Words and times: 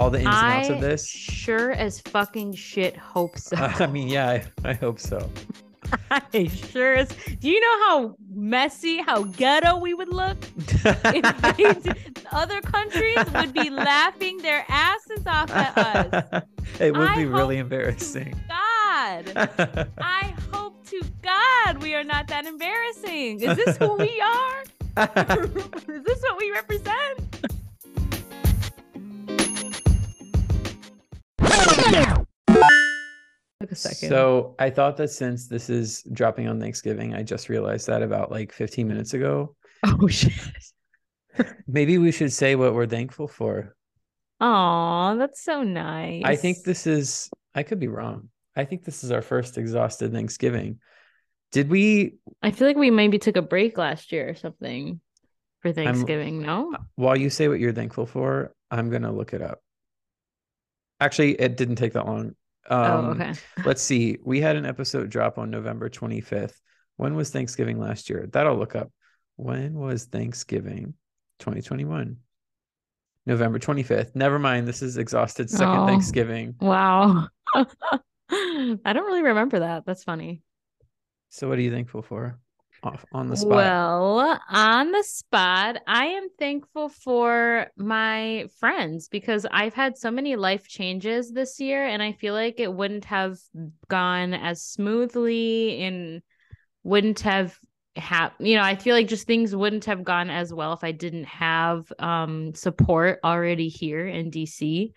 all 0.00 0.10
the 0.10 0.18
ins 0.18 0.28
and 0.28 0.34
outs 0.34 0.70
I 0.70 0.72
of 0.72 0.80
this. 0.80 1.06
sure 1.06 1.72
as 1.72 2.00
fucking 2.00 2.54
shit 2.54 2.96
hope 2.96 3.38
so. 3.38 3.56
I 3.58 3.86
mean, 3.86 4.08
yeah, 4.08 4.28
I, 4.64 4.70
I 4.70 4.72
hope 4.72 4.98
so. 4.98 5.30
I 6.10 6.46
sure 6.46 6.94
as. 6.94 7.08
Do 7.40 7.50
you 7.50 7.60
know 7.60 7.86
how 7.86 8.16
messy, 8.32 8.98
how 8.98 9.24
ghetto 9.24 9.76
we 9.78 9.92
would 9.92 10.08
look? 10.12 10.38
If 10.56 11.56
did- 11.82 11.98
other 12.32 12.60
countries 12.62 13.18
would 13.34 13.52
be 13.52 13.68
laughing 13.70 14.38
their 14.38 14.64
asses 14.68 15.26
off 15.26 15.50
at 15.50 15.76
us. 15.76 16.44
it 16.78 16.96
would 16.96 17.08
I 17.08 17.16
be 17.16 17.26
really 17.26 17.58
embarrassing. 17.58 18.40
God, 18.48 19.32
I 19.98 20.34
hope 20.52 20.86
to 20.86 21.02
God 21.22 21.82
we 21.82 21.94
are 21.94 22.04
not 22.04 22.28
that 22.28 22.46
embarrassing. 22.46 23.40
Is 23.40 23.56
this 23.56 23.76
who 23.76 23.94
we 23.96 24.20
are? 24.20 24.62
Is 24.96 26.04
this 26.04 26.22
what 26.22 26.38
we 26.38 26.52
represent? 26.52 27.29
Took 33.60 33.72
a 33.72 33.74
second. 33.74 34.08
So 34.08 34.54
I 34.58 34.70
thought 34.70 34.96
that 34.96 35.10
since 35.10 35.46
this 35.46 35.68
is 35.68 36.02
dropping 36.12 36.48
on 36.48 36.58
Thanksgiving, 36.58 37.14
I 37.14 37.22
just 37.22 37.48
realized 37.48 37.86
that 37.88 38.02
about 38.02 38.30
like 38.30 38.52
15 38.52 38.88
minutes 38.88 39.12
ago. 39.12 39.54
oh 39.86 40.08
shit. 40.08 40.32
Maybe 41.66 41.98
we 41.98 42.10
should 42.12 42.32
say 42.32 42.54
what 42.54 42.74
we're 42.74 42.86
thankful 42.86 43.28
for. 43.28 43.76
Aw, 44.40 45.14
that's 45.16 45.44
so 45.44 45.62
nice. 45.62 46.22
I 46.24 46.36
think 46.36 46.64
this 46.64 46.86
is, 46.86 47.28
I 47.54 47.62
could 47.62 47.78
be 47.78 47.88
wrong. 47.88 48.30
I 48.56 48.64
think 48.64 48.84
this 48.84 49.04
is 49.04 49.10
our 49.10 49.22
first 49.22 49.58
exhausted 49.58 50.12
Thanksgiving. 50.12 50.80
Did 51.52 51.68
we, 51.68 52.14
I 52.42 52.50
feel 52.50 52.66
like 52.66 52.76
we 52.76 52.90
maybe 52.90 53.18
took 53.18 53.36
a 53.36 53.42
break 53.42 53.76
last 53.76 54.12
year 54.12 54.30
or 54.30 54.34
something 54.34 55.00
for 55.60 55.72
Thanksgiving. 55.72 56.40
no. 56.40 56.74
while 56.94 57.16
you 57.16 57.28
say 57.28 57.48
what 57.48 57.60
you're 57.60 57.72
thankful 57.72 58.06
for, 58.06 58.54
I'm 58.70 58.88
going 58.88 59.02
to 59.02 59.12
look 59.12 59.34
it 59.34 59.42
up. 59.42 59.60
Actually, 61.00 61.32
it 61.40 61.56
didn't 61.56 61.76
take 61.76 61.94
that 61.94 62.06
long. 62.06 62.34
Um, 62.68 63.06
oh, 63.06 63.10
okay. 63.12 63.32
let's 63.64 63.82
see. 63.82 64.18
We 64.22 64.40
had 64.40 64.56
an 64.56 64.66
episode 64.66 65.10
drop 65.10 65.38
on 65.38 65.50
November 65.50 65.88
25th. 65.88 66.54
When 66.96 67.14
was 67.16 67.30
Thanksgiving 67.30 67.80
last 67.80 68.10
year? 68.10 68.28
That'll 68.30 68.58
look 68.58 68.76
up. 68.76 68.92
When 69.36 69.74
was 69.74 70.04
Thanksgiving 70.04 70.94
2021? 71.38 72.16
November 73.26 73.58
25th. 73.58 74.14
Never 74.14 74.38
mind. 74.38 74.66
This 74.68 74.82
is 74.82 74.98
exhausted 74.98 75.50
second 75.50 75.78
Oh. 75.78 75.86
Thanksgiving. 75.86 76.54
Wow. 76.60 77.28
I 77.54 77.66
don't 78.92 79.06
really 79.06 79.22
remember 79.22 79.60
that. 79.60 79.84
That's 79.86 80.04
funny. 80.04 80.42
So 81.30 81.48
what 81.48 81.58
are 81.58 81.62
you 81.62 81.70
thankful 81.70 82.02
for? 82.02 82.38
Off 82.82 83.04
on 83.12 83.28
the 83.28 83.36
spot. 83.36 83.50
Well, 83.50 84.40
on 84.48 84.92
the 84.92 85.02
spot, 85.02 85.82
I 85.86 86.06
am 86.06 86.28
thankful 86.38 86.88
for 86.88 87.66
my 87.76 88.46
friends 88.58 89.08
because 89.08 89.46
I've 89.50 89.74
had 89.74 89.98
so 89.98 90.10
many 90.10 90.36
life 90.36 90.66
changes 90.66 91.30
this 91.30 91.60
year, 91.60 91.86
and 91.86 92.02
I 92.02 92.12
feel 92.12 92.32
like 92.32 92.58
it 92.58 92.72
wouldn't 92.72 93.04
have 93.04 93.38
gone 93.88 94.32
as 94.32 94.62
smoothly 94.62 95.82
and 95.82 96.22
wouldn't 96.82 97.20
have 97.20 97.58
have 97.96 98.32
you 98.38 98.56
know 98.56 98.62
i 98.62 98.76
feel 98.76 98.94
like 98.94 99.08
just 99.08 99.26
things 99.26 99.54
wouldn't 99.54 99.84
have 99.84 100.04
gone 100.04 100.30
as 100.30 100.54
well 100.54 100.72
if 100.72 100.84
i 100.84 100.92
didn't 100.92 101.24
have 101.24 101.92
um 101.98 102.54
support 102.54 103.18
already 103.24 103.68
here 103.68 104.06
in 104.06 104.30
dc 104.30 104.92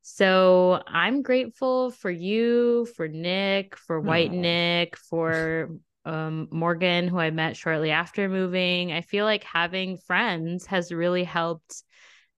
so 0.00 0.82
i'm 0.86 1.20
grateful 1.20 1.90
for 1.90 2.10
you 2.10 2.86
for 2.96 3.06
nick 3.06 3.76
for 3.76 4.00
white 4.00 4.30
Aw. 4.30 4.34
nick 4.34 4.96
for 4.96 5.68
um 6.08 6.48
morgan 6.50 7.06
who 7.06 7.18
i 7.18 7.30
met 7.30 7.56
shortly 7.56 7.90
after 7.90 8.28
moving 8.28 8.92
i 8.92 9.00
feel 9.00 9.24
like 9.24 9.44
having 9.44 9.96
friends 9.96 10.66
has 10.66 10.90
really 10.90 11.24
helped 11.24 11.82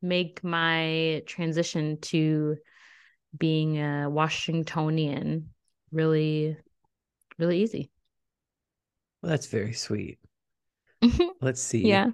make 0.02 0.42
my 0.42 1.22
transition 1.26 1.98
to 2.00 2.56
being 3.38 3.80
a 3.80 4.10
washingtonian 4.10 5.48
really 5.92 6.56
really 7.38 7.62
easy 7.62 7.90
Well, 9.22 9.30
that's 9.30 9.46
very 9.46 9.72
sweet. 9.72 10.18
Let's 11.40 11.60
see. 11.62 11.84
yeah 11.84 12.10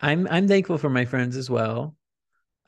I'm 0.00 0.26
I'm 0.28 0.48
thankful 0.48 0.78
for 0.78 0.90
my 0.90 1.04
friends 1.04 1.36
as 1.36 1.48
well. 1.48 1.96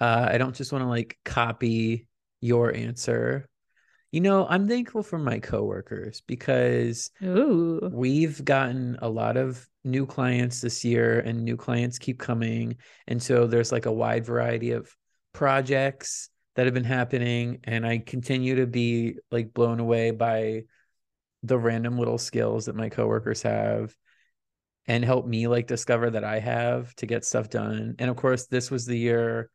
Uh, 0.01 0.29
I 0.31 0.39
don't 0.39 0.55
just 0.55 0.73
want 0.73 0.83
to 0.83 0.89
like 0.89 1.19
copy 1.25 2.07
your 2.41 2.75
answer. 2.75 3.47
You 4.13 4.21
know, 4.21 4.47
I'm 4.49 4.69
thankful 4.69 5.03
for 5.03 5.19
my 5.19 5.41
coworkers 5.41 6.23
because 6.27 7.11
Ooh. 7.23 7.91
we've 7.93 8.45
gotten 8.45 8.97
a 9.03 9.09
lot 9.09 9.37
of 9.37 9.69
new 9.85 10.07
clients 10.07 10.61
this 10.61 10.85
year 10.85 11.21
and 11.21 11.45
new 11.45 11.57
clients 11.57 11.99
keep 11.99 12.19
coming. 12.19 12.77
And 13.07 13.23
so 13.23 13.47
there's 13.47 13.73
like 13.73 13.87
a 13.87 13.93
wide 13.93 14.25
variety 14.25 14.71
of 14.71 14.95
projects 15.33 16.31
that 16.55 16.67
have 16.67 16.75
been 16.75 16.85
happening. 16.85 17.59
And 17.65 17.87
I 17.87 17.99
continue 17.99 18.57
to 18.57 18.67
be 18.67 19.17
like 19.31 19.53
blown 19.53 19.81
away 19.81 20.13
by 20.13 20.63
the 21.43 21.59
random 21.59 21.99
little 21.99 22.19
skills 22.19 22.67
that 22.67 22.77
my 22.77 22.89
coworkers 22.89 23.43
have 23.43 23.95
and 24.87 25.05
help 25.05 25.27
me 25.27 25.49
like 25.49 25.67
discover 25.67 26.11
that 26.11 26.25
I 26.25 26.39
have 26.39 26.95
to 26.97 27.07
get 27.07 27.25
stuff 27.25 27.51
done. 27.51 27.97
And 27.99 28.09
of 28.09 28.17
course, 28.17 28.47
this 28.47 28.71
was 28.71 28.87
the 28.87 28.99
year 28.99 29.51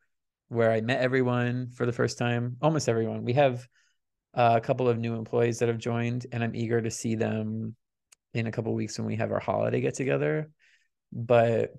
where 0.48 0.70
I 0.70 0.82
met 0.82 1.00
everyone 1.00 1.70
for 1.74 1.86
the 1.86 1.92
first 1.92 2.18
time, 2.18 2.56
almost 2.60 2.88
everyone. 2.88 3.24
We 3.24 3.32
have 3.34 3.66
uh, 4.34 4.54
a 4.56 4.60
couple 4.60 4.88
of 4.88 4.98
new 4.98 5.14
employees 5.14 5.58
that 5.58 5.68
have 5.68 5.78
joined, 5.78 6.26
and 6.32 6.42
I'm 6.42 6.54
eager 6.54 6.80
to 6.80 6.90
see 6.90 7.14
them 7.14 7.76
in 8.34 8.46
a 8.46 8.52
couple 8.52 8.74
weeks 8.74 8.98
when 8.98 9.06
we 9.06 9.16
have 9.16 9.32
our 9.32 9.40
holiday 9.40 9.80
get 9.80 9.94
together. 9.94 10.50
But 11.12 11.74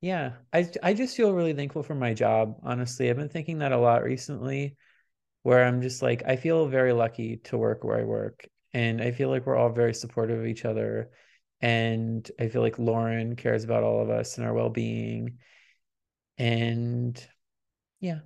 yeah, 0.00 0.34
I 0.52 0.68
I 0.82 0.94
just 0.94 1.16
feel 1.16 1.32
really 1.32 1.54
thankful 1.54 1.82
for 1.82 1.94
my 1.94 2.14
job. 2.14 2.60
Honestly, 2.62 3.10
I've 3.10 3.16
been 3.16 3.28
thinking 3.28 3.58
that 3.58 3.72
a 3.72 3.78
lot 3.78 4.04
recently, 4.04 4.76
where 5.42 5.64
I'm 5.64 5.82
just 5.82 6.02
like 6.02 6.22
I 6.26 6.36
feel 6.36 6.66
very 6.68 6.92
lucky 6.92 7.38
to 7.44 7.58
work 7.58 7.84
where 7.84 8.00
I 8.00 8.04
work, 8.04 8.48
and 8.72 9.02
I 9.02 9.10
feel 9.10 9.28
like 9.28 9.46
we're 9.46 9.56
all 9.56 9.70
very 9.70 9.94
supportive 9.94 10.38
of 10.38 10.46
each 10.46 10.64
other, 10.64 11.10
and 11.60 12.30
I 12.38 12.48
feel 12.48 12.62
like 12.62 12.78
Lauren 12.78 13.36
cares 13.36 13.64
about 13.64 13.82
all 13.82 14.00
of 14.02 14.10
us 14.10 14.38
and 14.38 14.46
our 14.46 14.54
well-being, 14.54 15.38
and 16.38 17.28
yeah, 18.00 18.20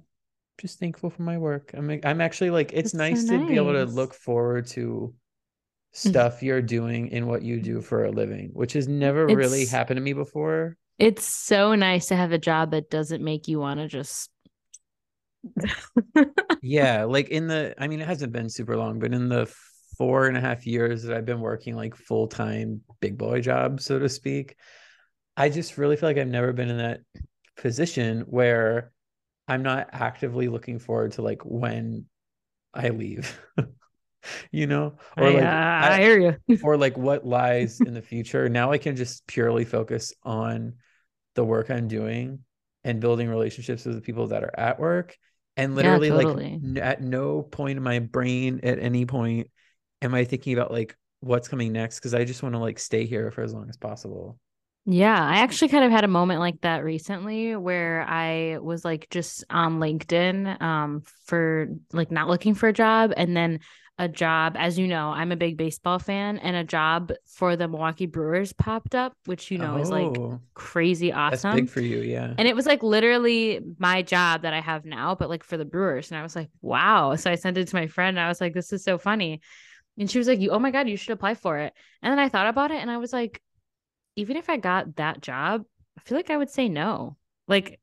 just 0.62 0.78
thankful 0.78 1.10
for 1.10 1.22
my 1.22 1.36
work. 1.36 1.72
I'm 1.74 2.00
I'm 2.04 2.20
actually 2.20 2.50
like 2.50 2.70
it's 2.72 2.94
nice 2.94 3.26
so 3.26 3.36
to 3.36 3.46
be 3.46 3.56
able 3.56 3.72
to 3.72 3.84
look 3.84 4.14
forward 4.14 4.68
to 4.68 5.12
mm. 5.12 5.98
stuff 6.10 6.42
you're 6.42 6.62
doing 6.62 7.08
in 7.08 7.26
what 7.26 7.42
you 7.42 7.60
do 7.60 7.80
for 7.80 8.04
a 8.04 8.10
living, 8.12 8.50
which 8.54 8.72
has 8.74 8.86
never 8.86 9.26
really 9.26 9.66
happened 9.66 9.98
to 9.98 10.00
me 10.00 10.12
before. 10.12 10.76
It's 10.98 11.26
so 11.26 11.74
nice 11.74 12.06
to 12.06 12.16
have 12.16 12.30
a 12.30 12.38
job 12.38 12.70
that 12.70 12.90
doesn't 12.90 13.22
make 13.22 13.48
you 13.48 13.58
want 13.58 13.80
to 13.80 13.88
just. 13.88 14.30
Yeah, 16.64 17.04
like 17.04 17.28
in 17.30 17.48
the 17.48 17.74
I 17.76 17.88
mean 17.88 18.00
it 18.00 18.06
hasn't 18.06 18.32
been 18.32 18.48
super 18.48 18.76
long, 18.76 19.00
but 19.00 19.12
in 19.12 19.28
the 19.28 19.52
four 19.98 20.28
and 20.28 20.36
a 20.36 20.40
half 20.40 20.64
years 20.64 21.02
that 21.02 21.16
I've 21.16 21.26
been 21.26 21.40
working 21.40 21.74
like 21.74 21.96
full-time 21.96 22.82
big 23.00 23.18
boy 23.18 23.40
job, 23.40 23.80
so 23.80 23.98
to 23.98 24.08
speak, 24.08 24.54
I 25.36 25.48
just 25.48 25.76
really 25.76 25.96
feel 25.96 26.08
like 26.08 26.18
I've 26.18 26.28
never 26.28 26.52
been 26.52 26.70
in 26.70 26.78
that 26.78 27.00
position 27.56 28.20
where 28.28 28.92
I'm 29.52 29.62
not 29.62 29.88
actively 29.92 30.48
looking 30.48 30.78
forward 30.78 31.12
to 31.12 31.22
like 31.22 31.42
when 31.44 32.06
I 32.74 32.90
leave. 32.90 33.38
You 34.52 34.66
know? 34.66 34.94
Or 35.16 35.30
I, 35.30 35.32
like 35.32 35.42
uh, 35.42 35.56
I 35.80 35.94
I- 35.94 36.00
hear 36.00 36.18
you. 36.18 36.36
or 36.62 36.76
like 36.76 36.96
what 36.96 37.26
lies 37.26 37.80
in 37.80 37.94
the 37.94 38.02
future. 38.02 38.48
Now 38.48 38.70
I 38.72 38.78
can 38.78 38.96
just 38.96 39.26
purely 39.26 39.64
focus 39.64 40.12
on 40.22 40.74
the 41.34 41.44
work 41.44 41.70
I'm 41.70 41.88
doing 41.88 42.40
and 42.84 43.00
building 43.00 43.28
relationships 43.28 43.84
with 43.84 43.96
the 43.96 44.00
people 44.00 44.28
that 44.28 44.44
are 44.44 44.54
at 44.58 44.78
work. 44.78 45.16
And 45.56 45.74
Yeah, 45.74 45.76
literally, 45.76 46.10
totally. 46.10 46.44
like 46.44 46.62
n- 46.64 46.78
at 46.78 47.02
no 47.02 47.42
point 47.42 47.78
in 47.78 47.82
my 47.82 47.98
brain 47.98 48.60
at 48.62 48.78
any 48.78 49.06
point 49.06 49.50
am 50.02 50.14
I 50.14 50.24
thinking 50.24 50.54
about 50.54 50.70
like 50.72 50.96
what's 51.20 51.48
coming 51.48 51.72
next 51.72 51.98
because 52.00 52.14
I 52.14 52.24
just 52.24 52.42
want 52.42 52.54
to 52.54 52.58
like 52.60 52.78
stay 52.78 53.06
here 53.06 53.30
for 53.30 53.42
as 53.42 53.52
long 53.54 53.68
as 53.68 53.76
possible. 53.76 54.38
Yeah, 54.84 55.16
I 55.16 55.36
actually 55.38 55.68
kind 55.68 55.84
of 55.84 55.92
had 55.92 56.02
a 56.04 56.08
moment 56.08 56.40
like 56.40 56.60
that 56.62 56.82
recently 56.82 57.54
where 57.54 58.04
I 58.08 58.58
was 58.58 58.84
like 58.84 59.08
just 59.10 59.44
on 59.48 59.78
LinkedIn 59.78 60.60
um 60.60 61.02
for 61.24 61.68
like 61.92 62.10
not 62.10 62.28
looking 62.28 62.54
for 62.54 62.68
a 62.68 62.72
job 62.72 63.12
and 63.16 63.36
then 63.36 63.60
a 63.98 64.08
job 64.08 64.56
as 64.58 64.78
you 64.78 64.88
know, 64.88 65.10
I'm 65.10 65.30
a 65.30 65.36
big 65.36 65.56
baseball 65.56 66.00
fan 66.00 66.38
and 66.38 66.56
a 66.56 66.64
job 66.64 67.12
for 67.26 67.54
the 67.54 67.68
Milwaukee 67.68 68.06
Brewers 68.06 68.52
popped 68.52 68.94
up, 68.96 69.12
which 69.26 69.52
you 69.52 69.58
know 69.58 69.76
is 69.76 69.90
like 69.90 70.20
Oh, 70.20 70.40
crazy 70.54 71.12
that's 71.28 71.44
awesome. 71.44 71.50
big 71.50 71.68
for 71.68 71.80
you, 71.80 72.00
yeah. 72.00 72.34
And 72.38 72.48
it 72.48 72.56
was 72.56 72.66
like 72.66 72.82
literally 72.82 73.60
my 73.78 74.02
job 74.02 74.42
that 74.42 74.54
I 74.54 74.60
have 74.60 74.84
now, 74.84 75.14
but 75.14 75.28
like 75.28 75.44
for 75.44 75.56
the 75.56 75.64
Brewers. 75.66 76.10
And 76.10 76.18
I 76.18 76.22
was 76.22 76.34
like, 76.34 76.48
wow. 76.62 77.14
So 77.16 77.30
I 77.30 77.34
sent 77.36 77.58
it 77.58 77.68
to 77.68 77.76
my 77.76 77.86
friend 77.86 78.16
and 78.18 78.24
I 78.24 78.28
was 78.28 78.40
like, 78.40 78.54
this 78.54 78.72
is 78.72 78.84
so 78.84 78.98
funny. 78.98 79.40
And 79.98 80.10
she 80.10 80.18
was 80.18 80.28
like, 80.28 80.40
you, 80.40 80.50
oh 80.50 80.58
my 80.58 80.70
God, 80.70 80.88
you 80.88 80.96
should 80.96 81.12
apply 81.12 81.34
for 81.34 81.58
it. 81.58 81.74
And 82.02 82.10
then 82.10 82.18
I 82.18 82.28
thought 82.28 82.48
about 82.48 82.70
it 82.70 82.78
and 82.80 82.90
I 82.90 82.98
was 82.98 83.12
like, 83.12 83.42
even 84.16 84.36
if 84.36 84.48
I 84.50 84.56
got 84.56 84.96
that 84.96 85.20
job, 85.20 85.64
I 85.98 86.00
feel 86.02 86.16
like 86.16 86.30
I 86.30 86.36
would 86.36 86.50
say 86.50 86.68
no. 86.68 87.16
Like, 87.48 87.80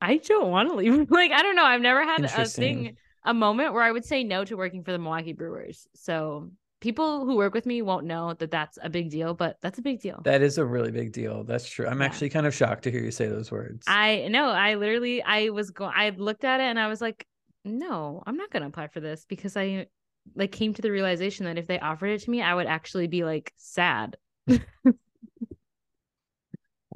I 0.00 0.18
don't 0.18 0.50
want 0.50 0.68
to 0.68 0.76
leave. 0.76 1.06
like, 1.10 1.32
I 1.32 1.42
don't 1.42 1.56
know. 1.56 1.64
I've 1.64 1.80
never 1.80 2.04
had 2.04 2.24
a 2.24 2.44
thing, 2.44 2.96
a 3.24 3.34
moment 3.34 3.72
where 3.72 3.82
I 3.82 3.92
would 3.92 4.04
say 4.04 4.24
no 4.24 4.44
to 4.44 4.56
working 4.56 4.84
for 4.84 4.92
the 4.92 4.98
Milwaukee 4.98 5.32
Brewers. 5.32 5.86
So 5.94 6.50
people 6.80 7.24
who 7.24 7.36
work 7.36 7.54
with 7.54 7.66
me 7.66 7.82
won't 7.82 8.06
know 8.06 8.34
that 8.34 8.50
that's 8.50 8.78
a 8.82 8.90
big 8.90 9.10
deal, 9.10 9.34
but 9.34 9.56
that's 9.62 9.78
a 9.78 9.82
big 9.82 10.00
deal. 10.00 10.20
That 10.24 10.42
is 10.42 10.58
a 10.58 10.64
really 10.64 10.90
big 10.90 11.12
deal. 11.12 11.44
That's 11.44 11.68
true. 11.68 11.86
I'm 11.86 12.00
Yeah. 12.00 12.06
actually 12.06 12.30
kind 12.30 12.46
of 12.46 12.54
shocked 12.54 12.84
to 12.84 12.90
hear 12.90 13.00
you 13.00 13.10
say 13.10 13.26
those 13.28 13.50
words. 13.50 13.84
I 13.88 14.28
know. 14.28 14.50
I 14.50 14.74
literally, 14.74 15.22
I 15.22 15.50
was 15.50 15.70
going. 15.70 15.92
I 15.94 16.10
looked 16.10 16.44
at 16.44 16.60
it 16.60 16.64
and 16.64 16.78
I 16.78 16.88
was 16.88 17.00
like, 17.00 17.26
no, 17.64 18.22
I'm 18.26 18.36
not 18.36 18.50
gonna 18.50 18.66
apply 18.68 18.88
for 18.88 19.00
this 19.00 19.24
because 19.24 19.56
I 19.56 19.86
like 20.34 20.52
came 20.52 20.74
to 20.74 20.82
the 20.82 20.90
realization 20.90 21.46
that 21.46 21.58
if 21.58 21.66
they 21.66 21.78
offered 21.80 22.08
it 22.08 22.22
to 22.22 22.30
me, 22.30 22.42
I 22.42 22.54
would 22.54 22.66
actually 22.66 23.06
be 23.06 23.24
like 23.24 23.52
sad. 23.56 24.16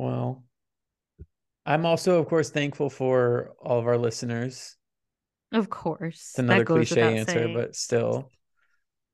well, 0.00 0.44
I'm 1.67 1.87
also, 1.87 2.19
of 2.19 2.26
course, 2.26 2.50
thankful 2.50 2.91
for 2.91 3.52
all 3.61 3.79
of 3.79 3.87
our 3.87 3.99
listeners. 3.99 4.76
Of 5.52 5.69
course, 5.69 6.31
It's 6.31 6.38
another 6.38 6.64
cliche 6.64 7.19
answer, 7.19 7.32
saying. 7.32 7.55
but 7.55 7.76
still, 7.76 8.31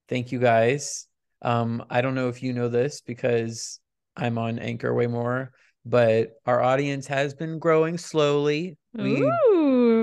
thank 0.08 0.32
you 0.32 0.38
guys. 0.38 1.06
Um, 1.42 1.84
I 1.90 2.00
don't 2.00 2.14
know 2.14 2.28
if 2.28 2.42
you 2.42 2.52
know 2.52 2.68
this 2.68 3.00
because 3.00 3.80
I'm 4.16 4.38
on 4.38 4.58
Anchor 4.58 4.94
way 4.94 5.06
more, 5.06 5.52
but 5.84 6.32
our 6.46 6.62
audience 6.62 7.06
has 7.06 7.34
been 7.34 7.58
growing 7.58 7.98
slowly. 7.98 8.76
We 8.94 9.22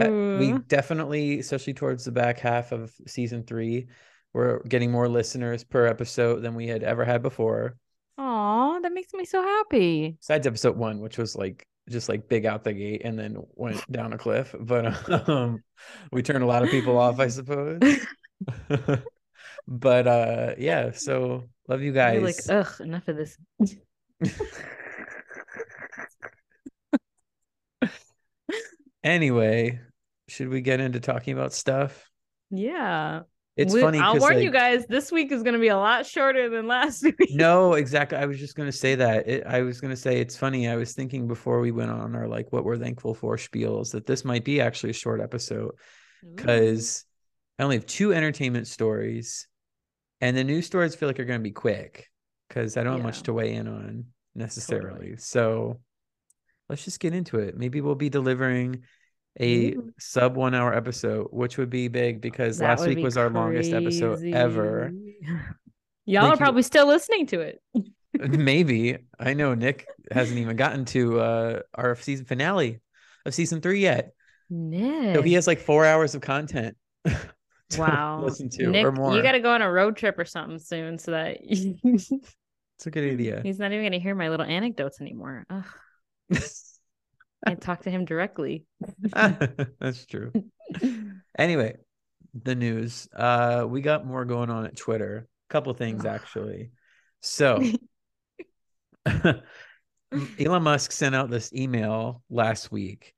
Uh, 0.01 0.38
we 0.39 0.53
definitely, 0.68 1.39
especially 1.39 1.74
towards 1.74 2.03
the 2.03 2.12
back 2.12 2.39
half 2.39 2.71
of 2.71 2.91
season 3.07 3.44
three, 3.44 3.88
we're 4.33 4.59
getting 4.63 4.91
more 4.91 5.07
listeners 5.07 5.63
per 5.63 5.86
episode 5.86 6.41
than 6.41 6.56
we 6.56 6.68
had 6.68 6.83
ever 6.83 7.06
had 7.06 7.21
before. 7.21 7.77
Aw, 8.18 8.80
that 8.80 8.94
makes 8.94 9.13
me 9.13 9.25
so 9.25 9.42
happy. 9.42 10.15
Besides 10.19 10.48
episode 10.48 10.77
one, 10.77 11.00
which 11.00 11.18
was 11.18 11.36
like 11.36 11.68
just 11.89 12.10
like 12.10 12.30
big 12.30 12.45
out 12.45 12.63
the 12.63 12.74
gate 12.74 13.01
and 13.04 13.18
then 13.18 13.38
went 13.56 13.83
down 13.92 14.13
a 14.13 14.18
cliff. 14.18 14.56
But 14.60 15.30
um, 15.30 15.63
we 16.12 16.21
turned 16.21 16.44
a 16.44 16.48
lot 16.48 16.63
of 16.63 16.69
people 16.69 16.98
off, 16.98 17.19
I 17.19 17.27
suppose. 17.27 17.80
but 19.68 20.07
uh, 20.07 20.56
yeah, 20.57 20.92
so 20.92 21.45
love 21.68 21.81
you 21.81 21.94
You're 21.94 22.21
guys. 22.21 22.48
like, 22.50 22.65
ugh, 22.68 22.81
enough 22.81 23.07
of 23.07 23.18
this. 23.18 23.38
anyway, 29.04 29.80
should 30.27 30.50
we 30.50 30.62
get 30.62 30.80
into 30.80 31.00
talking 31.00 31.33
about 31.33 31.54
stuff? 31.54 32.10
Yeah. 32.51 33.21
It's 33.55 33.73
We- 33.73 33.81
funny. 33.81 34.00
I'll 34.00 34.17
warn 34.17 34.41
you 34.41 34.50
guys, 34.50 34.85
this 34.88 35.11
week 35.11 35.31
is 35.31 35.44
going 35.44 35.53
to 35.53 35.59
be 35.59 35.67
a 35.67 35.77
lot 35.77 36.07
shorter 36.07 36.50
than 36.50 36.67
last 36.67 37.03
week. 37.19 37.29
No, 37.31 37.73
exactly. 37.73 38.17
I 38.17 38.25
was 38.25 38.39
just 38.39 38.55
gonna 38.55 38.71
say 38.71 38.95
that. 38.95 39.27
It, 39.27 39.44
I 39.45 39.61
was 39.61 39.79
gonna 39.79 39.95
say 39.95 40.19
it's 40.19 40.35
funny. 40.35 40.67
I 40.67 40.75
was 40.75 40.94
thinking 40.94 41.27
before 41.27 41.59
we 41.59 41.71
went 41.71 41.91
on 41.91 42.15
our 42.15 42.27
like 42.27 42.51
what 42.51 42.63
we're 42.65 42.77
thankful 42.79 43.13
for 43.13 43.38
spiels 43.38 43.91
that 43.91 44.05
this 44.07 44.25
might 44.25 44.44
be 44.44 44.59
actually 44.59 44.89
a 44.89 44.94
short 44.94 45.21
episode 45.21 45.75
because 46.35 47.05
I 47.59 47.63
only 47.63 47.75
have 47.75 47.85
two 47.85 48.11
entertainment 48.13 48.65
stories, 48.67 49.47
and 50.19 50.35
the 50.35 50.44
news 50.44 50.65
stories 50.65 50.95
feel 50.95 51.07
like 51.07 51.19
are 51.19 51.25
gonna 51.25 51.39
be 51.39 51.51
quick 51.51 52.09
because 52.50 52.75
I 52.75 52.83
don't 52.83 52.94
have 52.94 53.03
much 53.03 53.21
to 53.23 53.33
weigh 53.33 53.53
in 53.53 53.67
on 53.67 54.05
necessarily. 54.33 55.17
So 55.17 55.79
let's 56.69 56.83
just 56.85 57.00
get 57.00 57.13
into 57.13 57.38
it. 57.38 57.55
Maybe 57.55 57.81
we'll 57.81 57.94
be 57.95 58.09
delivering 58.09 58.83
a 59.39 59.74
Ooh. 59.74 59.94
sub 60.00 60.35
one 60.35 60.53
hour 60.53 60.74
episode, 60.74 61.27
which 61.31 61.57
would 61.57 61.69
be 61.69 61.88
big 61.88 62.21
because 62.21 62.59
That 62.59 62.80
last 62.80 62.88
week 62.88 62.97
be 62.97 63.03
was 63.03 63.18
our 63.18 63.30
longest 63.30 63.74
episode 63.74 64.24
ever. 64.25 64.91
Y'all 66.06 66.24
Thank 66.24 66.31
are 66.31 66.35
you. 66.35 66.38
probably 66.38 66.62
still 66.63 66.88
listening 66.88 67.27
to 67.27 67.39
it. 67.41 67.62
Maybe. 68.13 68.97
I 69.19 69.33
know 69.33 69.56
Nick 69.56 69.88
hasn't 70.12 70.38
even 70.39 70.56
gotten 70.56 70.85
to 70.85 71.19
uh 71.19 71.59
our 71.74 71.95
season 71.95 72.25
finale 72.25 72.81
of 73.25 73.33
season 73.33 73.62
three 73.62 73.80
yet. 73.80 74.13
Nick. 74.50 75.15
So 75.15 75.21
he 75.21 75.33
has 75.33 75.47
like 75.47 75.59
four 75.59 75.86
hours 75.86 76.13
of 76.13 76.21
content 76.21 76.75
to 77.06 77.79
wow. 77.79 78.21
listen 78.24 78.50
to 78.50 78.68
Nick, 78.68 78.86
or 78.86 78.91
more. 78.91 79.15
you 79.15 79.24
got 79.24 79.31
to 79.31 79.39
go 79.39 79.51
on 79.51 79.62
a 79.62 79.71
road 79.71 79.95
trip 79.95 80.19
or 80.19 80.25
something 80.25 80.59
soon 80.59 81.00
so 81.00 81.12
that 81.12 81.38
It's 81.41 82.12
a 82.86 82.91
good 82.91 83.03
idea. 83.13 83.41
He's 83.44 83.59
not 83.59 83.71
even 83.71 83.83
going 83.83 83.94
to 83.94 84.00
hear 84.00 84.13
my 84.13 84.29
little 84.29 84.45
anecdotes 84.45 85.01
anymore. 85.01 85.45
Can't 87.48 87.62
talk 87.62 87.81
to 87.84 87.92
him 87.92 88.06
directly. 88.06 88.66
That's 89.13 90.06
true. 90.06 90.31
Anyway, 91.36 91.75
the 92.44 92.54
news. 92.54 93.07
Uh 93.16 93.66
we 93.68 93.81
got 93.81 94.06
more 94.06 94.24
going 94.24 94.51
on 94.51 94.66
at 94.66 94.78
Twitter. 94.78 95.28
A 95.50 95.51
couple 95.51 95.74
things 95.74 96.06
actually. 96.06 96.72
So 97.22 97.60
Elon 100.40 100.63
Musk 100.63 100.92
sent 100.92 101.16
out 101.16 101.30
this 101.30 101.51
email 101.54 102.22
last 102.30 102.72
week, 102.72 103.13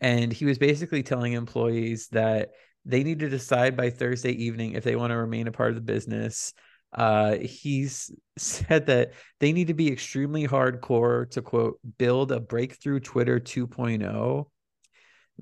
and 0.00 0.32
he 0.32 0.44
was 0.44 0.58
basically 0.58 1.02
telling 1.02 1.32
employees 1.32 2.08
that 2.12 2.50
they 2.84 3.02
need 3.02 3.18
to 3.20 3.28
decide 3.28 3.76
by 3.76 3.90
Thursday 3.90 4.32
evening 4.32 4.72
if 4.72 4.84
they 4.84 4.96
want 4.96 5.10
to 5.10 5.16
remain 5.16 5.48
a 5.48 5.52
part 5.52 5.70
of 5.70 5.74
the 5.74 5.80
business. 5.80 6.54
Uh, 6.96 7.36
he's 7.36 8.10
said 8.38 8.86
that 8.86 9.12
they 9.38 9.52
need 9.52 9.66
to 9.66 9.74
be 9.74 9.92
extremely 9.92 10.48
hardcore 10.48 11.30
to 11.30 11.42
quote 11.42 11.78
build 11.98 12.32
a 12.32 12.40
breakthrough 12.40 13.00
Twitter 13.00 13.38
2.0. 13.38 14.46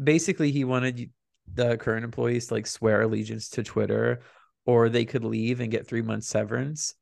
Basically, 0.02 0.50
he 0.50 0.64
wanted 0.64 1.10
the 1.52 1.76
current 1.76 2.04
employees 2.04 2.48
to 2.48 2.54
like 2.54 2.66
swear 2.66 3.02
allegiance 3.02 3.50
to 3.50 3.62
Twitter, 3.62 4.22
or 4.66 4.88
they 4.88 5.04
could 5.04 5.24
leave 5.24 5.60
and 5.60 5.70
get 5.70 5.86
three 5.86 6.02
months 6.02 6.26
severance. 6.26 6.94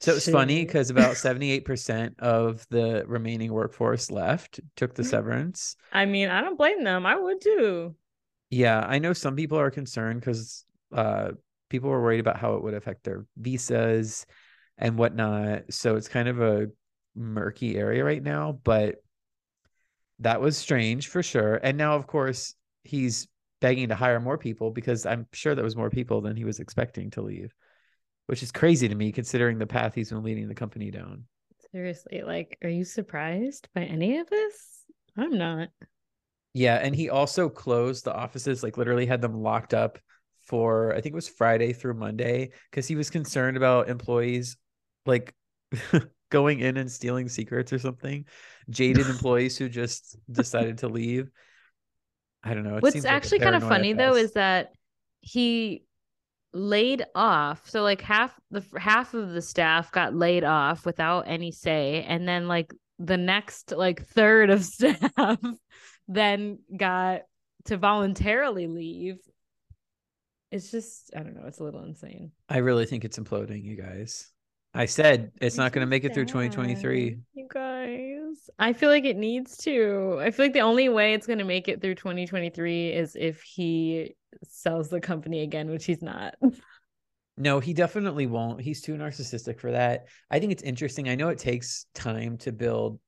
So 0.00 0.14
it's 0.14 0.28
funny 0.28 0.64
because 0.64 0.90
about 0.90 1.14
78% 1.16 2.18
of 2.20 2.66
the 2.70 3.04
remaining 3.06 3.52
workforce 3.52 4.10
left, 4.10 4.60
took 4.76 4.94
the 4.94 5.04
severance. 5.04 5.76
I 5.92 6.06
mean, 6.06 6.30
I 6.30 6.40
don't 6.40 6.56
blame 6.56 6.84
them. 6.84 7.04
I 7.04 7.16
would 7.16 7.40
too. 7.40 7.94
Yeah, 8.50 8.80
I 8.80 8.98
know 8.98 9.12
some 9.12 9.36
people 9.36 9.58
are 9.58 9.70
concerned 9.70 10.20
because 10.20 10.64
uh, 10.92 11.32
people 11.68 11.90
were 11.90 12.02
worried 12.02 12.20
about 12.20 12.38
how 12.38 12.54
it 12.54 12.62
would 12.62 12.74
affect 12.74 13.04
their 13.04 13.26
visas 13.36 14.26
and 14.76 14.96
whatnot. 14.96 15.72
So 15.72 15.96
it's 15.96 16.08
kind 16.08 16.28
of 16.28 16.40
a 16.40 16.68
murky 17.14 17.76
area 17.76 18.04
right 18.04 18.22
now, 18.22 18.60
but 18.64 18.96
that 20.20 20.40
was 20.40 20.56
strange 20.56 21.08
for 21.08 21.22
sure. 21.22 21.60
And 21.62 21.76
now, 21.78 21.94
of 21.94 22.06
course, 22.06 22.54
he's 22.84 23.28
begging 23.60 23.88
to 23.88 23.94
hire 23.94 24.20
more 24.20 24.38
people 24.38 24.70
because 24.70 25.04
I'm 25.06 25.26
sure 25.32 25.54
there 25.54 25.64
was 25.64 25.76
more 25.76 25.90
people 25.90 26.20
than 26.20 26.36
he 26.36 26.44
was 26.44 26.60
expecting 26.60 27.10
to 27.10 27.22
leave, 27.22 27.52
which 28.26 28.42
is 28.42 28.52
crazy 28.52 28.88
to 28.88 28.94
me 28.94 29.12
considering 29.12 29.58
the 29.58 29.66
path 29.66 29.94
he's 29.94 30.10
been 30.10 30.22
leading 30.22 30.48
the 30.48 30.54
company 30.54 30.90
down. 30.90 31.24
Seriously, 31.72 32.22
like, 32.22 32.56
are 32.62 32.70
you 32.70 32.84
surprised 32.84 33.68
by 33.74 33.82
any 33.82 34.18
of 34.18 34.30
this? 34.30 34.84
I'm 35.16 35.36
not. 35.36 35.68
Yeah, 36.54 36.76
and 36.76 36.94
he 36.94 37.10
also 37.10 37.48
closed 37.48 38.04
the 38.04 38.14
offices, 38.14 38.62
like 38.62 38.76
literally 38.76 39.06
had 39.06 39.20
them 39.20 39.34
locked 39.34 39.74
up 39.74 39.98
for 40.48 40.92
I 40.94 41.00
think 41.00 41.12
it 41.12 41.14
was 41.14 41.28
Friday 41.28 41.72
through 41.72 41.94
Monday 41.94 42.50
because 42.70 42.88
he 42.88 42.96
was 42.96 43.10
concerned 43.10 43.56
about 43.56 43.88
employees 43.88 44.56
like 45.04 45.34
going 46.30 46.60
in 46.60 46.76
and 46.76 46.90
stealing 46.90 47.28
secrets 47.28 47.72
or 47.72 47.78
something. 47.78 48.24
Jaded 48.70 49.06
employees 49.10 49.58
who 49.58 49.68
just 49.68 50.16
decided 50.30 50.78
to 50.78 50.88
leave. 50.88 51.30
I 52.42 52.54
don't 52.54 52.64
know. 52.64 52.76
It 52.76 52.82
What's 52.82 52.94
seems 52.94 53.04
like 53.04 53.14
actually 53.14 53.40
kind 53.40 53.54
of 53.54 53.62
funny 53.62 53.92
though 53.92 54.14
is 54.14 54.32
that 54.32 54.72
he 55.20 55.84
laid 56.52 57.04
off. 57.14 57.68
So 57.68 57.82
like 57.82 58.00
half 58.00 58.34
the 58.50 58.64
half 58.78 59.12
of 59.14 59.30
the 59.30 59.42
staff 59.42 59.92
got 59.92 60.14
laid 60.14 60.44
off 60.44 60.86
without 60.86 61.28
any 61.28 61.52
say, 61.52 62.04
and 62.08 62.26
then 62.26 62.48
like 62.48 62.72
the 62.98 63.16
next 63.16 63.72
like 63.72 64.06
third 64.06 64.50
of 64.50 64.64
staff 64.64 65.38
then 66.08 66.58
got 66.74 67.22
to 67.66 67.76
voluntarily 67.76 68.66
leave. 68.66 69.18
It's 70.50 70.70
just 70.70 71.10
I 71.14 71.22
don't 71.22 71.34
know. 71.34 71.46
It's 71.46 71.60
a 71.60 71.64
little 71.64 71.84
insane. 71.84 72.32
I 72.48 72.58
really 72.58 72.86
think 72.86 73.04
it's 73.04 73.18
imploding, 73.18 73.64
you 73.64 73.76
guys. 73.76 74.30
I 74.74 74.86
said 74.86 75.32
it's 75.40 75.56
not 75.56 75.72
going 75.72 75.84
to 75.84 75.88
make 75.88 76.04
it 76.04 76.14
through 76.14 76.26
2023. 76.26 77.18
You 77.34 77.48
guys. 77.50 78.50
I 78.58 78.72
feel 78.72 78.90
like 78.90 79.04
it 79.04 79.16
needs 79.16 79.56
to. 79.58 80.18
I 80.20 80.30
feel 80.30 80.46
like 80.46 80.52
the 80.52 80.60
only 80.60 80.88
way 80.88 81.14
it's 81.14 81.26
going 81.26 81.38
to 81.38 81.44
make 81.44 81.68
it 81.68 81.80
through 81.80 81.94
2023 81.96 82.88
is 82.92 83.16
if 83.18 83.42
he 83.42 84.14
sells 84.44 84.88
the 84.88 85.00
company 85.00 85.42
again, 85.42 85.70
which 85.70 85.84
he's 85.84 86.02
not. 86.02 86.34
No, 87.40 87.60
he 87.60 87.72
definitely 87.72 88.26
won't. 88.26 88.60
He's 88.60 88.82
too 88.82 88.94
narcissistic 88.94 89.60
for 89.60 89.70
that. 89.70 90.06
I 90.28 90.40
think 90.40 90.50
it's 90.50 90.64
interesting. 90.64 91.08
I 91.08 91.14
know 91.14 91.28
it 91.28 91.38
takes 91.38 91.86
time 91.94 92.36
to 92.38 92.50
build 92.50 92.98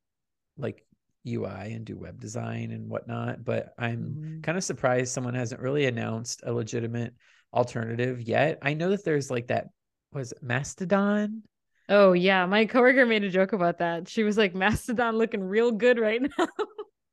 like 0.56 0.84
UI 1.26 1.72
and 1.74 1.84
do 1.84 1.96
web 1.96 2.20
design 2.20 2.70
and 2.70 2.88
whatnot, 2.88 3.44
but 3.44 3.74
I'm 3.78 4.16
Mhm. 4.40 4.42
kind 4.42 4.56
of 4.58 4.64
surprised 4.64 5.12
someone 5.12 5.34
hasn't 5.34 5.60
really 5.60 5.86
announced 5.86 6.42
a 6.44 6.52
legitimate 6.52 7.14
alternative 7.52 8.20
yet. 8.22 8.58
I 8.62 8.74
know 8.74 8.90
that 8.90 9.04
there's 9.04 9.30
like 9.30 9.48
that 9.48 9.68
was 10.12 10.32
it 10.32 10.42
Mastodon. 10.42 11.42
Oh 11.88 12.12
yeah, 12.12 12.46
my 12.46 12.66
coworker 12.66 13.04
made 13.06 13.24
a 13.24 13.30
joke 13.30 13.52
about 13.52 13.78
that. 13.78 14.08
She 14.08 14.22
was 14.22 14.38
like, 14.38 14.54
"Mastodon 14.54 15.18
looking 15.18 15.42
real 15.42 15.72
good 15.72 15.98
right 15.98 16.20
now." 16.38 16.46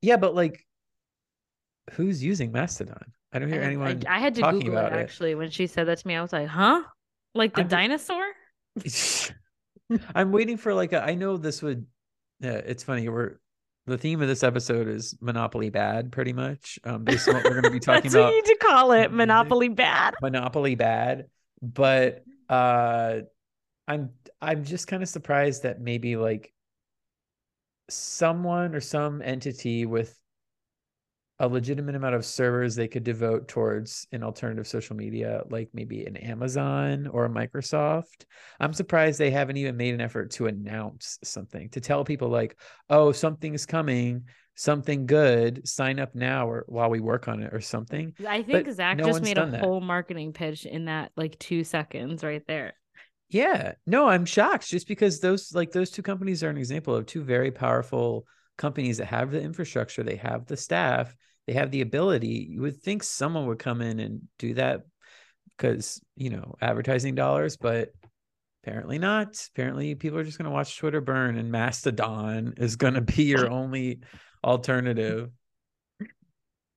Yeah, 0.01 0.17
but 0.17 0.35
like 0.35 0.65
who's 1.91 2.23
using 2.23 2.51
Mastodon? 2.51 3.13
I 3.33 3.39
don't 3.39 3.49
hear 3.49 3.61
I, 3.61 3.65
I- 3.65 3.67
anyone 3.67 4.03
I 4.07 4.19
had 4.19 4.35
to 4.35 4.41
Google 4.41 4.77
it 4.77 4.93
it. 4.93 4.93
actually 4.93 5.35
when 5.35 5.49
she 5.49 5.67
said 5.67 5.87
that 5.87 5.97
to 5.99 6.07
me. 6.07 6.15
I 6.15 6.21
was 6.21 6.31
like, 6.33 6.47
"Huh? 6.47 6.83
Like 7.35 7.53
the 7.55 7.61
I'm- 7.61 7.67
dinosaur?" 7.69 8.23
I'm 10.15 10.31
waiting 10.31 10.57
for 10.57 10.73
like 10.73 10.93
a, 10.93 11.01
I 11.03 11.15
know 11.15 11.37
this 11.37 11.61
would 11.61 11.85
yeah, 12.39 12.51
it's 12.53 12.83
funny. 12.83 13.07
We're 13.09 13.37
the 13.87 13.97
theme 13.97 14.21
of 14.21 14.27
this 14.27 14.43
episode 14.43 14.87
is 14.87 15.17
Monopoly 15.21 15.69
bad, 15.69 16.11
pretty 16.11 16.33
much. 16.33 16.77
Um, 16.83 17.03
based 17.03 17.27
on 17.27 17.35
what 17.35 17.45
we're 17.45 17.61
gonna 17.61 17.71
be 17.71 17.79
talking 17.81 18.03
That's 18.03 18.15
about 18.15 18.25
what 18.25 18.35
you 18.35 18.41
need 18.41 18.45
to 18.45 18.57
call 18.61 18.91
it. 18.91 19.11
Monopoly 19.11 19.69
bad. 19.69 20.13
Monopoly 20.21 20.75
bad. 20.75 21.27
But 21.61 22.23
uh 22.49 23.21
I'm 23.87 24.11
I'm 24.41 24.63
just 24.65 24.87
kind 24.87 25.01
of 25.01 25.09
surprised 25.09 25.63
that 25.63 25.79
maybe 25.79 26.17
like 26.17 26.53
someone 27.89 28.75
or 28.75 28.81
some 28.81 29.21
entity 29.21 29.85
with 29.85 30.13
a 31.39 31.47
legitimate 31.47 31.95
amount 31.95 32.15
of 32.15 32.25
servers 32.25 32.75
they 32.75 32.87
could 32.87 33.03
devote 33.03 33.47
towards 33.47 34.07
an 34.11 34.23
alternative 34.23 34.67
social 34.67 34.95
media, 34.95 35.43
like 35.49 35.69
maybe 35.73 36.05
an 36.05 36.17
Amazon 36.17 37.07
or 37.07 37.25
a 37.25 37.29
Microsoft. 37.29 38.25
I'm 38.59 38.73
surprised 38.73 39.19
they 39.19 39.29
haven't 39.29 39.57
even 39.57 39.77
made 39.77 39.93
an 39.93 40.01
effort 40.01 40.31
to 40.31 40.47
announce 40.47 41.19
something, 41.23 41.69
to 41.69 41.81
tell 41.81 42.03
people 42.03 42.29
like, 42.29 42.59
oh, 42.89 43.11
something's 43.11 43.67
coming, 43.67 44.23
something 44.55 45.05
good, 45.05 45.67
sign 45.67 45.99
up 45.99 46.15
now 46.15 46.49
or 46.49 46.65
while 46.67 46.89
we 46.89 46.99
work 46.99 47.27
on 47.27 47.43
it 47.43 47.53
or 47.53 47.61
something. 47.61 48.13
I 48.27 48.41
think 48.41 48.65
but 48.65 48.73
Zach 48.73 48.97
no 48.97 49.05
just 49.05 49.21
made 49.21 49.37
a 49.37 49.59
whole 49.59 49.79
that. 49.79 49.85
marketing 49.85 50.33
pitch 50.33 50.65
in 50.65 50.85
that 50.85 51.11
like 51.15 51.37
two 51.37 51.63
seconds 51.63 52.23
right 52.23 52.45
there. 52.47 52.73
Yeah. 53.29 53.73
No, 53.85 54.07
I'm 54.07 54.25
shocked 54.25 54.67
just 54.67 54.87
because 54.87 55.19
those 55.19 55.53
like 55.53 55.71
those 55.71 55.91
two 55.91 56.01
companies 56.01 56.43
are 56.43 56.49
an 56.49 56.57
example 56.57 56.95
of 56.95 57.05
two 57.05 57.23
very 57.23 57.51
powerful 57.51 58.25
companies 58.57 58.97
that 58.97 59.05
have 59.05 59.31
the 59.31 59.41
infrastructure, 59.41 60.01
they 60.01 60.15
have 60.15 60.47
the 60.47 60.57
staff, 60.57 61.15
they 61.47 61.53
have 61.53 61.71
the 61.71 61.81
ability. 61.81 62.47
You 62.49 62.61
would 62.61 62.81
think 62.81 63.03
someone 63.03 63.47
would 63.47 63.59
come 63.59 63.81
in 63.81 63.99
and 63.99 64.21
do 64.37 64.53
that 64.55 64.81
because, 65.55 66.01
you 66.15 66.29
know, 66.29 66.55
advertising 66.61 67.15
dollars, 67.15 67.57
but 67.57 67.93
apparently 68.63 68.99
not. 68.99 69.41
Apparently 69.55 69.95
people 69.95 70.19
are 70.19 70.23
just 70.23 70.37
going 70.37 70.45
to 70.45 70.51
watch 70.51 70.77
Twitter 70.77 71.01
burn 71.01 71.37
and 71.37 71.51
Mastodon 71.51 72.55
is 72.57 72.75
going 72.75 72.95
to 72.95 73.01
be 73.01 73.23
your 73.23 73.49
only 73.49 74.01
alternative. 74.43 75.29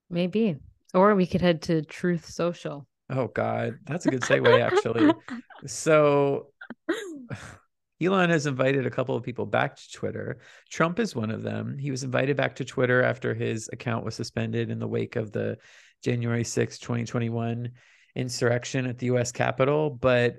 Maybe. 0.09 0.57
Or 0.95 1.15
we 1.15 1.27
could 1.27 1.41
head 1.41 1.63
to 1.63 1.83
Truth 1.83 2.27
Social. 2.27 2.87
Oh 3.11 3.27
God, 3.27 3.79
that's 3.87 4.07
a 4.07 4.11
good 4.11 4.23
segue 4.23 4.61
actually. 4.61 5.13
so 5.67 6.47
Elon 8.03 8.31
has 8.31 8.47
invited 8.47 8.87
a 8.87 8.91
couple 8.91 9.15
of 9.15 9.23
people 9.23 9.47
back 9.47 9.77
to 9.77 9.93
Twitter. 9.93 10.39
Trump 10.71 10.99
is 10.99 11.15
one 11.15 11.31
of 11.31 11.43
them. 11.43 11.77
He 11.79 11.91
was 11.91 12.03
invited 12.03 12.37
back 12.37 12.57
to 12.57 12.65
Twitter 12.65 13.03
after 13.03 13.35
his 13.35 13.69
account 13.73 14.05
was 14.05 14.15
suspended 14.15 14.71
in 14.71 14.79
the 14.79 14.89
wake 14.89 15.17
of 15.17 15.33
the 15.33 15.59
January 16.03 16.45
6, 16.45 16.79
2021 16.79 17.71
insurrection 18.17 18.87
at 18.87 18.99
the 18.99 19.07
US 19.07 19.33
Capitol, 19.33 19.91
but 19.91 20.37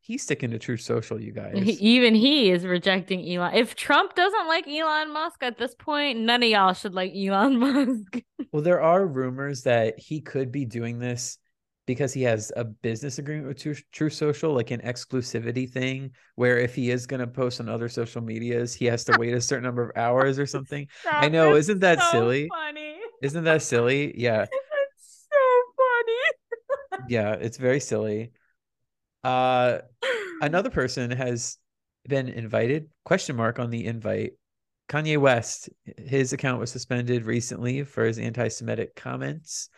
he's 0.00 0.22
sticking 0.22 0.50
to 0.50 0.58
Truth 0.58 0.82
Social, 0.82 1.20
you 1.20 1.32
guys. 1.32 1.54
Even 1.80 2.14
he 2.14 2.50
is 2.50 2.64
rejecting 2.64 3.28
Elon. 3.28 3.54
If 3.54 3.74
Trump 3.74 4.14
doesn't 4.14 4.46
like 4.46 4.68
Elon 4.68 5.12
Musk 5.12 5.42
at 5.42 5.58
this 5.58 5.74
point, 5.74 6.20
none 6.20 6.42
of 6.42 6.48
y'all 6.48 6.72
should 6.72 6.94
like 6.94 7.12
Elon 7.14 7.58
Musk. 7.58 8.20
well, 8.52 8.62
there 8.62 8.80
are 8.82 9.04
rumors 9.06 9.62
that 9.62 9.98
he 9.98 10.20
could 10.20 10.52
be 10.52 10.64
doing 10.64 10.98
this 10.98 11.38
because 11.86 12.12
he 12.12 12.22
has 12.22 12.52
a 12.56 12.64
business 12.64 13.18
agreement 13.18 13.48
with 13.48 13.82
Truth, 13.92 14.12
Social, 14.12 14.54
like 14.54 14.70
an 14.70 14.80
exclusivity 14.80 15.68
thing, 15.68 16.12
where 16.36 16.58
if 16.58 16.74
he 16.74 16.90
is 16.90 17.06
going 17.06 17.20
to 17.20 17.26
post 17.26 17.60
on 17.60 17.68
other 17.68 17.88
social 17.88 18.22
medias, 18.22 18.72
he 18.72 18.86
has 18.86 19.04
to 19.04 19.16
wait 19.18 19.34
a 19.34 19.40
certain 19.40 19.64
number 19.64 19.82
of 19.82 19.96
hours 19.96 20.38
or 20.38 20.46
something. 20.46 20.86
That 21.04 21.24
I 21.24 21.28
know, 21.28 21.54
is 21.54 21.68
isn't 21.68 21.80
that 21.80 22.00
so 22.00 22.10
silly? 22.10 22.48
Funny. 22.48 22.96
Isn't 23.22 23.44
that 23.44 23.62
silly? 23.62 24.14
Yeah. 24.16 24.46
It's 24.94 25.26
so 25.30 26.98
funny. 26.98 27.08
yeah, 27.08 27.32
it's 27.32 27.56
very 27.56 27.80
silly. 27.80 28.32
Uh, 29.24 29.78
another 30.40 30.70
person 30.70 31.10
has 31.10 31.56
been 32.06 32.28
invited. 32.28 32.88
Question 33.04 33.36
mark 33.36 33.58
on 33.58 33.70
the 33.70 33.86
invite. 33.86 34.32
Kanye 34.88 35.18
West, 35.18 35.70
his 35.96 36.32
account 36.32 36.60
was 36.60 36.70
suspended 36.70 37.24
recently 37.24 37.84
for 37.84 38.04
his 38.04 38.18
anti-Semitic 38.18 38.94
comments, 38.94 39.70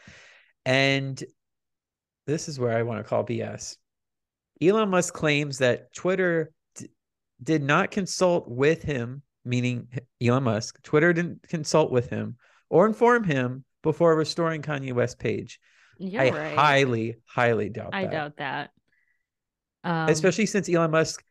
and 0.64 1.22
this 2.26 2.48
is 2.48 2.58
where 2.58 2.76
I 2.76 2.82
want 2.82 2.98
to 3.00 3.08
call 3.08 3.24
BS. 3.24 3.76
Elon 4.62 4.88
Musk 4.88 5.12
claims 5.12 5.58
that 5.58 5.92
Twitter 5.94 6.52
d- 6.76 6.88
did 7.42 7.62
not 7.62 7.90
consult 7.90 8.48
with 8.48 8.82
him, 8.82 9.22
meaning 9.44 9.88
Elon 10.22 10.44
Musk. 10.44 10.82
Twitter 10.82 11.12
didn't 11.12 11.42
consult 11.48 11.90
with 11.90 12.08
him 12.08 12.36
or 12.70 12.86
inform 12.86 13.24
him 13.24 13.64
before 13.82 14.16
restoring 14.16 14.62
Kanye 14.62 14.92
West 14.92 15.18
page. 15.18 15.60
You're 15.98 16.22
I 16.22 16.30
right. 16.30 16.56
highly, 16.56 17.16
highly 17.26 17.68
doubt 17.68 17.92
that 17.92 17.96
I 17.96 18.02
that. 18.04 18.10
doubt 18.10 18.36
that. 18.38 18.70
Um, 19.84 20.08
Especially 20.08 20.46
since 20.46 20.68
Elon 20.68 20.90
Musk 20.90 21.22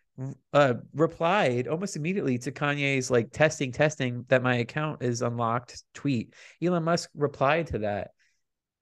uh, 0.53 0.75
replied 0.93 1.67
almost 1.67 1.95
immediately 1.95 2.37
to 2.37 2.51
Kanye's 2.51 3.09
like 3.09 3.31
testing, 3.31 3.71
testing 3.71 4.25
that 4.29 4.43
my 4.43 4.57
account 4.57 5.01
is 5.01 5.21
unlocked 5.21 5.83
tweet. 5.93 6.33
Elon 6.61 6.83
Musk 6.83 7.09
replied 7.15 7.67
to 7.67 7.79
that 7.79 8.11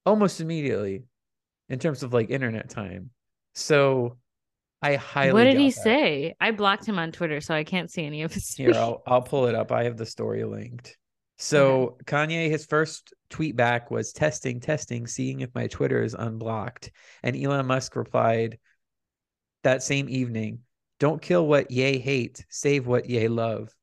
almost 0.06 0.42
immediately 0.42 1.04
in 1.72 1.80
terms 1.80 2.04
of 2.04 2.14
like 2.14 2.30
internet 2.30 2.70
time. 2.70 3.10
So 3.56 4.18
I 4.82 4.96
highly 4.96 5.34
What 5.34 5.46
did 5.46 5.58
he 5.58 5.70
that. 5.70 5.82
say? 5.82 6.36
I 6.40 6.52
blocked 6.52 6.86
him 6.86 7.00
on 7.00 7.12
Twitter, 7.12 7.40
so 7.40 7.56
I 7.56 7.64
can't 7.64 7.90
see 7.90 8.06
any 8.06 8.24
of 8.24 8.34
his. 8.34 8.54
Here, 8.54 8.74
I'll 8.76 9.02
I'll 9.08 9.22
pull 9.22 9.48
it 9.48 9.56
up. 9.56 9.72
I 9.72 9.86
have 9.86 9.98
the 9.98 10.06
story 10.06 10.44
linked. 10.44 10.98
So 11.38 11.98
okay. 12.02 12.18
Kanye, 12.28 12.50
his 12.52 12.66
first 12.66 13.14
tweet 13.30 13.56
back 13.56 13.90
was 13.90 14.12
testing, 14.12 14.60
testing, 14.60 15.08
seeing 15.08 15.40
if 15.40 15.50
my 15.56 15.68
Twitter 15.68 16.04
is 16.04 16.14
unblocked. 16.14 16.92
And 17.24 17.36
Elon 17.36 17.66
Musk 17.66 17.96
replied 17.96 18.60
that 19.64 19.82
same 19.82 20.08
evening, 20.10 20.60
don't 21.00 21.22
kill 21.22 21.48
what 21.48 21.72
ye 21.72 21.98
hate, 22.00 22.46
save 22.50 22.86
what 22.86 23.10
ye 23.10 23.28
love. 23.28 23.74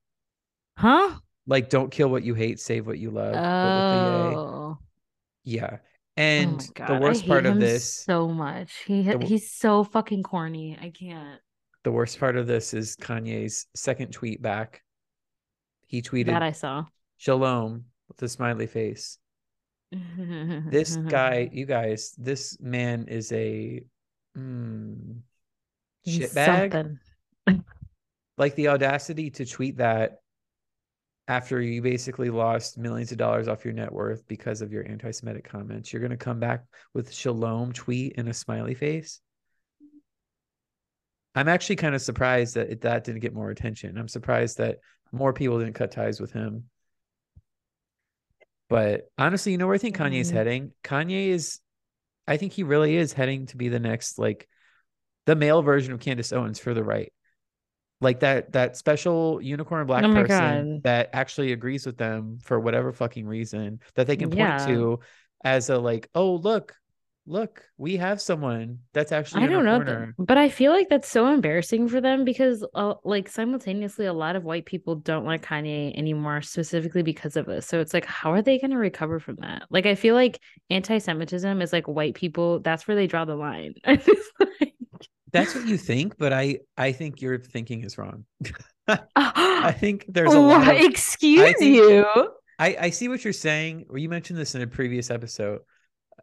Huh? 0.76 1.16
Like 1.46 1.70
don't 1.70 1.90
kill 1.90 2.10
what 2.10 2.22
you 2.22 2.34
hate, 2.34 2.60
save 2.60 2.86
what 2.86 2.98
you 2.98 3.10
love. 3.10 3.34
Oh. 3.34 4.78
Yeah. 5.42 5.78
Oh 6.18 6.20
and 6.20 6.68
oh 6.80 6.94
the 6.94 7.00
worst 7.00 7.28
part 7.28 7.46
of 7.46 7.60
this 7.60 7.88
so 7.88 8.26
much. 8.26 8.72
He 8.86 9.02
the, 9.02 9.24
he's 9.24 9.52
so 9.52 9.84
fucking 9.84 10.24
corny. 10.24 10.76
I 10.80 10.90
can't. 10.90 11.40
The 11.84 11.92
worst 11.92 12.18
part 12.18 12.36
of 12.36 12.48
this 12.48 12.74
is 12.74 12.96
Kanye's 12.96 13.66
second 13.76 14.12
tweet 14.12 14.42
back. 14.42 14.82
He 15.86 16.02
tweeted 16.02 16.26
that 16.26 16.42
I 16.42 16.50
saw. 16.50 16.86
Shalom 17.18 17.84
with 18.08 18.20
a 18.22 18.28
smiley 18.28 18.66
face. 18.66 19.18
this 19.92 20.96
guy, 20.96 21.48
you 21.52 21.66
guys, 21.66 22.14
this 22.18 22.58
man 22.60 23.06
is 23.06 23.30
a 23.30 23.84
mm, 24.36 25.20
shitbag. 26.04 26.98
like 28.38 28.56
the 28.56 28.68
audacity 28.68 29.30
to 29.30 29.46
tweet 29.46 29.76
that 29.76 30.18
after 31.28 31.60
you 31.60 31.82
basically 31.82 32.30
lost 32.30 32.78
millions 32.78 33.12
of 33.12 33.18
dollars 33.18 33.48
off 33.48 33.64
your 33.64 33.74
net 33.74 33.92
worth 33.92 34.26
because 34.26 34.62
of 34.62 34.72
your 34.72 34.88
anti-Semitic 34.88 35.44
comments, 35.44 35.92
you're 35.92 36.00
going 36.00 36.10
to 36.10 36.16
come 36.16 36.40
back 36.40 36.64
with 36.94 37.12
shalom 37.12 37.72
tweet 37.72 38.14
and 38.16 38.28
a 38.28 38.34
smiley 38.34 38.74
face. 38.74 39.20
I'm 41.34 41.48
actually 41.48 41.76
kind 41.76 41.94
of 41.94 42.00
surprised 42.00 42.54
that 42.54 42.70
it, 42.70 42.80
that 42.80 43.04
didn't 43.04 43.20
get 43.20 43.34
more 43.34 43.50
attention. 43.50 43.98
I'm 43.98 44.08
surprised 44.08 44.56
that 44.58 44.78
more 45.12 45.34
people 45.34 45.58
didn't 45.58 45.74
cut 45.74 45.92
ties 45.92 46.18
with 46.18 46.32
him. 46.32 46.64
But 48.70 49.02
honestly, 49.18 49.52
you 49.52 49.58
know 49.58 49.66
where 49.66 49.74
I 49.74 49.78
think 49.78 49.96
Kanye's 49.96 50.30
mm. 50.30 50.34
heading? 50.34 50.72
Kanye 50.82 51.28
is, 51.28 51.60
I 52.26 52.38
think 52.38 52.54
he 52.54 52.62
really 52.62 52.96
is 52.96 53.12
heading 53.12 53.46
to 53.46 53.56
be 53.58 53.68
the 53.68 53.78
next, 53.78 54.18
like, 54.18 54.48
the 55.26 55.36
male 55.36 55.60
version 55.60 55.92
of 55.92 56.00
Candace 56.00 56.32
Owens 56.32 56.58
for 56.58 56.72
the 56.72 56.82
right 56.82 57.12
like 58.00 58.20
that 58.20 58.52
that 58.52 58.76
special 58.76 59.40
unicorn 59.42 59.86
black 59.86 60.04
oh 60.04 60.12
person 60.12 60.74
God. 60.74 60.82
that 60.84 61.10
actually 61.12 61.52
agrees 61.52 61.84
with 61.86 61.98
them 61.98 62.38
for 62.42 62.60
whatever 62.60 62.92
fucking 62.92 63.26
reason 63.26 63.80
that 63.94 64.06
they 64.06 64.16
can 64.16 64.30
point 64.30 64.38
yeah. 64.38 64.66
to 64.66 65.00
as 65.44 65.70
a 65.70 65.78
like 65.78 66.08
oh 66.14 66.34
look 66.34 66.74
look 67.26 67.62
we 67.76 67.96
have 67.96 68.22
someone 68.22 68.78
that's 68.94 69.12
actually 69.12 69.42
i 69.42 69.46
don't 69.46 69.64
know 69.64 69.82
th- 69.84 70.08
but 70.18 70.38
i 70.38 70.48
feel 70.48 70.72
like 70.72 70.88
that's 70.88 71.08
so 71.08 71.26
embarrassing 71.26 71.86
for 71.86 72.00
them 72.00 72.24
because 72.24 72.66
uh, 72.74 72.94
like 73.04 73.28
simultaneously 73.28 74.06
a 74.06 74.12
lot 74.12 74.34
of 74.34 74.44
white 74.44 74.64
people 74.64 74.94
don't 74.94 75.26
like 75.26 75.44
kanye 75.44 75.96
anymore 75.96 76.40
specifically 76.40 77.02
because 77.02 77.36
of 77.36 77.44
this 77.44 77.66
so 77.66 77.80
it's 77.80 77.92
like 77.92 78.06
how 78.06 78.32
are 78.32 78.40
they 78.40 78.58
going 78.58 78.70
to 78.70 78.78
recover 78.78 79.20
from 79.20 79.36
that 79.40 79.64
like 79.68 79.84
i 79.84 79.94
feel 79.94 80.14
like 80.14 80.40
anti-semitism 80.70 81.60
is 81.60 81.72
like 81.72 81.86
white 81.86 82.14
people 82.14 82.60
that's 82.60 82.88
where 82.88 82.96
they 82.96 83.06
draw 83.06 83.26
the 83.26 83.36
line 83.36 83.74
like, 83.86 84.74
that's 85.32 85.54
what 85.54 85.66
you 85.66 85.76
think, 85.76 86.16
but 86.18 86.32
I 86.32 86.60
I 86.76 86.92
think 86.92 87.20
your 87.20 87.38
thinking 87.38 87.84
is 87.84 87.98
wrong. 87.98 88.24
I 89.16 89.72
think 89.78 90.06
there's 90.08 90.32
a 90.32 90.38
lot. 90.38 90.68
Of, 90.68 90.80
Excuse 90.82 91.54
I 91.60 91.64
you. 91.64 92.06
I 92.58 92.76
I 92.80 92.90
see 92.90 93.08
what 93.08 93.24
you're 93.24 93.32
saying. 93.32 93.86
Or 93.88 93.98
you 93.98 94.08
mentioned 94.08 94.38
this 94.38 94.54
in 94.54 94.62
a 94.62 94.66
previous 94.66 95.10
episode. 95.10 95.60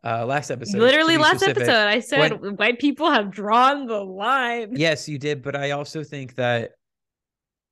Uh, 0.03 0.25
last 0.25 0.51
episode. 0.51 0.79
Literally 0.79 1.17
last 1.17 1.37
specific, 1.37 1.63
episode, 1.63 1.87
I 1.87 1.99
said 1.99 2.39
when, 2.39 2.55
white 2.57 2.79
people 2.79 3.09
have 3.09 3.31
drawn 3.31 3.87
the 3.87 4.03
line. 4.03 4.75
Yes, 4.75 5.09
you 5.09 5.17
did, 5.17 5.41
but 5.41 5.55
I 5.55 5.71
also 5.71 6.03
think 6.03 6.35
that 6.35 6.71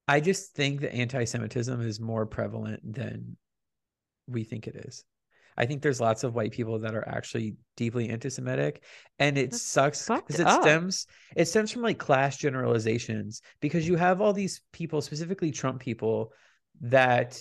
I 0.08 0.20
just 0.20 0.54
think 0.54 0.82
that 0.82 0.96
anti-Semitism 0.96 1.82
is 1.82 2.00
more 2.00 2.26
prevalent 2.26 2.82
than 2.96 3.38
we 4.28 4.44
think 4.44 4.68
it 4.68 4.76
is. 4.76 5.04
I 5.58 5.66
think 5.66 5.82
there's 5.82 6.02
lots 6.02 6.24
of 6.24 6.36
white 6.36 6.52
people 6.52 6.80
that 6.80 6.96
are 6.96 7.08
actually 7.08 7.56
deeply 7.78 8.10
anti-Semitic, 8.10 8.84
and 9.20 9.38
it 9.38 9.52
That's 9.52 9.64
sucks 9.64 10.08
because 10.08 10.40
it 10.40 10.48
up. 10.48 10.62
stems 10.62 11.08
it 11.36 11.46
stems 11.46 11.72
from 11.72 11.82
like 11.82 11.98
class 11.98 12.38
generalizations 12.38 13.42
because 13.60 13.88
you 13.88 13.96
have 13.96 14.22
all 14.22 14.34
these 14.34 14.62
people, 14.72 15.02
specifically 15.02 15.52
Trump 15.52 15.80
people, 15.80 16.34
that 16.82 17.40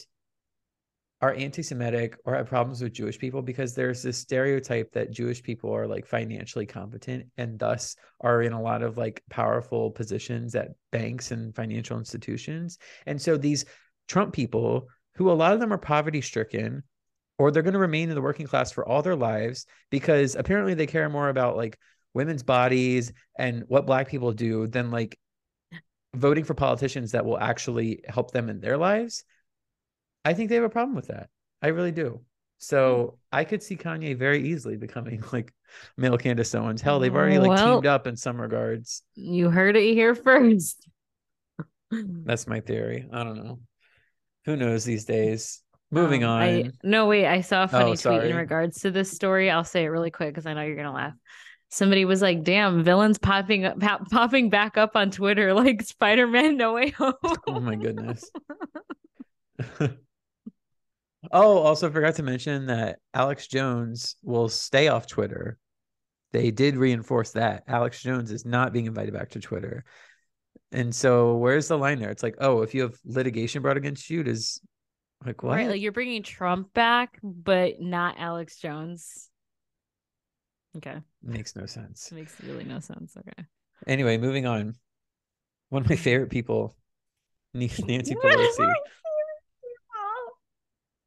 are 1.22 1.34
anti-Semitic 1.34 2.18
or 2.24 2.34
have 2.34 2.48
problems 2.48 2.82
with 2.82 2.92
Jewish 2.92 3.16
people 3.16 3.42
because 3.42 3.74
there's 3.74 4.02
this 4.02 4.18
stereotype 4.18 4.90
that 4.92 5.12
Jewish 5.12 5.40
people 5.40 5.72
are 5.72 5.86
like 5.86 6.04
financially 6.04 6.66
competent 6.66 7.26
and 7.36 7.60
thus 7.60 7.94
are 8.20 8.42
in 8.42 8.52
a 8.52 8.60
lot 8.60 8.82
of 8.82 8.98
like 8.98 9.22
powerful 9.30 9.92
positions 9.92 10.56
at 10.56 10.70
banks 10.90 11.30
and 11.30 11.54
financial 11.54 11.96
institutions. 11.96 12.78
And 13.06 13.22
so 13.22 13.36
these 13.36 13.64
Trump 14.08 14.32
people, 14.32 14.88
who 15.14 15.30
a 15.30 15.32
lot 15.32 15.52
of 15.52 15.60
them 15.60 15.72
are 15.72 15.78
poverty 15.78 16.20
stricken, 16.22 16.82
or 17.42 17.50
they're 17.50 17.64
going 17.64 17.72
to 17.72 17.78
remain 17.80 18.08
in 18.08 18.14
the 18.14 18.22
working 18.22 18.46
class 18.46 18.70
for 18.70 18.86
all 18.86 19.02
their 19.02 19.16
lives 19.16 19.66
because 19.90 20.36
apparently 20.36 20.74
they 20.74 20.86
care 20.86 21.08
more 21.08 21.28
about 21.28 21.56
like 21.56 21.76
women's 22.14 22.44
bodies 22.44 23.12
and 23.36 23.64
what 23.66 23.84
black 23.84 24.08
people 24.08 24.32
do 24.32 24.68
than 24.68 24.92
like 24.92 25.18
voting 26.14 26.44
for 26.44 26.54
politicians 26.54 27.12
that 27.12 27.24
will 27.24 27.38
actually 27.38 28.02
help 28.06 28.30
them 28.30 28.48
in 28.48 28.60
their 28.60 28.76
lives 28.76 29.24
I 30.24 30.34
think 30.34 30.48
they 30.48 30.54
have 30.56 30.64
a 30.64 30.70
problem 30.70 30.94
with 30.94 31.08
that. 31.08 31.28
I 31.60 31.68
really 31.68 31.92
do. 31.92 32.20
So 32.58 33.18
hmm. 33.32 33.36
I 33.36 33.44
could 33.44 33.62
see 33.62 33.76
Kanye 33.76 34.16
very 34.16 34.48
easily 34.48 34.76
becoming 34.76 35.22
like 35.32 35.52
male 35.96 36.18
Candace 36.18 36.54
Owens. 36.54 36.80
Hell, 36.80 37.00
they've 37.00 37.14
already 37.14 37.38
like 37.38 37.50
well, 37.50 37.74
teamed 37.74 37.86
up 37.86 38.06
in 38.06 38.16
some 38.16 38.40
regards. 38.40 39.02
You 39.14 39.50
heard 39.50 39.76
it 39.76 39.94
here 39.94 40.14
first. 40.14 40.88
That's 41.90 42.46
my 42.46 42.60
theory. 42.60 43.08
I 43.12 43.24
don't 43.24 43.36
know. 43.36 43.60
Who 44.44 44.56
knows 44.56 44.84
these 44.84 45.04
days? 45.04 45.61
Moving 45.92 46.24
um, 46.24 46.30
on. 46.30 46.42
I, 46.42 46.70
no, 46.82 47.06
wait. 47.06 47.26
I 47.26 47.42
saw 47.42 47.64
a 47.64 47.68
funny 47.68 47.92
oh, 47.92 47.94
tweet 47.94 48.24
in 48.24 48.34
regards 48.34 48.80
to 48.80 48.90
this 48.90 49.10
story. 49.10 49.50
I'll 49.50 49.62
say 49.62 49.84
it 49.84 49.88
really 49.88 50.10
quick 50.10 50.30
because 50.30 50.46
I 50.46 50.54
know 50.54 50.62
you're 50.62 50.74
gonna 50.74 50.92
laugh. 50.92 51.12
Somebody 51.68 52.04
was 52.06 52.22
like, 52.22 52.42
"Damn, 52.42 52.82
villains 52.82 53.18
popping 53.18 53.66
up, 53.66 53.78
pop, 53.78 54.10
popping 54.10 54.48
back 54.48 54.78
up 54.78 54.96
on 54.96 55.10
Twitter 55.10 55.52
like 55.62 55.82
Spider-Man 55.82 56.56
No 56.56 56.72
Way 56.72 56.90
Home." 56.90 57.12
oh 57.46 57.60
my 57.60 57.76
goodness. 57.76 58.28
Oh, 61.30 61.58
also 61.58 61.88
forgot 61.88 62.16
to 62.16 62.24
mention 62.24 62.66
that 62.66 62.98
Alex 63.14 63.46
Jones 63.46 64.16
will 64.24 64.48
stay 64.48 64.88
off 64.88 65.06
Twitter. 65.06 65.56
They 66.32 66.50
did 66.50 66.76
reinforce 66.76 67.32
that. 67.32 67.62
Alex 67.68 68.02
Jones 68.02 68.32
is 68.32 68.44
not 68.44 68.72
being 68.72 68.86
invited 68.86 69.14
back 69.14 69.30
to 69.30 69.40
Twitter. 69.40 69.84
And 70.72 70.92
so 70.92 71.36
where's 71.36 71.68
the 71.68 71.78
line 71.78 72.00
there? 72.00 72.10
It's 72.10 72.24
like, 72.24 72.36
oh, 72.40 72.62
if 72.62 72.74
you 72.74 72.82
have 72.82 72.98
litigation 73.04 73.62
brought 73.62 73.76
against 73.76 74.10
you, 74.10 74.24
does 74.24 74.60
like 75.24 75.42
what? 75.42 75.56
Right, 75.56 75.68
like 75.68 75.80
you're 75.80 75.92
bringing 75.92 76.22
Trump 76.22 76.72
back, 76.74 77.18
but 77.22 77.80
not 77.80 78.16
Alex 78.18 78.58
Jones. 78.58 79.30
Okay. 80.76 80.96
Makes 81.22 81.54
no 81.54 81.66
sense. 81.66 82.10
Makes 82.12 82.34
really 82.42 82.64
no 82.64 82.80
sense. 82.80 83.16
Okay. 83.16 83.46
Anyway, 83.86 84.16
moving 84.18 84.46
on. 84.46 84.74
One 85.68 85.82
of 85.82 85.88
my 85.88 85.96
favorite 85.96 86.30
people, 86.30 86.76
Nancy 87.54 88.14
Pelosi 88.14 88.74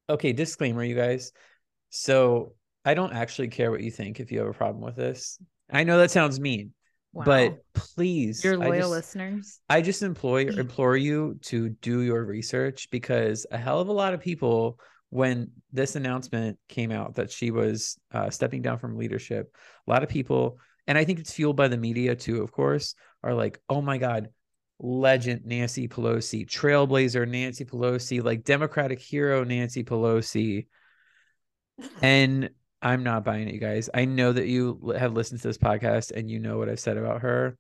okay, 0.10 0.34
disclaimer, 0.34 0.84
you 0.84 0.96
guys. 0.96 1.32
So 1.90 2.54
I 2.84 2.94
don't 2.94 3.14
actually 3.14 3.48
care 3.50 3.72
what 3.72 3.82
you 3.82 3.92
think 3.92 4.20
if 4.20 4.32
you 4.32 4.40
have 4.40 4.48
a 4.48 4.54
problem 4.54 4.84
with 4.84 4.96
this. 4.96 5.40
I 5.72 5.84
know 5.84 5.98
that 5.98 6.12
sounds 6.12 6.40
mean, 6.40 6.74
wow. 7.16 7.24
but 7.24 7.60
please, 7.74 8.44
your 8.44 8.58
loyal 8.58 8.80
just, 8.80 8.92
listeners, 8.92 9.60
I 9.70 9.82
just 9.82 10.04
employ 10.04 10.48
implore 10.58 10.98
you 10.98 11.40
to 11.44 11.70
do 11.70 12.02
your 12.02 12.24
research 12.24 12.90
because 12.92 13.46
a 13.50 13.58
hell 13.58 13.80
of 13.80 13.88
a 13.88 13.94
lot 13.94 14.14
of 14.14 14.20
people, 14.20 14.80
when 15.10 15.52
this 15.72 15.96
announcement 15.96 16.60
came 16.68 16.92
out 16.92 17.16
that 17.16 17.32
she 17.32 17.52
was 17.52 17.98
uh, 18.12 18.30
stepping 18.30 18.62
down 18.62 18.80
from 18.80 18.98
leadership, 18.98 19.56
a 19.88 19.92
lot 19.92 20.04
of 20.04 20.10
people, 20.10 20.60
and 20.88 20.98
I 20.98 21.06
think 21.06 21.20
it's 21.20 21.34
fueled 21.34 21.56
by 21.56 21.70
the 21.70 21.78
media 21.78 22.16
too, 22.16 22.44
of 22.44 22.52
course, 22.52 22.96
are 23.24 23.34
like, 23.34 23.60
oh 23.70 23.82
my 23.82 23.98
God, 23.98 24.30
legend 24.80 25.46
Nancy 25.46 25.88
Pelosi, 25.88 26.46
trailblazer 26.46 27.28
Nancy 27.28 27.64
Pelosi, 27.64 28.22
like 28.22 28.44
Democratic 28.44 29.00
hero 29.00 29.44
Nancy 29.44 29.84
Pelosi. 29.84 30.68
And 32.02 32.52
I'm 32.82 33.04
not 33.04 33.26
buying 33.26 33.48
it, 33.48 33.54
you 33.54 33.60
guys. 33.60 33.90
I 33.94 34.06
know 34.06 34.32
that 34.32 34.48
you 34.48 34.94
have 34.98 35.14
listened 35.14 35.42
to 35.42 35.48
this 35.48 35.58
podcast 35.58 36.12
and 36.12 36.30
you 36.30 36.40
know 36.40 36.58
what 36.58 36.70
I've 36.70 36.80
said 36.80 36.98
about 36.98 37.22
her. 37.22 37.58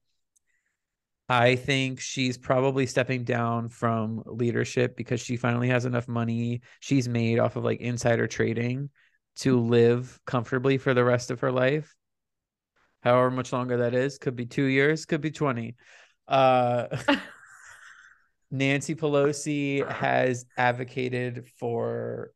I 1.27 1.55
think 1.55 1.99
she's 1.99 2.37
probably 2.37 2.85
stepping 2.85 3.23
down 3.23 3.69
from 3.69 4.21
leadership 4.27 4.95
because 4.95 5.19
she 5.19 5.37
finally 5.37 5.69
has 5.69 5.85
enough 5.85 6.07
money 6.07 6.61
she's 6.79 7.09
made 7.09 7.39
off 7.39 7.55
of 7.55 7.63
like 7.63 7.81
insider 7.81 8.27
trading 8.27 8.91
to 9.37 9.59
live 9.59 10.19
comfortably 10.25 10.77
for 10.77 10.93
the 10.93 11.03
rest 11.03 11.31
of 11.31 11.39
her 11.39 11.51
life. 11.51 11.95
However 13.01 13.31
much 13.31 13.51
longer 13.51 13.77
that 13.77 13.95
is, 13.95 14.17
could 14.17 14.35
be 14.35 14.45
two 14.45 14.65
years, 14.65 15.05
could 15.05 15.21
be 15.21 15.31
20. 15.31 15.75
Uh, 16.27 16.87
Nancy 18.51 18.95
Pelosi 18.95 19.87
has 19.89 20.45
advocated 20.57 21.47
for 21.59 22.31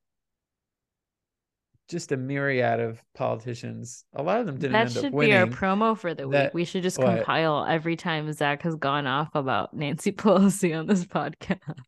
just 1.89 2.11
a 2.11 2.17
myriad 2.17 2.79
of 2.79 3.01
politicians. 3.15 4.05
A 4.13 4.23
lot 4.23 4.39
of 4.39 4.45
them 4.45 4.57
didn't. 4.57 4.73
That 4.73 4.91
should 4.91 5.17
be 5.17 5.33
our 5.33 5.47
promo 5.47 5.97
for 5.97 6.13
the 6.13 6.27
that, 6.29 6.45
week. 6.45 6.53
We 6.53 6.65
should 6.65 6.83
just 6.83 6.99
what? 6.99 7.17
compile 7.17 7.65
every 7.67 7.95
time 7.95 8.31
Zach 8.31 8.61
has 8.61 8.75
gone 8.75 9.07
off 9.07 9.29
about 9.33 9.73
Nancy 9.73 10.11
Pelosi 10.13 10.77
on 10.77 10.85
this 10.85 11.05
podcast. 11.05 11.79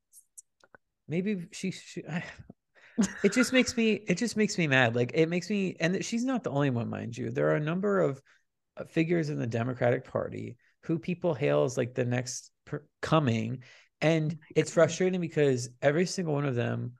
Maybe 1.07 1.47
she. 1.51 1.71
she 1.71 2.03
I, 2.09 2.23
it 3.23 3.31
just 3.31 3.53
makes 3.53 3.77
me. 3.77 4.01
It 4.07 4.15
just 4.15 4.35
makes 4.35 4.57
me 4.57 4.67
mad. 4.67 4.95
Like 4.95 5.11
it 5.13 5.29
makes 5.29 5.49
me. 5.49 5.75
And 5.79 6.03
she's 6.03 6.25
not 6.25 6.43
the 6.43 6.49
only 6.49 6.71
one, 6.71 6.89
mind 6.89 7.17
you. 7.17 7.29
There 7.29 7.49
are 7.49 7.55
a 7.55 7.61
number 7.61 7.99
of 7.99 8.21
uh, 8.77 8.85
figures 8.85 9.29
in 9.29 9.37
the 9.37 9.47
Democratic 9.47 10.05
Party 10.05 10.57
who 10.83 10.97
people 10.97 11.35
hail 11.35 11.63
as 11.63 11.77
like 11.77 11.93
the 11.93 12.05
next 12.05 12.51
per- 12.65 12.85
coming. 13.01 13.59
And 14.01 14.33
oh 14.33 14.45
it's 14.55 14.71
frustrating 14.71 15.21
because 15.21 15.69
every 15.81 16.07
single 16.07 16.33
one 16.33 16.45
of 16.45 16.55
them 16.55 16.93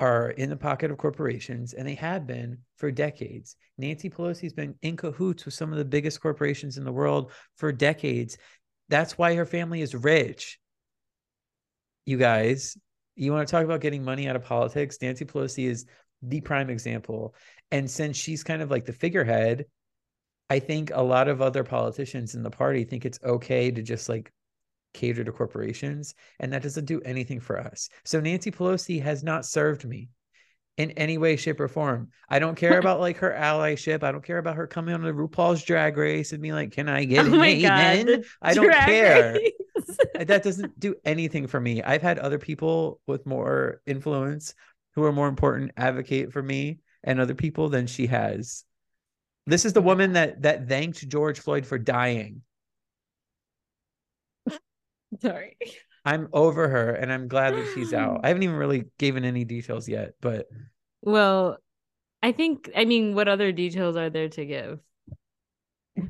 are 0.00 0.30
in 0.30 0.48
the 0.48 0.56
pocket 0.56 0.90
of 0.90 0.98
corporations 0.98 1.72
and 1.72 1.86
they 1.86 1.94
have 1.94 2.26
been 2.26 2.58
for 2.76 2.90
decades. 2.90 3.56
Nancy 3.78 4.08
Pelosi's 4.08 4.52
been 4.52 4.74
in 4.82 4.96
cahoots 4.96 5.44
with 5.44 5.54
some 5.54 5.72
of 5.72 5.78
the 5.78 5.84
biggest 5.84 6.20
corporations 6.20 6.78
in 6.78 6.84
the 6.84 6.92
world 6.92 7.32
for 7.56 7.72
decades. 7.72 8.38
That's 8.88 9.18
why 9.18 9.34
her 9.34 9.46
family 9.46 9.82
is 9.82 9.94
rich. 9.94 10.58
You 12.06 12.16
guys, 12.16 12.76
you 13.16 13.32
want 13.32 13.48
to 13.48 13.50
talk 13.50 13.64
about 13.64 13.80
getting 13.80 14.04
money 14.04 14.28
out 14.28 14.36
of 14.36 14.44
politics? 14.44 14.98
Nancy 15.02 15.24
Pelosi 15.24 15.68
is 15.68 15.86
the 16.22 16.40
prime 16.40 16.70
example. 16.70 17.34
And 17.70 17.90
since 17.90 18.16
she's 18.16 18.44
kind 18.44 18.62
of 18.62 18.70
like 18.70 18.84
the 18.84 18.92
figurehead, 18.92 19.66
I 20.48 20.60
think 20.60 20.90
a 20.94 21.02
lot 21.02 21.28
of 21.28 21.42
other 21.42 21.64
politicians 21.64 22.34
in 22.34 22.42
the 22.42 22.50
party 22.50 22.84
think 22.84 23.04
it's 23.04 23.18
okay 23.22 23.70
to 23.70 23.82
just 23.82 24.08
like 24.08 24.32
cater 24.94 25.24
to 25.24 25.32
corporations, 25.32 26.14
and 26.40 26.52
that 26.52 26.62
doesn't 26.62 26.86
do 26.86 27.00
anything 27.02 27.40
for 27.40 27.58
us. 27.58 27.88
So 28.04 28.20
Nancy 28.20 28.50
Pelosi 28.50 29.02
has 29.02 29.22
not 29.22 29.46
served 29.46 29.84
me 29.84 30.10
in 30.76 30.92
any 30.92 31.18
way, 31.18 31.36
shape, 31.36 31.60
or 31.60 31.68
form. 31.68 32.08
I 32.28 32.38
don't 32.38 32.56
care 32.56 32.78
about 32.80 33.00
like 33.00 33.18
her 33.18 33.36
allyship. 33.38 34.02
I 34.02 34.12
don't 34.12 34.24
care 34.24 34.38
about 34.38 34.56
her 34.56 34.66
coming 34.66 34.94
on 34.94 35.02
the 35.02 35.12
RuPaul's 35.12 35.64
Drag 35.64 35.96
Race 35.96 36.32
and 36.32 36.40
being 36.40 36.54
like, 36.54 36.72
"Can 36.72 36.88
I 36.88 37.04
get 37.04 37.26
oh 37.26 37.34
an 37.34 37.60
God, 37.62 38.24
I 38.40 38.54
don't 38.54 38.72
care. 38.72 39.38
Uh, 40.18 40.24
that 40.24 40.42
doesn't 40.42 40.78
do 40.78 40.94
anything 41.04 41.46
for 41.46 41.60
me. 41.60 41.82
I've 41.82 42.02
had 42.02 42.18
other 42.18 42.38
people 42.38 43.00
with 43.06 43.26
more 43.26 43.80
influence 43.86 44.54
who 44.94 45.04
are 45.04 45.12
more 45.12 45.28
important 45.28 45.72
advocate 45.76 46.32
for 46.32 46.42
me 46.42 46.80
and 47.04 47.20
other 47.20 47.34
people 47.34 47.68
than 47.68 47.86
she 47.86 48.06
has. 48.06 48.64
This 49.46 49.64
is 49.64 49.72
the 49.72 49.82
woman 49.82 50.12
that 50.14 50.42
that 50.42 50.68
thanked 50.68 51.08
George 51.08 51.40
Floyd 51.40 51.66
for 51.66 51.78
dying. 51.78 52.42
Sorry. 55.20 55.56
I'm 56.04 56.28
over 56.32 56.68
her 56.68 56.90
and 56.90 57.12
I'm 57.12 57.28
glad 57.28 57.54
that 57.54 57.72
she's 57.74 57.92
out. 57.92 58.20
I 58.24 58.28
haven't 58.28 58.42
even 58.42 58.56
really 58.56 58.84
given 58.98 59.24
any 59.24 59.44
details 59.44 59.88
yet, 59.88 60.12
but 60.20 60.46
well, 61.02 61.58
I 62.22 62.32
think 62.32 62.70
I 62.76 62.84
mean 62.84 63.14
what 63.14 63.28
other 63.28 63.52
details 63.52 63.96
are 63.96 64.10
there 64.10 64.28
to 64.28 64.44
give? 64.44 64.80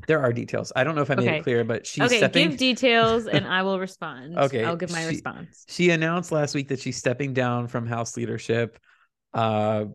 There 0.07 0.21
are 0.21 0.31
details. 0.31 0.71
I 0.75 0.83
don't 0.83 0.95
know 0.95 1.01
if 1.01 1.09
I 1.09 1.15
made 1.15 1.27
okay. 1.27 1.37
it 1.39 1.43
clear, 1.43 1.63
but 1.63 1.87
she's 1.87 2.03
okay. 2.03 2.17
Stepping... 2.17 2.49
Give 2.49 2.59
details, 2.59 3.25
and 3.25 3.47
I 3.47 3.63
will 3.63 3.79
respond. 3.79 4.37
okay, 4.37 4.63
I'll 4.63 4.75
give 4.75 4.91
my 4.91 5.01
she, 5.01 5.07
response. 5.07 5.65
She 5.67 5.89
announced 5.89 6.31
last 6.31 6.53
week 6.53 6.67
that 6.67 6.79
she's 6.79 6.97
stepping 6.97 7.33
down 7.33 7.67
from 7.67 7.87
House 7.87 8.15
leadership. 8.15 8.77
Uh, 9.33 9.85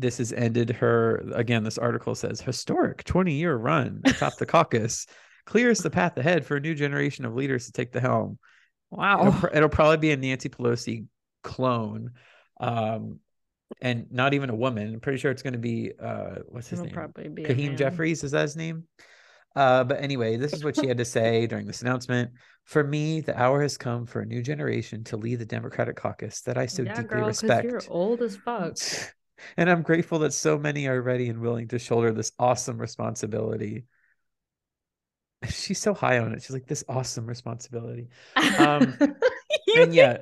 this 0.00 0.18
has 0.18 0.32
ended 0.32 0.70
her 0.70 1.16
again 1.34 1.62
this 1.62 1.78
article 1.78 2.14
says 2.14 2.40
historic 2.40 3.04
20 3.04 3.34
year 3.34 3.54
run 3.54 4.00
atop 4.06 4.36
the 4.38 4.46
caucus 4.46 5.06
clears 5.50 5.80
the 5.80 5.90
path 5.90 6.16
ahead 6.16 6.46
for 6.46 6.56
a 6.56 6.60
new 6.60 6.76
generation 6.76 7.24
of 7.24 7.34
leaders 7.34 7.66
to 7.66 7.72
take 7.72 7.90
the 7.90 8.00
helm. 8.00 8.38
Wow. 8.88 9.26
It'll, 9.26 9.56
it'll 9.56 9.68
probably 9.68 9.96
be 9.96 10.12
a 10.12 10.16
nancy 10.16 10.48
pelosi 10.48 11.06
clone 11.42 12.12
um 12.60 13.18
and 13.80 14.06
not 14.12 14.34
even 14.34 14.50
a 14.50 14.54
woman. 14.54 14.94
I'm 14.94 15.00
pretty 15.00 15.18
sure 15.18 15.30
it's 15.30 15.42
going 15.42 15.54
to 15.54 15.58
be 15.58 15.92
uh 16.00 16.36
what's 16.46 16.68
his 16.68 16.78
it'll 16.78 16.86
name? 16.86 16.94
probably 16.94 17.28
be 17.28 17.44
Hakeem 17.44 17.76
Jeffries 17.76 18.22
is 18.22 18.30
that 18.30 18.42
his 18.42 18.56
name? 18.56 18.84
Uh 19.56 19.82
but 19.82 20.00
anyway 20.00 20.36
this 20.36 20.52
is 20.52 20.62
what 20.62 20.76
she 20.76 20.86
had 20.86 20.98
to 20.98 21.04
say 21.04 21.46
during 21.50 21.66
this 21.66 21.82
announcement. 21.82 22.30
For 22.64 22.84
me 22.84 23.20
the 23.20 23.36
hour 23.36 23.60
has 23.60 23.76
come 23.76 24.06
for 24.06 24.20
a 24.20 24.26
new 24.26 24.42
generation 24.42 25.02
to 25.04 25.16
lead 25.16 25.40
the 25.40 25.46
democratic 25.46 25.96
caucus 25.96 26.42
that 26.42 26.56
i 26.56 26.66
so 26.66 26.82
yeah, 26.82 26.94
deeply 26.94 27.18
girl, 27.18 27.26
respect 27.26 27.64
you're 27.64 27.82
old 27.88 28.22
as 28.22 28.36
fuck. 28.36 28.76
And 29.56 29.70
I'm 29.70 29.80
grateful 29.80 30.18
that 30.18 30.34
so 30.34 30.58
many 30.58 30.86
are 30.86 31.00
ready 31.00 31.30
and 31.30 31.40
willing 31.40 31.68
to 31.68 31.78
shoulder 31.78 32.12
this 32.12 32.30
awesome 32.38 32.76
responsibility. 32.76 33.86
She's 35.48 35.78
so 35.78 35.94
high 35.94 36.18
on 36.18 36.32
it. 36.32 36.42
She's 36.42 36.50
like 36.50 36.66
this 36.66 36.84
awesome 36.88 37.26
responsibility. 37.26 38.08
Um, 38.58 38.96
and 39.76 39.94
yeah, 39.94 40.18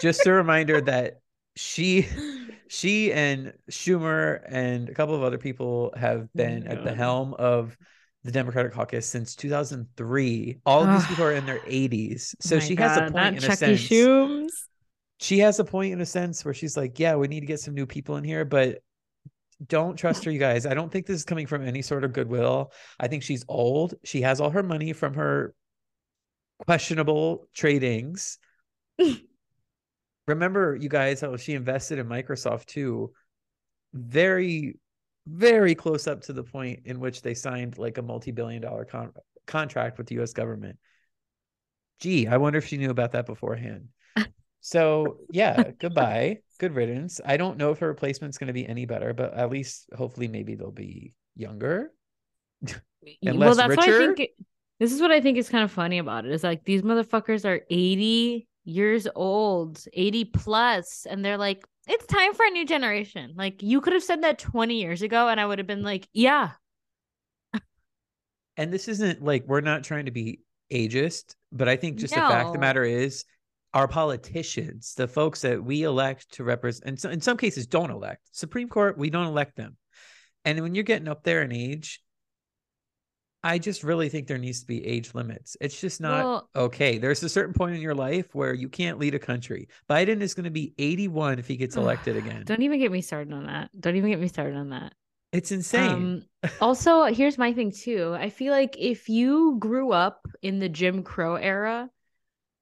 just 0.00 0.26
a 0.26 0.32
reminder 0.32 0.80
that 0.82 1.20
she 1.56 2.06
she 2.68 3.12
and 3.12 3.52
Schumer 3.70 4.40
and 4.46 4.88
a 4.88 4.94
couple 4.94 5.14
of 5.14 5.22
other 5.22 5.38
people 5.38 5.92
have 5.96 6.32
been 6.34 6.66
at 6.66 6.84
the 6.84 6.94
helm 6.94 7.34
of 7.34 7.76
the 8.24 8.32
Democratic 8.32 8.72
caucus 8.72 9.06
since 9.06 9.34
2003. 9.36 10.60
All 10.66 10.84
of 10.84 10.92
these 10.92 11.06
people 11.06 11.24
are 11.24 11.32
in 11.32 11.46
their 11.46 11.60
80s. 11.60 12.34
So 12.40 12.58
she 12.58 12.74
has 12.76 12.96
a 12.96 13.10
point 13.10 13.36
in 13.36 13.40
Chucky 13.40 13.52
a 13.72 13.78
sense. 13.78 14.68
She 15.20 15.40
has 15.40 15.58
a 15.58 15.64
point 15.64 15.92
in 15.92 16.00
a 16.00 16.06
sense 16.06 16.44
where 16.44 16.54
she's 16.54 16.76
like, 16.76 16.98
yeah, 16.98 17.16
we 17.16 17.26
need 17.26 17.40
to 17.40 17.46
get 17.46 17.60
some 17.60 17.74
new 17.74 17.86
people 17.86 18.16
in 18.16 18.24
here, 18.24 18.44
but 18.44 18.82
don't 19.66 19.96
trust 19.96 20.24
her, 20.24 20.30
you 20.30 20.38
guys. 20.38 20.66
I 20.66 20.74
don't 20.74 20.90
think 20.90 21.06
this 21.06 21.16
is 21.16 21.24
coming 21.24 21.46
from 21.46 21.66
any 21.66 21.82
sort 21.82 22.04
of 22.04 22.12
goodwill. 22.12 22.72
I 23.00 23.08
think 23.08 23.22
she's 23.22 23.44
old. 23.48 23.94
She 24.04 24.22
has 24.22 24.40
all 24.40 24.50
her 24.50 24.62
money 24.62 24.92
from 24.92 25.14
her 25.14 25.54
questionable 26.66 27.48
tradings. 27.56 28.38
Remember, 30.26 30.76
you 30.76 30.88
guys, 30.88 31.20
how 31.20 31.36
she 31.36 31.54
invested 31.54 31.98
in 31.98 32.06
Microsoft 32.06 32.66
too. 32.66 33.12
Very, 33.94 34.76
very 35.26 35.74
close 35.74 36.06
up 36.06 36.22
to 36.22 36.32
the 36.32 36.44
point 36.44 36.80
in 36.84 37.00
which 37.00 37.22
they 37.22 37.34
signed 37.34 37.78
like 37.78 37.98
a 37.98 38.02
multi-billion 38.02 38.62
dollar 38.62 38.84
con- 38.84 39.12
contract 39.46 39.98
with 39.98 40.06
the 40.06 40.20
US 40.20 40.32
government. 40.32 40.78
Gee, 42.00 42.28
I 42.28 42.36
wonder 42.36 42.58
if 42.58 42.66
she 42.66 42.76
knew 42.76 42.90
about 42.90 43.12
that 43.12 43.26
beforehand. 43.26 43.88
So 44.70 45.18
yeah, 45.32 45.70
goodbye. 45.78 46.40
Good 46.58 46.74
riddance. 46.74 47.20
I 47.24 47.36
don't 47.36 47.56
know 47.56 47.70
if 47.70 47.78
her 47.78 47.88
replacement's 47.88 48.36
going 48.38 48.48
to 48.48 48.52
be 48.52 48.66
any 48.66 48.84
better, 48.84 49.14
but 49.14 49.32
at 49.34 49.50
least 49.50 49.88
hopefully 49.96 50.28
maybe 50.28 50.54
they'll 50.56 50.70
be 50.70 51.14
younger. 51.36 51.92
And 53.22 53.38
well, 53.38 53.54
less 53.54 53.56
that's 53.56 53.76
why 53.76 53.84
I 53.84 53.86
richer? 53.86 53.98
think 54.06 54.20
it- 54.20 54.34
this 54.80 54.92
is 54.92 55.00
what 55.00 55.10
I 55.10 55.20
think 55.20 55.38
is 55.38 55.48
kind 55.48 55.64
of 55.64 55.72
funny 55.72 55.98
about 55.98 56.24
it. 56.24 56.30
Is 56.32 56.44
like 56.44 56.64
these 56.64 56.82
motherfuckers 56.82 57.44
are 57.44 57.62
80 57.70 58.46
years 58.64 59.08
old, 59.16 59.82
80 59.92 60.24
plus, 60.24 61.04
and 61.08 61.24
they're 61.24 61.38
like, 61.38 61.64
it's 61.88 62.06
time 62.06 62.34
for 62.34 62.44
a 62.46 62.50
new 62.50 62.64
generation. 62.64 63.34
Like 63.36 63.62
you 63.62 63.80
could 63.80 63.92
have 63.94 64.04
said 64.04 64.22
that 64.22 64.38
20 64.38 64.80
years 64.80 65.02
ago, 65.02 65.28
and 65.28 65.40
I 65.40 65.46
would 65.46 65.58
have 65.58 65.66
been 65.66 65.82
like, 65.82 66.08
yeah, 66.12 66.52
And 68.56 68.72
this 68.72 68.88
isn't 68.88 69.22
like 69.22 69.44
we're 69.46 69.60
not 69.60 69.84
trying 69.84 70.06
to 70.06 70.10
be 70.10 70.40
ageist, 70.72 71.34
but 71.52 71.68
I 71.68 71.76
think 71.76 71.98
just 71.98 72.14
the 72.14 72.22
fact 72.22 72.48
of 72.48 72.52
the 72.52 72.58
matter 72.58 72.84
is 72.84 73.24
our 73.74 73.88
politicians, 73.88 74.94
the 74.94 75.08
folks 75.08 75.42
that 75.42 75.62
we 75.62 75.82
elect 75.82 76.32
to 76.34 76.44
represent, 76.44 76.88
and 76.88 77.00
so 77.00 77.10
in 77.10 77.20
some 77.20 77.36
cases 77.36 77.66
don't 77.66 77.90
elect. 77.90 78.22
Supreme 78.32 78.68
Court, 78.68 78.96
we 78.96 79.10
don't 79.10 79.26
elect 79.26 79.56
them. 79.56 79.76
And 80.44 80.60
when 80.62 80.74
you're 80.74 80.84
getting 80.84 81.08
up 81.08 81.22
there 81.24 81.42
in 81.42 81.52
age, 81.52 82.00
I 83.42 83.58
just 83.58 83.84
really 83.84 84.08
think 84.08 84.26
there 84.26 84.38
needs 84.38 84.60
to 84.60 84.66
be 84.66 84.84
age 84.84 85.14
limits. 85.14 85.56
It's 85.60 85.80
just 85.80 86.00
not 86.00 86.24
Well- 86.24 86.50
okay. 86.56 86.98
There's 86.98 87.22
a 87.22 87.28
certain 87.28 87.54
point 87.54 87.76
in 87.76 87.80
your 87.80 87.94
life 87.94 88.34
where 88.34 88.52
you 88.52 88.68
can't 88.68 88.98
lead 88.98 89.14
a 89.14 89.18
country. 89.18 89.68
Biden 89.88 90.20
is 90.20 90.34
going 90.34 90.44
to 90.44 90.50
be 90.50 90.74
81 90.78 91.38
if 91.38 91.46
he 91.46 91.56
gets 91.56 91.76
elected 91.76 92.16
again. 92.16 92.42
Don't 92.46 92.62
even 92.62 92.80
get 92.80 92.90
me 92.90 93.00
started 93.00 93.32
on 93.32 93.46
that. 93.46 93.70
Don't 93.78 93.96
even 93.96 94.10
get 94.10 94.18
me 94.20 94.28
started 94.28 94.56
on 94.56 94.70
that. 94.70 94.92
It's 95.32 95.52
insane. 95.52 95.90
Um, 95.90 96.24
also, 96.60 97.04
here's 97.04 97.38
my 97.38 97.52
thing 97.52 97.70
too. 97.70 98.16
I 98.18 98.30
feel 98.30 98.52
like 98.52 98.76
if 98.78 99.08
you 99.08 99.56
grew 99.58 99.92
up 99.92 100.26
in 100.42 100.58
the 100.58 100.68
Jim 100.68 101.02
Crow 101.02 101.36
era, 101.36 101.90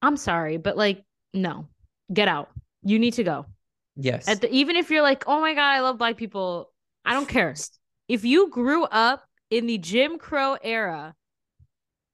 I'm 0.01 0.17
sorry, 0.17 0.57
but 0.57 0.77
like, 0.77 1.03
no, 1.33 1.67
get 2.13 2.27
out. 2.27 2.49
You 2.83 2.99
need 2.99 3.13
to 3.15 3.23
go. 3.23 3.45
yes. 3.95 4.27
At 4.27 4.41
the, 4.41 4.53
even 4.53 4.75
if 4.75 4.89
you're 4.91 5.01
like, 5.01 5.23
oh 5.27 5.41
my 5.41 5.53
god, 5.53 5.75
I 5.75 5.79
love 5.81 5.97
black 5.97 6.17
people. 6.17 6.71
I 7.05 7.13
don't 7.13 7.27
care. 7.27 7.55
If 8.07 8.23
you 8.23 8.49
grew 8.49 8.83
up 8.83 9.23
in 9.49 9.65
the 9.67 9.77
Jim 9.77 10.17
Crow 10.17 10.57
era, 10.61 11.15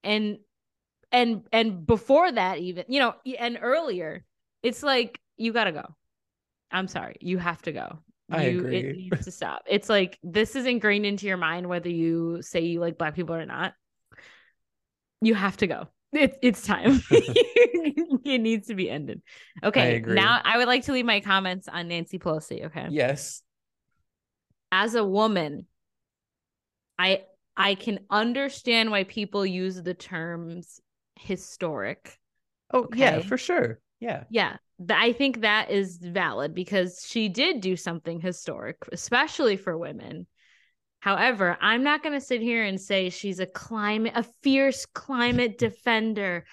and 0.03 0.37
and 1.11 1.43
and 1.51 1.85
before 1.85 2.31
that, 2.31 2.59
even 2.59 2.85
you 2.87 2.99
know, 2.99 3.13
and 3.39 3.57
earlier, 3.61 4.23
it's 4.63 4.81
like 4.83 5.19
you 5.37 5.53
gotta 5.53 5.71
go. 5.71 5.85
I'm 6.71 6.87
sorry, 6.87 7.17
you 7.21 7.37
have 7.37 7.61
to 7.63 7.71
go. 7.71 7.99
I 8.31 8.47
You- 8.47 8.59
agree. 8.59 8.77
It 8.77 8.97
needs 8.97 9.25
to 9.25 9.31
stop. 9.31 9.63
It's 9.67 9.89
like 9.89 10.17
this 10.23 10.55
is 10.55 10.65
ingrained 10.65 11.05
into 11.05 11.27
your 11.27 11.37
mind, 11.37 11.67
whether 11.67 11.89
you 11.89 12.41
say 12.41 12.61
you 12.61 12.79
like 12.79 12.97
black 12.97 13.13
people 13.15 13.35
or 13.35 13.45
not. 13.45 13.73
You 15.21 15.35
have 15.35 15.57
to 15.57 15.67
go. 15.67 15.87
It's 16.13 16.37
it's 16.41 16.61
time. 16.65 17.01
it 17.11 18.41
needs 18.41 18.67
to 18.67 18.75
be 18.75 18.89
ended. 18.89 19.21
Okay. 19.63 19.95
agree. 19.95 20.15
Now 20.15 20.41
I 20.43 20.57
would 20.57 20.67
like 20.67 20.83
to 20.85 20.93
leave 20.93 21.05
my 21.05 21.19
comments 21.21 21.67
on 21.67 21.87
Nancy 21.87 22.19
Pelosi. 22.19 22.65
Okay. 22.65 22.87
yes. 22.89 23.41
As 24.71 24.95
a 24.95 25.03
woman, 25.03 25.67
I 26.97 27.23
I 27.55 27.75
can 27.75 27.99
understand 28.09 28.91
why 28.91 29.03
people 29.03 29.45
use 29.45 29.81
the 29.81 29.93
terms 29.93 30.79
historic. 31.15 32.17
Oh, 32.73 32.87
yeah, 32.95 33.19
for 33.21 33.37
sure. 33.37 33.79
Yeah. 33.99 34.23
Yeah, 34.29 34.57
I 34.89 35.13
think 35.13 35.41
that 35.41 35.69
is 35.69 35.97
valid 35.97 36.55
because 36.55 37.05
she 37.07 37.29
did 37.29 37.61
do 37.61 37.75
something 37.75 38.19
historic, 38.19 38.77
especially 38.91 39.57
for 39.57 39.77
women. 39.77 40.27
However, 41.03 41.57
I'm 41.59 41.83
not 41.83 42.01
going 42.01 42.17
to 42.17 42.25
sit 42.25 42.39
here 42.41 42.63
and 42.63 42.79
say 42.79 43.09
she's 43.09 43.39
a 43.39 43.45
climate, 43.45 44.13
a 44.15 44.23
fierce 44.23 44.85
climate 44.85 45.57
defender. 45.67 46.45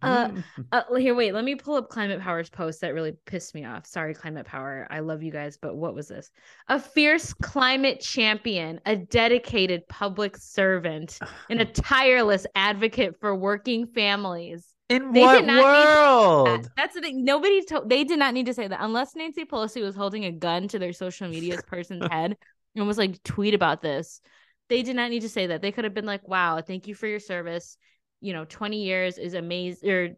Uh, 0.00 0.30
Uh, 0.72 0.94
here, 0.94 1.14
wait, 1.14 1.34
let 1.34 1.44
me 1.44 1.54
pull 1.54 1.74
up 1.74 1.90
Climate 1.90 2.18
Power's 2.22 2.48
post 2.48 2.80
that 2.80 2.94
really 2.94 3.12
pissed 3.26 3.54
me 3.54 3.66
off. 3.66 3.84
Sorry, 3.84 4.14
Climate 4.14 4.46
Power. 4.46 4.86
I 4.90 5.00
love 5.00 5.22
you 5.22 5.30
guys, 5.30 5.58
but 5.60 5.76
what 5.76 5.94
was 5.94 6.08
this? 6.08 6.30
A 6.68 6.80
fierce 6.80 7.34
climate 7.34 8.00
champion, 8.00 8.80
a 8.86 8.96
dedicated 8.96 9.86
public 9.86 10.38
servant, 10.38 11.18
and 11.50 11.60
a 11.60 11.64
tireless 11.70 12.46
advocate 12.54 13.20
for 13.20 13.34
working 13.36 13.86
families. 13.86 14.66
In 14.88 15.12
They 15.12 15.20
what 15.20 15.36
did 15.40 15.46
not 15.46 15.56
need 15.56 15.62
world? 15.62 16.46
That- 16.46 16.70
That's 16.74 16.94
the 16.94 17.02
thing. 17.02 17.22
Nobody 17.22 17.62
told. 17.66 17.90
They 17.90 18.04
did 18.04 18.18
not 18.18 18.32
need 18.32 18.46
to 18.46 18.54
say 18.54 18.66
that 18.66 18.80
unless 18.80 19.14
Nancy 19.14 19.44
Pelosi 19.44 19.82
was 19.82 19.94
holding 19.94 20.24
a 20.24 20.32
gun 20.32 20.68
to 20.68 20.78
their 20.78 20.94
social 20.94 21.28
media's 21.28 21.62
person's 21.64 22.06
head 22.10 22.38
and 22.74 22.86
was 22.86 22.98
like, 22.98 23.22
"Tweet 23.22 23.54
about 23.54 23.82
this." 23.82 24.20
They 24.68 24.82
did 24.82 24.96
not 24.96 25.10
need 25.10 25.22
to 25.22 25.28
say 25.28 25.48
that. 25.48 25.62
They 25.62 25.72
could 25.72 25.84
have 25.84 25.94
been 25.94 26.06
like, 26.06 26.26
"Wow, 26.28 26.60
thank 26.60 26.86
you 26.86 26.94
for 26.94 27.06
your 27.06 27.20
service. 27.20 27.76
You 28.20 28.32
know, 28.32 28.44
twenty 28.44 28.84
years 28.84 29.18
is 29.18 29.34
amazing. 29.34 29.90
Or 29.90 30.08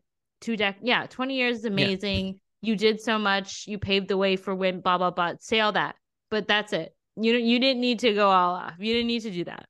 two 0.40 0.56
dec, 0.56 0.76
yeah, 0.82 1.06
twenty 1.06 1.36
years 1.36 1.58
is 1.58 1.64
amazing. 1.64 2.40
You 2.60 2.76
did 2.76 3.00
so 3.00 3.18
much. 3.18 3.64
You 3.66 3.78
paved 3.78 4.08
the 4.08 4.16
way 4.16 4.36
for 4.36 4.54
women. 4.54 4.80
Blah 4.80 4.98
blah 4.98 5.10
blah. 5.10 5.34
Say 5.40 5.60
all 5.60 5.72
that, 5.72 5.96
but 6.30 6.46
that's 6.46 6.72
it. 6.72 6.94
You 7.16 7.32
know 7.32 7.38
you 7.38 7.58
didn't 7.58 7.80
need 7.80 8.00
to 8.00 8.12
go 8.14 8.30
all 8.30 8.54
off. 8.54 8.74
You 8.78 8.92
didn't 8.92 9.08
need 9.08 9.22
to 9.22 9.30
do 9.30 9.44
that. 9.44 9.66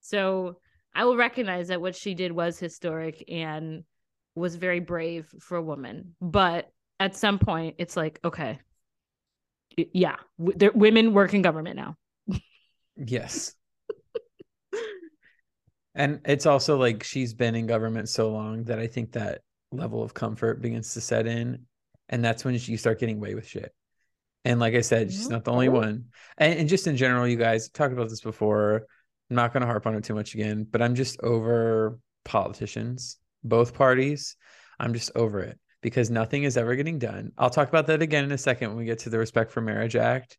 So 0.00 0.60
I 0.94 1.04
will 1.04 1.16
recognize 1.16 1.68
that 1.68 1.80
what 1.80 1.94
she 1.94 2.14
did 2.14 2.32
was 2.32 2.58
historic 2.58 3.24
and 3.28 3.84
was 4.34 4.56
very 4.56 4.80
brave 4.80 5.28
for 5.40 5.56
a 5.56 5.62
woman. 5.62 6.14
But 6.20 6.70
at 6.98 7.16
some 7.16 7.38
point, 7.38 7.76
it's 7.78 7.96
like, 7.96 8.18
okay, 8.24 8.58
yeah, 9.76 10.16
w- 10.38 10.56
there, 10.56 10.72
women 10.72 11.12
work 11.12 11.34
in 11.34 11.42
government 11.42 11.76
now. 11.76 11.96
Yes. 12.98 13.54
and 15.94 16.20
it's 16.24 16.46
also 16.46 16.76
like 16.76 17.02
she's 17.02 17.34
been 17.34 17.54
in 17.54 17.66
government 17.66 18.08
so 18.08 18.30
long 18.30 18.64
that 18.64 18.78
I 18.78 18.86
think 18.86 19.12
that 19.12 19.42
level 19.72 20.02
of 20.02 20.14
comfort 20.14 20.60
begins 20.60 20.94
to 20.94 21.00
set 21.00 21.26
in. 21.26 21.66
And 22.08 22.24
that's 22.24 22.44
when 22.44 22.54
you 22.54 22.76
start 22.76 22.98
getting 23.00 23.16
away 23.18 23.34
with 23.34 23.46
shit. 23.46 23.72
And 24.44 24.60
like 24.60 24.74
I 24.74 24.80
said, 24.80 25.10
she's 25.10 25.28
not 25.28 25.44
the 25.44 25.52
only 25.52 25.68
Mhm. 25.68 25.72
one. 25.72 26.04
And, 26.38 26.60
and 26.60 26.68
just 26.68 26.86
in 26.86 26.96
general, 26.96 27.26
you 27.26 27.36
guys 27.36 27.68
talked 27.68 27.92
about 27.92 28.08
this 28.08 28.20
before. 28.20 28.86
I'm 29.30 29.36
not 29.36 29.52
going 29.52 29.60
to 29.60 29.66
harp 29.66 29.86
on 29.86 29.94
it 29.94 30.04
too 30.04 30.14
much 30.14 30.34
again, 30.34 30.66
but 30.70 30.80
I'm 30.80 30.94
just 30.94 31.20
over 31.20 31.98
politicians, 32.24 33.18
both 33.44 33.74
parties. 33.74 34.36
I'm 34.80 34.94
just 34.94 35.10
over 35.14 35.40
it 35.40 35.58
because 35.82 36.08
nothing 36.08 36.44
is 36.44 36.56
ever 36.56 36.76
getting 36.76 36.98
done. 36.98 37.32
I'll 37.36 37.50
talk 37.50 37.68
about 37.68 37.88
that 37.88 38.00
again 38.00 38.24
in 38.24 38.32
a 38.32 38.38
second 38.38 38.70
when 38.70 38.78
we 38.78 38.84
get 38.86 39.00
to 39.00 39.10
the 39.10 39.18
Respect 39.18 39.50
for 39.52 39.60
Marriage 39.60 39.96
Act. 39.96 40.38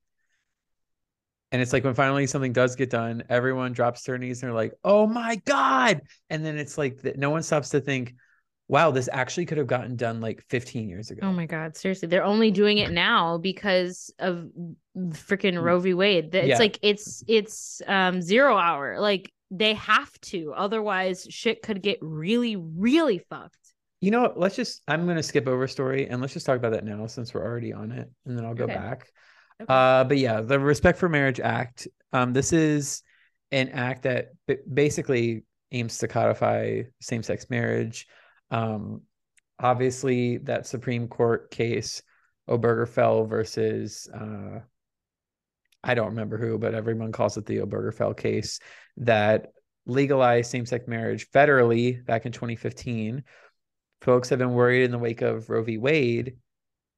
And 1.52 1.62
it's 1.62 1.74
like 1.74 1.84
when 1.84 1.96
finally 1.96 2.28
something 2.28 2.54
does 2.54 2.76
get 2.76 2.90
done, 2.90 3.24
everyone 3.30 3.74
drops 3.74 4.04
their 4.04 4.18
knees 4.18 4.42
and 4.42 4.50
they're 4.50 4.56
like, 4.56 4.74
oh 4.84 5.08
my 5.08 5.38
God. 5.46 6.02
And 6.30 6.46
then 6.46 6.58
it's 6.58 6.78
like 6.78 7.02
that 7.02 7.18
no 7.18 7.32
one 7.32 7.42
stops 7.42 7.70
to 7.70 7.80
think, 7.82 8.14
wow, 8.68 8.92
this 8.92 9.10
actually 9.12 9.48
could 9.48 9.58
have 9.58 9.66
gotten 9.66 9.96
done 9.96 10.22
like 10.22 10.44
15 10.50 10.88
years 10.88 11.10
ago. 11.10 11.22
Oh 11.26 11.34
my 11.34 11.48
God, 11.48 11.76
seriously. 11.76 12.08
They're 12.08 12.24
only 12.24 12.52
doing 12.52 12.78
it 12.78 12.92
now 12.92 13.40
because 13.40 14.14
of 14.20 14.48
freaking 14.96 15.60
Roe 15.60 15.80
v. 15.80 15.96
Wade. 15.96 16.36
It's 16.36 16.46
Mm. 16.46 16.48
Yeah. 16.50 16.58
like 16.60 16.78
it's 16.84 17.24
it's 17.28 17.82
um 17.88 18.22
zero 18.22 18.56
hour. 18.56 19.00
Like 19.00 19.34
they 19.50 19.74
have 19.74 20.12
to, 20.22 20.54
otherwise 20.56 21.26
shit 21.32 21.64
could 21.64 21.82
get 21.82 21.98
really, 22.02 22.56
really 22.56 23.18
fucked. 23.18 23.58
You 24.02 24.12
know 24.12 24.22
what? 24.22 24.40
Let's 24.40 24.56
just, 24.56 24.84
I'm 24.88 25.06
going 25.06 25.18
to 25.18 25.24
skip 25.24 25.48
over 25.48 25.68
story 25.68 26.08
and 26.08 26.22
let's 26.22 26.34
just 26.34 26.46
talk 26.46 26.58
about 26.58 26.74
that 26.74 26.86
now 26.86 27.08
since 27.08 27.34
we're 27.34 27.44
already 27.44 27.74
on 27.74 27.92
it. 27.92 28.08
And 28.28 28.38
then 28.38 28.46
I'll 28.46 28.54
go 28.54 28.66
Okay. 28.66 28.76
back. 28.76 29.12
Okay. 29.62 29.74
Uh, 29.74 30.04
but 30.06 30.18
yeah, 30.18 30.42
the 30.42 30.60
Respect 30.60 30.98
for 30.98 31.10
Marriage 31.10 31.40
Act. 31.40 31.88
Um, 32.14 32.34
this 32.34 32.54
is 32.54 33.04
an 33.52 33.70
act 33.70 34.04
that 34.04 34.30
basically 34.72 35.44
aims 35.72 35.98
to 36.00 36.08
codify 36.08 36.84
same-sex 37.02 37.50
marriage. 37.50 38.08
Um, 38.52 39.02
obviously, 39.60 40.38
that 40.40 40.66
Supreme 40.66 41.08
Court 41.08 41.52
case, 41.52 42.02
Obergefell 42.50 43.30
versus 43.30 44.10
uh, 44.14 44.60
I 45.84 45.94
don't 45.94 46.08
remember 46.08 46.38
who, 46.38 46.58
but 46.58 46.74
everyone 46.74 47.12
calls 47.12 47.38
it 47.38 47.46
the 47.46 47.58
Obergefell 47.58 48.18
case 48.18 48.60
that 48.98 49.52
legalized 49.86 50.52
same-sex 50.52 50.88
marriage 50.88 51.30
federally 51.32 52.04
back 52.06 52.26
in 52.26 52.32
2015. 52.32 53.24
Folks 54.02 54.30
have 54.30 54.40
been 54.40 54.54
worried 54.54 54.84
in 54.84 54.92
the 54.92 54.98
wake 54.98 55.22
of 55.22 55.50
Roe 55.50 55.64
v. 55.64 55.78
Wade 55.78 56.38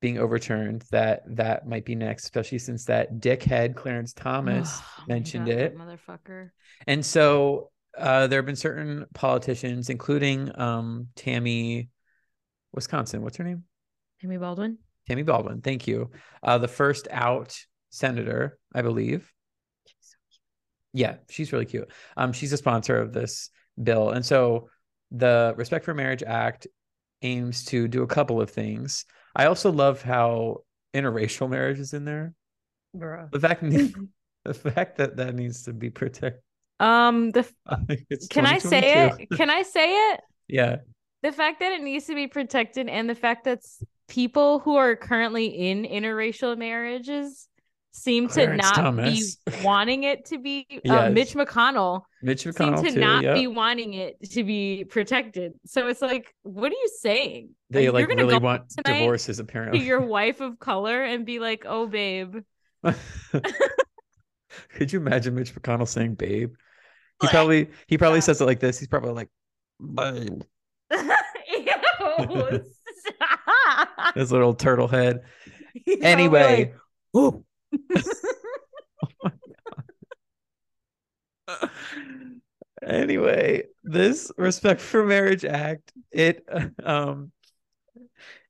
being 0.02 0.18
overturned 0.18 0.84
that 0.92 1.22
that 1.28 1.68
might 1.68 1.86
be 1.86 1.96
next, 1.96 2.24
especially 2.24 2.58
since 2.58 2.86
that 2.86 3.20
dickhead 3.20 3.76
Clarence 3.76 4.14
Thomas 4.14 4.80
Oh 5.00 5.04
mentioned 5.08 5.46
God, 5.46 5.56
it. 5.58 5.78
motherfucker. 5.78 6.50
And 6.88 7.06
so 7.06 7.70
uh, 7.98 8.28
there 8.28 8.40
have 8.40 8.46
been 8.46 8.56
certain 8.56 9.06
politicians, 9.14 9.90
including 9.90 10.52
um, 10.60 11.08
Tammy, 11.16 11.90
Wisconsin. 12.74 13.22
What's 13.22 13.38
her 13.38 13.44
name? 13.44 13.64
Tammy 14.20 14.38
Baldwin. 14.38 14.80
Tammy 15.08 15.24
Baldwin. 15.24 15.62
Thank 15.62 15.88
you. 15.88 16.10
Uh, 16.42 16.58
the 16.58 16.68
first 16.68 17.08
out 17.12 17.56
senator, 17.90 18.58
I 18.74 18.82
believe. 18.82 19.32
Yeah, 20.94 21.18
she's 21.30 21.54
really 21.54 21.66
cute. 21.66 21.90
Um, 22.18 22.34
she's 22.34 22.52
a 22.54 22.58
sponsor 22.58 23.00
of 23.00 23.14
this 23.14 23.50
bill, 23.82 24.10
and 24.10 24.26
so 24.26 24.70
the 25.12 25.54
Respect 25.58 25.86
for 25.86 25.94
Marriage 25.94 26.24
Act 26.24 26.68
aims 27.22 27.66
to 27.66 27.88
do 27.88 28.04
a 28.04 28.08
couple 28.08 28.42
of 28.42 28.50
things. 28.50 29.06
I 29.36 29.46
also 29.46 29.72
love 29.72 30.02
how 30.02 30.64
interracial 30.94 31.50
marriage 31.50 31.80
is 31.80 31.94
in 31.94 32.06
there. 32.06 32.34
Bruh. 32.96 33.32
The 33.32 33.40
fact, 33.40 33.62
the 34.46 34.54
fact 34.54 34.98
that 34.98 35.18
that 35.18 35.36
needs 35.36 35.64
to 35.64 35.74
be 35.74 35.90
protected. 35.90 36.42
Um, 36.80 37.32
the 37.32 37.48
I 37.68 37.98
can 38.30 38.46
I 38.46 38.58
say 38.58 39.06
it? 39.06 39.30
Can 39.32 39.50
I 39.50 39.62
say 39.62 39.92
it? 40.12 40.22
Yeah. 40.48 40.78
The 41.24 41.32
fact 41.32 41.60
that 41.60 41.72
it 41.72 41.84
needs 41.84 42.06
to 42.08 42.16
be 42.16 42.28
protected 42.28 42.90
and 42.90 43.08
the 43.08 43.16
fact 43.16 43.44
that 43.44 43.60
people 44.10 44.60
who 44.60 44.76
are 44.76 44.96
currently 44.96 45.46
in 45.46 45.84
interracial 45.84 46.58
marriages 46.58 47.48
seem 47.94 48.28
Clarence 48.30 48.62
to 48.62 48.68
not 48.68 48.76
Thomas. 48.76 49.36
be 49.36 49.52
wanting 49.64 50.04
it 50.04 50.26
to 50.26 50.38
be 50.40 50.66
uh, 50.72 50.80
Yes. 50.86 51.14
Mitch 51.14 51.34
McConnell 51.34 52.02
Mitch 52.22 52.44
seem 52.44 52.54
McConnell 52.54 52.84
to 52.84 52.92
too. 52.92 53.00
not 53.00 53.24
yeah. 53.24 53.34
be 53.34 53.48
wanting 53.48 53.94
it 53.94 54.18
to 54.32 54.44
be 54.44 54.86
protected. 54.86 55.54
So 55.66 55.88
it's 55.88 56.02
like, 56.02 56.34
what 56.44 56.72
are 56.72 56.76
you 56.76 56.90
saying? 57.00 57.50
they 57.70 57.90
like 57.90 58.08
gonna 58.08 58.24
really 58.26 58.38
want 58.40 58.64
divorces 58.84 59.38
to 59.38 59.44
apparently. 59.44 59.80
your 59.84 60.00
wife 60.06 60.40
of 60.42 60.58
color 60.60 61.04
and 61.04 61.26
be 61.26 61.40
like, 61.40 61.64
"Oh, 61.68 61.88
babe." 61.88 62.38
Could 64.76 64.92
you 64.92 65.00
imagine 65.00 65.36
Mitch 65.36 65.54
McConnell 65.56 65.88
saying 65.88 66.16
babe? 66.16 66.54
He 67.22 67.28
probably 67.28 67.70
he 67.88 67.98
probably 67.98 68.18
Yeah. 68.18 68.22
says 68.22 68.42
it 68.42 68.46
like 68.46 68.60
this. 68.60 68.80
He's 68.80 68.88
probably 68.88 69.12
like 69.12 69.30
babe. 69.80 70.42
Ew. 70.92 72.64
His 74.16 74.32
little 74.32 74.54
turtle 74.54 74.88
head. 74.88 75.22
He's 75.74 76.02
Anyway. 76.02 76.74
like, 77.14 77.34
anyway, 82.86 83.64
this 83.84 84.32
Respect 84.38 84.82
for 84.82 85.06
Marriage 85.06 85.46
Act, 85.46 85.94
it 86.12 86.46
um 86.84 87.32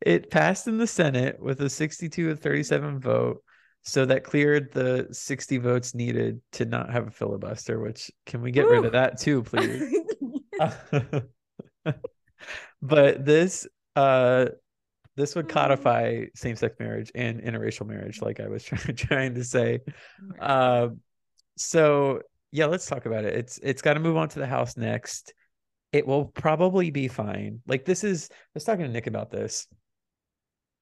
it 0.01 0.31
passed 0.31 0.67
in 0.67 0.77
the 0.77 0.87
Senate 0.87 1.39
with 1.39 1.61
a 1.61 1.69
62 1.69 2.29
to 2.29 2.35
37 2.35 2.99
vote. 2.99 3.43
So 3.83 4.05
that 4.05 4.23
cleared 4.23 4.71
the 4.71 5.07
60 5.11 5.57
votes 5.57 5.95
needed 5.95 6.39
to 6.53 6.65
not 6.65 6.91
have 6.91 7.07
a 7.07 7.11
filibuster, 7.11 7.79
which 7.79 8.11
can 8.27 8.41
we 8.41 8.51
get 8.51 8.67
rid 8.67 8.85
of 8.85 8.91
that 8.91 9.19
too, 9.19 9.41
please? 9.41 9.91
but 12.81 13.25
this 13.25 13.67
uh 13.95 14.45
this 15.17 15.35
would 15.35 15.49
codify 15.49 16.25
same-sex 16.35 16.75
marriage 16.79 17.11
and 17.15 17.41
interracial 17.41 17.85
marriage 17.85 18.21
like 18.21 18.39
i 18.39 18.47
was 18.47 18.63
trying, 18.65 18.95
trying 18.95 19.35
to 19.35 19.43
say. 19.43 19.79
Uh, 20.39 20.89
so 21.57 22.21
yeah 22.51 22.65
let's 22.65 22.85
talk 22.85 23.05
about 23.05 23.25
it. 23.25 23.35
It's 23.35 23.59
it's 23.63 23.81
got 23.81 23.93
to 23.93 23.99
move 23.99 24.17
on 24.17 24.29
to 24.29 24.39
the 24.39 24.47
house 24.47 24.77
next. 24.77 25.33
It 25.91 26.07
will 26.07 26.25
probably 26.25 26.91
be 26.91 27.07
fine. 27.07 27.61
Like 27.67 27.85
this 27.85 28.03
is 28.03 28.29
i 28.31 28.35
was 28.53 28.63
talking 28.63 28.85
to 28.85 28.91
nick 28.91 29.07
about 29.07 29.31
this. 29.31 29.67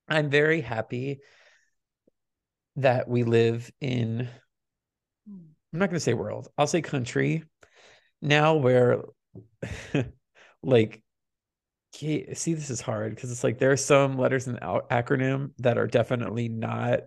I'm 0.07 0.29
very 0.29 0.61
happy 0.61 1.19
that 2.77 3.07
we 3.07 3.23
live 3.23 3.71
in 3.79 4.27
I'm 5.27 5.79
not 5.79 5.89
going 5.89 5.97
to 5.97 5.99
say 5.99 6.15
world. 6.15 6.47
I'll 6.57 6.65
say 6.65 6.81
country 6.81 7.43
now 8.21 8.55
where 8.55 9.03
like 10.63 11.03
okay, 11.95 12.33
see 12.33 12.53
this 12.53 12.69
is 12.69 12.81
hard 12.81 13.15
because 13.15 13.31
it's 13.31 13.43
like 13.43 13.59
there 13.59 13.71
are 13.71 13.77
some 13.77 14.17
letters 14.17 14.47
in 14.47 14.53
the 14.53 14.59
acronym 14.91 15.51
that 15.59 15.77
are 15.77 15.87
definitely 15.87 16.49
not 16.49 17.01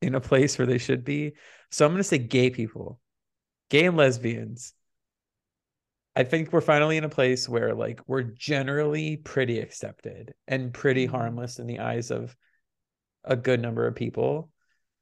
in 0.00 0.14
a 0.14 0.20
place 0.20 0.58
where 0.58 0.66
they 0.66 0.78
should 0.78 1.04
be. 1.04 1.32
So 1.70 1.84
I'm 1.84 1.92
going 1.92 1.98
to 2.00 2.04
say 2.04 2.18
gay 2.18 2.50
people. 2.50 3.00
Gay 3.68 3.86
and 3.86 3.96
lesbians. 3.96 4.74
I 6.16 6.24
think 6.24 6.52
we're 6.52 6.60
finally 6.60 6.96
in 6.96 7.04
a 7.04 7.08
place 7.08 7.48
where 7.48 7.74
like 7.74 8.00
we're 8.06 8.22
generally 8.22 9.16
pretty 9.16 9.60
accepted 9.60 10.34
and 10.48 10.74
pretty 10.74 11.06
Mhm. 11.06 11.10
harmless 11.10 11.58
in 11.58 11.66
the 11.66 11.78
eyes 11.80 12.10
of 12.10 12.34
a 13.24 13.36
good 13.36 13.60
number 13.60 13.86
of 13.86 13.94
people 13.94 14.50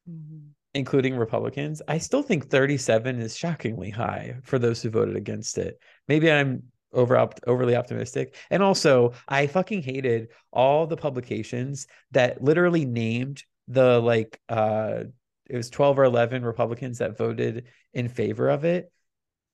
Mhm. 0.09 0.51
including 0.75 1.17
Republicans. 1.17 1.81
I 1.89 1.99
still 1.99 2.23
think 2.23 2.51
37 2.51 3.21
is 3.21 3.37
shockingly 3.37 3.91
high 3.91 4.37
for 4.43 4.59
those 4.59 4.83
who 4.83 4.91
voted 4.91 5.17
against 5.17 5.57
it. 5.59 5.81
Maybe 6.07 6.31
I'm 6.31 6.71
over 6.93 7.17
opt- 7.17 7.41
overly 7.47 7.77
optimistic. 7.77 8.35
And 8.51 8.63
also, 8.63 9.13
I 9.29 9.47
fucking 9.47 9.83
hated 9.83 10.29
all 10.53 10.87
the 10.87 10.97
publications 10.97 11.87
that 12.13 12.43
literally 12.43 12.85
named 12.85 13.43
the 13.69 14.01
like 14.01 14.41
uh 14.49 15.05
it 15.49 15.57
was 15.57 15.71
12 15.71 15.99
or 15.99 16.05
11 16.05 16.45
Republicans 16.45 16.99
that 16.99 17.17
voted 17.17 17.65
in 17.95 18.09
favor 18.09 18.49
of 18.51 18.65
it. 18.65 18.91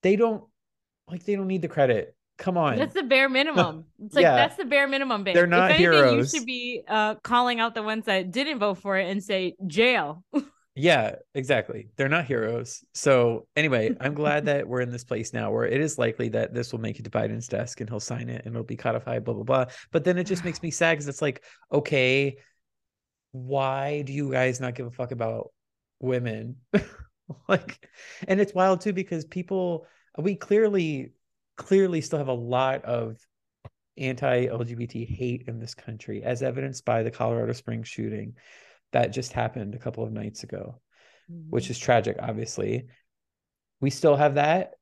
They 0.03 0.16
don't 0.16 0.44
like 1.09 1.25
they 1.25 1.37
don't 1.37 1.47
need 1.49 1.62
the 1.62 1.68
credit. 1.68 2.14
Come 2.37 2.57
on. 2.59 2.77
That's 2.77 2.94
the 2.94 3.05
bare 3.05 3.29
minimum. 3.29 3.85
It's 4.05 4.14
like 4.14 4.23
Yeah. 4.23 4.35
that's 4.35 4.57
the 4.57 4.64
bare 4.64 4.88
minimum, 4.88 5.23
babe. 5.25 5.35
They're 5.35 5.47
not 5.47 5.70
if 5.70 5.77
anything, 5.77 5.92
heroes. 5.92 6.33
you 6.33 6.38
should 6.40 6.47
be 6.47 6.83
uh, 6.88 7.14
calling 7.16 7.61
out 7.61 7.75
the 7.75 7.83
ones 7.83 8.07
that 8.07 8.31
didn't 8.33 8.59
vote 8.59 8.79
for 8.79 8.99
it 8.99 9.09
and 9.11 9.23
say 9.23 9.55
jail. 9.66 10.25
Yeah, 10.77 11.17
exactly. 11.35 11.91
They're 11.97 12.09
not 12.09 12.25
heroes. 12.25 12.85
So 12.95 13.47
anyway, 13.55 13.95
I'm 14.01 14.15
glad 14.15 14.47
that 14.47 14.67
we're 14.67 14.81
in 14.81 14.91
this 14.91 15.05
place 15.05 15.33
now 15.33 15.53
where 15.53 15.67
it 15.67 15.81
is 15.81 15.99
likely 15.99 16.31
that 16.31 16.53
this 16.53 16.73
will 16.73 16.81
make 16.81 16.99
it 16.99 17.05
to 17.05 17.11
Biden's 17.11 17.47
desk 17.47 17.81
and 17.81 17.89
he'll 17.89 18.01
sign 18.01 18.29
it 18.29 18.45
and 18.45 18.55
it'll 18.55 18.65
be 18.65 18.77
codified, 18.77 19.25
blah 19.25 19.35
blah 19.35 19.45
blah. 19.45 19.67
But 19.93 20.05
then 20.05 20.19
it 20.19 20.25
just 20.25 20.45
makes 20.45 20.63
me 20.63 20.71
sad 20.73 20.95
because 20.95 21.09
it's 21.09 21.23
like, 21.23 21.45
okay, 21.73 22.37
why 23.33 24.03
do 24.03 24.13
you 24.13 24.31
guys 24.33 24.61
not 24.61 24.75
give 24.75 24.87
a 24.87 24.91
fuck 24.91 25.13
about 25.13 25.53
women? 26.01 26.57
like, 27.49 27.89
and 28.27 28.41
it's 28.41 28.55
wild 28.55 28.81
too 28.81 28.93
because 28.93 29.25
people 29.25 29.87
we 30.19 30.35
clearly 30.35 31.13
clearly 31.57 32.01
still 32.01 32.19
have 32.19 32.29
a 32.29 32.33
lot 32.33 32.85
of 32.85 33.17
anti-LGBT 33.97 35.07
hate 35.09 35.45
in 35.47 35.61
this 35.61 35.75
country, 35.75 36.25
as 36.25 36.43
evidenced 36.43 36.85
by 36.85 37.05
the 37.05 37.13
Colorado 37.13 37.53
Springs 37.53 37.87
shooting 37.87 38.35
that 38.94 39.12
just 39.12 39.33
happened 39.33 39.74
a 39.74 39.78
couple 39.78 40.04
of 40.04 40.12
nights 40.12 40.44
ago, 40.44 40.80
which 41.50 41.64
mm-hmm. 41.64 41.72
is 41.72 41.78
tragic, 41.78 42.16
obviously. 42.20 42.87
We 43.80 43.90
still 43.90 44.16
have 44.16 44.37
that. 44.37 44.74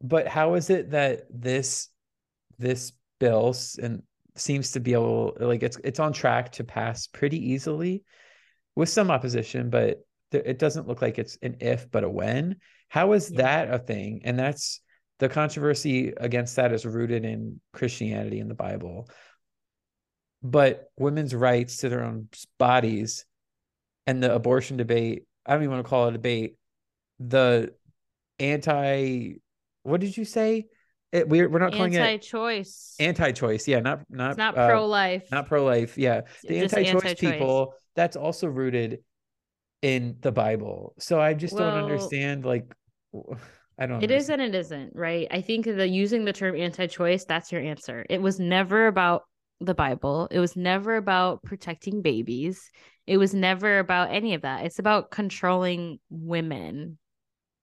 But 0.00 0.28
how 0.28 0.54
is 0.54 0.70
it 0.70 0.92
that 0.92 1.26
this 1.30 1.88
this 2.58 2.92
bill 3.18 3.54
and 3.82 4.02
seems 4.36 4.72
to 4.72 4.80
be 4.80 4.92
able 4.92 5.36
like 5.40 5.62
it's 5.62 5.78
it's 5.82 6.00
on 6.00 6.12
track 6.12 6.52
to 6.52 6.64
pass 6.64 7.06
pretty 7.08 7.52
easily 7.52 8.04
with 8.76 8.88
some 8.88 9.10
opposition, 9.10 9.68
but 9.68 9.98
th- 10.30 10.44
it 10.46 10.58
doesn't 10.58 10.86
look 10.86 11.02
like 11.02 11.18
it's 11.18 11.36
an 11.42 11.56
if 11.60 11.90
but 11.90 12.04
a 12.04 12.08
when. 12.08 12.56
How 12.88 13.12
is 13.12 13.30
Yeah. 13.30 13.42
that 13.42 13.74
a 13.74 13.78
thing? 13.78 14.22
And 14.24 14.38
that's 14.38 14.80
the 15.18 15.28
controversy 15.28 16.12
against 16.16 16.56
that 16.56 16.72
is 16.72 16.86
rooted 16.86 17.24
in 17.24 17.60
Christianity 17.72 18.40
and 18.40 18.50
the 18.50 18.54
Bible. 18.54 19.08
But 20.44 20.90
women's 20.98 21.34
rights 21.34 21.78
to 21.78 21.88
their 21.88 22.04
own 22.04 22.28
bodies 22.58 23.24
and 24.06 24.22
the 24.22 24.34
abortion 24.34 24.76
debate, 24.76 25.24
I 25.46 25.54
don't 25.54 25.62
even 25.62 25.72
want 25.72 25.86
to 25.86 25.88
call 25.88 26.06
it 26.06 26.10
a 26.10 26.12
debate, 26.12 26.56
the 27.18 27.72
anti 28.38 29.36
what 29.84 30.00
did 30.00 30.16
you 30.16 30.24
say? 30.24 30.66
It, 31.12 31.28
we're 31.28 31.48
we're 31.48 31.60
not 31.60 31.72
calling 31.72 31.92
it 31.92 32.00
Anti-choice. 32.00 32.96
anti-choice. 32.98 33.68
Yeah, 33.68 33.80
not 33.80 34.00
not 34.10 34.30
it's 34.30 34.38
not 34.38 34.58
uh, 34.58 34.68
pro-life. 34.68 35.30
not 35.30 35.46
pro-life. 35.46 35.96
Yeah, 35.96 36.22
the 36.42 36.60
just 36.60 36.76
anti-choice, 36.76 37.04
anti-choice. 37.04 37.32
people 37.32 37.74
that's 37.94 38.16
also 38.16 38.48
rooted 38.48 38.98
in 39.80 40.16
the 40.20 40.32
Bible. 40.32 40.94
So 40.98 41.20
I 41.20 41.34
just 41.34 41.56
don't 41.56 41.72
understand. 41.74 42.44
Like, 42.44 42.64
I 43.78 43.86
don't. 43.86 44.02
It 44.02 44.10
is 44.10 44.28
understand. 44.28 44.40
and 44.42 44.54
it 44.54 44.58
isn't, 44.58 44.90
right? 44.94 45.28
I 45.30 45.40
think 45.40 45.66
the 45.66 45.86
using 45.86 46.24
the 46.24 46.32
term 46.32 46.56
anti-choice, 46.56 47.24
that's 47.26 47.52
your 47.52 47.60
answer. 47.62 48.04
It 48.10 48.20
was 48.20 48.40
never 48.40 48.88
about 48.88 49.22
the 49.64 49.74
Bible. 49.74 50.28
It 50.30 50.40
was 50.40 50.56
never 50.56 50.96
about 50.96 51.42
protecting 51.42 52.02
babies. 52.02 52.70
It 53.06 53.18
was 53.18 53.34
never 53.34 53.78
about 53.78 54.10
any 54.10 54.34
of 54.34 54.42
that. 54.42 54.64
It's 54.64 54.78
about 54.78 55.10
controlling 55.10 55.98
women 56.10 56.98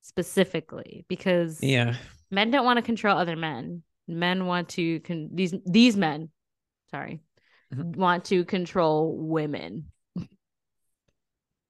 specifically 0.02 1.06
because 1.08 1.62
Yeah, 1.64 1.96
men 2.30 2.52
don't 2.52 2.66
want 2.66 2.78
to 2.78 2.84
control 2.84 3.18
other 3.18 3.36
men. 3.36 3.84
Men 4.08 4.46
want 4.46 4.70
to 4.70 5.00
con- 5.02 5.30
these 5.34 5.54
these 5.66 5.96
men, 5.96 6.30
sorry, 6.92 7.22
Mhm. 7.74 7.96
want 7.96 8.26
to 8.26 8.44
control 8.46 9.16
women. 9.18 9.86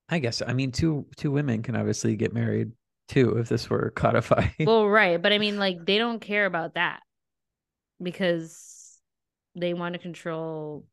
I 0.10 0.20
guess. 0.20 0.42
I 0.46 0.54
mean, 0.54 0.72
two 0.72 1.06
two 1.16 1.32
women 1.32 1.62
can 1.64 1.76
obviously 1.76 2.16
get 2.16 2.34
married 2.34 2.72
too 3.08 3.38
if 3.38 3.48
this 3.50 3.70
were 3.70 3.92
codified. 3.96 4.54
well, 4.60 4.88
right, 4.88 5.22
but 5.22 5.32
I 5.32 5.38
mean 5.38 5.58
like 5.60 5.86
they 5.86 5.98
don't 5.98 6.20
care 6.20 6.46
about 6.46 6.74
that 6.76 7.02
because 8.02 8.71
they 9.56 9.74
want 9.74 9.94
to 9.94 10.00
control 10.00 10.86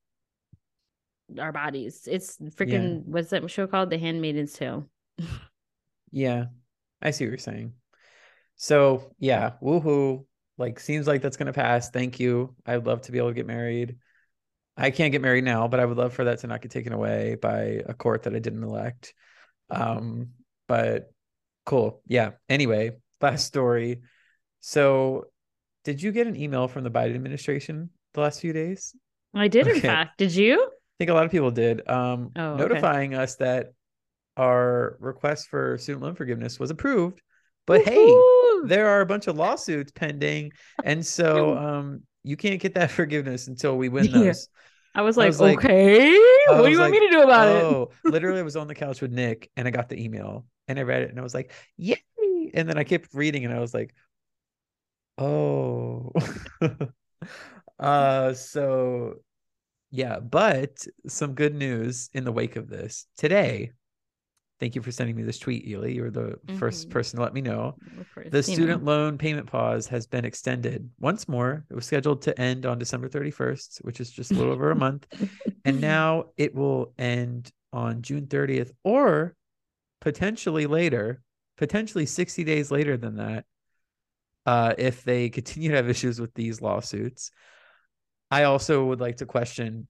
our 1.38 1.52
bodies. 1.52 2.08
It's 2.10 2.38
freaking 2.38 3.04
what's 3.04 3.30
that 3.30 3.48
show 3.50 3.66
called? 3.66 3.90
The 3.90 3.98
Handmaid's 3.98 4.52
Tale. 4.52 4.88
Yeah, 6.10 6.46
I 7.02 7.10
see 7.10 7.26
what 7.26 7.32
you're 7.32 7.38
saying. 7.38 7.74
So 8.56 9.14
yeah, 9.18 9.52
woohoo! 9.62 10.24
Like 10.56 10.80
seems 10.80 11.06
like 11.06 11.20
that's 11.20 11.36
gonna 11.36 11.52
pass. 11.52 11.90
Thank 11.90 12.18
you. 12.18 12.56
I'd 12.64 12.86
love 12.86 13.02
to 13.02 13.12
be 13.12 13.18
able 13.18 13.28
to 13.28 13.34
get 13.34 13.46
married. 13.46 13.96
I 14.74 14.90
can't 14.90 15.12
get 15.12 15.20
married 15.20 15.44
now, 15.44 15.68
but 15.68 15.80
I 15.80 15.84
would 15.84 15.98
love 15.98 16.14
for 16.14 16.24
that 16.24 16.38
to 16.38 16.46
not 16.46 16.62
get 16.62 16.70
taken 16.70 16.94
away 16.94 17.34
by 17.34 17.82
a 17.84 17.92
court 17.92 18.22
that 18.22 18.34
I 18.34 18.38
didn't 18.38 18.62
elect. 18.62 19.12
Um, 19.70 20.30
but 20.66 21.12
cool. 21.66 22.00
Yeah. 22.06 22.30
Anyway, 22.48 22.92
last 23.20 23.44
story. 23.46 24.00
So, 24.60 25.26
did 25.84 26.00
you 26.00 26.12
get 26.12 26.26
an 26.26 26.36
email 26.36 26.68
from 26.68 26.84
the 26.84 26.90
Biden 26.90 27.16
administration 27.16 27.90
the 28.14 28.20
last 28.20 28.40
few 28.40 28.52
days? 28.52 28.94
I 29.34 29.48
did, 29.48 29.66
in 29.68 29.80
fact. 29.80 30.18
Did 30.18 30.34
you? 30.34 30.70
I 30.70 30.94
think 30.98 31.10
a 31.10 31.14
lot 31.14 31.24
of 31.24 31.30
people 31.30 31.50
did. 31.50 31.88
Um, 31.88 32.32
Oh, 32.36 32.60
okay. 32.60 32.64
notifying 32.80 33.14
us 33.14 33.36
that 33.36 33.72
our 34.36 34.96
request 35.00 35.48
for 35.48 35.78
student 35.78 36.04
loan 36.04 36.14
forgiveness 36.14 36.58
was 36.58 36.70
approved. 36.70 37.22
But 37.66 37.82
hey, 37.82 38.24
there 38.62 38.88
are 38.88 39.00
a 39.02 39.06
bunch 39.06 39.26
of 39.26 39.36
lawsuits 39.36 39.92
pending, 39.92 40.52
and 40.82 41.04
so 41.06 41.56
um, 41.58 42.02
you 42.24 42.36
can't 42.36 42.60
get 42.60 42.74
that 42.74 42.90
forgiveness 42.92 43.48
until 43.48 43.76
we 43.76 43.88
win 43.88 44.10
Yeah. 44.10 44.10
those. 44.12 44.48
I 44.94 45.02
was 45.02 45.16
I 45.18 45.26
like, 45.26 45.28
was 45.28 45.40
okay, 45.40 46.16
I 46.48 46.60
what 46.60 46.64
do 46.64 46.70
you 46.70 46.78
want 46.78 46.90
like, 46.90 46.92
me 46.92 47.00
to 47.00 47.10
do 47.10 47.22
about 47.22 47.48
it? 47.48 47.66
Oh, 47.66 47.90
literally, 48.08 48.40
I 48.40 48.42
was 48.42 48.56
on 48.56 48.68
the 48.68 48.74
couch 48.74 49.00
with 49.00 49.12
Nick, 49.12 49.50
and 49.56 49.68
I 49.68 49.70
got 49.70 49.88
the 49.88 50.02
email, 50.02 50.46
and 50.66 50.78
I 50.78 50.82
read 50.82 51.02
it, 51.02 51.10
and 51.10 51.18
I 51.20 51.22
was 51.22 51.34
like, 51.34 51.52
"Yay!" 51.76 51.96
And 52.54 52.68
then 52.68 52.78
I 52.78 52.84
kept 52.84 53.14
reading, 53.14 53.44
and 53.44 53.54
I 53.54 53.60
was 53.60 53.74
like, 53.74 53.94
"Oh." 55.18 56.12
Uh, 57.78 58.34
so 58.34 59.14
yeah, 59.90 60.20
but 60.20 60.86
some 61.06 61.34
good 61.34 61.54
news 61.54 62.10
in 62.12 62.24
the 62.24 62.32
wake 62.32 62.56
of 62.56 62.68
this 62.68 63.06
today. 63.16 63.72
Thank 64.60 64.74
you 64.74 64.82
for 64.82 64.90
sending 64.90 65.14
me 65.14 65.22
this 65.22 65.38
tweet, 65.38 65.66
Ely. 65.66 65.88
You 65.88 66.02
were 66.02 66.10
the 66.10 66.38
first 66.56 66.88
Mhm. 66.88 66.92
person 66.92 67.16
to 67.18 67.22
let 67.22 67.32
me 67.32 67.40
know. 67.40 67.76
Course, 68.12 68.28
The 68.30 68.42
student 68.42 68.82
know. 68.82 68.90
loan 68.90 69.18
payment 69.18 69.46
pause 69.46 69.86
has 69.86 70.06
been 70.06 70.24
extended 70.24 70.90
once 70.98 71.28
more. 71.28 71.64
It 71.70 71.74
was 71.74 71.86
scheduled 71.86 72.22
to 72.22 72.38
end 72.40 72.66
on 72.66 72.78
December 72.78 73.08
31st, 73.08 73.78
which 73.82 74.00
is 74.00 74.10
just 74.10 74.32
a 74.32 74.34
little 74.34 74.52
over 74.52 74.70
a 74.70 74.76
month. 74.76 75.06
And 75.64 75.80
now 75.80 76.26
it 76.36 76.54
will 76.54 76.94
end 76.98 77.52
on 77.72 78.02
June 78.02 78.26
30th 78.26 78.72
or 78.84 79.36
potentially 80.00 80.66
later, 80.66 81.20
potentially 81.56 82.06
60 82.06 82.44
days 82.44 82.70
later 82.70 82.96
than 82.96 83.16
that, 83.16 83.44
uh, 84.46 84.74
if 84.78 85.04
they 85.04 85.28
continue 85.28 85.70
to 85.70 85.76
have 85.76 85.88
issues 85.90 86.20
with 86.20 86.32
these 86.34 86.62
lawsuits. 86.62 87.30
I 88.30 88.44
also 88.44 88.84
would 88.84 89.00
like 89.00 89.16
to 89.18 89.26
question 89.26 89.88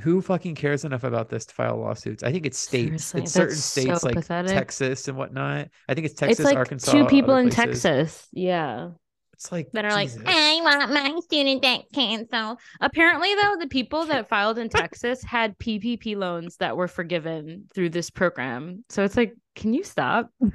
who 0.00 0.20
fucking 0.20 0.54
cares 0.54 0.84
enough 0.84 1.04
about 1.04 1.30
this 1.30 1.46
to 1.46 1.54
file 1.54 1.78
lawsuits? 1.78 2.22
I 2.22 2.30
think 2.30 2.44
it's 2.44 2.58
states, 2.58 3.06
Seriously, 3.06 3.22
it's 3.22 3.32
certain 3.32 3.56
states 3.56 4.00
so 4.02 4.06
like 4.06 4.16
pathetic. 4.16 4.52
Texas 4.52 5.08
and 5.08 5.16
whatnot. 5.16 5.68
I 5.88 5.94
think 5.94 6.04
it's 6.04 6.14
Texas, 6.14 6.40
it's 6.40 6.44
like 6.44 6.56
Arkansas, 6.56 6.92
two 6.92 7.06
people 7.06 7.36
in 7.36 7.48
places. 7.48 7.82
Texas. 7.82 8.28
Yeah. 8.32 8.90
It's 9.32 9.52
like 9.52 9.70
that 9.72 9.84
are 9.84 9.92
like, 9.92 10.10
I 10.24 10.60
want 10.62 10.92
my 10.92 11.20
student 11.20 11.60
debt 11.60 11.82
canceled. 11.92 12.58
Apparently, 12.80 13.34
though, 13.34 13.56
the 13.60 13.68
people 13.68 14.06
that 14.06 14.28
filed 14.30 14.58
in 14.58 14.70
Texas 14.70 15.22
had 15.22 15.58
PPP 15.58 16.16
loans 16.16 16.56
that 16.56 16.76
were 16.76 16.88
forgiven 16.88 17.66
through 17.74 17.90
this 17.90 18.08
program. 18.08 18.84
So 18.88 19.04
it's 19.04 19.16
like, 19.16 19.34
can 19.54 19.74
you 19.74 19.84
stop? 19.84 20.30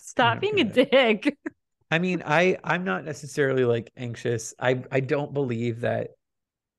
Stop 0.00 0.40
being 0.40 0.60
a 0.60 0.64
dick. 0.64 1.34
I 1.94 2.00
mean, 2.00 2.24
I 2.26 2.58
I'm 2.64 2.82
not 2.82 3.04
necessarily 3.04 3.64
like 3.64 3.92
anxious. 3.96 4.52
I 4.58 4.82
I 4.90 4.98
don't 4.98 5.32
believe 5.32 5.82
that 5.82 6.10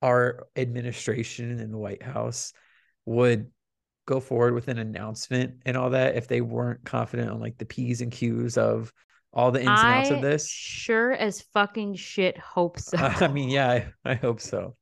our 0.01 0.45
administration 0.58 1.62
in 1.62 1.71
the 1.71 1.78
White 1.78 2.04
House 2.04 2.51
would 3.06 3.49
go 4.06 4.19
forward 4.19 4.54
with 4.54 4.67
an 4.67 4.78
announcement 4.78 5.62
and 5.65 5.78
all 5.78 5.91
that 5.91 6.17
if 6.17 6.28
they 6.28 6.41
weren't 6.41 6.84
confident 6.84 7.32
on 7.32 7.39
like 7.39 7.58
the 7.58 7.65
P's 7.65 8.01
and 8.01 8.12
Q's 8.12 8.58
of 8.58 8.91
all 9.32 9.51
the 9.51 9.62
ins 9.62 9.69
and 9.69 9.78
outs 9.78 10.10
of 10.10 10.21
this. 10.21 10.49
sure 10.49 11.13
as 11.13 11.43
fucking 11.54 11.95
shit 11.95 12.38
hope 12.38 12.78
so. 12.78 12.97
I 12.97 13.30
mean, 13.30 13.47
yeah, 13.47 13.69
I, 13.69 14.12
I 14.12 14.15
hope 14.15 14.41
so. 14.41 14.75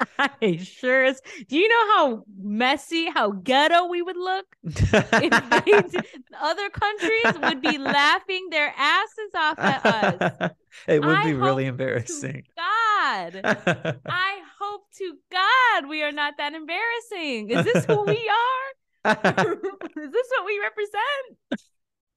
I 0.18 0.56
sure 0.56 1.04
is. 1.04 1.20
Do 1.48 1.56
you 1.56 1.68
know 1.68 1.94
how 1.94 2.24
messy, 2.40 3.08
how 3.10 3.30
ghetto 3.30 3.86
we 3.86 4.02
would 4.02 4.16
look? 4.16 4.46
if 4.64 5.64
did- 5.64 6.06
other 6.40 6.70
countries 6.70 7.38
would 7.42 7.60
be 7.60 7.78
laughing 7.78 8.48
their 8.50 8.72
asses 8.76 9.30
off 9.36 9.58
at 9.58 9.86
us. 9.86 10.50
it 10.88 11.00
would 11.04 11.16
I 11.16 11.24
be 11.24 11.34
really 11.34 11.66
embarrassing. 11.66 12.44
God. 12.56 13.40
I 13.44 14.40
hope 14.60 14.82
to 14.98 15.14
God 15.30 15.88
we 15.88 16.02
are 16.02 16.12
not 16.12 16.34
that 16.38 16.54
embarrassing. 16.54 17.50
Is 17.50 17.64
this 17.64 17.84
who 17.84 18.04
we 18.04 18.30
are? 18.30 19.12
Is 19.14 20.12
this 20.12 20.26
what 20.30 20.46
we 20.46 20.60
represent? 20.60 21.60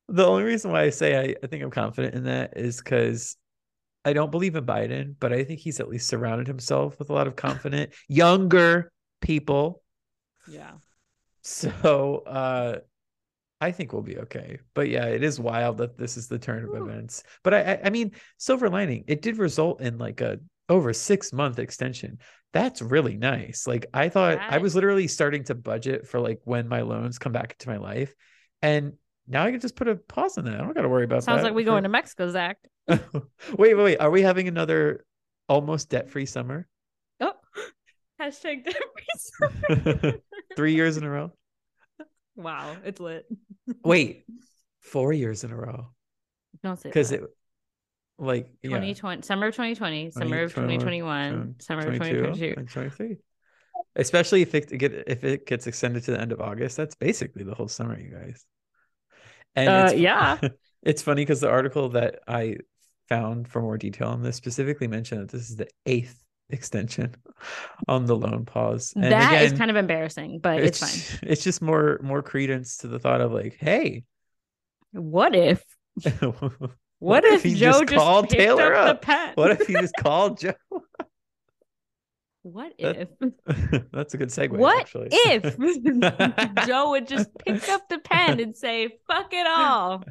the 0.07 0.25
only 0.25 0.43
reason 0.43 0.71
why 0.71 0.83
I 0.83 0.89
say 0.91 1.17
I, 1.17 1.35
I 1.43 1.47
think 1.47 1.63
I'm 1.63 1.71
confident 1.71 2.13
in 2.13 2.25
that 2.25 2.57
is 2.57 2.77
because 2.77 3.38
I 4.05 4.13
don't 4.13 4.31
believe 4.31 4.55
in 4.55 4.65
Biden, 4.65 5.15
but 5.19 5.33
I 5.33 5.43
think 5.43 5.59
he's 5.59 5.79
at 5.79 5.89
least 5.89 6.07
surrounded 6.07 6.47
himself 6.47 6.99
with 6.99 7.09
a 7.09 7.13
lot 7.13 7.27
of 7.27 7.35
confident 7.35 7.93
younger 8.07 8.91
people. 9.21 9.81
Yeah. 10.47 10.73
So 11.41 12.23
uh 12.25 12.79
I 13.61 13.71
think 13.71 13.93
we'll 13.93 14.01
be 14.01 14.19
okay. 14.19 14.59
But 14.73 14.89
yeah, 14.89 15.05
it 15.05 15.23
is 15.23 15.39
wild 15.39 15.77
that 15.77 15.97
this 15.97 16.17
is 16.17 16.27
the 16.27 16.37
turn 16.37 16.65
of 16.65 16.75
events. 16.75 17.23
But 17.43 17.53
I, 17.53 17.61
I 17.61 17.79
I 17.85 17.89
mean, 17.89 18.11
silver 18.37 18.69
lining, 18.69 19.05
it 19.07 19.21
did 19.21 19.37
result 19.37 19.81
in 19.81 19.97
like 19.97 20.21
a 20.21 20.39
over 20.69 20.93
six 20.93 21.31
month 21.33 21.59
extension. 21.59 22.19
That's 22.53 22.81
really 22.81 23.17
nice. 23.17 23.67
Like 23.67 23.87
I 23.93 24.09
thought 24.09 24.39
I 24.39 24.59
was 24.59 24.75
literally 24.75 25.07
starting 25.07 25.43
to 25.45 25.55
budget 25.55 26.07
for 26.07 26.19
like 26.19 26.39
when 26.43 26.67
my 26.67 26.81
loans 26.81 27.17
come 27.17 27.31
back 27.31 27.53
into 27.53 27.69
my 27.69 27.77
life. 27.77 28.13
And 28.61 28.93
now 29.27 29.43
I 29.43 29.51
can 29.51 29.59
just 29.59 29.75
put 29.75 29.88
a 29.88 29.95
pause 29.95 30.38
on 30.38 30.45
that. 30.45 30.55
I 30.55 30.57
don't 30.57 30.73
gotta 30.73 30.89
worry 30.89 31.03
about 31.03 31.23
Sounds 31.23 31.25
that. 31.25 31.31
Sounds 31.31 31.43
like 31.43 31.53
we 31.55 31.63
for- 31.63 31.71
going 31.71 31.83
to 31.83 31.89
Mexico, 31.97 32.29
Zach. 32.29 32.57
wait, 32.88 32.99
wait, 33.57 33.75
wait. 33.75 33.97
Are 33.97 34.11
we 34.11 34.21
having 34.21 34.47
another 34.47 35.05
almost 35.49 35.89
debt 35.89 36.09
free 36.09 36.25
summer? 36.25 36.67
Oh, 37.19 37.33
hashtag 38.21 38.63
debt-free 38.65 39.51
summer. 39.77 40.13
Three 40.55 40.75
years 40.75 40.97
in 40.97 41.03
a 41.03 41.09
row? 41.09 41.31
Wow, 42.35 42.75
it's 42.83 42.99
lit. 42.99 43.25
Wait, 43.83 44.25
four 44.81 45.13
years 45.13 45.43
in 45.43 45.51
a 45.51 45.55
row. 45.55 45.88
Don't 46.63 46.79
say 46.79 46.89
Because 46.89 47.11
it 47.11 47.23
like 48.17 48.47
yeah. 48.61 48.69
2020, 48.69 49.21
summer 49.23 49.47
of 49.47 49.53
2020, 49.53 50.11
summer 50.11 50.41
of 50.43 50.51
2021, 50.51 51.55
summer 51.59 51.79
of 51.81 51.85
22, 51.97 52.05
2022. 52.17 52.53
and 52.59 52.69
23. 52.69 53.17
Especially 53.97 54.41
if 54.41 54.53
it 54.53 54.77
get 54.77 54.93
if 55.07 55.23
it 55.23 55.45
gets 55.45 55.67
extended 55.67 56.03
to 56.03 56.11
the 56.11 56.19
end 56.19 56.31
of 56.31 56.41
August, 56.41 56.77
that's 56.77 56.95
basically 56.95 57.43
the 57.43 57.55
whole 57.55 57.67
summer, 57.67 57.99
you 57.99 58.11
guys. 58.11 58.45
And 59.55 59.69
Uh, 59.69 59.87
it's, 59.91 59.99
yeah. 59.99 60.39
it's 60.83 61.01
funny 61.01 61.21
because 61.21 61.41
the 61.41 61.49
article 61.49 61.89
that 61.89 62.19
I 62.27 62.57
found 63.09 63.47
for 63.47 63.61
more 63.61 63.77
detail 63.77 64.07
on 64.09 64.23
this 64.23 64.35
specifically 64.35 64.87
mentioned 64.87 65.21
that 65.21 65.29
this 65.29 65.49
is 65.49 65.55
the 65.55 65.67
eighth 65.85 66.21
extension 66.49 67.15
on 67.87 68.05
the 68.05 68.15
loan 68.15 68.45
pause. 68.45 68.93
And 68.95 69.11
That 69.11 69.41
is 69.41 69.51
again, 69.51 69.57
kind 69.57 69.71
of 69.71 69.77
embarrassing, 69.77 70.39
but 70.39 70.59
it's, 70.59 70.79
fine. 70.79 71.19
It's 71.29 71.43
just 71.43 71.61
more 71.61 71.99
more 72.03 72.21
credence 72.21 72.77
to 72.77 72.87
the 72.87 72.99
thought 72.99 73.21
of 73.21 73.31
like, 73.31 73.57
hey, 73.59 74.03
What 74.91 75.35
if? 75.35 75.63
what, 76.19 76.71
What, 76.99 77.25
if 77.25 77.35
if, 77.35 77.43
he 77.43 77.53
Joe 77.55 77.83
just 77.83 77.95
called 77.95 78.29
Taylor 78.29 78.73
up, 78.73 78.87
up? 78.87 79.01
the 79.01 79.05
pen? 79.05 79.33
if 79.51 79.67
he 79.67 79.73
just 79.73 79.95
called 79.99 80.39
Joe? 80.39 80.53
What 82.45 82.73
That- 82.79 83.10
if? 83.19 83.86
That's 83.91 84.13
a 84.13 84.17
good 84.17 84.29
segue. 84.29 84.51
What 84.51 84.79
actually. 84.81 85.08
if 85.12 85.58
Joe 86.67 86.91
would 86.91 87.08
just 87.08 87.29
pick 87.39 87.67
up 87.69 87.89
the 87.89 87.97
pen 87.97 88.39
and 88.39 88.55
say, 88.55 88.99
"Fuck 89.08 89.34
it 89.34 89.47
all, 89.47 90.03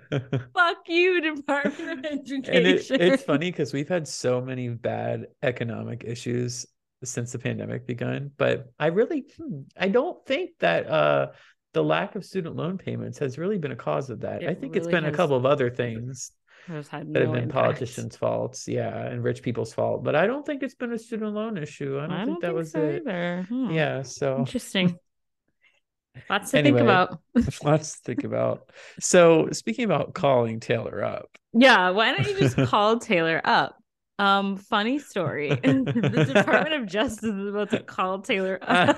fuck 0.52 0.78
you, 0.88 1.20
Department 1.36 1.98
of 2.00 2.04
Education." 2.04 2.54
and 2.54 2.66
it, 2.66 2.90
it's 2.90 3.22
funny 3.22 3.52
because 3.52 3.72
we've 3.72 3.88
had 3.88 4.08
so 4.08 4.40
many 4.40 4.68
bad 4.68 5.26
economic 5.44 6.02
issues 6.04 6.66
since 7.04 7.32
the 7.32 7.38
pandemic 7.38 7.86
begun 7.86 8.30
but 8.38 8.72
i 8.78 8.86
really 8.86 9.26
hmm, 9.36 9.60
i 9.76 9.88
don't 9.88 10.24
think 10.24 10.50
that 10.58 10.86
uh 10.88 11.26
the 11.74 11.84
lack 11.84 12.14
of 12.14 12.24
student 12.24 12.56
loan 12.56 12.78
payments 12.78 13.18
has 13.18 13.36
really 13.36 13.58
been 13.58 13.72
a 13.72 13.76
cause 13.76 14.08
of 14.08 14.20
that 14.20 14.42
It 14.42 14.48
i 14.48 14.54
think 14.54 14.74
it's 14.74 14.86
been 14.86 15.04
a 15.04 15.12
couple 15.12 15.36
of 15.36 15.44
other 15.44 15.68
things 15.68 16.32
That 16.68 16.86
have 16.90 17.12
been 17.12 17.26
impact. 17.26 17.52
politicians 17.52 18.16
faults 18.16 18.66
yeah 18.68 19.06
and 19.06 19.22
rich 19.22 19.42
people's 19.42 19.72
fault 19.74 20.02
but 20.04 20.14
i 20.16 20.26
don't 20.26 20.44
think 20.46 20.62
it's 20.62 20.74
been 20.74 20.92
a 20.92 20.98
student 20.98 21.34
loan 21.34 21.56
issue 21.58 21.98
i 21.98 22.06
don't, 22.06 22.12
I 22.12 22.24
think 22.24 22.26
don't 22.26 22.40
that 22.40 22.46
think 22.48 22.56
was 22.56 22.70
so 22.72 22.80
it 22.82 23.02
either. 23.06 23.46
Hmm. 23.48 23.70
yeah 23.70 24.02
so 24.02 24.38
Interesting. 24.38 24.98
Lots 26.30 26.52
to 26.52 26.58
Anyway. 26.58 26.78
think 26.78 26.88
about. 26.88 27.18
lots 27.64 27.94
to 27.94 28.00
think 28.04 28.22
about 28.24 28.70
so 29.00 29.48
speaking 29.52 29.84
about 29.84 30.14
calling 30.14 30.60
taylor 30.60 31.02
up 31.02 31.26
Yeah, 31.52 31.90
why 31.90 32.14
don't 32.14 32.26
you 32.28 32.38
just 32.38 32.56
call 32.70 32.98
Taylor 33.00 33.40
up? 33.44 33.76
Um, 34.20 34.56
funny 34.56 35.00
story. 35.00 35.48
the 35.50 36.30
Department 36.32 36.80
of 36.82 36.86
Justice 36.86 37.24
is 37.24 37.48
about 37.48 37.70
to 37.70 37.80
call 37.80 38.20
Taylor 38.20 38.58
up 38.62 38.96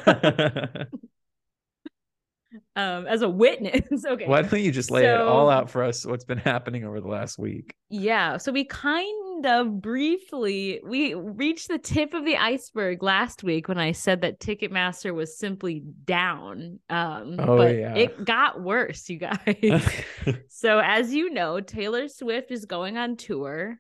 um 2.77 3.07
as 3.07 3.23
a 3.23 3.29
witness. 3.29 4.05
Okay. 4.07 4.27
Why 4.27 4.43
don't 4.43 4.61
you 4.61 4.71
just 4.71 4.91
lay 4.91 5.05
it 5.05 5.21
all 5.21 5.51
out 5.51 5.69
for 5.71 5.83
us? 5.83 6.07
What's 6.07 6.25
been 6.25 6.39
happening 6.39 6.85
over 6.85 7.01
the 7.01 7.09
last 7.09 7.39
week? 7.39 7.75
Yeah, 7.89 8.37
so 8.37 8.53
we 8.53 8.65
kind 8.65 9.27
kind 9.43 9.47
of 9.47 9.81
briefly, 9.81 10.81
we 10.85 11.15
reached 11.15 11.69
the 11.69 11.79
tip 11.79 12.15
of 12.15 12.25
the 12.25 12.37
iceberg 12.37 13.03
last 13.03 13.43
week 13.43 13.69
when 13.69 13.79
I 13.79 13.93
said 13.93 14.23
that 14.23 14.41
Ticketmaster 14.41 15.15
was 15.15 15.39
simply 15.39 15.83
down. 16.05 16.81
Um, 16.89 17.37
Oh, 17.39 17.57
but 17.57 17.77
yeah. 17.77 17.95
it 17.95 18.25
got 18.25 18.63
worse, 18.63 19.09
you 19.09 19.19
guys. 19.19 19.83
so 20.49 20.81
as 20.83 21.13
you 21.13 21.31
know, 21.31 21.61
Taylor 21.61 22.09
Swift 22.09 22.51
is 22.51 22.65
going 22.65 22.97
on 22.97 23.17
tour. 23.17 23.79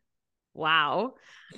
Wow. 0.56 1.14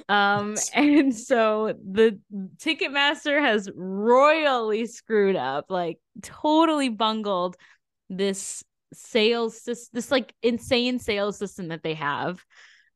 Um, 0.08 0.56
and 0.74 1.14
so 1.14 1.74
the 1.90 2.18
Ticketmaster 2.58 3.40
has 3.40 3.70
royally 3.74 4.86
screwed 4.86 5.36
up, 5.36 5.66
like 5.70 5.98
totally 6.22 6.88
bungled 6.88 7.56
this 8.10 8.64
sales 8.94 9.62
this 9.64 9.88
this 9.90 10.10
like 10.10 10.34
insane 10.42 10.98
sales 10.98 11.36
system 11.36 11.68
that 11.68 11.82
they 11.82 11.92
have 11.92 12.42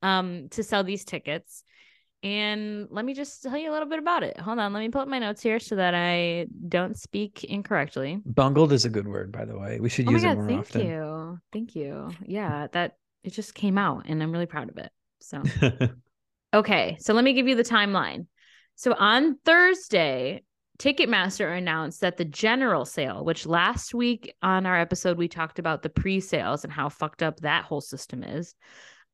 um 0.00 0.48
to 0.50 0.62
sell 0.62 0.82
these 0.82 1.04
tickets. 1.04 1.62
And 2.24 2.86
let 2.90 3.04
me 3.04 3.14
just 3.14 3.42
tell 3.42 3.56
you 3.56 3.70
a 3.70 3.72
little 3.72 3.88
bit 3.88 3.98
about 3.98 4.22
it. 4.22 4.38
Hold 4.38 4.60
on, 4.60 4.72
let 4.72 4.80
me 4.80 4.88
pull 4.90 5.00
up 5.00 5.08
my 5.08 5.18
notes 5.18 5.42
here 5.42 5.58
so 5.58 5.74
that 5.74 5.92
I 5.92 6.46
don't 6.68 6.96
speak 6.96 7.42
incorrectly. 7.42 8.20
Bungled 8.24 8.72
is 8.72 8.84
a 8.84 8.88
good 8.88 9.08
word, 9.08 9.32
by 9.32 9.44
the 9.44 9.58
way. 9.58 9.80
We 9.80 9.88
should 9.88 10.08
Oh 10.08 10.12
use 10.12 10.22
it 10.22 10.34
more 10.34 10.46
thank 10.46 10.60
often. 10.60 10.80
Thank 10.80 10.90
you. 10.92 11.38
Thank 11.52 11.74
you. 11.74 12.10
Yeah, 12.24 12.68
that 12.72 12.96
it 13.24 13.32
just 13.32 13.54
came 13.54 13.76
out 13.76 14.04
and 14.06 14.22
I'm 14.22 14.32
really 14.32 14.46
proud 14.46 14.70
of 14.70 14.78
it. 14.78 14.90
So 15.22 15.42
Okay, 16.54 16.98
so 17.00 17.14
let 17.14 17.24
me 17.24 17.32
give 17.32 17.48
you 17.48 17.54
the 17.54 17.64
timeline. 17.64 18.26
So 18.74 18.92
on 18.92 19.38
Thursday, 19.44 20.42
Ticketmaster 20.78 21.56
announced 21.56 22.02
that 22.02 22.18
the 22.18 22.26
general 22.26 22.84
sale, 22.84 23.24
which 23.24 23.46
last 23.46 23.94
week 23.94 24.34
on 24.42 24.66
our 24.66 24.78
episode 24.78 25.16
we 25.16 25.28
talked 25.28 25.58
about 25.58 25.82
the 25.82 25.88
pre-sales 25.88 26.64
and 26.64 26.72
how 26.72 26.90
fucked 26.90 27.22
up 27.22 27.40
that 27.40 27.64
whole 27.64 27.80
system 27.80 28.22
is. 28.22 28.54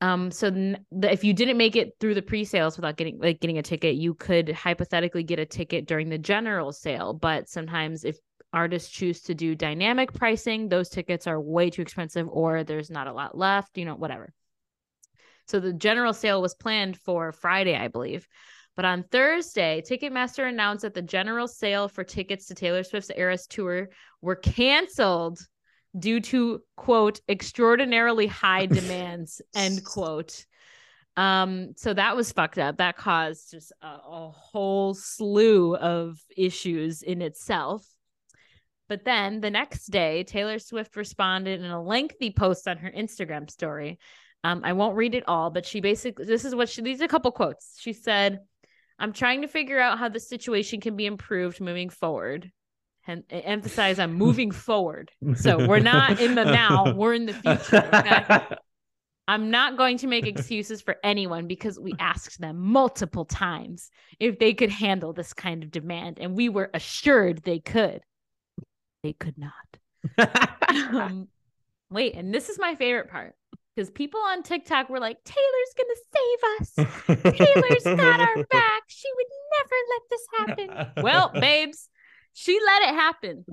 Um, 0.00 0.30
so 0.30 0.50
the, 0.50 1.12
if 1.12 1.22
you 1.22 1.32
didn't 1.32 1.56
make 1.56 1.76
it 1.76 1.92
through 2.00 2.14
the 2.14 2.22
pre-sales 2.22 2.76
without 2.76 2.96
getting 2.96 3.18
like 3.20 3.40
getting 3.40 3.58
a 3.58 3.62
ticket, 3.62 3.94
you 3.94 4.14
could 4.14 4.48
hypothetically 4.48 5.22
get 5.22 5.38
a 5.38 5.46
ticket 5.46 5.86
during 5.86 6.08
the 6.08 6.18
general 6.18 6.72
sale. 6.72 7.12
But 7.12 7.48
sometimes 7.48 8.04
if 8.04 8.18
artists 8.52 8.90
choose 8.90 9.22
to 9.22 9.34
do 9.34 9.54
dynamic 9.54 10.12
pricing, 10.12 10.68
those 10.68 10.88
tickets 10.88 11.26
are 11.28 11.40
way 11.40 11.70
too 11.70 11.82
expensive 11.82 12.28
or 12.28 12.64
there's 12.64 12.90
not 12.90 13.06
a 13.06 13.12
lot 13.12 13.36
left, 13.36 13.78
you 13.78 13.84
know, 13.84 13.94
whatever. 13.94 14.32
So 15.48 15.60
the 15.60 15.72
general 15.72 16.12
sale 16.12 16.42
was 16.42 16.54
planned 16.54 16.98
for 16.98 17.32
Friday, 17.32 17.76
I 17.76 17.88
believe. 17.88 18.28
But 18.76 18.84
on 18.84 19.02
Thursday, 19.10 19.82
Ticketmaster 19.82 20.48
announced 20.48 20.82
that 20.82 20.94
the 20.94 21.02
general 21.02 21.48
sale 21.48 21.88
for 21.88 22.04
tickets 22.04 22.46
to 22.46 22.54
Taylor 22.54 22.84
Swift's 22.84 23.10
Eras 23.16 23.46
tour 23.46 23.88
were 24.22 24.36
canceled 24.36 25.40
due 25.98 26.20
to 26.20 26.60
quote 26.76 27.20
extraordinarily 27.28 28.26
high 28.26 28.66
demands 28.66 29.42
end 29.54 29.84
quote. 29.84 30.44
Um, 31.16 31.72
so 31.76 31.92
that 31.94 32.14
was 32.14 32.30
fucked 32.30 32.58
up. 32.58 32.76
That 32.76 32.96
caused 32.96 33.50
just 33.50 33.72
a, 33.82 33.86
a 33.86 34.30
whole 34.30 34.94
slew 34.94 35.74
of 35.74 36.20
issues 36.36 37.02
in 37.02 37.20
itself. 37.22 37.84
But 38.88 39.04
then 39.04 39.40
the 39.40 39.50
next 39.50 39.86
day, 39.86 40.22
Taylor 40.22 40.60
Swift 40.60 40.96
responded 40.96 41.60
in 41.60 41.70
a 41.70 41.82
lengthy 41.82 42.30
post 42.30 42.68
on 42.68 42.78
her 42.78 42.90
Instagram 42.90 43.50
story. 43.50 43.98
Um, 44.48 44.62
I 44.64 44.72
won't 44.72 44.96
read 44.96 45.14
it 45.14 45.24
all, 45.28 45.50
but 45.50 45.66
she 45.66 45.80
basically 45.80 46.24
this 46.24 46.46
is 46.46 46.54
what 46.54 46.70
she 46.70 46.80
these 46.80 47.02
are 47.02 47.04
a 47.04 47.08
couple 47.08 47.30
quotes. 47.32 47.76
She 47.78 47.92
said, 47.92 48.40
I'm 48.98 49.12
trying 49.12 49.42
to 49.42 49.48
figure 49.48 49.78
out 49.78 49.98
how 49.98 50.08
the 50.08 50.20
situation 50.20 50.80
can 50.80 50.96
be 50.96 51.04
improved 51.04 51.60
moving 51.60 51.90
forward. 51.90 52.50
And 53.06 53.24
emphasize 53.30 53.98
I'm 53.98 54.14
moving 54.14 54.50
forward. 54.66 55.10
So 55.34 55.66
we're 55.66 55.80
not 55.80 56.20
in 56.20 56.34
the 56.34 56.44
now, 56.44 56.94
we're 56.94 57.14
in 57.14 57.26
the 57.26 57.34
future. 57.34 57.88
Okay? 57.92 58.56
I'm 59.28 59.50
not 59.50 59.76
going 59.76 59.98
to 59.98 60.06
make 60.06 60.26
excuses 60.26 60.80
for 60.80 60.96
anyone 61.04 61.46
because 61.46 61.78
we 61.78 61.92
asked 61.98 62.40
them 62.40 62.58
multiple 62.58 63.26
times 63.26 63.90
if 64.18 64.38
they 64.38 64.54
could 64.54 64.70
handle 64.70 65.12
this 65.12 65.34
kind 65.34 65.62
of 65.62 65.70
demand, 65.70 66.18
and 66.18 66.34
we 66.34 66.48
were 66.48 66.70
assured 66.72 67.42
they 67.42 67.58
could. 67.58 68.00
They 69.02 69.12
could 69.12 69.36
not. 69.36 70.48
Um, 70.68 71.28
wait, 71.90 72.14
and 72.14 72.32
this 72.32 72.48
is 72.48 72.58
my 72.58 72.74
favorite 72.74 73.10
part 73.10 73.34
because 73.78 73.90
people 73.90 74.18
on 74.18 74.42
TikTok 74.42 74.88
were 74.88 74.98
like, 74.98 75.18
Taylor's 75.22 75.74
gonna 75.76 75.94
save 76.16 77.22
us. 77.22 77.36
Taylor's 77.36 77.84
got 77.84 78.18
our 78.18 78.44
back. 78.50 78.82
She 78.88 79.06
would 79.14 79.26
never 79.54 79.76
let 79.94 80.02
this 80.10 80.26
happen. 80.36 81.04
Well, 81.04 81.30
babes, 81.40 81.88
she 82.32 82.58
let 82.66 82.82
it 82.82 82.94
happen. 82.96 83.44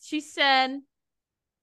She 0.00 0.22
said, 0.22 0.78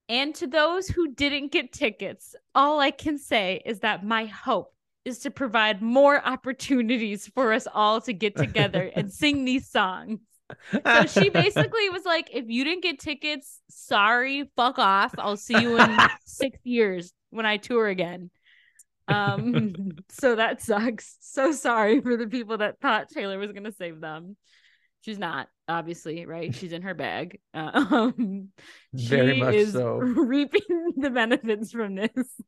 and 0.09 0.35
to 0.35 0.45
those 0.45 0.87
who 0.87 1.11
didn't 1.15 1.51
get 1.51 1.73
tickets, 1.73 2.35
all 2.53 2.79
I 2.79 2.91
can 2.91 3.17
say 3.17 3.63
is 3.65 3.79
that 3.79 4.05
my 4.05 4.25
hope 4.25 4.75
is 5.05 5.17
to 5.19 5.31
provide 5.31 5.81
more 5.81 6.23
opportunities 6.23 7.25
for 7.33 7.51
us 7.51 7.67
all 7.73 7.99
to 8.01 8.13
get 8.13 8.35
together 8.35 8.91
and 8.95 9.11
sing 9.21 9.43
these 9.43 9.67
songs. 9.67 10.19
So 10.71 11.07
she 11.07 11.29
basically 11.29 11.89
was 11.89 12.05
like, 12.05 12.29
if 12.31 12.45
you 12.47 12.63
didn't 12.63 12.83
get 12.83 12.99
tickets, 12.99 13.59
sorry, 13.71 14.51
fuck 14.55 14.77
off. 14.77 15.15
I'll 15.17 15.35
see 15.35 15.59
you 15.59 15.79
in 15.79 15.97
six 16.25 16.59
years 16.63 17.11
when 17.33 17.45
I 17.45 17.57
tour 17.57 17.87
again. 17.87 18.29
Um, 19.07 19.73
so 20.09 20.35
that 20.35 20.61
sucks. 20.61 21.17
So 21.21 21.51
sorry 21.51 22.01
for 22.01 22.17
the 22.17 22.27
people 22.27 22.57
that 22.59 22.79
thought 22.79 23.09
Taylor 23.09 23.37
was 23.37 23.51
gonna 23.51 23.71
save 23.71 23.99
them. 23.99 24.37
She's 25.01 25.19
not, 25.19 25.49
obviously, 25.67 26.25
right? 26.25 26.55
She's 26.59 26.71
in 26.71 26.83
her 26.83 26.93
bag. 26.93 27.39
Um, 27.53 28.49
Very 28.93 29.35
she 29.35 29.39
much 29.39 29.55
is 29.55 29.73
so. 29.73 29.95
reaping 29.97 30.93
the 30.97 31.09
benefits 31.09 31.71
from 31.71 31.95
this. 31.95 32.41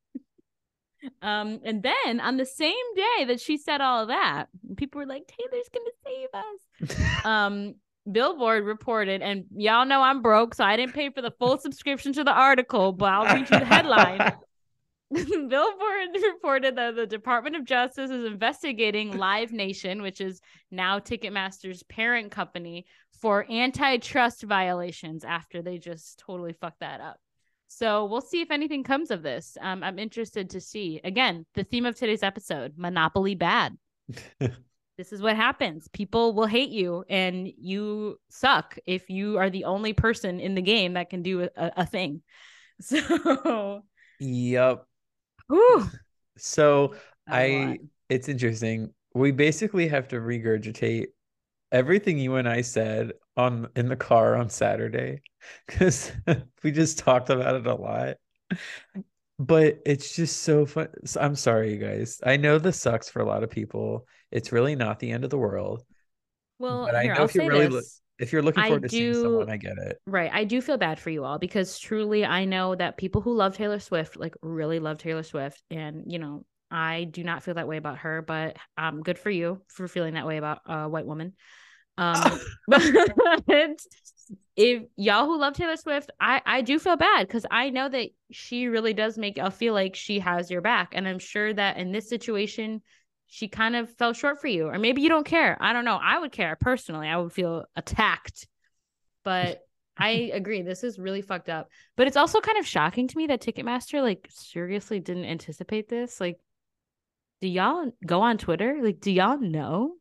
Um, 1.22 1.60
and 1.64 1.84
then 1.84 2.20
on 2.20 2.38
the 2.38 2.46
same 2.46 2.74
day 2.96 3.26
that 3.26 3.40
she 3.40 3.58
said 3.58 3.82
all 3.82 4.04
of 4.04 4.08
that, 4.08 4.46
people 4.78 5.00
were 5.00 5.06
like, 5.06 5.28
Taylor's 5.28 5.70
gonna 5.72 5.92
save 6.06 6.30
us. 6.34 7.26
Um, 7.26 7.76
Billboard 8.12 8.64
reported, 8.66 9.22
and 9.22 9.46
y'all 9.56 9.86
know 9.86 10.02
I'm 10.02 10.22
broke, 10.22 10.54
so 10.54 10.64
I 10.64 10.78
didn't 10.78 10.94
pay 10.94 11.10
for 11.10 11.22
the 11.22 11.32
full 11.32 11.58
subscription 11.58 12.14
to 12.14 12.24
the 12.24 12.32
article, 12.32 12.92
but 12.92 13.12
I'll 13.12 13.26
read 13.26 13.50
you 13.50 13.60
the 13.60 13.66
headline. 13.66 14.34
Billboard 15.14 16.10
reported 16.24 16.76
that 16.78 16.96
the 16.96 17.06
Department 17.06 17.56
of 17.56 17.66
Justice 17.66 18.10
is 18.10 18.26
investigating 18.26 19.18
Live 19.18 19.52
Nation, 19.52 20.02
which 20.02 20.20
is 20.20 20.42
now 20.72 21.00
Ticketmaster's 21.00 21.84
parent 21.84 22.32
company, 22.32 22.86
for 23.22 23.46
antitrust 23.50 24.44
violations 24.44 25.24
after 25.24 25.62
they 25.62 25.78
just 25.78 26.20
totally 26.20 26.54
fucked 26.54 26.80
that 26.82 27.02
up. 27.02 27.18
So 27.68 28.06
we'll 28.06 28.22
see 28.22 28.42
if 28.42 28.52
anything 28.52 28.84
comes 28.84 29.12
of 29.12 29.22
this. 29.22 29.58
Um, 29.60 29.84
I'm 29.84 30.00
interested 30.00 30.52
to 30.52 30.62
see. 30.62 31.02
Again, 31.04 31.46
the 31.56 31.64
theme 31.64 31.86
of 31.86 31.96
today's 31.96 32.24
episode 32.24 32.74
Monopoly 32.78 33.36
bad. 33.36 33.78
this 34.40 35.12
is 35.12 35.22
what 35.22 35.36
happens. 35.36 35.88
People 35.90 36.34
will 36.34 36.46
hate 36.46 36.70
you 36.70 37.04
and 37.10 37.48
you 37.58 38.20
suck 38.30 38.78
if 38.86 39.10
you 39.10 39.38
are 39.38 39.50
the 39.50 39.66
only 39.66 39.94
person 39.94 40.40
in 40.40 40.56
the 40.56 40.62
game 40.62 40.94
that 40.94 41.10
can 41.10 41.22
do 41.22 41.44
a, 41.44 41.72
a 41.78 41.86
thing. 41.86 42.22
So, 42.82 43.84
yep. 44.20 44.86
Whew, 45.50 45.90
So. 46.38 46.96
I 47.28 47.80
it's 48.10 48.30
interesting. 48.30 48.94
We 49.16 49.32
basically 49.32 49.88
have 49.88 50.08
to 50.10 50.18
regurgitate 50.18 51.08
everything 51.72 52.20
you 52.20 52.36
and 52.36 52.50
I 52.50 52.62
said 52.62 53.14
on 53.38 53.70
in 53.76 53.90
the 53.90 53.96
car 53.98 54.36
on 54.36 54.50
Saturday 54.50 55.22
because 55.68 56.12
we 56.64 56.72
just 56.72 57.00
talked 57.00 57.30
about 57.32 57.56
it 57.56 57.68
a 57.68 57.76
lot. 57.76 58.18
But 59.38 59.82
it's 59.86 60.16
just 60.16 60.44
so 60.44 60.66
fun. 60.66 60.90
So 61.06 61.20
I'm 61.20 61.36
sorry, 61.36 61.74
you 61.74 61.80
guys. 61.80 62.22
I 62.24 62.38
know 62.38 62.58
this 62.58 62.80
sucks 62.80 63.10
for 63.10 63.22
a 63.22 63.26
lot 63.26 63.44
of 63.44 63.50
people. 63.50 64.08
It's 64.32 64.52
really 64.52 64.76
not 64.76 65.00
the 65.00 65.12
end 65.12 65.24
of 65.26 65.30
the 65.30 65.38
world. 65.38 65.84
well, 66.60 66.86
but 66.86 66.96
I 66.96 67.04
here, 67.04 67.14
know 67.14 67.22
I'll 67.22 67.26
if 67.26 67.36
you're 67.36 67.46
really 67.46 67.68
lo- 67.68 67.82
this. 67.82 68.02
If 68.18 68.32
you're 68.32 68.42
looking 68.42 68.64
I 68.64 68.68
forward 68.68 68.84
to 68.84 68.90
seeing 68.90 69.14
someone, 69.14 69.50
I 69.50 69.58
get 69.58 69.78
it. 69.78 70.00
Right. 70.08 70.32
I 70.34 70.46
do 70.46 70.62
feel 70.62 70.78
bad 70.78 71.00
for 71.00 71.10
you 71.10 71.26
all 71.26 71.38
because 71.38 71.78
truly 71.80 72.26
I 72.26 72.46
know 72.46 72.76
that 72.76 72.98
people 72.98 73.22
who 73.22 73.34
love 73.34 73.56
Taylor 73.56 73.80
Swift 73.80 74.18
like 74.18 74.36
really 74.42 74.80
love 74.80 74.98
Taylor 74.98 75.24
Swift 75.24 75.62
and 75.70 76.04
you 76.08 76.20
know, 76.20 76.46
I 76.72 77.06
do 77.06 77.24
not 77.24 77.44
feel 77.44 77.56
that 77.56 77.68
way 77.68 77.78
about 77.78 78.00
her, 78.00 78.22
but 78.22 78.56
um 78.78 79.04
good 79.04 79.20
for 79.20 79.30
you 79.30 79.62
for 79.68 79.88
feeling 79.88 80.14
that 80.14 80.26
way 80.28 80.38
about 80.38 80.60
a 80.66 80.88
white 80.88 81.06
woman. 81.06 81.34
Um 81.98 82.40
but 82.68 83.80
if 84.56 84.84
y'all 84.96 85.26
who 85.26 85.38
love 85.38 85.54
Taylor 85.54 85.76
Swift, 85.76 86.10
I 86.20 86.42
I 86.46 86.62
do 86.62 86.80
feel 86.80 86.96
bad 86.96 87.28
cuz 87.28 87.46
I 87.52 87.70
know 87.70 87.90
that 87.90 88.10
she 88.32 88.68
really 88.68 88.94
does 88.94 89.18
make 89.18 89.38
y'all 89.38 89.50
feel 89.50 89.74
like 89.74 89.96
she 89.96 90.20
has 90.20 90.50
your 90.50 90.62
back 90.62 90.94
and 90.94 91.06
I'm 91.06 91.20
sure 91.20 91.54
that 91.54 91.78
in 91.78 91.92
this 91.92 92.08
situation 92.08 92.82
she 93.28 93.48
kind 93.48 93.76
of 93.76 93.90
fell 93.96 94.14
short 94.14 94.40
for 94.40 94.48
you 94.48 94.68
or 94.68 94.80
maybe 94.80 95.02
you 95.02 95.10
don't 95.10 95.26
care. 95.26 95.58
I 95.60 95.74
don't 95.74 95.86
know. 95.86 96.00
I 96.02 96.20
would 96.20 96.32
care 96.32 96.56
personally. 96.56 97.08
I 97.08 97.18
would 97.18 97.34
feel 97.34 97.66
attacked. 97.76 98.48
But 99.24 99.62
I 99.98 100.32
agree. 100.34 100.62
This 100.62 100.84
is 100.84 101.00
really 101.00 101.22
fucked 101.22 101.50
up. 101.50 101.70
But 101.96 102.08
it's 102.08 102.18
also 102.18 102.42
kind 102.42 102.58
of 102.58 102.68
shocking 102.68 103.08
to 103.08 103.18
me 103.18 103.28
that 103.28 103.42
Ticketmaster 103.42 104.02
like 104.02 104.28
seriously 104.30 105.00
didn't 105.00 105.26
anticipate 105.26 105.90
this. 105.90 106.20
Like, 106.20 106.38
do 107.42 107.48
y'all 107.48 107.92
go 108.06 108.22
on 108.22 108.38
Twitter? 108.38 108.80
Like, 108.82 109.00
do 109.00 109.12
y'all 109.12 109.40
know 109.40 109.94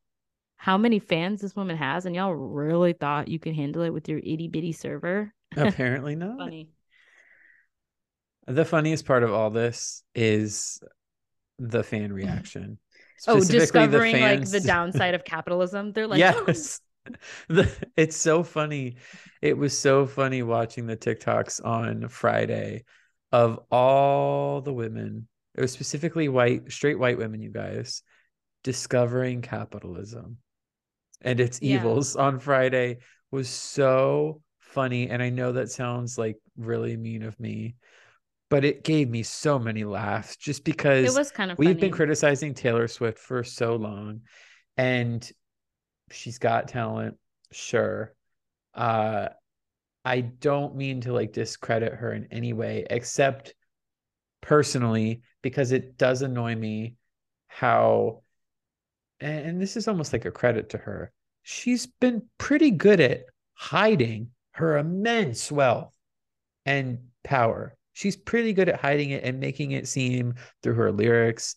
how 0.56 0.78
many 0.78 0.98
fans 0.98 1.40
this 1.40 1.54
woman 1.54 1.76
has? 1.76 2.06
And 2.06 2.14
y'all 2.14 2.34
really 2.34 2.92
thought 2.92 3.28
you 3.28 3.38
could 3.38 3.54
handle 3.54 3.82
it 3.82 3.90
with 3.90 4.08
your 4.08 4.18
itty 4.18 4.48
bitty 4.48 4.72
server? 4.72 5.32
Apparently 5.56 6.16
not. 6.16 6.38
Funny. 6.38 6.68
The 8.46 8.64
funniest 8.64 9.06
part 9.06 9.22
of 9.22 9.32
all 9.32 9.50
this 9.50 10.02
is 10.14 10.80
the 11.58 11.82
fan 11.82 12.12
reaction. 12.12 12.78
Oh, 13.26 13.40
Specifically, 13.40 13.86
the 13.86 13.98
discovering 13.98 14.20
like 14.20 14.50
the 14.50 14.60
downside 14.66 15.14
of 15.14 15.24
capitalism. 15.24 15.92
They're 15.92 16.06
like, 16.06 16.22
oh. 16.34 16.44
yes. 16.48 16.80
The, 17.48 17.70
it's 17.98 18.16
so 18.16 18.42
funny. 18.42 18.96
It 19.42 19.58
was 19.58 19.76
so 19.78 20.06
funny 20.06 20.42
watching 20.42 20.86
the 20.86 20.96
TikToks 20.96 21.62
on 21.62 22.08
Friday 22.08 22.84
of 23.30 23.60
all 23.70 24.62
the 24.62 24.72
women. 24.72 25.28
It 25.54 25.60
was 25.60 25.70
specifically 25.70 26.30
white, 26.30 26.72
straight 26.72 26.98
white 26.98 27.18
women, 27.18 27.42
you 27.42 27.50
guys, 27.50 28.02
discovering 28.62 29.42
capitalism 29.42 30.38
and 31.20 31.40
its 31.40 31.60
Yeah. 31.60 31.76
evils 31.76 32.16
on 32.16 32.38
Friday 32.38 32.98
was 33.30 33.48
so 33.48 34.40
funny. 34.60 35.10
And 35.10 35.22
I 35.22 35.30
know 35.30 35.52
that 35.52 35.70
sounds 35.70 36.16
like 36.16 36.38
really 36.56 36.96
mean 36.96 37.22
of 37.22 37.38
me, 37.38 37.76
but 38.54 38.64
it 38.64 38.84
gave 38.84 39.10
me 39.10 39.24
so 39.24 39.58
many 39.58 39.82
laughs 39.82 40.36
just 40.36 40.62
because 40.62 41.12
it 41.12 41.18
was 41.18 41.32
kind 41.32 41.50
of 41.50 41.58
we've 41.58 41.80
been 41.80 41.90
criticizing 41.90 42.54
Taylor 42.54 42.86
Swift 42.86 43.18
for 43.18 43.42
so 43.42 43.74
long 43.74 44.20
and 44.76 45.28
she's 46.12 46.38
got 46.38 46.68
talent 46.68 47.16
sure. 47.50 48.14
Uh 48.72 49.30
I 50.04 50.20
don't 50.20 50.76
mean 50.76 51.00
to 51.00 51.12
like 51.12 51.32
discredit 51.32 51.94
her 51.94 52.12
in 52.12 52.28
any 52.30 52.52
way 52.52 52.86
except 52.88 53.54
personally 54.40 55.22
because 55.42 55.72
it 55.72 55.98
does 55.98 56.22
annoy 56.22 56.54
me 56.54 56.94
how 57.48 58.22
and 59.18 59.60
this 59.60 59.76
is 59.76 59.88
almost 59.88 60.12
like 60.12 60.26
a 60.26 60.30
credit 60.30 60.70
to 60.70 60.78
her 60.78 61.12
she's 61.42 61.86
been 61.86 62.22
pretty 62.38 62.70
good 62.70 63.00
at 63.00 63.24
hiding 63.54 64.28
her 64.52 64.78
immense 64.78 65.50
wealth 65.50 65.92
and 66.64 66.98
power 67.24 67.74
she's 67.94 68.16
pretty 68.16 68.52
good 68.52 68.68
at 68.68 68.80
hiding 68.80 69.10
it 69.10 69.24
and 69.24 69.40
making 69.40 69.72
it 69.72 69.88
seem 69.88 70.34
through 70.62 70.74
her 70.74 70.92
lyrics 70.92 71.56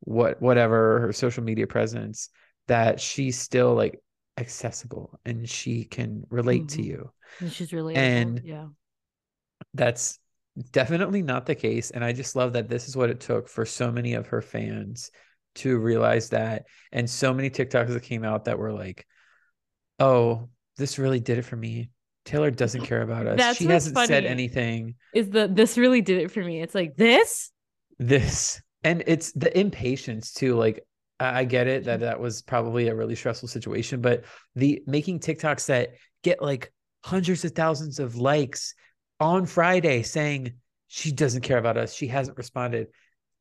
what 0.00 0.40
whatever 0.40 1.00
her 1.00 1.12
social 1.12 1.42
media 1.42 1.66
presence 1.66 2.28
that 2.68 3.00
she's 3.00 3.36
still 3.38 3.74
like 3.74 4.00
accessible 4.36 5.18
and 5.24 5.48
she 5.48 5.84
can 5.84 6.24
relate 6.30 6.68
to 6.68 6.78
Mhm. 6.80 6.84
you 6.84 7.12
And 7.40 7.52
she's 7.52 7.72
really 7.72 7.96
and- 7.96 8.40
yeah. 8.44 8.68
that's 9.74 10.18
definitely 10.72 11.22
not 11.22 11.46
the 11.46 11.54
case 11.54 11.90
and 11.90 12.04
i 12.04 12.12
just 12.12 12.34
love 12.36 12.52
that 12.54 12.68
this 12.68 12.88
is 12.88 12.96
what 12.96 13.10
it 13.10 13.20
took 13.20 13.48
for 13.48 13.64
so 13.64 13.92
many 13.92 14.14
of 14.14 14.26
her 14.28 14.42
fans 14.42 15.10
to 15.54 15.78
realize 15.78 16.30
that 16.30 16.66
and 16.92 17.08
so 17.08 17.32
many 17.32 17.50
tiktoks 17.50 17.88
that 17.88 18.02
came 18.02 18.24
out 18.24 18.44
that 18.44 18.58
were 18.58 18.72
like 18.72 19.06
oh 19.98 20.48
this 20.76 20.98
really 20.98 21.20
did 21.20 21.38
it 21.38 21.42
for 21.44 21.56
me 21.56 21.90
taylor 22.28 22.50
doesn't 22.50 22.82
care 22.82 23.02
about 23.02 23.26
us. 23.26 23.38
That's 23.38 23.58
she 23.58 23.64
hasn't 23.64 23.96
said 24.06 24.24
anything. 24.24 24.94
Is 25.14 25.30
the 25.30 25.48
this 25.48 25.78
really 25.78 26.02
did 26.02 26.18
it 26.18 26.30
for 26.30 26.42
me? 26.42 26.60
It's 26.60 26.74
like 26.74 26.96
this. 26.96 27.50
this. 27.98 28.60
And 28.84 29.02
it's 29.06 29.32
the 29.32 29.58
impatience 29.58 30.32
too. 30.32 30.54
Like 30.54 30.84
i 31.18 31.40
I 31.40 31.44
get 31.44 31.66
it 31.66 31.84
that 31.84 31.96
mm-hmm. 31.96 32.04
that 32.04 32.20
was 32.20 32.42
probably 32.42 32.88
a 32.88 32.94
really 32.94 33.16
stressful 33.16 33.48
situation 33.48 34.00
but 34.00 34.24
the 34.54 34.82
making 34.86 35.18
tiktoks 35.20 35.66
that 35.66 35.94
get 36.22 36.40
like 36.40 36.72
hundreds 37.04 37.44
of 37.44 37.52
thousands 37.52 37.98
of 37.98 38.14
likes 38.14 38.74
on 39.18 39.46
friday 39.46 40.02
saying 40.02 40.52
she 40.86 41.10
doesn't 41.10 41.42
care 41.42 41.58
about 41.58 41.76
us 41.76 41.92
she 41.92 42.06
hasn't 42.06 42.36
responded 42.38 42.86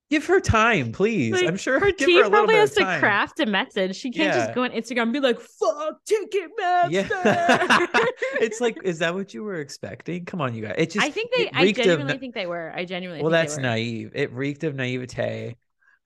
give 0.10 0.26
her 0.26 0.40
time 0.40 0.92
please 0.92 1.34
Like, 1.34 1.46
i'm 1.48 1.58
sure 1.58 1.80
her 1.80 1.92
team 2.06 2.30
probably 2.30 2.56
has 2.56 2.72
to 2.76 2.82
time. 2.82 3.00
craft 3.00 3.40
a 3.40 3.46
message. 3.46 3.96
She 3.96 4.12
can't 4.12 4.34
Yeah. 4.34 4.46
just 4.46 4.56
go 4.56 4.64
on 4.64 4.72
Instagram 4.72 5.04
and 5.04 5.14
be 5.14 5.20
like, 5.20 5.40
"Fuck 5.40 6.00
Ticketmaster." 6.10 6.92
yeah 6.92 7.08
it's 8.42 8.62
like 8.62 8.78
is 8.84 9.00
that 9.00 9.14
what 9.14 9.34
you 9.34 9.44
were 9.44 9.56
expecting 9.56 10.26
come 10.26 10.42
on 10.42 10.54
you 10.56 10.62
guys 10.64 10.76
it 10.78 10.92
just 10.92 11.06
I 11.06 11.10
think 11.10 11.32
they. 11.36 11.50
I 11.54 11.64
reeked 11.64 11.80
of 11.80 11.86
genuinely 11.86 12.18
think 12.20 12.34
they 12.36 12.46
were. 12.48 12.72
I 12.76 12.86
genuinely. 12.86 13.22
well 13.24 13.32
think 13.32 13.42
that's 13.42 13.56
they 13.58 13.62
were. 13.62 13.68
naive 13.68 14.12
it 14.16 14.32
reeked 14.34 14.64
of 14.64 14.76
naivete 14.76 15.56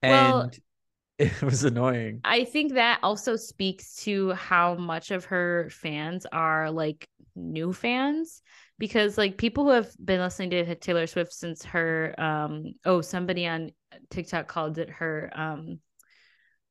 Well- 0.04 0.41
and 0.41 0.60
it 1.20 1.41
was 1.43 1.64
annoying 1.64 2.22
I 2.24 2.45
think 2.45 2.74
that 2.74 2.99
also 3.04 3.36
speaks 3.36 3.95
to 4.06 4.32
how 4.34 4.74
much 4.76 5.12
of 5.12 5.26
her 5.26 5.70
fans 5.72 6.26
are 6.32 6.72
like 6.72 7.08
new 7.36 7.72
fans 7.74 8.41
because 8.80 9.18
like 9.18 9.38
people 9.38 9.66
who 9.66 9.70
have 9.72 9.91
been 10.04 10.20
listening 10.20 10.49
to 10.49 10.74
Taylor 10.76 11.06
Swift 11.06 11.32
since 11.34 11.64
her 11.66 12.16
um 12.18 12.74
oh 12.86 13.02
somebody 13.02 13.45
on 13.45 13.70
TikTok 14.09 14.47
called 14.47 14.77
it 14.77 14.89
her 14.89 15.31
um 15.35 15.79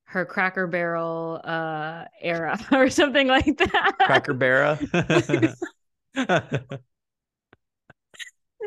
her 0.04 0.24
Cracker 0.26 0.66
Barrel 0.66 1.40
uh 1.44 2.04
era 2.20 2.58
or 2.72 2.90
something 2.90 3.28
like 3.28 3.58
that. 3.58 3.96
Cracker 4.04 4.34
Barrel. 4.34 4.78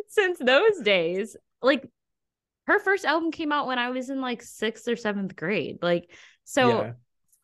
since 0.08 0.40
those 0.40 0.80
days 0.84 1.36
like 1.62 1.88
her 2.68 2.80
first 2.80 3.06
album 3.06 3.32
came 3.32 3.52
out 3.52 3.68
when 3.68 3.80
I 3.80 3.90
was 3.90 4.10
in 4.10 4.22
like 4.22 4.42
6th 4.42 4.88
or 4.88 4.96
7th 4.96 5.36
grade. 5.36 5.80
Like 5.82 6.12
so 6.46 6.70
Yeah. 6.70 6.94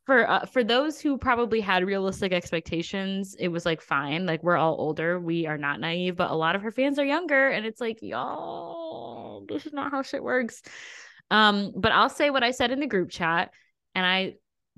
for 0.05 0.29
uh, 0.29 0.45
for 0.45 0.63
those 0.63 0.99
who 1.01 1.17
probably 1.17 1.61
had 1.61 1.85
realistic 1.85 2.33
expectations, 2.33 3.35
it 3.39 3.49
was 3.49 3.65
like 3.65 3.81
fine. 3.81 4.25
Like 4.25 4.43
we're 4.43 4.57
all 4.57 4.75
older, 4.79 5.19
we 5.19 5.47
are 5.47 5.57
not 5.57 5.79
naive, 5.79 6.15
but 6.17 6.31
a 6.31 6.35
lot 6.35 6.55
of 6.55 6.61
her 6.63 6.71
fans 6.71 6.99
are 6.99 7.05
younger, 7.05 7.49
and 7.49 7.65
it's 7.65 7.81
like, 7.81 7.99
y'all, 8.01 9.18
this 9.49 9.65
is 9.65 9.73
not 9.73 9.91
how 9.91 10.01
shit 10.01 10.23
works. 10.23 10.61
Um, 11.31 11.73
but 11.75 11.91
I'll 11.91 12.09
say 12.09 12.29
what 12.29 12.43
I 12.43 12.51
said 12.51 12.71
in 12.71 12.79
the 12.79 12.87
group 12.87 13.09
chat, 13.09 13.51
and 13.93 14.05
I 14.05 14.35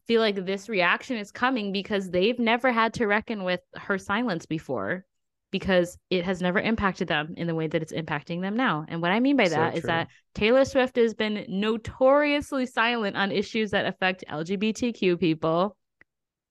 feel 0.07 0.21
like 0.21 0.35
this 0.45 0.67
reaction 0.67 1.17
is 1.17 1.31
coming 1.31 1.71
because 1.71 2.09
they've 2.09 2.39
never 2.39 2.71
had 2.71 2.93
to 2.95 3.07
reckon 3.07 3.43
with 3.43 3.61
her 3.75 3.97
silence 3.97 4.45
before 4.45 5.05
because 5.51 5.97
it 6.09 6.23
has 6.25 6.41
never 6.41 6.59
impacted 6.59 7.07
them 7.07 7.33
in 7.37 7.45
the 7.45 7.55
way 7.55 7.67
that 7.67 7.81
it's 7.81 7.93
impacting 7.93 8.41
them 8.41 8.55
now. 8.55 8.85
And 8.87 9.01
what 9.01 9.11
I 9.11 9.19
mean 9.19 9.35
by 9.35 9.47
So 9.47 9.55
that 9.55 9.75
is 9.75 9.81
true. 9.81 9.87
that 9.87 10.07
Taylor 10.33 10.65
Swift 10.65 10.95
has 10.95 11.13
been 11.13 11.45
notoriously 11.49 12.65
silent 12.65 13.17
on 13.17 13.31
issues 13.31 13.71
that 13.71 13.85
affect 13.85 14.23
LGBTQ 14.29 15.19
people, 15.19 15.77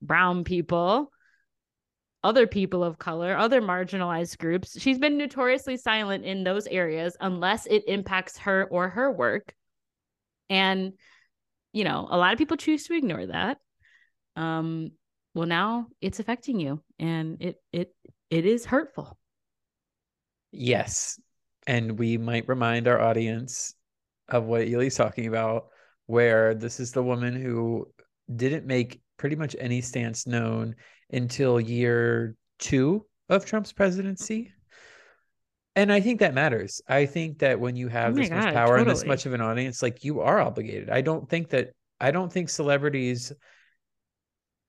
brown 0.03 0.45
people, 0.45 1.11
other 2.23 2.47
people 2.47 2.85
of 2.85 2.99
color, 2.99 3.37
other 3.37 3.63
marginalized 3.63 4.39
groups. 4.39 4.79
She's 4.79 4.99
been 4.99 5.17
notoriously 5.17 5.77
silent 5.77 6.25
in 6.25 6.45
those 6.45 6.67
areas 6.67 7.17
unless 7.21 7.67
it 7.67 7.85
impacts 7.89 8.39
her 8.39 8.65
or 8.71 8.91
her 8.91 9.11
work. 9.11 9.55
And, 10.51 10.93
you 11.73 11.85
know, 11.85 12.07
a 12.11 12.19
lot 12.19 12.33
of 12.33 12.39
people 12.39 12.57
choose 12.57 12.85
to 12.87 12.97
ignore 12.97 13.27
that. 13.27 13.59
Um, 14.37 14.93
well, 15.35 15.47
now 15.47 15.87
it's 16.01 16.21
affecting 16.21 16.59
you 16.61 16.83
and 16.99 17.41
it 17.41 17.57
it 17.73 17.95
it 18.31 18.47
is 18.47 18.65
hurtful. 18.67 19.17
Yes. 20.53 21.21
And 21.67 21.99
we 21.99 22.19
might 22.19 22.49
remind 22.49 22.89
our 22.89 23.01
audience 23.01 23.75
of 24.29 24.45
what 24.45 24.67
Ely's 24.67 24.97
talking 24.97 25.27
about, 25.27 25.67
where 26.07 26.55
this 26.55 26.81
is 26.81 26.93
the 26.93 27.03
woman 27.03 27.41
who 27.41 27.87
didn't 28.35 28.67
make 28.67 29.01
pretty 29.17 29.37
much 29.37 29.55
any 29.59 29.81
stance 29.81 30.27
known 30.27 30.75
until 31.13 31.61
year 31.61 32.37
two 32.59 33.07
of 33.29 33.45
Trump's 33.45 33.73
presidency. 33.73 34.53
And 35.77 35.93
I 35.93 36.01
think 36.01 36.21
that 36.21 36.35
matters. 36.35 36.83
I 36.89 37.07
think 37.07 37.39
that 37.39 37.61
when 37.61 37.77
you 37.77 37.89
have 37.89 38.13
Oh 38.13 38.17
this 38.17 38.31
much 38.31 38.45
God, 38.45 38.55
power 38.55 38.77
and 38.77 38.91
this 38.91 39.05
much 39.05 39.25
of 39.27 39.33
an 39.33 39.41
audience, 39.41 39.83
like 39.83 40.05
you 40.05 40.21
are 40.21 40.41
obligated. 40.41 40.91
I 40.91 41.01
don't 41.01 41.29
think 41.29 41.51
that 41.51 41.71
I 42.01 42.11
don't 42.11 42.33
think 42.33 42.49
celebrities 42.49 43.33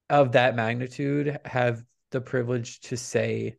of 0.09 0.33
that 0.33 0.55
magnitude 0.55 1.39
have 1.45 1.81
the 2.11 2.21
privilege 2.21 2.81
to 2.81 2.97
say 2.97 3.55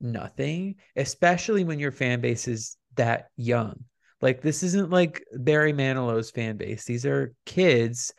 nothing, 0.00 0.76
especially 0.96 1.64
when 1.64 1.78
your 1.78 1.92
fan 1.92 2.20
base 2.20 2.48
is 2.48 2.76
that 2.96 3.28
young. 3.36 3.84
Like 4.20 4.42
this 4.42 4.62
isn't 4.62 4.90
like 4.90 5.22
Barry 5.32 5.72
Manilow's 5.72 6.30
fan 6.30 6.56
base. 6.56 6.84
These 6.84 7.06
are 7.06 7.34
kids 7.46 8.12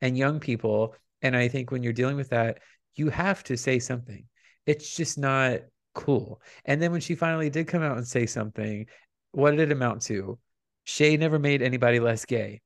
and 0.00 0.18
young 0.18 0.38
people. 0.38 0.94
And 1.22 1.36
I 1.36 1.48
think 1.48 1.70
when 1.70 1.82
you're 1.82 1.92
dealing 1.92 2.16
with 2.16 2.30
that, 2.30 2.58
you 2.98 3.10
have 3.10 3.42
to 3.44 3.56
say 3.56 3.78
something. 3.78 4.24
It's 4.66 4.96
just 4.96 5.18
not 5.18 5.60
cool. 5.94 6.40
And 6.64 6.80
then 6.80 6.92
when 6.92 7.00
she 7.00 7.14
finally 7.14 7.50
did 7.50 7.68
come 7.68 7.82
out 7.82 7.96
and 7.96 8.06
say 8.06 8.26
something, 8.26 8.86
what 9.32 9.52
did 9.52 9.60
it 9.60 9.72
amount 9.72 10.02
to? 10.02 10.38
Shay 10.84 11.16
never 11.16 11.38
made 11.38 11.62
anybody 11.62 12.00
less 12.00 12.24
gay. 12.24 12.60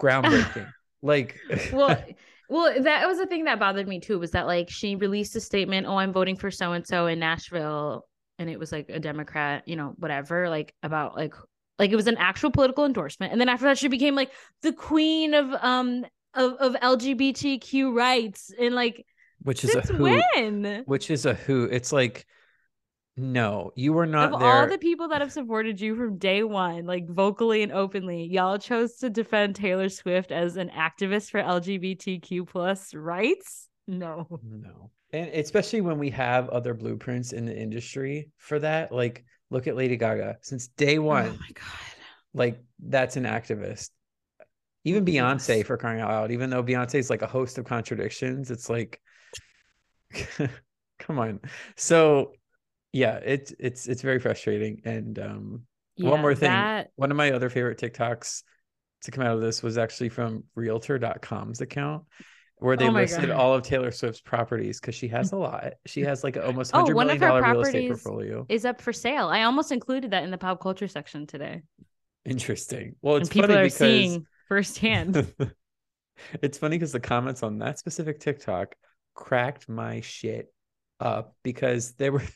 Groundbreaking. 0.00 0.72
like 1.02 1.38
well 1.72 1.96
well 2.48 2.82
that 2.82 3.06
was 3.06 3.18
the 3.18 3.26
thing 3.26 3.44
that 3.44 3.58
bothered 3.58 3.86
me 3.86 4.00
too 4.00 4.18
was 4.18 4.32
that 4.32 4.46
like 4.46 4.68
she 4.68 4.96
released 4.96 5.36
a 5.36 5.40
statement 5.40 5.86
oh 5.86 5.96
i'm 5.96 6.12
voting 6.12 6.36
for 6.36 6.50
so 6.50 6.72
and 6.72 6.86
so 6.86 7.06
in 7.06 7.18
nashville 7.18 8.04
and 8.38 8.50
it 8.50 8.58
was 8.58 8.72
like 8.72 8.88
a 8.88 8.98
democrat 8.98 9.62
you 9.66 9.76
know 9.76 9.94
whatever 9.98 10.48
like 10.48 10.74
about 10.82 11.14
like 11.14 11.34
like 11.78 11.92
it 11.92 11.96
was 11.96 12.08
an 12.08 12.16
actual 12.16 12.50
political 12.50 12.84
endorsement 12.84 13.30
and 13.30 13.40
then 13.40 13.48
after 13.48 13.66
that 13.66 13.78
she 13.78 13.88
became 13.88 14.16
like 14.16 14.32
the 14.62 14.72
queen 14.72 15.34
of 15.34 15.52
um 15.62 16.04
of, 16.34 16.54
of 16.54 16.74
lgbtq 16.74 17.94
rights 17.94 18.50
and 18.58 18.74
like 18.74 19.06
which 19.42 19.64
is 19.64 19.72
since 19.72 19.90
a 19.90 19.92
hoot. 19.94 20.00
when 20.00 20.82
Which 20.86 21.10
is 21.10 21.26
a 21.26 21.34
who. 21.34 21.64
It's 21.64 21.92
like 21.92 22.26
no, 23.18 23.72
you 23.74 23.92
were 23.92 24.06
not 24.06 24.32
of 24.32 24.40
there. 24.40 24.48
all 24.48 24.68
the 24.68 24.78
people 24.78 25.08
that 25.08 25.20
have 25.20 25.32
supported 25.32 25.80
you 25.80 25.96
from 25.96 26.18
day 26.18 26.44
one, 26.44 26.86
like 26.86 27.08
vocally 27.08 27.64
and 27.64 27.72
openly, 27.72 28.22
y'all 28.24 28.58
chose 28.58 28.94
to 28.98 29.10
defend 29.10 29.56
Taylor 29.56 29.88
Swift 29.88 30.30
as 30.30 30.56
an 30.56 30.70
activist 30.70 31.30
for 31.30 31.42
LGBTQ 31.42 32.46
plus 32.46 32.94
rights. 32.94 33.68
No. 33.88 34.28
No. 34.44 34.90
And 35.12 35.30
especially 35.30 35.80
when 35.80 35.98
we 35.98 36.10
have 36.10 36.48
other 36.50 36.74
blueprints 36.74 37.32
in 37.32 37.44
the 37.44 37.56
industry 37.56 38.30
for 38.36 38.58
that. 38.60 38.92
Like, 38.92 39.24
look 39.50 39.66
at 39.66 39.74
Lady 39.74 39.96
Gaga. 39.96 40.36
Since 40.42 40.68
day 40.68 40.98
one, 41.00 41.26
Oh 41.26 41.38
my 41.40 41.50
god. 41.54 41.64
like, 42.34 42.62
that's 42.78 43.16
an 43.16 43.24
activist. 43.24 43.90
Even 44.84 45.04
Beyonce 45.04 45.58
yes. 45.58 45.66
for 45.66 45.76
crying 45.76 46.00
out 46.00 46.10
loud, 46.10 46.30
even 46.30 46.50
though 46.50 46.62
Beyonce 46.62 46.96
is 46.96 47.10
like 47.10 47.22
a 47.22 47.26
host 47.26 47.58
of 47.58 47.64
contradictions, 47.64 48.50
it's 48.50 48.70
like 48.70 49.00
come 50.98 51.18
on. 51.18 51.40
So 51.76 52.32
yeah, 52.92 53.16
it's 53.16 53.52
it's 53.58 53.86
it's 53.86 54.02
very 54.02 54.18
frustrating. 54.18 54.80
And 54.84 55.18
um 55.18 55.62
Yeah, 55.96 56.10
one 56.10 56.20
more 56.20 56.34
thing. 56.34 56.50
that- 56.50 56.90
One 56.96 57.10
of 57.10 57.16
my 57.16 57.32
other 57.32 57.50
favorite 57.50 57.78
TikToks 57.78 58.42
to 59.02 59.10
come 59.10 59.24
out 59.24 59.34
of 59.34 59.40
this 59.40 59.62
was 59.62 59.78
actually 59.78 60.08
from 60.08 60.44
realtor.com's 60.54 61.60
account 61.60 62.04
where 62.58 62.76
they 62.76 62.88
Oh 62.88 62.90
listed 62.90 63.28
God. 63.28 63.36
all 63.36 63.54
of 63.54 63.62
Taylor 63.62 63.92
Swift's 63.92 64.20
properties 64.20 64.80
because 64.80 64.94
she 64.96 65.06
has 65.08 65.30
a 65.32 65.36
lot. 65.36 65.74
She 65.86 66.00
has 66.02 66.24
like 66.24 66.36
almost 66.36 66.74
Oh, 66.74 66.78
hundred 66.78 66.94
one 66.94 67.06
million 67.06 67.22
her 67.22 67.28
real 67.42 67.60
estate 67.60 67.86
properties 67.86 67.88
portfolio. 67.88 68.46
is 68.48 68.64
up 68.64 68.80
for 68.80 68.92
sale. 68.92 69.28
I 69.28 69.42
almost 69.44 69.70
included 69.70 70.10
that 70.10 70.24
in 70.24 70.30
the 70.32 70.38
pop 70.38 70.60
culture 70.60 70.88
section 70.88 71.26
today. 71.26 71.62
Interesting. 72.24 72.96
Well, 73.00 73.16
it's 73.16 73.28
and 73.28 73.30
people 73.30 73.48
funny 73.48 73.60
are 73.60 73.64
because 73.64 73.78
seeing 73.78 74.26
firsthand. 74.48 75.32
it's 76.42 76.58
funny 76.58 76.76
because 76.76 76.92
the 76.92 77.00
comments 77.00 77.42
on 77.42 77.58
that 77.58 77.78
specific 77.78 78.18
TikTok 78.20 78.74
cracked 79.18 79.68
my 79.68 80.00
shit 80.00 80.52
up 81.00 81.34
because 81.42 81.92
there 81.94 82.12
were 82.12 82.20
it 82.22 82.30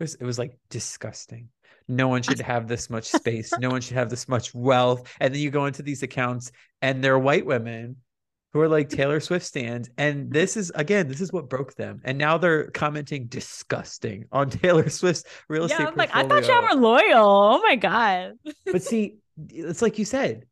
was, 0.00 0.14
it 0.16 0.24
was 0.24 0.38
like 0.38 0.58
disgusting. 0.68 1.48
No 1.86 2.08
one 2.08 2.22
should 2.22 2.40
have 2.40 2.66
this 2.66 2.90
much 2.90 3.04
space. 3.04 3.52
No 3.58 3.70
one 3.70 3.80
should 3.80 3.96
have 3.96 4.10
this 4.10 4.26
much 4.26 4.52
wealth. 4.54 5.08
And 5.20 5.32
then 5.32 5.40
you 5.40 5.50
go 5.50 5.66
into 5.66 5.82
these 5.82 6.02
accounts 6.02 6.50
and 6.82 7.04
they're 7.04 7.18
white 7.18 7.46
women 7.46 7.96
who 8.52 8.60
are 8.60 8.68
like 8.68 8.88
Taylor 8.88 9.20
Swift 9.20 9.46
stands. 9.46 9.90
And 9.96 10.32
this 10.32 10.56
is 10.56 10.72
again, 10.74 11.06
this 11.06 11.20
is 11.20 11.32
what 11.32 11.48
broke 11.48 11.74
them. 11.74 12.00
And 12.04 12.18
now 12.18 12.36
they're 12.36 12.70
commenting 12.70 13.26
disgusting 13.26 14.24
on 14.32 14.50
Taylor 14.62 14.88
Swift's 14.88 15.24
real 15.48 15.64
estate. 15.64 15.80
yeah, 15.80 15.88
I'm 15.88 15.94
like, 15.94 16.10
I 16.14 16.26
thought 16.26 16.48
y'all 16.48 16.62
were 16.62 16.80
loyal. 16.80 17.28
Oh 17.54 17.62
my 17.62 17.76
god. 17.76 18.32
but 18.64 18.82
see, 18.82 19.18
it's 19.50 19.82
like 19.82 19.98
you 20.00 20.04
said, 20.04 20.46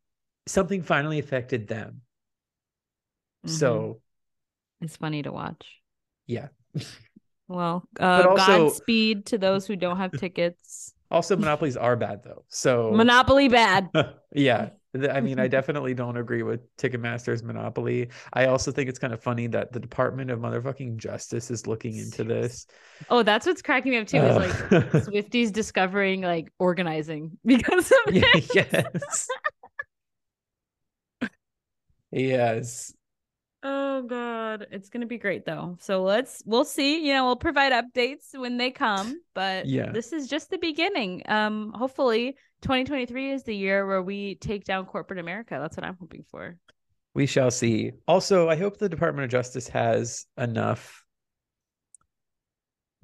something 0.47 0.81
finally 0.81 1.19
affected 1.19 1.67
them. 1.67 2.01
Mhm. 3.45 3.49
So 3.49 4.01
it's 4.83 4.97
funny 4.97 5.23
to 5.23 5.31
watch. 5.31 5.65
yeah. 6.27 6.49
Well, 7.47 7.87
uh, 7.99 8.25
also- 8.29 8.69
Godspeed 8.69 9.25
to 9.27 9.37
those 9.37 9.65
who 9.65 9.75
don't 9.75 9.97
have 9.97 10.11
tickets. 10.11 10.93
Also, 11.11 11.35
monopolies 11.37 11.77
are 11.77 11.95
bad 11.95 12.23
though. 12.23 12.43
So 12.49 12.91
Monopoly 12.95 13.47
bad. 13.47 13.89
yeah. 14.33 14.69
I 15.11 15.21
mean, 15.21 15.39
I 15.39 15.47
definitely 15.47 15.95
don't 15.95 16.17
agree 16.17 16.43
with 16.43 16.61
Ticketmaster's 16.77 17.41
monopoly. 17.43 18.09
I 18.31 18.45
also 18.45 18.71
think 18.71 18.89
it's 18.89 18.99
kind 18.99 19.11
of 19.11 19.21
funny 19.23 19.47
that 19.47 19.71
the 19.73 19.79
Department 19.79 20.29
of 20.29 20.39
Motherfucking 20.39 20.97
Justice 20.97 21.49
is 21.49 21.65
looking 21.65 21.97
into 21.97 22.23
this. 22.23 22.67
Oh, 23.09 23.23
that's 23.23 23.45
what's 23.47 23.63
cracking 23.63 23.91
me 23.91 23.97
up 23.99 24.07
too. 24.07 24.17
Is 24.17 24.35
like 24.37 24.71
Uh, 24.71 24.81
Swifties 24.99 25.51
discovering 25.51 26.21
like 26.21 26.51
organizing 26.59 27.37
because 27.45 27.91
of 27.91 27.97
it. 28.15 28.49
yes. 28.53 29.27
yes. 32.11 32.93
Oh 33.65 34.01
god, 34.01 34.67
it's 34.71 34.89
gonna 34.89 35.05
be 35.05 35.17
great 35.17 35.45
though. 35.45 35.77
So 35.79 36.03
let's 36.03 36.43
we'll 36.45 36.65
see. 36.65 37.07
You 37.07 37.13
know, 37.13 37.25
we'll 37.25 37.37
provide 37.37 37.71
updates 37.71 38.37
when 38.37 38.57
they 38.57 38.71
come, 38.71 39.21
but 39.33 39.65
Yeah. 39.67 39.91
this 39.91 40.11
is 40.11 40.27
just 40.27 40.49
the 40.49 40.57
beginning. 40.57 41.23
Um, 41.27 41.71
hopefully, 41.73 42.35
2023 42.61 43.31
is 43.31 43.43
the 43.43 43.55
year 43.55 43.87
where 43.87 44.01
we 44.01 44.35
take 44.35 44.65
down 44.65 44.85
corporate 44.85 45.19
America. 45.19 45.57
That's 45.61 45.77
what 45.77 45.85
I'm 45.85 45.97
hoping 45.97 46.25
for. 46.29 46.57
We 47.13 47.25
shall 47.25 47.51
see. 47.51 47.91
Also, 48.05 48.49
I 48.49 48.57
hope 48.57 48.77
the 48.77 48.89
Department 48.89 49.23
of 49.25 49.31
Justice 49.31 49.69
has 49.69 50.25
enough 50.37 51.03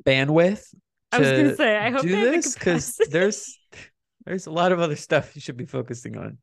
bandwidth 0.03 0.73
I 1.11 1.19
was 1.19 1.29
gonna 1.29 1.55
say, 1.55 1.77
I 1.77 1.89
hope 1.89 2.01
do 2.03 2.09
this 2.09 2.53
because 2.53 2.95
there's 3.09 3.57
there's 4.25 4.45
a 4.45 4.51
lot 4.51 4.71
of 4.71 4.79
other 4.79 4.95
stuff 4.95 5.35
you 5.35 5.41
should 5.41 5.57
be 5.57 5.65
focusing 5.65 6.17
on. 6.17 6.37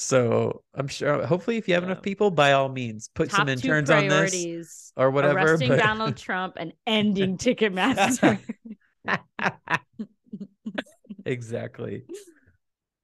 So 0.00 0.62
I'm 0.74 0.88
sure. 0.88 1.26
Hopefully, 1.26 1.58
if 1.58 1.68
you 1.68 1.74
have 1.74 1.84
enough 1.84 2.00
people, 2.00 2.30
by 2.30 2.52
all 2.52 2.70
means, 2.70 3.10
put 3.14 3.28
Top 3.28 3.40
some 3.40 3.48
interns 3.50 3.90
on 3.90 4.08
this 4.08 4.94
or 4.96 5.10
whatever. 5.10 5.40
arresting 5.40 5.68
but- 5.68 5.78
Donald 5.78 6.16
Trump 6.16 6.54
and 6.56 6.72
ending 6.86 7.36
Ticketmaster. 7.36 8.38
exactly. 11.26 12.04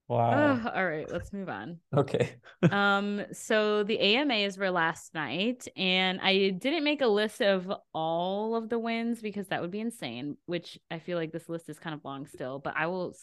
Wow. 0.09 0.63
oh, 0.65 0.71
all 0.75 0.87
right, 0.87 1.11
let's 1.11 1.35
move 1.35 1.51
on. 1.51 1.81
okay. 1.95 2.37
um 2.71 3.23
so 3.33 3.83
the 3.83 3.99
AMAs 3.99 4.57
were 4.57 4.71
last 4.71 5.13
night 5.15 5.67
and 5.77 6.21
I 6.23 6.51
didn't 6.51 6.85
make 6.85 7.03
a 7.03 7.09
list 7.09 7.43
of 7.43 7.71
all 7.93 8.55
of 8.55 8.69
the 8.71 8.79
wins 8.79 9.21
because 9.21 9.49
that 9.49 9.61
would 9.61 9.73
be 9.73 9.81
insane 9.81 10.37
which 10.47 10.79
I 10.93 11.01
feel 11.01 11.19
like 11.19 11.33
this 11.33 11.49
list 11.49 11.69
is 11.69 11.81
kind 11.81 11.93
of 11.93 12.05
long 12.05 12.27
still 12.27 12.61
but 12.61 12.75
I 12.77 12.87
will 12.87 13.15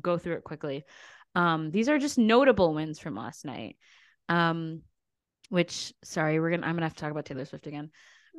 go 0.00 0.16
through 0.16 0.36
it 0.36 0.44
quickly 0.44 0.84
um 1.36 1.70
these 1.70 1.88
are 1.88 1.98
just 1.98 2.18
notable 2.18 2.74
wins 2.74 2.98
from 2.98 3.14
last 3.14 3.44
night 3.44 3.76
um 4.28 4.82
which 5.50 5.92
sorry 6.02 6.40
we're 6.40 6.50
gonna 6.50 6.66
I'm 6.66 6.74
gonna 6.74 6.86
have 6.86 6.94
to 6.94 7.00
talk 7.00 7.12
about 7.12 7.24
Taylor 7.26 7.44
Swift 7.44 7.68
again 7.68 7.90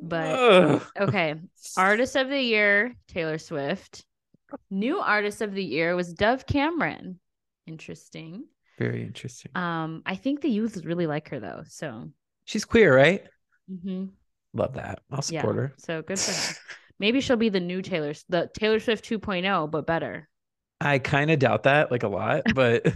but 0.02 0.26
Ugh. 0.38 0.82
okay 1.00 1.34
artist 1.78 2.14
of 2.16 2.28
the 2.28 2.40
year 2.40 2.94
Taylor 3.08 3.38
Swift 3.38 4.04
new 4.70 4.98
artist 5.00 5.40
of 5.40 5.54
the 5.54 5.64
year 5.64 5.96
was 5.96 6.12
Dove 6.12 6.44
Cameron 6.46 7.18
interesting 7.66 8.44
Very 8.78 9.02
interesting. 9.02 9.52
um, 9.54 10.02
I 10.06 10.14
think 10.16 10.40
the 10.40 10.48
youth 10.50 10.84
really 10.84 11.06
like 11.06 11.30
her 11.30 11.40
though. 11.40 11.62
So 11.66 12.10
She's 12.44 12.64
queer, 12.64 12.94
right? 12.96 13.26
Mm-hmm. 13.70 14.06
Love 14.54 14.74
that. 14.74 15.00
I'll 15.10 15.18
yeah, 15.28 15.40
support 15.42 15.56
her. 15.56 15.74
so 15.78 16.00
good 16.00 16.18
for 16.18 16.30
her. 16.32 16.54
Maybe 16.98 17.20
she'll 17.20 17.36
be 17.36 17.50
the 17.50 17.60
new 17.60 17.82
Taylor, 17.82 18.14
the 18.30 18.48
Taylor 18.58 18.80
Swift 18.80 19.04
2.0, 19.04 19.70
but 19.70 19.86
better. 19.86 20.28
I 20.80 20.98
kind 20.98 21.30
of 21.30 21.38
doubt 21.38 21.64
that, 21.64 21.90
like 21.90 22.02
a 22.02 22.08
lot, 22.08 22.42
but 22.54 22.86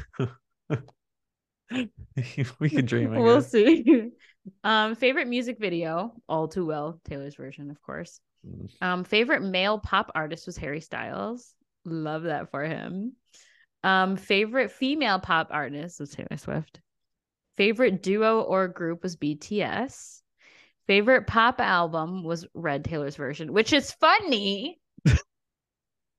we 2.60 2.70
can 2.70 2.84
dream. 2.84 3.12
I 3.14 3.18
we'll 3.18 3.40
guess. 3.40 3.50
see. 3.50 4.10
um, 4.64 4.94
favorite 4.94 5.28
music 5.28 5.58
video, 5.58 6.12
all 6.28 6.48
too 6.48 6.66
well, 6.66 7.00
Taylor's 7.04 7.34
version, 7.34 7.70
of 7.70 7.80
course. 7.82 8.20
Mm. 8.46 8.70
Um, 8.80 9.04
favorite 9.04 9.42
male 9.42 9.78
pop 9.78 10.12
artist 10.14 10.46
was 10.46 10.56
Harry 10.56 10.80
Styles. 10.80 11.54
Love 11.84 12.24
that 12.24 12.50
for 12.50 12.62
him. 12.62 13.14
Um, 13.82 14.16
favorite 14.16 14.70
female 14.70 15.18
pop 15.18 15.48
artist 15.50 15.98
was 15.98 16.10
Taylor 16.10 16.36
Swift. 16.36 16.80
Favorite 17.56 18.02
duo 18.02 18.40
or 18.40 18.68
group 18.68 19.02
was 19.02 19.16
BTS. 19.16 20.20
Favorite 20.86 21.26
pop 21.26 21.60
album 21.60 22.22
was 22.24 22.46
Red 22.54 22.84
Taylor's 22.84 23.16
version, 23.16 23.52
which 23.52 23.72
is 23.72 23.92
funny 23.92 24.80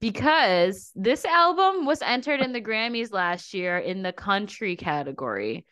because 0.04 0.92
this 0.96 1.24
album 1.24 1.86
was 1.86 2.02
entered 2.02 2.42
in 2.42 2.52
the 2.52 2.60
Grammys 2.60 3.14
last 3.14 3.54
year 3.54 3.78
in 3.78 4.04
the 4.04 4.12
country 4.12 4.76
category. 4.76 5.66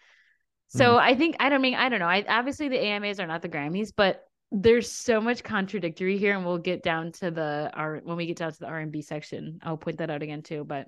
So 0.69 0.93
hmm. 0.93 0.99
I 0.99 1.15
think 1.15 1.35
I 1.41 1.49
don't 1.49 1.61
mean 1.61 1.75
I 1.75 1.89
don't 1.89 1.99
know. 1.99 2.07
I 2.07 2.23
obviously 2.25 2.69
the 2.69 2.79
AMAs 2.79 3.19
are 3.19 3.27
not 3.27 3.41
the 3.41 3.49
Grammys, 3.49 3.91
but 3.93 4.23
there's 4.49 4.89
so 4.89 5.19
much 5.19 5.43
contradictory 5.43 6.17
here, 6.17 6.33
and 6.33 6.45
we'll 6.45 6.59
get 6.59 6.81
down 6.81 7.11
to 7.13 7.29
the 7.29 7.71
R 7.73 7.99
when 8.05 8.15
we 8.15 8.25
get 8.25 8.37
down 8.37 8.53
to 8.53 8.59
the 8.59 8.67
R 8.67 8.79
and 8.79 8.89
B 8.89 9.01
section. 9.01 9.59
I'll 9.63 9.75
point 9.75 9.97
that 9.97 10.09
out 10.09 10.23
again 10.23 10.43
too. 10.43 10.63
But 10.63 10.87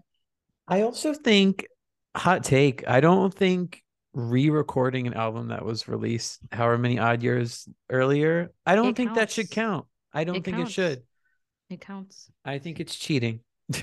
I 0.66 0.84
also 0.84 1.14
think 1.14 1.68
hot 2.16 2.46
take. 2.46 2.88
I 2.88 3.02
don't 3.02 3.34
think 3.34 3.84
re-recording 4.14 5.06
an 5.06 5.16
album 5.16 5.50
that 5.50 5.66
was 5.66 5.90
released 5.90 6.40
however 6.50 6.78
many 6.78 6.98
odd 6.98 7.22
years 7.22 7.68
earlier. 7.90 8.54
I 8.66 8.76
don't 8.76 8.92
It 8.92 8.96
think 8.96 9.16
that 9.16 9.32
should 9.32 9.52
count. 9.52 9.86
I 10.14 10.24
don't 10.24 10.38
It 10.38 10.46
think 10.46 10.56
counts. 10.56 10.72
it 10.72 10.74
should. 10.74 11.04
It 11.70 11.82
counts. 11.82 12.30
I 12.46 12.60
think 12.60 12.80
it's 12.80 12.96
cheating. 12.96 13.42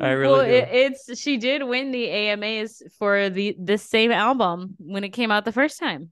I 0.00 0.10
really 0.10 0.32
well, 0.32 0.40
it, 0.40 0.68
it's 0.70 1.18
she 1.18 1.36
did 1.38 1.62
win 1.62 1.90
the 1.90 2.08
AMAs 2.08 2.82
for 2.98 3.30
the 3.30 3.56
this 3.58 3.82
same 3.82 4.12
album 4.12 4.76
when 4.78 5.04
it 5.04 5.10
came 5.10 5.30
out 5.30 5.44
the 5.44 5.52
first 5.52 5.78
time. 5.78 6.10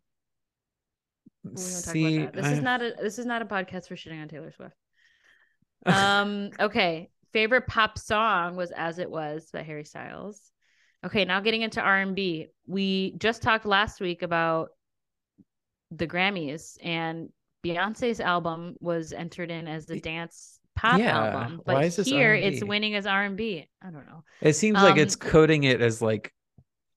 We 1.44 1.50
don't 1.50 1.56
talk 1.56 1.64
See, 1.92 2.16
about 2.18 2.34
that. 2.34 2.42
This 2.42 2.52
is 2.52 2.62
not 2.62 2.82
a 2.82 2.94
this 3.00 3.18
is 3.18 3.26
not 3.26 3.42
a 3.42 3.44
podcast 3.44 3.88
for 3.88 3.96
shitting 3.96 4.20
on 4.20 4.28
Taylor 4.28 4.52
Swift. 4.52 4.74
Um. 5.86 6.50
okay. 6.60 7.08
Favorite 7.32 7.66
pop 7.66 7.96
song 7.96 8.56
was 8.56 8.70
"As 8.70 8.98
It 8.98 9.10
Was" 9.10 9.50
by 9.52 9.62
Harry 9.62 9.84
Styles. 9.84 10.50
Okay, 11.06 11.24
now 11.24 11.40
getting 11.40 11.62
into 11.62 11.80
R 11.80 11.98
and 11.98 12.14
B. 12.14 12.48
We 12.66 13.14
just 13.18 13.40
talked 13.40 13.64
last 13.64 14.00
week 14.00 14.22
about 14.22 14.70
the 15.90 16.06
Grammys, 16.06 16.76
and 16.82 17.30
Beyonce's 17.64 18.20
album 18.20 18.76
was 18.80 19.12
entered 19.12 19.50
in 19.50 19.68
as 19.68 19.86
the 19.86 20.00
dance 20.00 20.58
pop 20.76 20.98
yeah, 20.98 21.16
album, 21.18 21.60
why 21.64 21.74
but 21.74 21.84
is 21.84 21.96
this 21.96 22.06
here 22.06 22.34
it's 22.34 22.58
R&B? 22.62 22.68
winning 22.68 22.94
as 22.94 23.06
R 23.06 23.24
and 23.24 23.36
B. 23.36 23.68
I 23.82 23.90
don't 23.90 24.06
know. 24.06 24.24
It 24.40 24.54
seems 24.54 24.76
like 24.82 24.96
it's 24.96 25.14
Um, 25.20 25.28
coding 25.30 25.64
it 25.64 25.80
as 25.82 26.00
like 26.00 26.32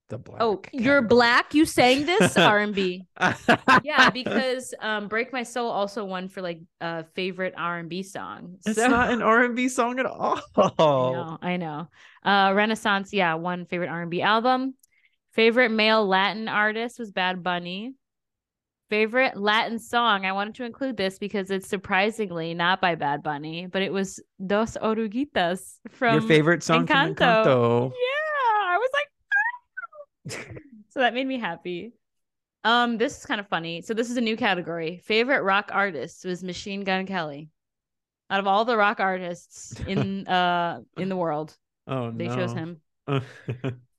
the 0.10 0.18
black. 0.18 0.42
Oh, 0.42 0.62
you're 0.72 1.02
black. 1.02 1.54
You 1.54 1.66
sang 1.66 2.06
this 2.06 2.38
R 2.38 2.60
and 2.60 2.74
B. 2.74 3.06
yeah, 3.84 4.10
because 4.14 4.74
um, 4.80 5.08
"Break 5.10 5.34
My 5.34 5.44
Soul" 5.44 5.70
also 5.70 6.06
won 6.06 6.30
for 6.30 6.42
like 6.42 6.62
uh 6.80 7.04
favorite 7.16 7.56
R 7.58 7.80
and 7.80 7.90
B 7.90 8.04
song. 8.04 8.58
it's 8.66 8.78
So- 8.78 8.88
not 8.88 9.12
an 9.12 9.22
R 9.22 9.44
and 9.44 9.56
B 9.56 9.68
song 9.68 10.00
at 10.00 10.06
all. 10.06 10.40
I 10.56 10.70
know, 10.78 11.38
I 11.42 11.58
know. 11.58 11.88
Uh, 12.24 12.54
Renaissance, 12.56 13.12
yeah, 13.12 13.34
one 13.36 13.66
favorite 13.66 13.90
R 13.90 14.02
and 14.02 14.12
B 14.12 14.22
album. 14.22 14.76
Favorite 15.34 15.70
male 15.72 16.06
Latin 16.08 16.48
artist 16.48 17.00
was 17.00 17.12
Bad 17.12 17.42
Bunny. 17.44 17.96
Favorite 18.94 19.36
Latin 19.36 19.80
song, 19.80 20.24
I 20.24 20.34
wanted 20.34 20.54
to 20.54 20.66
include 20.66 20.98
this 20.98 21.18
because 21.18 21.50
it's 21.50 21.68
surprisingly 21.68 22.54
not 22.54 22.80
by 22.80 22.94
Bad 22.94 23.24
Bunny, 23.24 23.66
but 23.66 23.82
it 23.82 23.92
was 23.92 24.20
Dos 24.46 24.78
Oruguitas 24.78 25.80
from 25.90 26.14
Your 26.14 26.22
favorite 26.22 26.62
song 26.62 26.86
Encanto. 26.86 27.16
from 27.18 27.26
Encanto. 27.26 27.92
Yeah, 27.92 28.68
I 28.70 28.78
was 28.78 28.90
like, 30.38 30.56
so 30.90 31.00
that 31.00 31.16
made 31.16 31.26
me 31.26 31.40
happy. 31.40 31.94
Um, 32.64 33.00
this 33.00 33.18
is 33.18 33.26
kind 33.26 33.40
of 33.40 33.48
funny. 33.48 33.82
So 33.82 33.96
this 33.96 34.12
is 34.12 34.18
a 34.18 34.22
new 34.22 34.38
category. 34.38 35.02
Favorite 35.04 35.42
rock 35.42 35.72
artist 35.74 36.24
was 36.24 36.44
Machine 36.44 36.84
Gun 36.84 37.08
Kelly. 37.08 37.50
Out 38.30 38.42
of 38.42 38.46
all 38.46 38.64
the 38.64 38.78
rock 38.78 39.00
artists 39.00 39.74
in 39.88 40.28
uh 40.28 40.82
in 40.98 41.10
the 41.10 41.18
world, 41.18 41.58
Oh 41.88 42.12
they 42.12 42.28
no. 42.28 42.36
chose 42.36 42.54
him. 42.54 42.80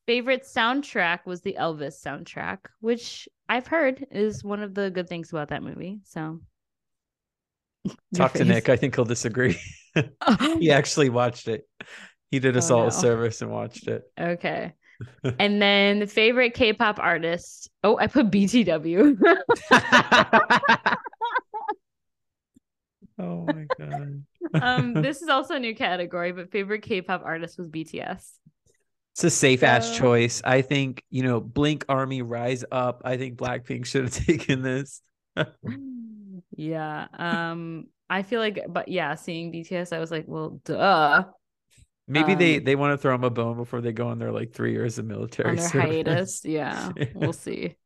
Favorite 0.07 0.45
soundtrack 0.45 1.27
was 1.27 1.41
the 1.41 1.57
Elvis 1.59 2.01
soundtrack, 2.01 2.59
which 2.79 3.29
I've 3.49 3.67
heard 3.67 4.07
is 4.11 4.43
one 4.43 4.63
of 4.63 4.75
the 4.75 4.91
good 4.91 5.09
things 5.09 5.31
about 5.31 5.49
that 5.49 5.63
movie. 5.63 6.01
So 6.05 6.41
Talk 8.15 8.33
to. 8.35 8.45
Nick. 8.45 8.69
I 8.69 8.77
think 8.77 8.95
he'll 8.95 9.05
disagree. 9.05 9.59
he 10.59 10.71
actually 10.71 11.09
watched 11.11 11.49
it. 11.49 11.69
He 12.31 12.39
did 12.41 12.57
us 12.57 12.71
Oh, 12.71 12.77
all 12.77 12.83
no. 12.83 12.89
a 12.89 12.93
service 12.93 13.43
and 13.43 13.51
watched 13.51 13.87
it. 13.89 14.03
Okay. 14.19 14.73
and 15.39 15.61
then 15.61 15.99
the 16.01 16.07
favorite 16.07 16.55
K-pop 16.55 16.99
artist. 16.99 17.71
Oh, 17.83 17.99
I 17.99 18.07
put 18.07 18.31
BTW. 18.31 19.17
oh 23.19 23.47
my 23.47 23.67
god. 23.79 24.25
um, 24.55 24.95
this 24.95 25.23
is 25.23 25.29
also 25.29 25.55
a 25.57 25.61
new 25.61 25.75
category, 25.75 26.33
but 26.33 26.51
favorite 26.51 26.83
K-pop 26.83 27.23
artist 27.25 27.59
was 27.59 27.69
BTS. 27.69 28.33
It's 29.15 29.25
a 29.25 29.31
safe 29.31 29.63
ass 29.63 29.89
So- 29.89 29.99
choice. 29.99 30.43
I 30.45 30.63
think, 30.63 31.05
you 31.11 31.23
know, 31.23 31.41
Blink 31.41 31.85
Army 31.89 32.23
Rise 32.23 32.65
Up. 32.71 33.03
I 33.05 33.17
think 33.17 33.37
Blackpink 33.37 33.87
should 33.87 34.05
have 34.05 34.27
taken 34.27 34.63
this. 34.63 35.01
yeah. 36.57 37.07
Um, 37.13 37.87
I 38.11 38.23
feel 38.23 38.41
like, 38.41 38.61
but 38.69 38.89
yeah, 38.89 39.15
seeing 39.15 39.53
BTS, 39.53 39.93
I 39.93 39.99
was 39.99 40.11
like, 40.11 40.25
well, 40.27 40.61
duh. 40.65 41.25
Maybe 42.07 42.35
they 42.35 42.59
Um, 42.59 42.65
they 42.65 42.77
want 42.77 42.93
to 42.93 42.99
throw 42.99 43.13
them 43.15 43.25
a 43.25 43.31
bone 43.31 43.57
before 43.57 43.81
they 43.81 43.93
go 43.93 44.09
on 44.09 44.19
their 44.19 44.31
like 44.31 44.53
three 44.53 44.73
years 44.73 44.99
of 44.99 45.07
military 45.07 45.59
on 45.59 45.65
hiatus. 45.65 46.43
Yeah, 46.45 46.93
we'll 47.15 47.33
see. 47.33 47.77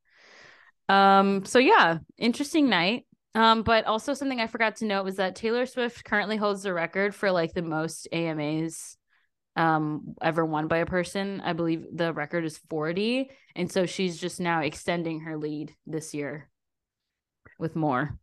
Um, 0.89 1.45
so 1.45 1.61
yeah, 1.61 1.99
interesting 2.17 2.69
night. 2.69 3.07
Um, 3.37 3.63
but 3.63 3.85
also 3.85 4.15
something 4.15 4.41
I 4.41 4.49
forgot 4.49 4.77
to 4.77 4.87
note 4.87 5.05
was 5.05 5.17
that 5.17 5.37
Taylor 5.37 5.67
Swift 5.67 6.05
currently 6.05 6.37
holds 6.37 6.65
the 6.65 6.75
record 6.75 7.15
for 7.15 7.31
like 7.31 7.53
the 7.55 7.63
most 7.63 8.09
AMAs 8.11 8.97
um 9.59 10.15
ever 10.23 10.47
won 10.47 10.69
by 10.69 10.79
a 10.79 10.87
person. 10.87 11.41
I 11.45 11.53
believe 11.53 11.85
the 11.93 12.13
record 12.13 12.45
is 12.45 12.59
40. 12.71 13.31
And 13.57 13.71
so 13.71 13.87
she's 13.87 14.19
just 14.19 14.41
now 14.41 14.61
extending 14.63 15.21
her 15.21 15.37
lead 15.37 15.75
this 15.87 16.15
year 16.15 16.49
with 17.59 17.75
more. 17.75 18.19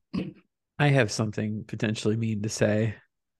I 0.80 0.88
have 0.90 1.12
something 1.12 1.66
potentially 1.68 2.16
mean 2.16 2.42
to 2.44 2.50
say. 2.50 2.96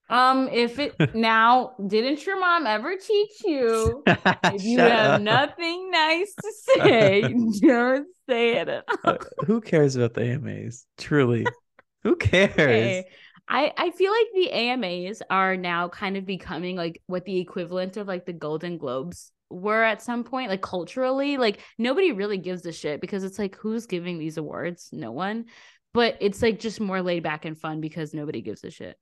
Um, 0.08 0.48
if 0.52 0.78
it 0.78 0.94
now 1.14 1.72
didn't 1.84 2.24
your 2.24 2.38
mom 2.38 2.66
ever 2.66 2.96
teach 2.96 3.42
you 3.44 4.02
if 4.06 4.62
you 4.62 4.78
have 4.78 5.12
up. 5.12 5.22
nothing 5.22 5.90
nice 5.90 6.34
to 6.42 6.52
say, 6.78 7.22
don't 7.22 8.06
say 8.28 8.58
it. 8.58 8.84
Uh, 9.04 9.16
who 9.46 9.60
cares 9.60 9.96
about 9.96 10.14
the 10.14 10.22
AMAs? 10.22 10.86
Truly. 10.98 11.46
Who 12.04 12.16
cares? 12.16 12.52
Okay. 12.52 13.06
I, 13.48 13.72
I 13.76 13.90
feel 13.90 14.10
like 14.12 14.26
the 14.34 14.50
AMAs 14.52 15.22
are 15.30 15.56
now 15.56 15.88
kind 15.88 16.16
of 16.16 16.26
becoming 16.26 16.76
like 16.76 17.00
what 17.06 17.24
the 17.24 17.38
equivalent 17.38 17.96
of 17.96 18.08
like 18.08 18.26
the 18.26 18.32
Golden 18.32 18.76
Globes 18.78 19.30
were 19.50 19.84
at 19.84 20.02
some 20.02 20.24
point, 20.24 20.50
like 20.50 20.62
culturally. 20.62 21.36
Like 21.36 21.60
nobody 21.78 22.12
really 22.12 22.38
gives 22.38 22.66
a 22.66 22.72
shit 22.72 23.00
because 23.00 23.22
it's 23.22 23.38
like 23.38 23.54
who's 23.56 23.86
giving 23.86 24.18
these 24.18 24.36
awards? 24.36 24.88
No 24.92 25.12
one. 25.12 25.44
But 25.94 26.16
it's 26.20 26.42
like 26.42 26.58
just 26.58 26.80
more 26.80 27.00
laid 27.02 27.22
back 27.22 27.44
and 27.44 27.56
fun 27.56 27.80
because 27.80 28.12
nobody 28.12 28.42
gives 28.42 28.64
a 28.64 28.70
shit. 28.70 28.98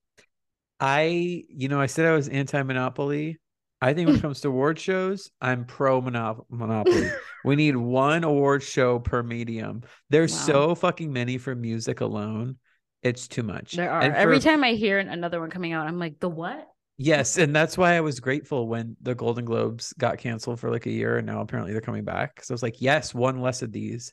I, 0.78 1.44
you 1.48 1.68
know, 1.68 1.80
I 1.80 1.86
said 1.86 2.06
I 2.06 2.14
was 2.14 2.28
anti 2.28 2.62
monopoly. 2.62 3.38
I 3.80 3.94
think 3.94 4.08
when 4.08 4.16
it 4.16 4.22
comes 4.22 4.40
to 4.42 4.48
award 4.48 4.78
shows, 4.78 5.30
I'm 5.40 5.64
pro 5.64 6.02
monop- 6.02 6.44
monopoly. 6.50 7.08
we 7.44 7.56
need 7.56 7.76
one 7.76 8.24
award 8.24 8.62
show 8.62 8.98
per 8.98 9.22
medium. 9.22 9.82
There's 10.10 10.32
Wow. 10.32 10.38
so 10.38 10.74
fucking 10.74 11.12
many 11.12 11.38
for 11.38 11.54
music 11.54 12.00
alone. 12.00 12.56
It's 13.04 13.28
too 13.28 13.42
much. 13.44 13.72
There 13.72 13.90
are. 13.90 14.00
And 14.00 14.14
Every 14.14 14.40
for- 14.40 14.44
time 14.44 14.64
I 14.64 14.72
hear 14.72 14.98
another 14.98 15.40
one 15.40 15.50
coming 15.50 15.72
out, 15.72 15.86
I'm 15.86 15.98
like, 16.00 16.18
the 16.18 16.28
what? 16.28 16.66
Yes, 16.96 17.38
and 17.38 17.54
that's 17.54 17.76
why 17.76 17.94
I 17.96 18.00
was 18.00 18.20
grateful 18.20 18.68
when 18.68 18.96
the 19.02 19.14
Golden 19.14 19.44
Globes 19.44 19.92
got 19.94 20.18
canceled 20.18 20.60
for 20.60 20.70
like 20.70 20.86
a 20.86 20.90
year, 20.90 21.18
and 21.18 21.26
now 21.26 21.40
apparently 21.40 21.72
they're 21.72 21.80
coming 21.82 22.04
back. 22.04 22.42
So 22.42 22.52
I 22.52 22.54
was 22.54 22.62
like, 22.62 22.80
yes, 22.80 23.12
one 23.14 23.40
less 23.40 23.62
of 23.62 23.72
these. 23.72 24.12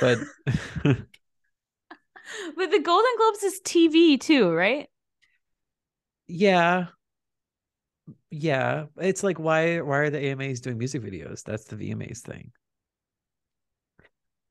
But 0.00 0.18
But 0.84 2.70
the 2.70 2.80
Golden 2.80 3.10
Globes 3.18 3.42
is 3.42 3.60
TV 3.64 4.18
too, 4.18 4.50
right? 4.52 4.88
yeah, 6.28 6.86
yeah, 8.30 8.86
it's 8.98 9.22
like 9.22 9.38
why 9.38 9.80
why 9.80 9.98
are 9.98 10.10
the 10.10 10.18
AMAs 10.18 10.60
doing 10.60 10.78
music 10.78 11.02
videos? 11.02 11.42
That's 11.44 11.64
the 11.64 11.76
VMAs 11.76 12.18
thing. 12.20 12.52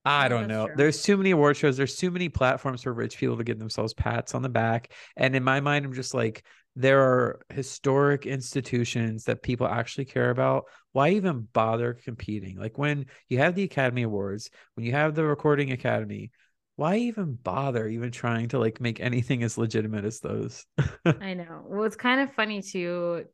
I 0.03 0.25
oh, 0.25 0.29
don't 0.29 0.47
that's 0.47 0.49
know. 0.49 0.65
true. 0.67 0.75
There's 0.77 1.03
too 1.03 1.17
many 1.17 1.31
award 1.31 1.57
shows. 1.57 1.77
There's 1.77 1.95
too 1.95 2.11
many 2.11 2.29
platforms 2.29 2.83
for 2.83 2.93
rich 2.93 3.17
people 3.17 3.37
to 3.37 3.43
give 3.43 3.59
themselves 3.59 3.93
pats 3.93 4.33
on 4.33 4.41
the 4.41 4.49
back. 4.49 4.93
And 5.15 5.35
in 5.35 5.43
my 5.43 5.59
mind, 5.59 5.85
I'm 5.85 5.93
just 5.93 6.13
like, 6.13 6.43
there 6.75 7.01
are 7.01 7.41
historic 7.49 8.25
institutions 8.25 9.25
that 9.25 9.43
people 9.43 9.67
actually 9.67 10.05
care 10.05 10.29
about. 10.29 10.65
Why 10.93 11.09
even 11.09 11.47
bother 11.53 11.93
competing? 11.93 12.57
Like 12.57 12.77
when 12.77 13.05
you 13.29 13.39
have 13.39 13.55
the 13.55 13.63
Academy 13.63 14.03
Awards, 14.03 14.49
when 14.75 14.85
you 14.85 14.93
have 14.93 15.13
the 15.13 15.25
Recording 15.25 15.71
Academy, 15.71 16.31
why 16.77 16.97
even 16.97 17.33
bother 17.35 17.87
even 17.87 18.11
trying 18.11 18.47
to 18.49 18.59
like 18.59 18.81
make 18.81 18.99
anything 18.99 19.43
as 19.43 19.57
legitimate 19.57 20.05
as 20.05 20.19
those? 20.19 20.65
I 21.05 21.33
know. 21.33 21.63
Well, 21.65 21.83
it's 21.83 21.95
kind 21.95 22.21
of 22.21 22.33
funny 22.33 22.61
too. 22.61 23.25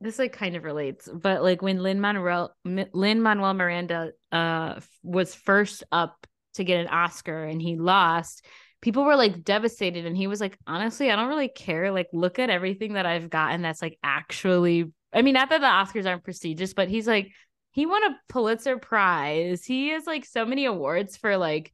This 0.00 0.18
like 0.18 0.32
kind 0.32 0.56
of 0.56 0.64
relates, 0.64 1.08
but 1.12 1.42
like 1.42 1.60
when 1.60 1.82
Lin 1.82 2.00
Manuel 2.00 2.54
Lin 2.64 3.22
Manuel 3.22 3.54
Miranda 3.54 4.12
uh 4.32 4.80
was 5.02 5.34
first 5.34 5.84
up 5.92 6.26
to 6.54 6.64
get 6.64 6.80
an 6.80 6.88
Oscar 6.88 7.44
and 7.44 7.60
he 7.60 7.76
lost, 7.76 8.44
people 8.80 9.04
were 9.04 9.16
like 9.16 9.44
devastated, 9.44 10.06
and 10.06 10.16
he 10.16 10.26
was 10.26 10.40
like, 10.40 10.56
honestly, 10.66 11.10
I 11.10 11.16
don't 11.16 11.28
really 11.28 11.48
care. 11.48 11.90
Like, 11.90 12.08
look 12.12 12.38
at 12.38 12.50
everything 12.50 12.94
that 12.94 13.06
I've 13.06 13.30
gotten 13.30 13.62
that's 13.62 13.82
like 13.82 13.98
actually. 14.02 14.90
I 15.12 15.22
mean, 15.22 15.34
not 15.34 15.50
that 15.50 15.60
the 15.60 15.66
Oscars 15.66 16.06
aren't 16.06 16.24
prestigious, 16.24 16.72
but 16.72 16.88
he's 16.88 17.06
like, 17.06 17.32
he 17.72 17.84
won 17.84 18.02
a 18.04 18.16
Pulitzer 18.28 18.78
Prize. 18.78 19.64
He 19.64 19.90
has 19.90 20.06
like 20.06 20.24
so 20.24 20.46
many 20.46 20.64
awards 20.64 21.16
for 21.16 21.36
like 21.36 21.72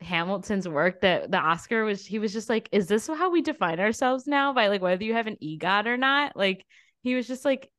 Hamilton's 0.00 0.68
work 0.68 1.02
that 1.02 1.30
the 1.30 1.38
Oscar 1.38 1.84
was 1.84 2.04
he 2.04 2.18
was 2.18 2.32
just 2.32 2.48
like, 2.48 2.68
is 2.72 2.86
this 2.86 3.06
how 3.06 3.30
we 3.30 3.40
define 3.40 3.78
ourselves 3.78 4.26
now 4.26 4.52
by 4.52 4.68
like 4.68 4.82
whether 4.82 5.04
you 5.04 5.14
have 5.14 5.26
an 5.26 5.36
EGOT 5.42 5.86
or 5.86 5.96
not? 5.96 6.36
Like 6.36 6.66
he 7.02 7.14
was 7.14 7.26
just 7.26 7.44
like 7.44 7.70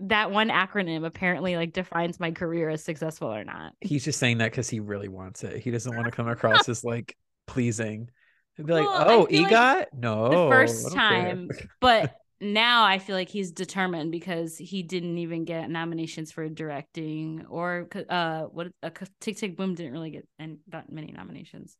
that 0.00 0.30
one 0.30 0.48
acronym 0.48 1.04
apparently 1.04 1.56
like 1.56 1.72
defines 1.72 2.20
my 2.20 2.30
career 2.30 2.68
as 2.68 2.84
successful 2.84 3.32
or 3.32 3.44
not. 3.44 3.72
He's 3.80 4.04
just 4.04 4.18
saying 4.18 4.38
that 4.38 4.50
because 4.52 4.68
he 4.68 4.80
really 4.80 5.08
wants 5.08 5.42
it. 5.44 5.60
He 5.60 5.70
doesn't 5.70 5.94
want 5.94 6.06
to 6.06 6.12
come 6.12 6.28
across 6.28 6.68
as 6.68 6.84
like 6.84 7.16
pleasing. 7.46 8.10
He'd 8.56 8.66
be 8.66 8.72
like, 8.72 8.88
Well, 8.88 9.10
"Oh, 9.10 9.18
like 9.22 9.30
EGOT? 9.30 9.86
no." 9.92 10.28
the 10.28 10.50
first 10.50 10.92
time, 10.92 11.50
but 11.80 12.12
now 12.40 12.84
I 12.84 12.98
feel 12.98 13.16
like 13.16 13.28
he's 13.28 13.50
determined 13.50 14.12
because 14.12 14.56
he 14.56 14.82
didn't 14.82 15.18
even 15.18 15.44
get 15.44 15.68
nominations 15.70 16.30
for 16.30 16.48
directing 16.48 17.46
or 17.48 17.88
uh 18.08 18.42
what 18.44 18.68
uh, 18.82 18.90
Tick 19.20 19.36
Tick 19.36 19.56
Boom 19.56 19.74
didn't 19.74 19.92
really 19.92 20.10
get 20.10 20.28
and 20.38 20.58
that 20.68 20.92
many 20.92 21.12
nominations. 21.12 21.76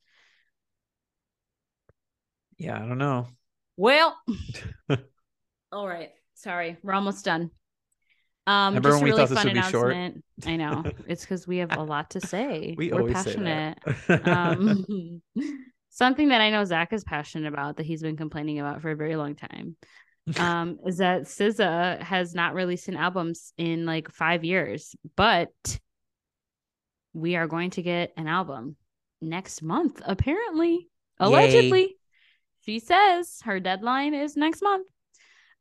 yeah, 2.59 2.77
I 2.77 2.81
don't 2.87 2.99
know. 2.99 3.29
Well, 3.77 4.17
all 5.73 5.87
right. 5.87 6.11
Sorry, 6.39 6.77
we're 6.85 6.93
almost 6.93 7.25
done. 7.25 7.51
Um, 8.47 8.77
Remember 8.77 8.91
just 8.91 9.03
a 9.03 9.05
really 9.05 9.27
fun 9.27 9.49
announcement. 9.49 10.25
I 10.47 10.55
know 10.55 10.85
it's 11.09 11.23
because 11.23 11.49
we 11.49 11.59
have 11.59 11.77
a 11.77 11.83
lot 11.83 12.11
to 12.11 12.21
say. 12.21 12.75
We 12.79 12.93
are 12.93 13.03
passionate. 13.09 13.79
um, 14.25 15.21
something 15.91 16.29
that 16.29 16.41
I 16.41 16.51
know 16.51 16.65
Zach 16.65 16.93
is 16.93 17.03
passionate 17.03 17.53
about 17.53 17.79
that 17.79 17.87
he's 17.87 18.03
been 18.03 18.17
complaining 18.17 18.61
about 18.61 18.83
for 18.83 18.93
a 18.93 18.97
very 18.97 19.17
long 19.17 19.35
time. 19.35 19.77
Um, 20.39 20.79
is 20.87 20.99
that 20.99 21.23
SZA 21.23 22.03
has 22.03 22.35
not 22.35 22.55
released 22.55 22.87
an 22.87 22.97
album 22.97 23.33
in 23.57 23.85
like 23.85 24.11
five 24.13 24.45
years, 24.45 24.95
but 25.17 25.51
we 27.15 27.35
are 27.35 27.49
going 27.49 27.71
to 27.71 27.83
get 27.83 28.13
an 28.17 28.29
album 28.29 28.77
next 29.21 29.61
month, 29.61 30.01
apparently, 30.05 30.89
allegedly. 31.19 31.97
She 32.65 32.79
says 32.79 33.41
her 33.45 33.59
deadline 33.59 34.15
is 34.15 34.37
next 34.37 34.63
month. 34.63 34.87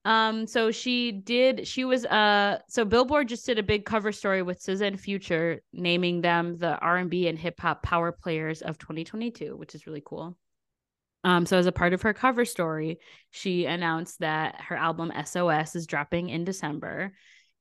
Um, 0.07 0.47
so 0.47 0.71
she 0.71 1.11
did. 1.11 1.67
She 1.67 1.83
was 1.83 2.05
uh. 2.05 2.59
So 2.69 2.85
Billboard 2.85 3.27
just 3.27 3.45
did 3.45 3.59
a 3.59 3.63
big 3.63 3.83
cover 3.83 4.13
story 4.13 4.41
with 4.41 4.61
SZA 4.61 4.87
and 4.87 4.99
Future, 4.99 5.61
naming 5.73 6.21
them 6.21 6.57
the 6.57 6.77
R 6.77 6.95
and 6.95 7.09
B 7.09 7.27
and 7.27 7.37
hip 7.37 7.59
hop 7.59 7.83
power 7.83 8.13
players 8.13 8.61
of 8.61 8.77
2022, 8.77 9.57
which 9.57 9.75
is 9.75 9.85
really 9.85 10.01
cool. 10.05 10.37
Um, 11.25 11.45
so 11.45 11.57
as 11.57 11.65
a 11.65 11.73
part 11.73 11.91
of 11.91 12.03
her 12.03 12.13
cover 12.13 12.45
story, 12.45 12.99
she 13.31 13.65
announced 13.65 14.19
that 14.19 14.61
her 14.69 14.77
album 14.77 15.11
SOS 15.25 15.75
is 15.75 15.87
dropping 15.87 16.29
in 16.29 16.45
December, 16.45 17.11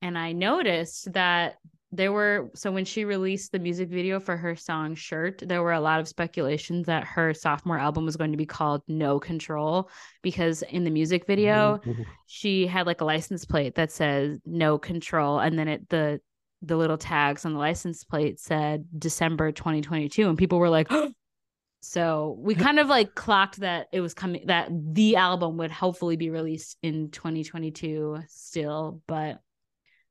and 0.01 0.17
I 0.17 0.31
noticed 0.31 1.13
that 1.15 1.57
there 1.93 2.13
were 2.13 2.51
so 2.55 2.73
when 2.73 2.85
she 2.85 3.05
released 3.05 3.53
the 3.53 3.59
music 3.59 3.89
video 3.89 4.19
for 4.19 4.37
her 4.37 4.57
song 4.57 4.95
shirt 4.95 5.43
there 5.47 5.63
were 5.63 5.73
a 5.73 5.81
lot 5.81 6.01
of 6.01 6.09
speculations 6.09 6.87
that 6.87 7.05
her 7.05 7.33
sophomore 7.33 7.79
album 7.79 8.05
was 8.05 8.17
going 8.17 8.33
to 8.33 8.37
be 8.37 8.47
called 8.47 8.83
no 8.89 9.21
control 9.21 9.89
because 10.23 10.63
in 10.63 10.85
the 10.85 10.91
music 10.91 11.27
video 11.27 11.81
Ooh. 11.87 12.05
she 12.27 12.67
had 12.67 12.87
like 12.87 13.01
a 13.01 13.05
license 13.05 13.45
plate 13.45 13.77
that 13.77 13.93
says 13.93 14.39
no 14.45 14.79
control 14.79 15.39
and 15.39 15.59
then 15.59 15.69
it 15.69 15.89
the 15.89 16.21
the 16.63 16.77
little 16.77 16.99
tags 16.99 17.45
on 17.45 17.53
the 17.53 17.59
license 17.59 18.03
plate 18.03 18.41
said 18.41 18.85
December 18.99 19.53
2022 19.53 20.29
and 20.29 20.39
people 20.39 20.59
were 20.59 20.71
like 20.71 20.91
so 21.81 22.37
we 22.41 22.55
kind 22.57 22.81
of 22.81 22.89
like 22.89 23.15
clocked 23.15 23.61
that 23.61 23.87
it 23.93 24.01
was 24.01 24.13
coming 24.13 24.47
that 24.47 24.69
the 24.71 25.17
album 25.17 25.57
would 25.59 25.71
hopefully 25.71 26.17
be 26.17 26.31
released 26.31 26.79
in 26.83 27.11
2022 27.11 28.19
still 28.27 29.01
but 29.07 29.41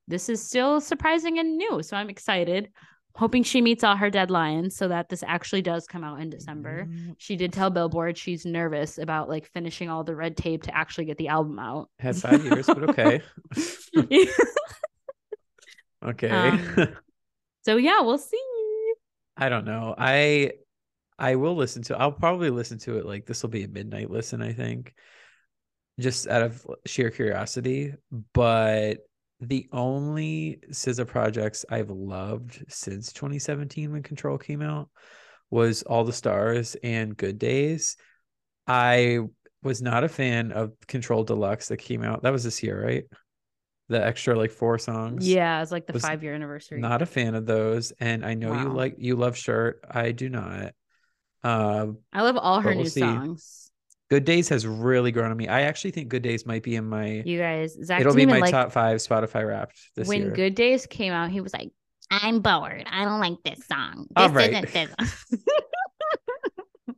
this 0.08 0.30
is 0.30 0.46
still 0.46 0.80
surprising 0.80 1.40
and 1.40 1.58
new 1.58 1.82
so 1.82 1.98
I'm 1.98 2.10
excited 2.10 2.70
hoping 3.16 3.44
she 3.44 3.62
meets 3.62 3.84
all 3.84 3.96
her 3.96 4.12
deadlines 4.12 4.74
so 4.74 4.90
that 4.90 5.10
this 5.10 5.24
actually 5.26 5.62
does 5.62 5.88
come 5.88 6.04
out 6.04 6.20
in 6.20 6.30
December. 6.30 6.88
She 7.18 7.38
did 7.38 7.54
tell 7.54 7.70
Billboard 7.70 8.18
she's 8.18 8.46
nervous 8.46 8.98
about 8.98 9.30
like 9.30 9.48
finishing 9.48 9.90
all 9.90 10.04
the 10.04 10.16
red 10.16 10.36
tape 10.36 10.64
to 10.64 10.76
actually 10.76 11.06
get 11.06 11.18
the 11.18 11.30
album 11.30 11.58
out. 11.58 11.90
Had 11.98 12.18
five 12.18 12.44
years, 12.44 12.68
but 12.68 12.90
okay. 12.90 13.22
okay. 16.06 16.30
Um, 16.30 16.96
so 17.66 17.78
yeah, 17.78 18.02
we'll 18.02 18.18
see. 18.18 18.38
I 19.38 19.50
don't 19.50 19.66
know. 19.66 19.96
I 19.98 20.52
I 21.18 21.36
will 21.36 21.56
listen 21.56 21.84
to 21.84 21.98
I'll 21.98 22.12
probably 22.12 22.50
listen 22.50 22.80
to 22.80 22.98
it 22.98 23.06
like 23.06 23.26
this 23.26 23.42
will 23.44 23.50
be 23.50 23.64
a 23.64 23.70
midnight 23.70 24.10
listen, 24.12 24.42
I 24.42 24.52
think. 24.52 24.94
Just 25.98 26.28
out 26.28 26.42
of 26.42 26.68
sheer 26.86 27.10
curiosity. 27.12 27.94
But 28.34 29.06
the 29.42 29.68
only 29.72 30.60
SZA 30.72 31.08
projects 31.08 31.66
I've 31.70 31.90
loved 31.90 32.64
since 32.70 33.12
2017 33.14 33.92
when 33.92 34.04
Control 34.04 34.38
came 34.38 34.62
out 34.62 34.90
was 35.50 35.84
All 35.84 36.04
the 36.04 36.14
Stars 36.14 36.76
and 36.84 37.16
Good 37.16 37.38
Days. 37.38 37.98
I 38.68 39.20
was 39.62 39.82
not 39.82 40.04
a 40.04 40.10
fan 40.10 40.52
of 40.52 40.74
Control 40.88 41.24
Deluxe 41.24 41.68
that 41.68 41.78
came 41.78 42.04
out. 42.04 42.24
That 42.24 42.32
was 42.32 42.44
this 42.44 42.64
year, 42.64 42.84
right? 42.84 43.04
The 43.90 44.04
extra 44.04 44.36
like 44.36 44.52
four 44.52 44.80
songs. 44.80 45.28
Yeah, 45.28 45.62
it's 45.62 45.72
like 45.72 45.86
the 45.86 45.94
Was 45.94 46.02
five 46.02 46.24
year 46.24 46.34
anniversary. 46.34 46.80
Not 46.80 47.02
a 47.02 47.06
fan 47.06 47.36
of 47.36 47.46
those. 47.46 47.92
And 48.00 48.26
I 48.26 48.34
know 48.34 48.54
you 48.54 48.70
like 48.70 48.96
you 48.98 49.16
love 49.16 49.38
Shirt. 49.38 49.84
I 49.90 50.12
do 50.12 50.30
not. 50.30 50.74
Uh 51.44 51.88
I 52.12 52.24
love 52.24 52.38
all 52.38 52.62
her 52.62 52.72
we'll 52.72 52.80
new 52.80 52.90
see. 52.90 53.02
songs. 53.02 53.65
Good 54.16 54.24
Days 54.24 54.48
has 54.48 54.66
really 54.66 55.12
grown 55.12 55.30
on 55.30 55.36
me. 55.36 55.50
I 55.50 55.64
actually 55.64 55.92
think 55.92 56.08
Good 56.08 56.22
Days 56.22 56.46
might 56.46 56.64
be 56.64 56.78
in 56.78 56.88
my 56.88 57.22
You 57.26 57.38
guys, 57.38 57.78
Zach 57.84 58.00
it'll 58.00 58.16
be 58.16 58.26
my 58.26 58.40
like 58.40 58.52
top 58.52 58.72
five 58.72 59.00
Spotify 59.00 59.46
Wrapped 59.46 59.78
this 59.98 60.08
when 60.08 60.22
year. 60.22 60.32
Good 60.32 60.56
Days 60.56 60.86
came 60.86 61.12
out. 61.12 61.32
He 61.32 61.42
was 61.42 61.52
like, 61.52 61.72
"I'm 62.10 62.40
bored. 62.40 62.86
I 62.90 63.04
don't 63.04 63.20
like 63.20 63.44
this 63.44 63.68
song. 63.68 64.08
This 64.16 64.32
right. 64.32 64.54
isn't 64.54 64.72
this." 64.72 65.26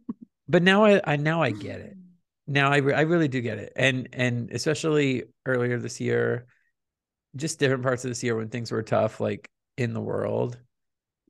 but 0.47 0.61
now 0.61 0.85
I, 0.85 1.01
I 1.03 1.15
now 1.15 1.41
I 1.41 1.49
get 1.49 1.79
it. 1.79 1.95
Now 2.49 2.71
I 2.71 2.77
re- 2.77 2.93
I 2.93 3.01
really 3.01 3.27
do 3.27 3.41
get 3.41 3.57
it. 3.57 3.73
And 3.75 4.07
and 4.13 4.51
especially 4.51 5.23
earlier 5.45 5.79
this 5.79 5.99
year, 5.99 6.45
just 7.35 7.59
different 7.59 7.83
parts 7.83 8.05
of 8.05 8.11
this 8.11 8.23
year 8.23 8.37
when 8.37 8.47
things 8.47 8.71
were 8.71 8.83
tough, 8.83 9.19
like 9.19 9.49
in 9.75 9.93
the 9.93 9.99
world, 9.99 10.57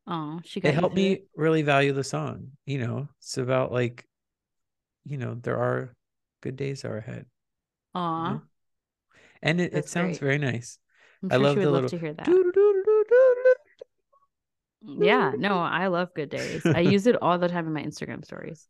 oh, 0.05 0.41
she 0.43 0.59
got 0.59 0.69
it 0.69 0.75
helped 0.75 0.95
me 0.95 1.13
it. 1.13 1.27
really 1.35 1.63
value 1.63 1.91
the 1.91 2.03
song. 2.03 2.51
You 2.67 2.77
know, 2.77 3.07
it's 3.19 3.39
about 3.39 3.71
like, 3.71 4.05
you 5.07 5.17
know, 5.17 5.35
there 5.35 5.57
are 5.57 5.95
good 6.41 6.55
days 6.55 6.85
are 6.85 6.97
ahead. 6.97 7.25
Aw, 7.93 8.39
know? 8.39 8.41
And 9.41 9.61
it, 9.61 9.73
it 9.73 9.73
That's 9.75 9.91
sounds 9.91 10.17
very 10.19 10.37
nice. 10.37 10.79
I'm 11.23 11.29
I 11.29 11.37
sure 11.37 11.45
love 11.45 11.53
she 11.53 11.59
would 11.59 11.69
the 11.69 11.71
love 11.71 11.85
little 11.85 11.89
to 11.89 11.97
hear 11.97 12.13
that. 12.13 12.37
Yeah, 14.81 15.33
no, 15.37 15.59
I 15.59 15.87
love 15.87 16.13
Good 16.13 16.29
Days. 16.29 16.69
I 16.73 16.79
use 16.81 17.07
it 17.07 17.21
all 17.21 17.37
the 17.37 17.47
time 17.49 17.67
in 17.67 17.73
my 17.73 17.83
Instagram 17.83 18.23
stories. 18.23 18.67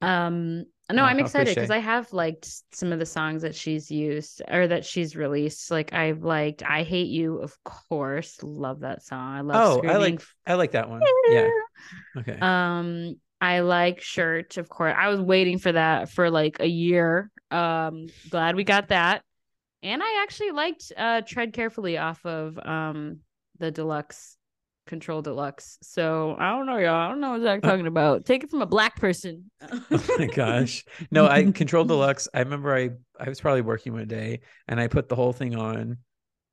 Um, 0.00 0.64
no, 0.90 1.04
Oh, 1.04 1.04
I'm 1.04 1.18
how 1.18 1.26
excited 1.26 1.54
because 1.54 1.70
cliche. 1.70 1.70
I 1.70 1.78
have 1.78 2.12
liked 2.12 2.48
some 2.72 2.92
of 2.92 2.98
the 2.98 3.06
songs 3.06 3.42
that 3.42 3.54
she's 3.54 3.90
used 3.90 4.42
or 4.48 4.66
that 4.66 4.84
she's 4.84 5.14
released. 5.14 5.70
Like 5.70 5.92
I've 5.92 6.24
liked 6.24 6.62
"I 6.64 6.82
Hate 6.82 7.08
You," 7.08 7.38
of 7.38 7.56
course, 7.64 8.42
love 8.42 8.80
that 8.80 9.02
song. 9.02 9.36
I 9.36 9.40
love. 9.42 9.66
Oh, 9.66 9.80
I 9.86 9.96
Screaming 9.96 9.98
like 9.98 10.22
I 10.46 10.54
like 10.54 10.72
that 10.72 10.88
one. 10.88 11.02
Yeah. 11.28 11.50
Okay. 12.16 12.38
Um, 12.40 13.16
I 13.40 13.60
like 13.60 14.00
shirt, 14.00 14.56
of 14.56 14.68
course. 14.68 14.94
I 14.96 15.08
was 15.08 15.20
waiting 15.20 15.58
for 15.58 15.72
that 15.72 16.10
for 16.10 16.30
like 16.30 16.60
a 16.60 16.66
year. 16.66 17.30
Um, 17.50 18.06
glad 18.28 18.56
we 18.56 18.64
got 18.64 18.88
that. 18.88 19.22
And 19.82 20.02
I 20.02 20.22
actually 20.22 20.50
liked 20.50 20.92
uh 20.96 21.22
Tread 21.22 21.52
Carefully 21.52 21.96
off 21.96 22.24
of 22.26 22.58
um 22.58 23.20
the 23.58 23.70
deluxe 23.70 24.36
control 24.86 25.22
deluxe. 25.22 25.78
So 25.82 26.36
I 26.38 26.50
don't 26.50 26.66
know, 26.66 26.76
y'all. 26.76 26.94
I 26.94 27.08
don't 27.08 27.20
know 27.20 27.38
what 27.38 27.46
I'm 27.46 27.60
talking 27.60 27.86
about. 27.86 28.26
Take 28.26 28.44
it 28.44 28.50
from 28.50 28.60
a 28.60 28.66
black 28.66 28.96
person. 28.96 29.50
oh 29.62 30.06
my 30.18 30.26
gosh. 30.26 30.84
No, 31.10 31.26
I 31.26 31.50
controlled 31.52 31.88
deluxe. 31.88 32.28
I 32.34 32.40
remember 32.40 32.74
I 32.74 32.90
I 33.18 33.28
was 33.28 33.40
probably 33.40 33.62
working 33.62 33.94
one 33.94 34.08
day 34.08 34.40
and 34.68 34.78
I 34.78 34.88
put 34.88 35.08
the 35.08 35.16
whole 35.16 35.32
thing 35.32 35.56
on. 35.56 35.98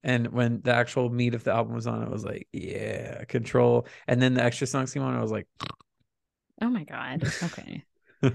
And 0.03 0.27
when 0.27 0.61
the 0.61 0.73
actual 0.73 1.09
meat 1.09 1.33
of 1.33 1.43
the 1.43 1.51
album 1.51 1.73
was 1.73 1.87
on, 1.87 2.03
I 2.03 2.09
was 2.09 2.23
like, 2.23 2.47
yeah, 2.53 3.25
control. 3.25 3.87
And 4.07 4.21
then 4.21 4.35
the 4.35 4.43
extra 4.43 4.67
songs 4.67 4.93
came 4.93 5.03
on, 5.03 5.15
I 5.15 5.21
was 5.21 5.31
like, 5.31 5.47
Oh 6.61 6.69
my 6.69 6.83
god. 6.83 7.23
Okay. 7.43 7.83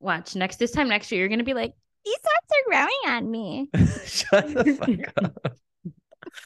Watch 0.00 0.34
next 0.34 0.56
this 0.56 0.72
time 0.72 0.88
next 0.88 1.10
year, 1.12 1.20
you're 1.20 1.28
gonna 1.28 1.44
be 1.44 1.54
like, 1.54 1.74
these 2.04 2.16
thoughts 2.16 2.52
are 2.52 2.70
growing 2.70 3.16
on 3.16 3.30
me. 3.30 3.70
shut 4.04 4.52
the 4.52 4.74
fuck 4.74 5.12
up. 5.24 5.56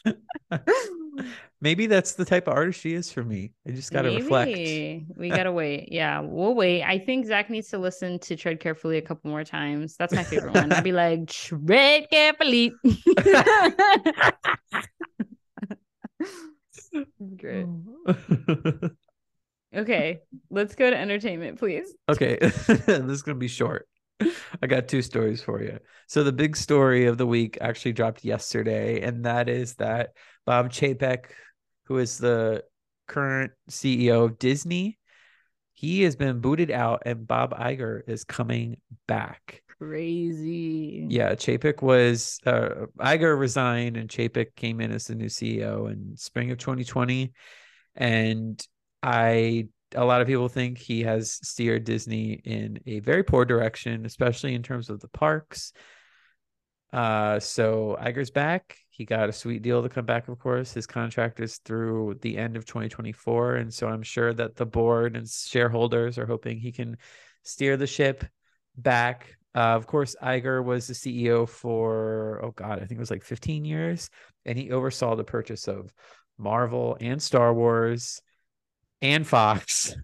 Maybe 1.61 1.87
that's 1.87 2.13
the 2.13 2.25
type 2.25 2.49
of 2.49 2.53
artist 2.53 2.81
she 2.81 2.93
is 2.93 3.11
for 3.11 3.25
me. 3.25 3.53
I 3.67 3.71
just 3.71 3.91
gotta 3.91 4.11
reflect. 4.11 4.51
Maybe. 4.51 5.07
We 5.17 5.31
gotta 5.31 5.53
wait. 5.53 5.91
Yeah, 5.91 6.21
we'll 6.21 6.55
wait. 6.55 6.83
I 6.83 6.99
think 6.99 7.27
Zach 7.27 7.49
needs 7.49 7.69
to 7.69 7.79
listen 7.79 8.19
to 8.21 8.37
Tread 8.37 8.61
Carefully 8.61 8.99
a 8.99 9.03
couple 9.03 9.31
more 9.31 9.43
times. 9.43 9.97
That's 9.97 10.13
my 10.13 10.23
favorite 10.23 10.55
one. 10.55 10.71
I'd 10.73 10.85
be 10.85 10.93
like, 10.93 11.29
Tread 11.29 12.11
Carefully. 12.11 12.73
Great. 17.37 17.67
Okay, 19.77 20.21
let's 20.51 20.75
go 20.75 20.89
to 20.89 20.97
entertainment, 20.97 21.59
please. 21.59 21.93
Okay, 22.09 22.37
this 22.41 22.89
is 22.89 23.23
gonna 23.23 23.37
be 23.37 23.49
short. 23.49 23.87
I 24.63 24.67
got 24.67 24.89
two 24.89 25.03
stories 25.03 25.43
for 25.43 25.63
you. 25.63 25.79
So 26.07 26.25
the 26.25 26.33
big 26.33 26.57
story 26.57 27.07
of 27.07 27.19
the 27.19 27.27
week 27.27 27.59
actually 27.61 27.93
dropped 27.93 28.25
yesterday, 28.25 29.03
and 29.03 29.27
that 29.27 29.49
is 29.49 29.75
that 29.75 30.11
Bob 30.47 30.71
Chapek, 30.71 31.27
who 31.85 31.99
is 31.99 32.17
the 32.17 32.65
current 33.07 33.53
CEO 33.71 34.25
of 34.25 34.39
Disney, 34.39 34.99
he 35.75 36.03
has 36.03 36.17
been 36.17 36.41
booted 36.41 36.71
out, 36.71 37.03
and 37.05 37.27
Bob 37.27 37.53
Iger 37.53 38.01
is 38.07 38.25
coming 38.25 38.79
back. 39.07 39.63
Crazy. 39.79 41.07
Yeah, 41.11 41.35
Chapek 41.35 41.83
was 41.83 42.41
uh, 42.47 42.87
Iger 42.99 43.39
resigned, 43.39 43.99
and 43.99 44.09
Chapek 44.09 44.55
came 44.57 44.81
in 44.81 44.91
as 44.91 45.09
the 45.09 45.15
new 45.15 45.27
CEO 45.27 45.93
in 45.93 46.17
spring 46.17 46.51
of 46.51 46.57
2020, 46.57 47.35
and 47.95 48.67
I 49.07 49.69
a 49.95 50.05
lot 50.05 50.21
of 50.21 50.27
people 50.27 50.49
think 50.49 50.79
he 50.79 51.05
has 51.05 51.39
steered 51.47 51.85
Disney 51.85 52.33
in 52.45 52.81
a 52.87 52.99
very 52.99 53.23
poor 53.23 53.45
direction, 53.45 54.05
especially 54.05 54.53
in 54.55 54.65
terms 54.65 54.91
of 54.91 54.99
the 54.99 55.09
parks. 55.09 55.73
Uh, 56.93 57.39
so 57.39 57.97
Iger's 58.03 58.33
back. 58.33 58.77
He 58.89 59.05
got 59.05 59.29
a 59.29 59.33
sweet 59.33 59.63
deal 59.63 59.81
to 59.83 59.89
come 59.89 60.07
back, 60.07 60.27
of 60.27 60.41
course. 60.41 60.73
His 60.73 60.89
contract 60.89 61.39
is 61.39 61.59
through 61.59 62.19
the 62.21 62.37
end 62.37 62.57
of 62.57 62.67
2024. 62.67 63.57
And 63.57 63.73
so 63.73 63.87
I'm 63.87 64.03
sure 64.03 64.35
that 64.35 64.57
the 64.57 64.67
board 64.67 65.17
and 65.17 65.29
shareholders 65.29 66.19
are 66.19 66.27
hoping 66.27 66.59
he 66.59 66.73
can 66.73 66.97
steer 67.45 67.77
the 67.77 67.87
ship 67.87 68.25
back. 68.77 69.37
Uh, 69.55 69.77
of 69.77 69.87
course, 69.87 70.17
Iger 70.21 70.65
was 70.65 70.89
the 70.89 70.95
CEO 70.95 71.49
for, 71.49 72.41
oh 72.43 72.51
God, 72.51 72.79
I 72.79 72.87
think 72.87 72.93
it 72.93 72.99
was 72.99 73.11
like 73.11 73.23
15 73.23 73.65
years. 73.65 74.11
And 74.45 74.59
he 74.59 74.73
oversaw 74.73 75.15
the 75.15 75.23
purchase 75.25 75.69
of 75.69 75.93
Marvel 76.39 76.97
and 77.01 77.23
Star 77.23 77.55
Wars 77.55 78.21
and 79.03 79.27
Fox. 79.27 79.95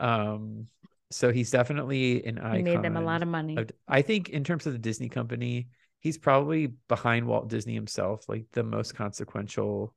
Um, 0.00 0.66
so 1.10 1.30
he's 1.30 1.50
definitely 1.50 2.24
an 2.24 2.38
icon. 2.38 2.56
He 2.56 2.62
made 2.62 2.82
them 2.82 2.96
a 2.96 3.00
lot 3.02 3.22
of 3.22 3.28
money. 3.28 3.56
of- 3.56 3.70
I 3.86 4.02
think 4.02 4.30
in 4.30 4.44
terms 4.44 4.66
of 4.66 4.72
the 4.72 4.78
Disney 4.78 5.08
company, 5.08 5.68
he's 6.00 6.18
probably 6.18 6.68
behind 6.88 7.26
Walt 7.26 7.48
Disney 7.48 7.74
himself, 7.74 8.28
like 8.28 8.46
the 8.52 8.64
most 8.64 8.94
consequential 8.94 9.94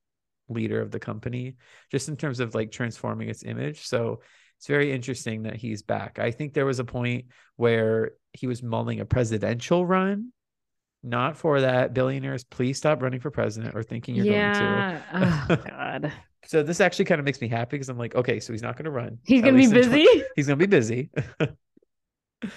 leader 0.49 0.81
of 0.81 0.91
the 0.91 0.99
company, 0.99 1.55
just 1.91 2.09
in 2.09 2.15
terms 2.15 2.39
of 2.39 2.53
like 2.53 2.71
transforming 2.71 3.29
its 3.29 3.43
image. 3.43 3.87
So 3.87 4.21
it's 4.57 4.67
very 4.67 4.91
interesting 4.91 5.43
that 5.43 5.55
he's 5.55 5.81
back. 5.81 6.19
I 6.19 6.31
think 6.31 6.53
there 6.53 6.65
was 6.65 6.79
a 6.79 6.85
point 6.85 7.25
where 7.55 8.11
he 8.33 8.45
was 8.47 8.61
mulling 8.61 8.99
a 8.99 9.05
presidential 9.05 9.85
run. 9.85 10.31
Not 11.01 11.37
for 11.37 11.61
that. 11.61 11.93
Billionaires, 11.93 12.43
please 12.43 12.77
stop 12.77 13.01
running 13.01 13.19
for 13.19 13.29
president 13.31 13.75
or 13.75 13.83
thinking 13.83 14.15
you're 14.15 14.25
going 14.25 14.35
to. 14.53 15.03
Oh 15.13 15.55
God. 15.69 16.13
So 16.47 16.63
this 16.63 16.79
actually 16.79 17.05
kind 17.05 17.19
of 17.19 17.25
makes 17.25 17.41
me 17.41 17.47
happy 17.47 17.75
because 17.75 17.89
I'm 17.89 17.97
like, 17.97 18.15
okay, 18.15 18.39
so 18.39 18.53
he's 18.53 18.61
not 18.61 18.75
going 18.75 18.85
to 18.85 18.91
run. 18.91 19.17
He's 19.23 19.41
gonna 19.41 19.53
be 19.53 19.67
least 19.67 19.73
in 19.73 19.91
busy. 19.91 20.23
he's 20.35 20.47
going 20.47 20.59
to 20.59 20.67
be 20.67 20.69
busy. 20.69 21.09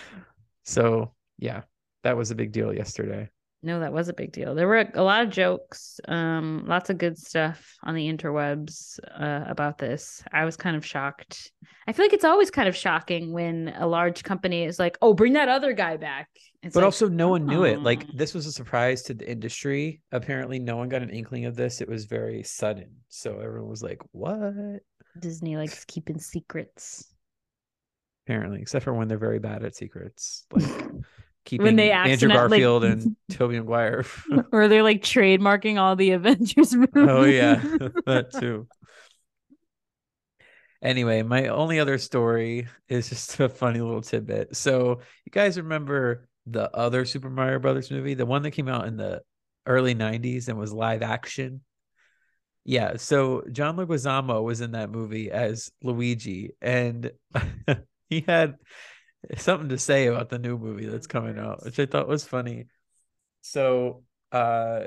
so 0.65 1.13
yeah, 1.39 1.63
that 2.05 2.17
was 2.17 2.31
a 2.31 2.35
big 2.35 2.53
deal 2.53 2.73
yesterday. 2.73 3.29
No, 3.63 3.81
that 3.81 3.93
was 3.93 4.09
a 4.09 4.15
big 4.15 4.31
deal. 4.31 4.55
There 4.55 4.69
were 4.69 4.89
a 4.95 5.03
lot 5.03 5.25
of 5.25 5.31
jokes, 5.31 5.99
um, 6.07 6.65
lots 6.67 6.91
of 6.91 6.99
good 6.99 7.19
stuff 7.19 7.75
on 7.83 7.95
the 7.95 8.07
interwebs 8.07 9.01
uh, 9.19 9.45
about 9.49 9.79
this. 9.79 10.23
I 10.33 10.45
was 10.45 10.57
kind 10.57 10.77
of 10.77 10.87
shocked. 10.87 11.51
I 11.89 11.93
feel 11.93 12.05
like 12.05 12.13
it's 12.13 12.25
always 12.25 12.53
kind 12.53 12.69
of 12.69 12.77
shocking 12.77 13.33
when 13.33 13.75
a 13.77 13.87
large 13.87 14.23
company 14.23 14.63
is 14.63 14.79
like, 14.79 14.97
"Oh, 15.03 15.13
bring 15.13 15.33
that 15.33 15.49
other 15.49 15.73
guy 15.73 15.97
back." 15.97 16.29
It's 16.63 16.75
but 16.75 16.81
like, 16.81 16.85
also 16.85 17.09
no 17.09 17.29
one 17.29 17.47
knew 17.47 17.65
it. 17.65 17.83
Like 17.83 18.05
"Oh." 18.09 18.13
this 18.15 18.33
was 18.33 18.47
a 18.47 18.53
surprise 18.53 19.03
to 19.05 19.15
the 19.15 19.29
industry. 19.29 20.03
Apparently 20.13 20.61
no 20.61 20.77
one 20.77 20.89
got 20.89 21.03
an 21.03 21.11
inkling 21.11 21.47
of 21.47 21.57
this. 21.57 21.81
It 21.81 21.89
was 21.89 22.05
very 22.05 22.45
sudden. 22.45 22.91
So 23.09 23.41
everyone 23.41 23.71
was 23.71 23.83
like, 23.83 24.01
"What?" 24.13 24.83
Disney 25.19 25.57
likes 25.57 25.85
keeping 25.85 26.21
secrets. 26.21 27.13
Apparently, 28.27 28.61
except 28.61 28.85
for 28.85 28.95
when 28.95 29.09
they're 29.09 29.19
very 29.19 29.41
bad 29.41 29.65
at 29.65 29.75
secrets. 29.75 30.47
Like 30.53 30.65
keeping 31.49 31.77
they 31.77 31.91
Andrew 31.91 32.13
accident- 32.13 32.35
like- 32.35 32.51
Garfield 32.51 32.85
and 32.85 33.17
Tobey 33.31 33.59
Maguire. 33.59 34.05
or 34.53 34.69
they're 34.69 34.83
like 34.83 35.03
trademarking 35.03 35.81
all 35.81 35.97
the 35.97 36.11
Avengers 36.13 36.75
oh, 36.75 36.77
movies. 36.77 36.91
oh 36.95 37.25
yeah, 37.25 37.55
that 38.07 38.31
too. 38.39 38.69
Anyway, 40.81 41.23
my 41.23 41.49
only 41.49 41.81
other 41.81 41.99
story 41.99 42.69
is 42.89 43.09
just 43.09 43.41
a 43.41 43.49
funny 43.49 43.81
little 43.81 44.03
tidbit. 44.03 44.55
So, 44.55 45.01
you 45.25 45.33
guys 45.33 45.57
remember 45.57 46.29
the 46.47 46.71
other 46.77 47.05
Super 47.05 47.31
Mario 47.31 47.59
Brothers 47.59 47.91
movie, 47.91 48.15
the 48.15 48.27
one 48.27 48.43
that 48.43 48.53
came 48.53 48.69
out 48.69 48.87
in 48.87 48.97
the 48.97 49.23
early 49.67 49.95
90s 49.95 50.49
and 50.49 50.57
was 50.57 50.73
live 50.73 51.03
action? 51.03 51.63
Yeah, 52.65 52.97
so 52.97 53.43
John 53.51 53.77
Leguizamo 53.77 54.45
was 54.45 54.61
in 54.61 54.73
that 54.73 54.91
movie 54.91 55.31
as 55.31 55.73
Luigi 55.83 56.53
and 56.61 57.11
he 58.11 58.21
had 58.21 58.55
something 59.37 59.69
to 59.71 59.79
say 59.79 60.07
about 60.07 60.29
the 60.29 60.39
new 60.39 60.59
movie 60.59 60.87
that's 60.87 61.07
coming 61.07 61.39
out, 61.39 61.65
which 61.65 61.79
I 61.79 61.87
thought 61.87 62.09
was 62.09 62.25
funny. 62.25 62.67
So, 63.43 64.05
uh 64.33 64.87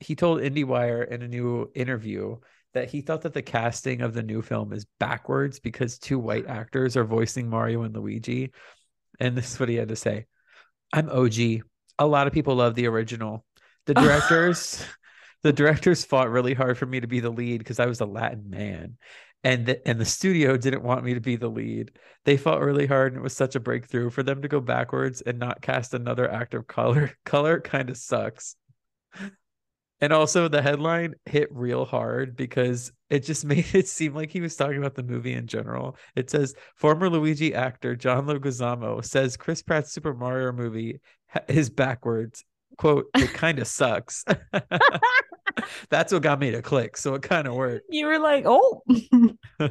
he 0.00 0.16
told 0.16 0.40
IndieWire 0.40 1.08
in 1.08 1.22
a 1.22 1.28
new 1.28 1.70
interview 1.74 2.36
that 2.74 2.90
he 2.90 3.00
thought 3.00 3.22
that 3.22 3.32
the 3.32 3.42
casting 3.42 4.02
of 4.02 4.12
the 4.12 4.22
new 4.22 4.42
film 4.42 4.72
is 4.72 4.86
backwards 4.98 5.60
because 5.60 5.98
two 5.98 6.18
white 6.18 6.46
actors 6.46 6.96
are 6.96 7.04
voicing 7.04 7.48
Mario 7.48 7.82
and 7.82 7.94
Luigi. 7.94 8.52
And 9.20 9.36
this 9.36 9.52
is 9.52 9.60
what 9.60 9.68
he 9.68 9.76
had 9.76 9.88
to 9.88 9.96
say. 9.96 10.26
I'm 10.92 11.08
OG. 11.08 11.62
A 11.98 12.06
lot 12.06 12.26
of 12.26 12.32
people 12.32 12.56
love 12.56 12.74
the 12.74 12.88
original. 12.88 13.44
The 13.86 13.94
directors 13.94 14.84
the 15.42 15.52
directors 15.52 16.04
fought 16.04 16.30
really 16.30 16.54
hard 16.54 16.78
for 16.78 16.86
me 16.86 17.00
to 17.00 17.06
be 17.06 17.20
the 17.20 17.30
lead 17.30 17.58
because 17.58 17.78
I 17.78 17.86
was 17.86 18.00
a 18.00 18.06
Latin 18.06 18.48
man. 18.48 18.96
And 19.44 19.66
the, 19.66 19.86
and 19.86 20.00
the 20.00 20.06
studio 20.06 20.56
didn't 20.56 20.82
want 20.82 21.04
me 21.04 21.14
to 21.14 21.20
be 21.20 21.36
the 21.36 21.48
lead. 21.48 21.92
They 22.24 22.38
fought 22.38 22.62
really 22.62 22.86
hard 22.86 23.12
and 23.12 23.20
it 23.20 23.22
was 23.22 23.36
such 23.36 23.54
a 23.54 23.60
breakthrough 23.60 24.08
for 24.08 24.22
them 24.22 24.40
to 24.42 24.48
go 24.48 24.60
backwards 24.60 25.20
and 25.20 25.38
not 25.38 25.60
cast 25.60 25.92
another 25.92 26.30
actor 26.30 26.58
of 26.58 26.66
color. 26.66 27.12
Color 27.24 27.60
kind 27.60 27.90
of 27.90 27.98
sucks. 27.98 28.56
And 30.00 30.12
also 30.12 30.48
the 30.48 30.62
headline 30.62 31.14
hit 31.24 31.48
real 31.52 31.84
hard 31.84 32.36
because 32.36 32.92
it 33.10 33.20
just 33.20 33.44
made 33.44 33.74
it 33.74 33.86
seem 33.86 34.14
like 34.14 34.30
he 34.30 34.40
was 34.40 34.56
talking 34.56 34.78
about 34.78 34.94
the 34.94 35.02
movie 35.02 35.34
in 35.34 35.46
general. 35.46 35.96
It 36.16 36.30
says 36.30 36.54
former 36.76 37.08
Luigi 37.08 37.54
actor 37.54 37.94
John 37.96 38.26
Leguizamo 38.26 39.04
says 39.04 39.36
Chris 39.36 39.62
Pratt's 39.62 39.92
Super 39.92 40.14
Mario 40.14 40.52
movie 40.52 41.00
is 41.48 41.70
backwards. 41.70 42.44
Quote, 42.76 43.06
it 43.14 43.32
kind 43.32 43.58
of 43.58 43.66
sucks. 43.66 44.24
That's 45.90 46.12
what 46.12 46.22
got 46.22 46.40
me 46.40 46.50
to 46.52 46.62
click. 46.62 46.96
So 46.96 47.14
it 47.14 47.22
kind 47.22 47.46
of 47.46 47.54
worked. 47.54 47.86
you 47.90 48.06
were 48.06 48.18
like, 48.18 48.44
oh, 48.46 48.82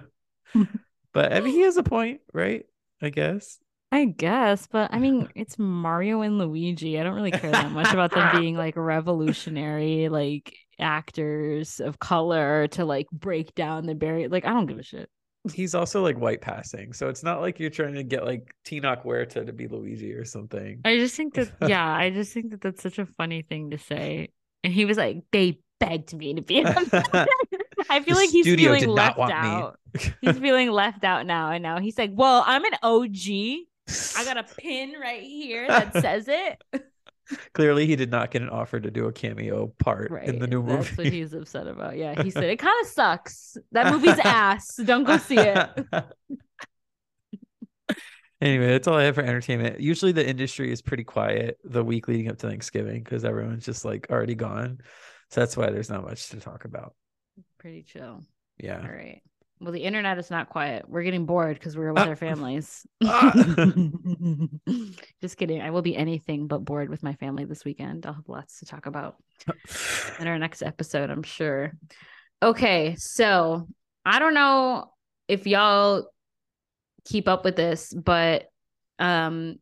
But 1.13 1.31
I 1.31 1.41
mean, 1.41 1.53
he 1.53 1.61
has 1.61 1.77
a 1.77 1.83
point, 1.83 2.21
right? 2.33 2.65
I 3.01 3.09
guess. 3.09 3.59
I 3.91 4.05
guess, 4.05 4.65
but 4.65 4.91
I 4.91 4.97
mean, 4.97 5.29
it's 5.35 5.59
Mario 5.59 6.21
and 6.21 6.39
Luigi. 6.39 6.99
I 6.99 7.03
don't 7.03 7.13
really 7.13 7.29
care 7.29 7.51
that 7.51 7.71
much 7.71 7.93
about 7.93 8.09
them 8.11 8.27
being 8.39 8.57
like 8.57 8.75
revolutionary, 8.75 10.09
like 10.09 10.55
actors 10.79 11.79
of 11.79 11.99
color 11.99 12.67
to 12.69 12.85
like 12.85 13.05
break 13.11 13.53
down 13.53 13.85
the 13.85 13.93
barrier. 13.93 14.29
Like, 14.29 14.45
I 14.45 14.49
don't 14.49 14.65
give 14.65 14.79
a 14.79 14.83
shit. 14.83 15.09
He's 15.53 15.75
also 15.75 16.01
like 16.01 16.17
white 16.17 16.41
passing. 16.41 16.93
So 16.93 17.09
it's 17.09 17.21
not 17.21 17.41
like 17.41 17.59
you're 17.59 17.69
trying 17.69 17.93
to 17.93 18.03
get 18.03 18.25
like 18.25 18.51
Tenoch 18.65 19.03
Huerta 19.03 19.45
to 19.45 19.53
be 19.53 19.67
Luigi 19.67 20.13
or 20.13 20.25
something. 20.25 20.81
I 20.83 20.97
just 20.97 21.15
think 21.15 21.35
that, 21.35 21.51
yeah, 21.67 21.85
I 21.85 22.09
just 22.09 22.33
think 22.33 22.49
that 22.51 22.61
that's 22.61 22.81
such 22.81 22.97
a 22.97 23.05
funny 23.05 23.43
thing 23.43 23.71
to 23.71 23.77
say. 23.77 24.29
And 24.63 24.71
he 24.73 24.85
was 24.85 24.97
like, 24.97 25.23
they 25.31 25.59
begged 25.79 26.13
me 26.13 26.33
to 26.35 26.41
be 26.41 26.57
in 26.59 26.63
them. 26.65 26.85
I 27.89 27.99
feel 28.01 28.15
The 28.15 28.21
like 28.21 28.29
he's 28.29 28.45
feeling 28.45 28.87
left 28.87 29.19
out. 29.19 29.77
He's 30.21 30.39
feeling 30.39 30.71
left 30.71 31.03
out 31.03 31.25
now. 31.27 31.51
And 31.51 31.61
now 31.61 31.79
he's 31.79 31.97
like, 31.99 32.11
well, 32.13 32.43
I'm 32.47 32.63
an 32.65 32.73
OG. 32.81 33.27
I 34.17 34.25
got 34.25 34.37
a 34.37 34.43
pin 34.57 34.93
right 34.99 35.21
here 35.21 35.67
that 35.67 35.93
says 35.93 36.27
it. 36.27 36.63
Clearly, 37.53 37.85
he 37.85 37.95
did 37.95 38.09
not 38.09 38.31
get 38.31 38.41
an 38.41 38.49
offer 38.49 38.79
to 38.79 38.89
do 38.89 39.05
a 39.05 39.11
cameo 39.11 39.67
part 39.77 40.09
Right. 40.09 40.27
in 40.27 40.39
the 40.39 40.47
new 40.47 40.63
movie. 40.63 40.83
That's 40.83 40.97
what 40.97 41.07
he's 41.07 41.33
upset 41.33 41.67
about. 41.67 41.95
Yeah. 41.97 42.21
He 42.23 42.31
said 42.31 42.45
it 42.45 42.57
kind 42.57 42.73
of 42.81 42.87
sucks. 42.87 43.55
That 43.71 43.91
movie's 43.93 44.17
ass. 44.23 44.77
Don't 44.83 45.03
go 45.03 45.17
see 45.17 45.37
it. 45.37 45.69
Anyway, 48.43 48.67
that's 48.67 48.87
all 48.87 48.95
I 48.97 49.03
have 49.03 49.15
for 49.15 49.21
entertainment. 49.21 49.79
Usually, 49.79 50.11
the 50.11 50.27
industry 50.27 50.71
is 50.71 50.81
pretty 50.81 51.03
quiet 51.03 51.57
the 51.63 51.83
week 51.83 52.07
leading 52.07 52.29
up 52.29 52.37
to 52.39 52.47
Thanksgiving 52.47 53.01
because 53.03 53.23
everyone's 53.25 53.65
just 53.65 53.85
like 53.85 54.07
already 54.11 54.35
gone. 54.35 54.79
So 55.31 55.41
that's 55.41 55.57
why 55.57 55.69
there's 55.71 55.89
not 55.89 56.03
much 56.03 56.29
to 56.29 56.39
talk 56.39 56.65
about. 56.65 56.93
Pretty 57.57 57.81
chill. 57.83 58.21
Yeah. 58.57 58.85
right. 58.85 59.21
Well, 59.59 59.71
the 59.71 59.83
internet 59.83 60.17
is 60.17 60.29
not 60.29 60.49
quiet. 60.49 60.87
We're 60.89 61.03
getting 61.03 61.25
bored 61.25 61.57
because 61.57 61.77
we're 61.77 61.93
with 61.93 62.03
Ah. 62.03 62.07
our 62.09 62.15
families. 62.27 62.85
Ah. 63.03 63.31
Just 65.21 65.37
kidding. 65.37 65.61
I 65.61 65.69
will 65.71 65.81
be 65.81 65.95
anything 65.95 66.47
but 66.47 66.65
bored 66.65 66.89
with 66.89 67.01
my 67.03 67.13
family 67.13 67.45
this 67.45 67.63
weekend. 67.63 68.05
I'll 68.05 68.13
have 68.13 68.27
lots 68.27 68.59
to 68.59 68.65
talk 68.65 68.85
about 68.85 69.15
in 70.19 70.27
our 70.27 70.37
next 70.37 70.61
episode, 70.63 71.09
I'm 71.09 71.23
sure. 71.23 71.73
Okay, 72.41 72.95
so 72.97 73.67
I 74.05 74.19
don't 74.19 74.33
know 74.33 74.91
if 75.29 75.47
y'all 75.47 76.09
keep 77.05 77.27
up 77.27 77.43
with 77.43 77.55
this, 77.55 77.93
but 77.93 78.45
um 78.99 79.55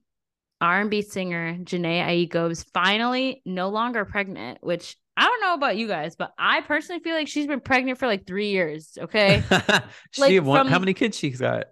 R&B 0.60 1.02
singer 1.02 1.58
Jhené 1.64 2.30
Aiko 2.30 2.52
is 2.52 2.64
finally 2.74 3.42
no 3.46 3.70
longer 3.70 4.06
pregnant, 4.06 4.60
which 4.62 4.96
I 5.18 5.26
don't 5.26 5.42
know 5.42 5.56
about 5.56 5.76
you 5.76 5.88
guys, 5.88 6.16
but 6.16 6.32
I 6.38 6.62
personally 6.62 7.02
feel 7.02 7.16
like 7.16 7.28
she's 7.28 7.48
been 7.48 7.60
pregnant 7.62 7.98
for 7.98 8.08
like 8.08 8.28
three 8.28 8.50
years. 8.50 8.98
Okay. 9.00 9.44
she 10.12 10.22
Like, 10.40 10.44
one, 10.44 10.68
how 10.68 10.80
many 10.80 10.94
kids 10.94 11.18
she's 11.18 11.40
got? 11.40 11.66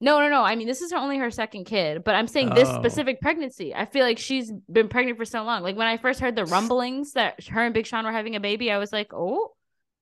No, 0.00 0.18
no, 0.18 0.28
no. 0.28 0.42
I 0.42 0.56
mean, 0.56 0.66
this 0.66 0.82
is 0.82 0.92
only 0.92 1.16
her 1.18 1.30
second 1.30 1.64
kid, 1.64 2.04
but 2.04 2.14
I'm 2.14 2.26
saying 2.26 2.50
this 2.54 2.68
Oh. 2.68 2.78
specific 2.78 3.20
pregnancy. 3.20 3.74
I 3.74 3.86
feel 3.86 4.04
like 4.04 4.18
she's 4.18 4.52
been 4.70 4.88
pregnant 4.88 5.16
for 5.16 5.24
so 5.24 5.44
long. 5.44 5.62
Like 5.62 5.76
when 5.76 5.86
I 5.86 5.96
first 5.96 6.20
heard 6.20 6.36
the 6.36 6.44
rumblings 6.44 7.12
that 7.12 7.42
her 7.46 7.64
and 7.64 7.72
Big 7.72 7.86
Sean 7.86 8.04
were 8.04 8.12
having 8.12 8.36
a 8.36 8.40
baby, 8.40 8.70
I 8.70 8.78
was 8.78 8.92
like, 8.92 9.14
oh. 9.14 9.52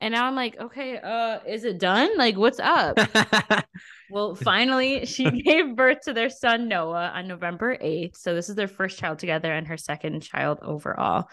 And 0.02 0.12
now 0.12 0.26
I'm 0.26 0.34
like, 0.34 0.58
okay, 0.60 0.98
uh, 0.98 1.38
is 1.46 1.64
it 1.64 1.78
done? 1.78 2.18
Like, 2.18 2.36
what's 2.36 2.58
up? 2.58 2.98
Well, 4.10 4.34
finally, 4.34 5.06
she 5.06 5.30
gave 5.42 5.74
birth 5.74 6.02
to 6.02 6.12
their 6.12 6.28
son 6.28 6.68
Noah 6.68 7.12
on 7.14 7.28
November 7.28 7.78
8th. 7.78 8.18
So 8.18 8.34
this 8.34 8.50
is 8.50 8.56
their 8.56 8.68
first 8.68 8.98
child 8.98 9.18
together 9.18 9.50
and 9.50 9.66
her 9.68 9.78
second 9.78 10.20
child 10.20 10.58
overall. 10.60 11.28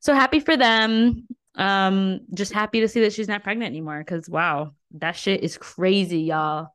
So 0.00 0.14
happy 0.14 0.40
for 0.40 0.56
them. 0.56 1.26
Um, 1.54 2.20
just 2.32 2.54
happy 2.54 2.80
to 2.80 2.88
see 2.88 3.02
that 3.02 3.12
she's 3.12 3.28
not 3.28 3.44
pregnant 3.44 3.68
anymore 3.68 3.98
because 3.98 4.26
wow, 4.26 4.72
that 4.92 5.16
shit 5.16 5.44
is 5.44 5.58
crazy, 5.58 6.20
y'all. 6.20 6.68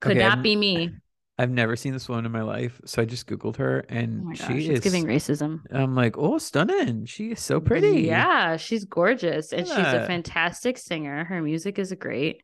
Could 0.00 0.16
Okay, 0.16 0.26
not 0.26 0.42
be 0.42 0.56
me. 0.56 0.90
I've 1.38 1.50
never 1.50 1.76
seen 1.76 1.92
this 1.92 2.08
woman 2.08 2.24
in 2.24 2.32
my 2.32 2.42
life, 2.42 2.80
so 2.86 3.02
I 3.02 3.04
just 3.04 3.26
googled 3.26 3.56
her, 3.56 3.80
and 3.90 4.22
Oh 4.24 4.30
gosh, 4.30 4.46
she 4.46 4.70
is 4.70 4.80
giving 4.80 5.04
racism. 5.04 5.60
I'm 5.70 5.94
like, 5.94 6.16
oh, 6.16 6.38
stunning! 6.38 7.04
She 7.04 7.32
is 7.32 7.40
so 7.40 7.60
pretty. 7.60 8.02
Yeah, 8.02 8.56
she's 8.56 8.86
gorgeous 8.86 9.52
and 9.52 9.66
she's 9.66 9.76
a 9.76 10.06
fantastic 10.06 10.78
singer. 10.78 11.24
Her 11.24 11.42
music 11.42 11.78
is 11.78 11.92
great. 11.92 12.42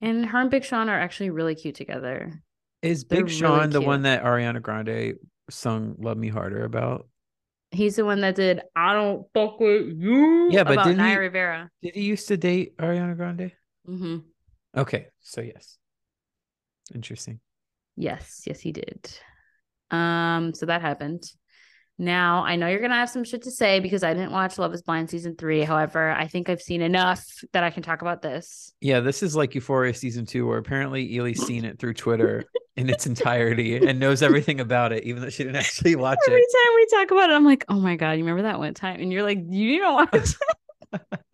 And 0.00 0.24
her 0.26 0.40
and 0.40 0.50
Big 0.50 0.64
Sean 0.64 0.88
are 0.88 0.98
actually 0.98 1.30
really 1.30 1.54
cute 1.54 1.74
together. 1.74 2.42
Is 2.80 3.04
They're 3.04 3.18
Big 3.18 3.26
really 3.26 3.38
Sean 3.38 3.70
the 3.70 3.82
one 3.82 4.02
that 4.02 4.24
Ariana 4.24 4.62
Grande 4.62 5.14
sung 5.50 5.94
"Love 5.98 6.16
Me 6.16 6.28
Harder" 6.28 6.64
about? 6.64 7.08
He's 7.72 7.96
the 7.96 8.04
one 8.04 8.20
that 8.22 8.34
did 8.34 8.62
I 8.74 8.94
don't 8.94 9.26
fuck 9.34 9.60
with 9.60 9.92
you. 9.98 10.48
Yeah, 10.50 10.64
but 10.64 10.72
about 10.74 10.86
didn't 10.86 11.06
he- 11.06 11.16
Rivera. 11.16 11.70
Did 11.82 11.94
he 11.94 12.02
used 12.02 12.28
to 12.28 12.36
date 12.38 12.76
Ariana 12.78 13.16
Grande? 13.16 13.52
hmm 13.84 14.18
Okay, 14.74 15.08
so 15.20 15.42
yes, 15.42 15.76
interesting. 16.94 17.40
Yes, 17.96 18.42
yes, 18.46 18.60
he 18.60 18.72
did. 18.72 19.10
Um, 19.90 20.54
so 20.54 20.66
that 20.66 20.80
happened. 20.80 21.24
Now 21.98 22.42
I 22.44 22.56
know 22.56 22.68
you're 22.68 22.80
gonna 22.80 22.94
have 22.94 23.10
some 23.10 23.22
shit 23.22 23.42
to 23.42 23.50
say 23.50 23.78
because 23.78 24.02
I 24.02 24.14
didn't 24.14 24.32
watch 24.32 24.58
Love 24.58 24.72
Is 24.72 24.82
Blind 24.82 25.10
season 25.10 25.36
three. 25.36 25.62
However, 25.62 26.10
I 26.10 26.26
think 26.26 26.48
I've 26.48 26.62
seen 26.62 26.80
enough 26.80 27.24
that 27.52 27.62
I 27.62 27.70
can 27.70 27.82
talk 27.82 28.00
about 28.02 28.22
this. 28.22 28.72
Yeah, 28.80 29.00
this 29.00 29.22
is 29.22 29.36
like 29.36 29.54
Euphoria 29.54 29.94
season 29.94 30.24
two, 30.24 30.46
where 30.46 30.58
apparently 30.58 31.16
Ely's 31.16 31.44
seen 31.44 31.64
it 31.64 31.78
through 31.78 31.94
Twitter 31.94 32.44
in 32.76 32.88
its 32.88 33.06
entirety 33.06 33.76
and 33.76 34.00
knows 34.00 34.22
everything 34.22 34.58
about 34.58 34.92
it, 34.92 35.04
even 35.04 35.22
though 35.22 35.28
she 35.28 35.44
didn't 35.44 35.56
actually 35.56 35.94
watch 35.94 36.18
Every 36.26 36.40
it. 36.40 36.44
Every 36.44 36.64
time 36.64 36.74
we 36.76 36.86
talk 36.86 37.10
about 37.10 37.30
it, 37.30 37.34
I'm 37.34 37.44
like, 37.44 37.64
oh 37.68 37.78
my 37.78 37.96
god, 37.96 38.12
you 38.12 38.24
remember 38.24 38.42
that 38.42 38.58
one 38.58 38.74
time? 38.74 39.00
And 39.00 39.12
you're 39.12 39.22
like, 39.22 39.38
you 39.48 39.78
don't 39.78 39.94
watch 39.94 40.34
it. 40.92 41.00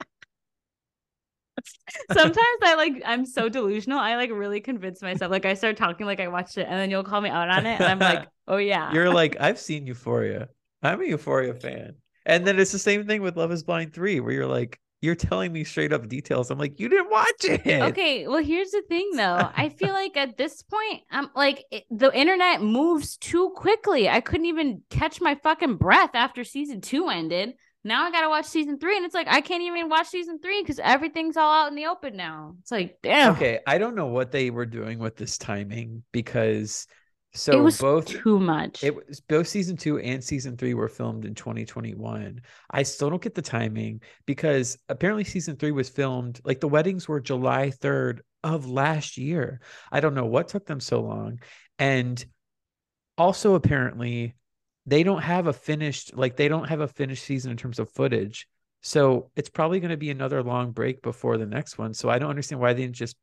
Sometimes 2.13 2.59
I 2.63 2.75
like 2.75 3.03
I'm 3.05 3.27
so 3.27 3.49
delusional. 3.49 3.99
I 3.99 4.17
like 4.17 4.31
really 4.31 4.61
convince 4.61 5.03
myself. 5.03 5.31
Like 5.31 5.47
I 5.47 5.55
start 5.55 5.77
talking 5.77 6.07
like 6.07 6.21
I 6.21 6.29
watched 6.29 6.59
it, 6.59 6.67
and 6.69 6.79
then 6.79 6.91
you'll 6.91 7.05
call 7.05 7.21
me 7.21 7.31
out 7.31 7.49
on 7.49 7.67
it, 7.67 7.81
and 7.81 7.85
I'm 7.85 7.99
like, 7.99 8.29
oh 8.49 8.57
yeah. 8.59 8.93
You're 8.93 9.13
like, 9.13 9.37
I've 9.41 9.59
seen 9.59 9.87
Euphoria. 9.87 10.49
I'm 10.83 11.01
a 11.01 11.05
Euphoria 11.05 11.55
fan. 11.55 11.95
And 12.27 12.47
then 12.47 12.59
it's 12.59 12.73
the 12.73 12.79
same 12.79 13.07
thing 13.07 13.23
with 13.23 13.37
Love 13.37 13.53
is 13.53 13.63
Blind 13.63 13.95
3, 13.95 14.21
where 14.21 14.33
you're 14.33 14.47
like, 14.47 14.79
you're 15.01 15.15
telling 15.15 15.53
me 15.53 15.65
straight 15.65 15.93
up 15.93 16.09
details. 16.09 16.51
I'm 16.51 16.59
like, 16.59 16.79
you 16.81 16.89
didn't 16.89 17.11
watch 17.11 17.45
it. 17.45 17.67
Okay, 17.67 18.27
well, 18.27 18.43
here's 18.43 18.71
the 18.71 18.83
thing 18.89 19.11
though. 19.15 19.49
I 19.57 19.69
feel 19.69 19.93
like 19.93 20.17
at 20.17 20.37
this 20.37 20.63
point, 20.63 21.03
I'm 21.11 21.31
like, 21.37 21.65
it, 21.71 21.85
the 21.91 22.13
internet 22.13 22.63
moves 22.63 23.17
too 23.17 23.51
quickly. 23.57 24.09
I 24.09 24.21
couldn't 24.21 24.47
even 24.47 24.83
catch 24.91 25.21
my 25.21 25.37
fucking 25.37 25.77
breath 25.77 26.11
after 26.15 26.43
season 26.43 26.81
two 26.81 27.09
ended. 27.09 27.55
Now 27.85 28.05
I 28.05 28.11
gotta 28.11 28.29
watch 28.29 28.47
season 28.47 28.79
three, 28.79 28.97
and 28.97 29.07
it's 29.07 29.15
like 29.15 29.29
I 29.29 29.41
can't 29.41 29.63
even 29.63 29.89
watch 29.89 30.09
season 30.09 30.39
three 30.41 30.63
because 30.63 30.79
everything's 30.79 31.37
all 31.37 31.53
out 31.53 31.69
in 31.69 31.77
the 31.77 31.87
open 31.87 32.17
now. 32.17 32.57
It's 32.61 32.73
like, 32.73 32.99
damn. 33.03 33.33
Okay, 33.35 33.61
I 33.67 33.79
don't 33.79 33.95
know 33.95 34.07
what 34.07 34.33
they 34.33 34.51
were 34.51 34.67
doing 34.67 34.99
with 34.99 35.17
this 35.17 35.39
timing 35.39 36.03
because 36.13 36.87
so 37.35 37.53
it 37.53 37.63
was 37.63 37.79
both 37.79 38.07
too 38.07 38.41
much. 38.41 38.83
it 38.83 38.95
was 38.95 39.21
both 39.21 39.47
season 39.47 39.77
two 39.77 39.99
and 39.99 40.23
season 40.23 40.57
three 40.57 40.75
were 40.75 40.89
filmed 40.89 41.25
in 41.25 41.35
2021. 41.35 42.41
I 42.71 42.83
still 42.83 43.11
don't 43.11 43.23
get 43.23 43.35
the 43.35 43.43
timing 43.43 44.01
because 44.27 44.79
apparently 44.89 45.25
season 45.25 45.57
three 45.57 45.73
was 45.73 45.89
filmed 45.89 46.41
like 46.45 46.61
the 46.61 46.69
weddings 46.69 47.07
were 47.07 47.21
July 47.21 47.71
3rd 47.71 48.21
of 48.43 48.69
last 48.69 49.19
year. 49.19 49.61
I 49.93 50.01
don't 50.01 50.15
know 50.15 50.27
what 50.27 50.49
took 50.49 50.67
them 50.67 50.81
so 50.81 51.01
long. 51.01 51.41
And 51.79 52.25
also 53.17 53.55
apparently 53.55 54.35
they 54.89 55.03
don't 55.03 55.23
have 55.23 55.47
a 55.47 55.53
finished 55.53 56.17
like 56.17 56.37
they 56.37 56.49
don't 56.49 56.69
have 56.69 56.81
a 56.81 56.89
finished 56.89 57.25
season 57.25 57.51
in 57.51 57.57
terms 57.57 57.79
of 57.79 57.91
footage. 57.91 58.49
So 58.81 59.31
it's 59.37 59.51
probably 59.51 59.81
going 59.81 59.91
to 59.91 59.97
be 59.97 60.11
another 60.11 60.43
long 60.43 60.71
break 60.71 61.03
before 61.03 61.37
the 61.37 61.47
next 61.47 61.77
one. 61.77 61.93
So 61.93 62.09
I 62.09 62.19
don't 62.19 62.31
understand 62.31 62.61
why 62.61 62.73
they 62.73 62.83
didn't 62.83 62.95
just 62.95 63.17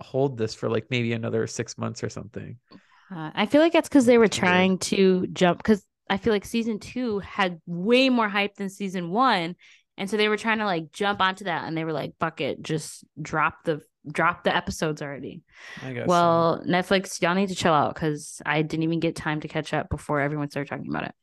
hold 0.00 0.36
this 0.36 0.54
for 0.54 0.68
like 0.68 0.86
maybe 0.90 1.12
another 1.12 1.46
six 1.46 1.78
months 1.78 2.02
or 2.02 2.08
something. 2.08 2.56
Uh, 3.14 3.30
I 3.34 3.46
feel 3.46 3.60
like 3.60 3.72
that's 3.72 3.88
because 3.88 4.06
they 4.06 4.18
were 4.18 4.28
trying 4.28 4.78
to 4.78 5.26
jump 5.28 5.58
because 5.58 5.84
I 6.08 6.16
feel 6.16 6.32
like 6.32 6.44
season 6.44 6.80
two 6.80 7.20
had 7.20 7.60
way 7.66 8.08
more 8.08 8.28
hype 8.28 8.56
than 8.56 8.68
season 8.68 9.10
one. 9.10 9.54
And 9.96 10.10
so 10.10 10.16
they 10.16 10.28
were 10.28 10.38
trying 10.38 10.58
to 10.58 10.64
like 10.64 10.90
jump 10.90 11.20
onto 11.20 11.44
that 11.44 11.68
and 11.68 11.76
they 11.76 11.84
were 11.84 11.92
like, 11.92 12.14
bucket, 12.18 12.62
just 12.62 13.04
drop 13.20 13.58
the 13.64 13.82
drop 14.10 14.44
the 14.44 14.54
episodes 14.54 15.02
already. 15.02 15.42
I 15.82 15.92
guess. 15.92 16.04
so. 16.04 16.08
Well, 16.08 16.62
Netflix, 16.66 17.20
y'all 17.20 17.34
need 17.34 17.48
to 17.48 17.54
chill 17.54 17.72
out 17.72 17.94
because 17.94 18.40
I 18.44 18.62
didn't 18.62 18.84
even 18.84 19.00
get 19.00 19.16
time 19.16 19.40
to 19.40 19.48
catch 19.48 19.74
up 19.74 19.88
before 19.88 20.20
everyone 20.20 20.50
started 20.50 20.70
talking 20.70 20.88
about 20.88 21.04
it. 21.04 21.14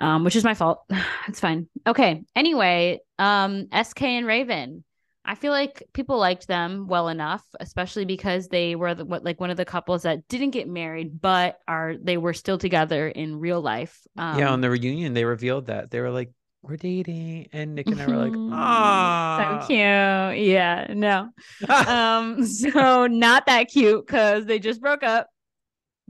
Um, 0.00 0.24
which 0.24 0.36
is 0.36 0.44
my 0.44 0.54
fault. 0.54 0.84
it's 1.28 1.40
fine. 1.40 1.68
Okay. 1.86 2.24
Anyway, 2.36 3.00
um, 3.18 3.66
SK 3.82 4.02
and 4.02 4.26
Raven. 4.26 4.84
I 5.24 5.34
feel 5.34 5.52
like 5.52 5.82
people 5.92 6.16
liked 6.16 6.48
them 6.48 6.86
well 6.88 7.08
enough, 7.08 7.44
especially 7.60 8.06
because 8.06 8.48
they 8.48 8.76
were 8.76 8.94
the, 8.94 9.04
what 9.04 9.24
like 9.24 9.38
one 9.38 9.50
of 9.50 9.58
the 9.58 9.66
couples 9.66 10.04
that 10.04 10.26
didn't 10.26 10.52
get 10.52 10.66
married, 10.66 11.20
but 11.20 11.58
are 11.68 11.96
they 12.00 12.16
were 12.16 12.32
still 12.32 12.56
together 12.56 13.08
in 13.08 13.38
real 13.38 13.60
life. 13.60 14.00
Um, 14.16 14.38
yeah, 14.38 14.48
on 14.48 14.62
the 14.62 14.70
reunion, 14.70 15.12
they 15.12 15.26
revealed 15.26 15.66
that 15.66 15.90
they 15.90 16.00
were 16.00 16.10
like, 16.10 16.30
"We're 16.62 16.76
dating," 16.76 17.48
and 17.52 17.74
Nick 17.74 17.86
and 17.88 18.00
I 18.00 18.06
were 18.06 18.16
like, 18.16 18.32
ah, 18.52 19.38
so 19.38 19.44
"Ah, 19.44 19.66
cute. 19.66 20.46
Yeah, 20.46 20.86
no. 20.94 21.30
um 21.68 22.44
so 22.46 23.06
not 23.10 23.46
that 23.46 23.68
cute 23.68 24.06
because 24.06 24.46
they 24.46 24.58
just 24.58 24.80
broke 24.80 25.02
up 25.02 25.28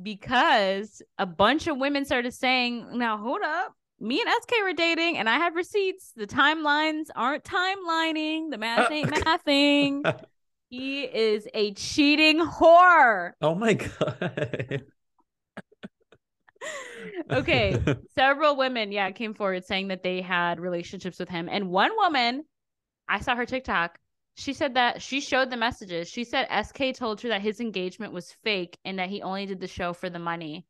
because 0.03 1.03
a 1.19 1.27
bunch 1.27 1.67
of 1.67 1.77
women 1.77 2.05
started 2.05 2.33
saying 2.33 2.87
now 2.99 3.17
hold 3.19 3.41
up 3.43 3.75
me 4.01 4.21
and 4.21 4.31
sk 4.43 4.53
were 4.63 4.73
dating 4.73 5.19
and 5.19 5.29
i 5.29 5.37
have 5.37 5.57
receipts 5.57 6.13
the 6.15 6.27
timelines 6.27 7.07
aren't 7.17 7.43
timelining 7.43 8.49
the 8.51 8.59
math 8.59 8.93
ain't 8.93 9.11
mathing 9.11 10.03
he 10.71 11.03
is 11.03 11.49
a 11.53 11.73
cheating 11.75 12.39
whore 12.39 13.33
oh 13.43 13.57
my 13.57 13.75
god." 13.75 14.85
okay 17.31 17.79
several 18.15 18.57
women 18.57 18.91
yeah 18.93 19.11
came 19.11 19.35
forward 19.35 19.65
saying 19.65 19.89
that 19.89 20.03
they 20.03 20.21
had 20.21 20.61
relationships 20.61 21.19
with 21.19 21.29
him. 21.29 21.49
And 21.51 21.71
one 21.71 21.93
woman 21.97 22.45
i 23.09 23.21
saw 23.21 23.35
her 23.35 23.47
tiktok. 23.47 23.99
She 24.35 24.53
said 24.53 24.75
that 24.75 25.03
she 25.03 25.21
showed 25.21 25.51
the 25.51 25.57
messages. 25.57 26.09
She 26.09 26.25
said 26.25 26.47
sk 26.65 26.95
told 26.95 27.21
her 27.23 27.31
that 27.31 27.41
his 27.41 27.61
engagement 27.61 28.13
was 28.13 28.33
fake 28.45 28.79
and 28.85 28.99
that 28.99 29.09
he 29.09 29.23
only 29.23 29.47
did 29.47 29.61
the 29.61 29.67
show 29.67 29.93
for 29.93 30.09
the 30.11 30.21
money. 30.21 30.67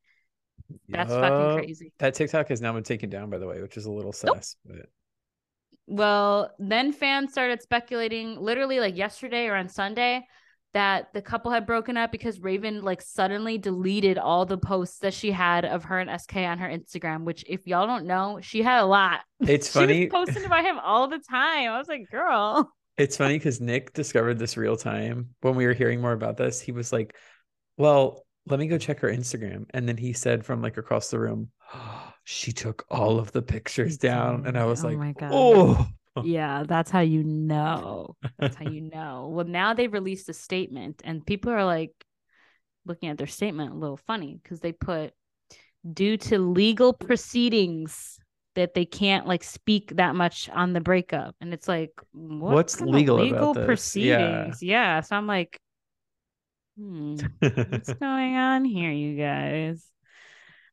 That's 0.88 1.12
fucking 1.12 1.58
crazy. 1.58 1.92
That 1.98 2.14
TikTok 2.14 2.48
has 2.48 2.60
now 2.60 2.72
been 2.72 2.82
taken 2.82 3.10
down, 3.10 3.30
by 3.30 3.38
the 3.38 3.46
way, 3.46 3.60
which 3.60 3.76
is 3.76 3.86
a 3.86 3.90
little 3.90 4.12
sus. 4.12 4.56
But 4.64 4.86
well 5.88 6.54
then 6.58 6.92
fans 6.92 7.32
started 7.32 7.62
speculating 7.62 8.38
literally 8.38 8.78
like 8.78 8.96
yesterday 8.96 9.46
or 9.46 9.56
on 9.56 9.68
sunday 9.70 10.24
that 10.74 11.08
the 11.14 11.22
couple 11.22 11.50
had 11.50 11.66
broken 11.66 11.96
up 11.96 12.12
because 12.12 12.40
raven 12.40 12.82
like 12.82 13.00
suddenly 13.00 13.56
deleted 13.58 14.18
all 14.18 14.44
the 14.44 14.58
posts 14.58 14.98
that 14.98 15.14
she 15.14 15.30
had 15.30 15.64
of 15.64 15.84
her 15.84 15.98
and 15.98 16.20
sk 16.20 16.36
on 16.36 16.58
her 16.58 16.68
instagram 16.68 17.24
which 17.24 17.44
if 17.48 17.66
y'all 17.66 17.86
don't 17.86 18.06
know 18.06 18.38
she 18.42 18.62
had 18.62 18.82
a 18.82 18.86
lot 18.86 19.20
it's 19.40 19.68
she 19.72 19.78
funny. 19.78 20.04
was 20.04 20.26
posting 20.26 20.44
about 20.44 20.64
him 20.64 20.78
all 20.78 21.08
the 21.08 21.18
time. 21.18 21.70
I 21.70 21.78
was 21.78 21.88
like, 21.88 22.10
girl. 22.10 22.72
It's 22.96 23.16
funny 23.16 23.34
because 23.38 23.60
Nick 23.60 23.92
discovered 23.92 24.38
this 24.38 24.56
real 24.56 24.76
time 24.76 25.28
when 25.40 25.54
we 25.54 25.66
were 25.66 25.72
hearing 25.72 26.00
more 26.00 26.12
about 26.12 26.36
this. 26.36 26.60
He 26.60 26.72
was 26.72 26.92
like, 26.92 27.14
Well, 27.76 28.24
let 28.46 28.58
me 28.58 28.66
go 28.66 28.78
check 28.78 29.00
her 29.00 29.08
Instagram. 29.08 29.66
And 29.70 29.88
then 29.88 29.96
he 29.96 30.12
said 30.12 30.44
from 30.44 30.62
like 30.62 30.76
across 30.76 31.10
the 31.10 31.18
room, 31.20 31.50
She 32.24 32.52
took 32.52 32.84
all 32.90 33.18
of 33.18 33.32
the 33.32 33.40
pictures 33.40 33.96
down. 33.96 34.46
And 34.46 34.58
I 34.58 34.66
was 34.66 34.84
like, 34.84 34.96
Oh 34.96 34.98
like, 34.98 35.20
my 35.20 35.28
God. 35.28 35.30
Oh, 35.32 35.86
Yeah, 36.26 36.64
that's 36.66 36.90
how 36.90 37.00
you 37.00 37.22
know. 37.24 38.16
That's 38.38 38.56
how 38.56 38.68
you 38.68 38.82
know. 38.82 39.30
Well, 39.32 39.46
now 39.46 39.74
they've 39.74 39.92
released 39.92 40.28
a 40.28 40.34
statement, 40.34 41.02
and 41.04 41.24
people 41.24 41.52
are 41.52 41.64
like 41.64 41.92
looking 42.86 43.08
at 43.08 43.18
their 43.18 43.26
statement 43.26 43.72
a 43.72 43.76
little 43.76 43.96
funny 43.96 44.38
because 44.42 44.60
they 44.60 44.72
put 44.72 45.12
due 45.92 46.16
to 46.16 46.38
legal 46.38 46.92
proceedings 46.92 48.18
that 48.54 48.74
they 48.74 48.84
can't 48.84 49.26
like 49.26 49.44
speak 49.44 49.94
that 49.96 50.14
much 50.16 50.48
on 50.48 50.72
the 50.72 50.80
breakup. 50.80 51.36
And 51.40 51.54
it's 51.54 51.68
like, 51.68 51.92
what 52.12 52.54
What's 52.54 52.80
legal 52.80 53.16
about 53.16 53.24
legal 53.24 53.54
this? 53.54 53.60
Yeah. 53.60 53.66
proceedings? 53.66 54.62
Yeah. 54.62 55.00
So 55.00 55.16
I'm 55.16 55.26
like, 55.26 55.60
hmm. 56.76 57.18
what's 57.38 57.92
going 58.00 58.36
on 58.36 58.64
here, 58.64 58.90
you 58.90 59.16
guys? 59.16 59.84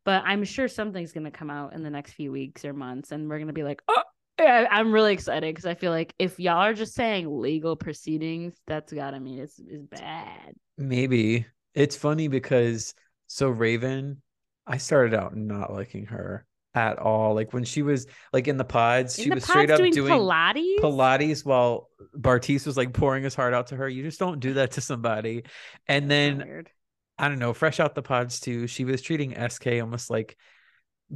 But 0.03 0.23
I'm 0.25 0.43
sure 0.43 0.67
something's 0.67 1.11
gonna 1.11 1.31
come 1.31 1.49
out 1.49 1.73
in 1.73 1.83
the 1.83 1.89
next 1.89 2.13
few 2.13 2.31
weeks 2.31 2.63
or 2.65 2.73
months, 2.73 3.11
and 3.11 3.29
we're 3.29 3.39
gonna 3.39 3.53
be 3.53 3.63
like, 3.63 3.81
oh, 3.87 4.03
I'm 4.39 4.91
really 4.91 5.13
excited 5.13 5.53
because 5.53 5.65
I 5.65 5.75
feel 5.75 5.91
like 5.91 6.13
if 6.19 6.39
y'all 6.39 6.57
are 6.57 6.73
just 6.73 6.93
saying 6.93 7.41
legal 7.41 7.75
proceedings, 7.75 8.55
that's 8.67 8.91
gotta 8.91 9.19
mean 9.19 9.39
it's 9.39 9.59
is 9.59 9.85
bad. 9.85 10.55
Maybe. 10.77 11.45
It's 11.73 11.95
funny 11.95 12.27
because 12.27 12.93
so 13.27 13.49
Raven, 13.49 14.21
I 14.67 14.77
started 14.77 15.13
out 15.13 15.35
not 15.35 15.71
liking 15.71 16.07
her 16.07 16.45
at 16.73 16.99
all. 16.99 17.33
Like 17.33 17.53
when 17.53 17.63
she 17.63 17.81
was 17.81 18.07
like 18.33 18.47
in 18.47 18.57
the 18.57 18.65
pods, 18.65 19.17
In 19.17 19.23
she 19.23 19.29
the 19.29 19.35
was 19.35 19.45
pods 19.45 19.51
straight 19.51 19.71
up 19.71 19.77
doing, 19.77 19.93
doing 19.93 20.11
Pilates. 20.11 20.79
Pilates 20.79 21.45
while 21.45 21.89
Bartise 22.17 22.65
was 22.65 22.77
like 22.77 22.93
pouring 22.93 23.23
his 23.23 23.35
heart 23.35 23.53
out 23.53 23.67
to 23.67 23.75
her. 23.77 23.87
You 23.87 24.03
just 24.03 24.19
don't 24.19 24.39
do 24.39 24.55
that 24.55 24.71
to 24.71 24.81
somebody. 24.81 25.43
And 25.87 26.09
That's 26.09 26.09
then 26.09 26.37
weird. 26.45 26.69
I 27.17 27.29
don't 27.29 27.39
know, 27.39 27.53
fresh 27.53 27.79
out 27.79 27.95
the 27.95 28.01
pods 28.01 28.41
too. 28.41 28.67
She 28.67 28.83
was 28.83 29.01
treating 29.01 29.33
SK 29.49 29.67
almost 29.81 30.09
like 30.09 30.37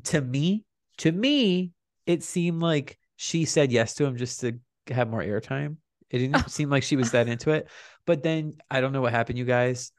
to 0.05 0.21
me, 0.21 0.63
to 0.99 1.11
me, 1.11 1.71
it 2.05 2.23
seemed 2.23 2.61
like 2.61 2.98
she 3.21 3.43
said 3.43 3.69
yes 3.69 3.95
to 3.95 4.05
him 4.05 4.15
just 4.15 4.39
to 4.39 4.57
have 4.87 5.09
more 5.09 5.21
airtime. 5.21 5.75
It 6.09 6.19
didn't 6.19 6.37
oh. 6.37 6.47
seem 6.47 6.69
like 6.69 6.83
she 6.83 6.95
was 6.95 7.11
that 7.11 7.27
into 7.27 7.51
it. 7.51 7.67
But 8.05 8.23
then 8.23 8.53
I 8.71 8.79
don't 8.79 8.93
know 8.93 9.01
what 9.01 9.11
happened, 9.11 9.37
you 9.37 9.43
guys. 9.43 9.91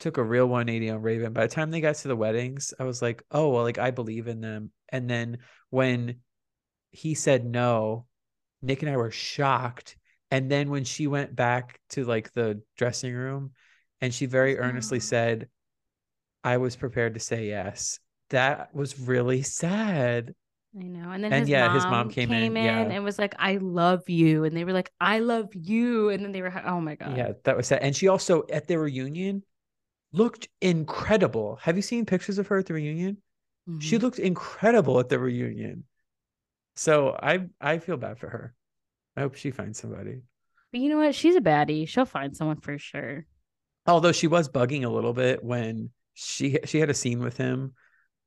Took 0.00 0.16
a 0.16 0.22
real 0.22 0.46
180 0.46 0.88
on 0.88 1.02
Raven. 1.02 1.34
By 1.34 1.46
the 1.46 1.54
time 1.54 1.70
they 1.70 1.82
got 1.82 1.96
to 1.96 2.08
the 2.08 2.16
weddings, 2.16 2.72
I 2.80 2.84
was 2.84 3.02
like, 3.02 3.22
oh, 3.30 3.50
well, 3.50 3.62
like 3.62 3.76
I 3.76 3.90
believe 3.90 4.26
in 4.26 4.40
them. 4.40 4.70
And 4.88 5.08
then 5.08 5.40
when 5.68 6.20
he 6.92 7.12
said 7.14 7.44
no, 7.44 8.06
Nick 8.62 8.80
and 8.80 8.90
I 8.90 8.96
were 8.96 9.10
shocked. 9.10 9.98
And 10.30 10.50
then 10.50 10.70
when 10.70 10.84
she 10.84 11.06
went 11.06 11.36
back 11.36 11.78
to 11.90 12.06
like 12.06 12.32
the 12.32 12.62
dressing 12.78 13.12
room 13.12 13.50
and 14.00 14.14
she 14.14 14.24
very 14.24 14.56
earnestly 14.56 14.96
Oh. 14.96 15.00
said, 15.00 15.48
I 16.42 16.56
was 16.56 16.74
prepared 16.74 17.12
to 17.14 17.20
say 17.20 17.48
yes. 17.48 18.00
That 18.30 18.74
was 18.74 18.98
really 18.98 19.42
sad. 19.42 20.34
I 20.78 20.84
know. 20.84 21.10
And 21.10 21.22
then 21.22 21.32
And 21.32 21.40
his, 21.42 21.48
yeah, 21.50 21.66
mom 21.66 21.74
his 21.74 21.84
mom 21.84 22.10
came 22.10 22.32
in, 22.32 22.56
yeah. 22.56 22.80
and 22.80 23.04
was 23.04 23.18
like, 23.18 23.34
I 23.38 23.58
love 23.58 24.08
you. 24.08 24.44
And 24.44 24.56
they 24.56 24.64
were 24.64 24.72
like, 24.72 24.90
I 25.00 25.18
love 25.18 25.48
you. 25.54 26.08
And 26.08 26.24
then 26.24 26.32
they 26.32 26.40
were, 26.40 26.52
oh 26.64 26.80
my 26.80 26.94
God. 26.94 27.16
Yeah, 27.16 27.32
that 27.44 27.56
was 27.56 27.66
sad. 27.66 27.82
And 27.82 27.94
she 27.94 28.08
also 28.08 28.44
at 28.50 28.68
their 28.68 28.80
reunion 28.80 29.42
looked 30.12 30.48
incredible. 30.60 31.56
Have 31.62 31.76
you 31.76 31.82
seen 31.82 32.06
pictures 32.06 32.38
of 32.38 32.46
her 32.48 32.58
at 32.58 32.66
the 32.66 32.74
reunion? 32.74 33.18
She 33.80 33.96
Mhm. 33.96 34.02
looked 34.02 34.18
incredible 34.18 34.98
at 34.98 35.08
the 35.08 35.18
reunion. 35.18 35.84
So 36.74 37.16
I 37.22 37.48
I 37.60 37.78
feel 37.78 37.96
bad 37.96 38.18
for 38.18 38.28
her. 38.28 38.54
I 39.16 39.20
hope 39.20 39.34
she 39.34 39.50
finds 39.50 39.78
somebody. 39.78 40.22
But 40.70 40.80
you 40.80 40.88
know 40.88 40.98
what? 40.98 41.14
She's 41.14 41.36
a 41.36 41.40
baddie. 41.40 41.86
She'll 41.86 42.06
find 42.06 42.36
someone 42.36 42.60
for 42.60 42.78
sure. 42.78 43.26
Although 43.86 44.12
she 44.12 44.26
was 44.26 44.48
bugging 44.48 44.84
a 44.84 44.88
little 44.88 45.12
bit 45.12 45.44
when 45.44 45.90
she 46.14 46.58
she 46.64 46.78
had 46.78 46.90
a 46.90 46.94
scene 46.94 47.20
with 47.20 47.36
him 47.36 47.74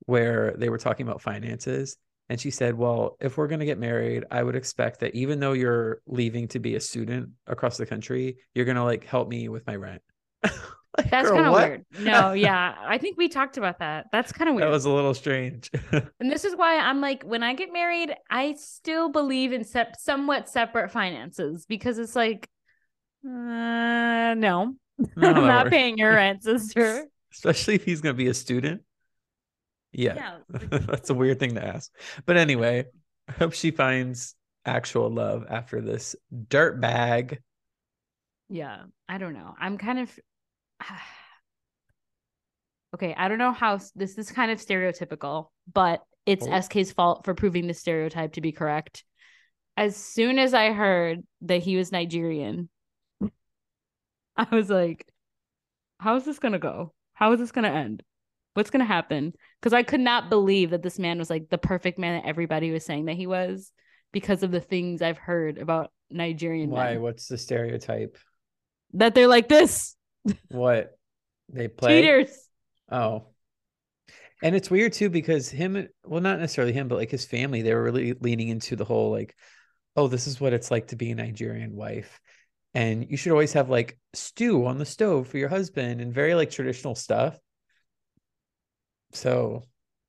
where 0.05 0.53
they 0.57 0.69
were 0.69 0.77
talking 0.77 1.07
about 1.07 1.21
finances 1.21 1.97
and 2.29 2.39
she 2.39 2.51
said, 2.51 2.75
"Well, 2.75 3.17
if 3.19 3.37
we're 3.37 3.47
going 3.47 3.59
to 3.59 3.65
get 3.65 3.77
married, 3.79 4.25
I 4.31 4.43
would 4.43 4.55
expect 4.55 4.99
that 5.01 5.15
even 5.15 5.39
though 5.39 5.53
you're 5.53 6.01
leaving 6.07 6.47
to 6.49 6.59
be 6.59 6.75
a 6.75 6.79
student 6.79 7.29
across 7.47 7.77
the 7.77 7.85
country, 7.85 8.37
you're 8.53 8.65
going 8.65 8.77
to 8.77 8.83
like 8.83 9.05
help 9.05 9.29
me 9.29 9.49
with 9.49 9.65
my 9.67 9.75
rent." 9.75 10.01
Like, 10.97 11.09
That's 11.09 11.29
kind 11.29 11.45
of 11.45 11.53
weird. 11.53 11.85
No, 11.99 12.31
yeah. 12.33 12.73
I 12.79 12.97
think 12.97 13.17
we 13.17 13.27
talked 13.27 13.57
about 13.57 13.79
that. 13.79 14.05
That's 14.11 14.31
kind 14.31 14.49
of 14.49 14.55
weird. 14.55 14.67
That 14.67 14.71
was 14.71 14.85
a 14.85 14.89
little 14.89 15.13
strange. 15.13 15.69
and 15.91 16.31
this 16.31 16.45
is 16.45 16.55
why 16.55 16.77
I'm 16.77 17.01
like, 17.01 17.23
when 17.23 17.43
I 17.43 17.53
get 17.53 17.73
married, 17.73 18.13
I 18.29 18.55
still 18.57 19.09
believe 19.09 19.51
in 19.51 19.63
sep- 19.63 19.97
somewhat 19.99 20.47
separate 20.47 20.91
finances 20.91 21.65
because 21.67 21.97
it's 21.97 22.15
like, 22.15 22.47
uh, 23.25 23.29
no, 24.35 24.35
No, 24.35 24.75
I'm 25.17 25.47
not 25.47 25.69
paying 25.69 25.97
your 25.97 26.13
rent, 26.13 26.43
sister. 26.43 27.05
Especially 27.33 27.75
if 27.75 27.83
he's 27.83 27.99
going 27.99 28.15
to 28.15 28.17
be 28.17 28.27
a 28.27 28.33
student. 28.33 28.81
Yeah, 29.97 30.15
Yeah. 30.15 30.67
that's 30.71 31.09
a 31.09 31.13
weird 31.13 31.39
thing 31.39 31.55
to 31.55 31.65
ask. 31.65 31.91
But 32.25 32.37
anyway, 32.37 32.85
I 33.27 33.31
hope 33.31 33.53
she 33.53 33.71
finds 33.71 34.35
actual 34.65 35.09
love 35.09 35.45
after 35.49 35.81
this 35.81 36.15
dirt 36.49 36.81
bag. 36.81 37.39
Yeah. 38.49 38.83
I 39.07 39.17
don't 39.17 39.33
know. 39.33 39.55
I'm 39.59 39.77
kind 39.77 39.99
of. 39.99 40.19
okay. 42.95 43.13
I 43.17 43.27
don't 43.27 43.37
know 43.37 43.51
how 43.53 43.79
this 43.95 44.17
is 44.17 44.31
kind 44.31 44.51
of 44.51 44.59
stereotypical, 44.59 45.47
but 45.71 46.01
it's 46.25 46.45
Oh. 46.47 46.59
SK's 46.59 46.91
fault 46.91 47.23
for 47.25 47.33
proving 47.33 47.67
the 47.67 47.73
stereotype 47.73 48.33
to 48.33 48.41
be 48.41 48.51
correct. 48.51 49.03
As 49.77 49.95
soon 49.95 50.39
as 50.39 50.53
I 50.53 50.71
heard 50.71 51.23
that 51.41 51.61
he 51.61 51.75
was 51.77 51.91
Nigerian, 51.91 52.69
I 54.37 54.47
was 54.51 54.69
like, 54.69 55.05
how 55.99 56.15
is 56.15 56.25
this 56.25 56.39
going 56.39 56.53
to 56.53 56.59
go? 56.59 56.93
How 57.13 57.31
is 57.33 57.39
this 57.39 57.51
going 57.51 57.63
to 57.63 57.69
end? 57.77 58.03
What's 58.55 58.69
going 58.69 58.79
to 58.79 58.85
happen? 58.85 59.33
Because 59.61 59.73
I 59.73 59.83
could 59.83 59.99
not 59.99 60.29
believe 60.29 60.71
that 60.71 60.81
this 60.81 60.97
man 60.97 61.19
was 61.19 61.29
like 61.29 61.49
the 61.49 61.57
perfect 61.57 61.99
man 61.99 62.21
that 62.21 62.27
everybody 62.27 62.71
was 62.71 62.85
saying 62.85 63.05
that 63.05 63.17
he 63.17 63.27
was 63.27 63.71
because 64.11 64.43
of 64.43 64.51
the 64.51 64.61
things 64.61 65.01
I've 65.01 65.17
heard 65.17 65.57
about 65.57 65.91
Nigerian 66.09 66.69
Why? 66.69 66.93
men. 66.93 67.01
What's 67.01 67.27
the 67.27 67.37
stereotype? 67.37 68.17
That 68.93 69.13
they're 69.13 69.27
like 69.27 69.49
this 69.49 69.95
What 70.49 70.97
they 71.49 71.67
play? 71.67 72.01
cheaters. 72.01 72.29
Oh. 72.89 73.27
And 74.41 74.55
it's 74.55 74.71
weird 74.71 74.93
too 74.93 75.09
because 75.09 75.49
him, 75.49 75.87
well, 76.05 76.21
not 76.21 76.39
necessarily 76.39 76.73
him, 76.73 76.87
but 76.87 76.97
like 76.97 77.11
his 77.11 77.25
family, 77.25 77.61
they 77.61 77.73
were 77.73 77.83
really 77.83 78.13
leaning 78.13 78.49
into 78.49 78.75
the 78.75 78.85
whole 78.85 79.11
like, 79.11 79.35
oh, 79.95 80.07
this 80.07 80.27
is 80.27 80.39
what 80.39 80.53
it's 80.53 80.71
like 80.71 80.87
to 80.87 80.95
be 80.95 81.11
a 81.11 81.15
Nigerian 81.15 81.75
wife. 81.75 82.19
And 82.73 83.09
you 83.09 83.17
should 83.17 83.31
always 83.31 83.53
have 83.53 83.69
like 83.69 83.97
stew 84.13 84.65
on 84.65 84.77
the 84.77 84.85
stove 84.85 85.27
for 85.27 85.37
your 85.37 85.49
husband 85.49 86.01
and 86.01 86.13
very 86.13 86.35
like 86.35 86.51
traditional 86.51 86.95
stuff. 86.95 87.37
So 89.15 89.63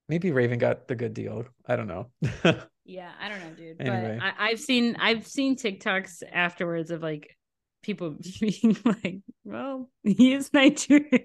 maybe 0.08 0.32
Raven 0.32 0.58
got 0.58 0.88
the 0.88 0.94
good 0.94 1.14
deal. 1.14 1.44
I 1.66 1.76
don't 1.76 1.88
know. 1.88 2.10
Yeah, 2.88 3.10
I 3.20 3.28
don't 3.28 3.40
know, 3.40 3.50
dude. 3.56 3.80
Anyway. 3.80 4.16
But 4.20 4.24
I, 4.38 4.50
I've 4.50 4.60
seen 4.60 4.94
I've 5.00 5.26
seen 5.26 5.56
TikToks 5.56 6.22
afterwards 6.32 6.92
of 6.92 7.02
like 7.02 7.36
people 7.82 8.14
being 8.40 8.76
like, 8.84 9.18
"Well, 9.44 9.90
he 10.04 10.32
is 10.32 10.52
Nigerian," 10.52 11.24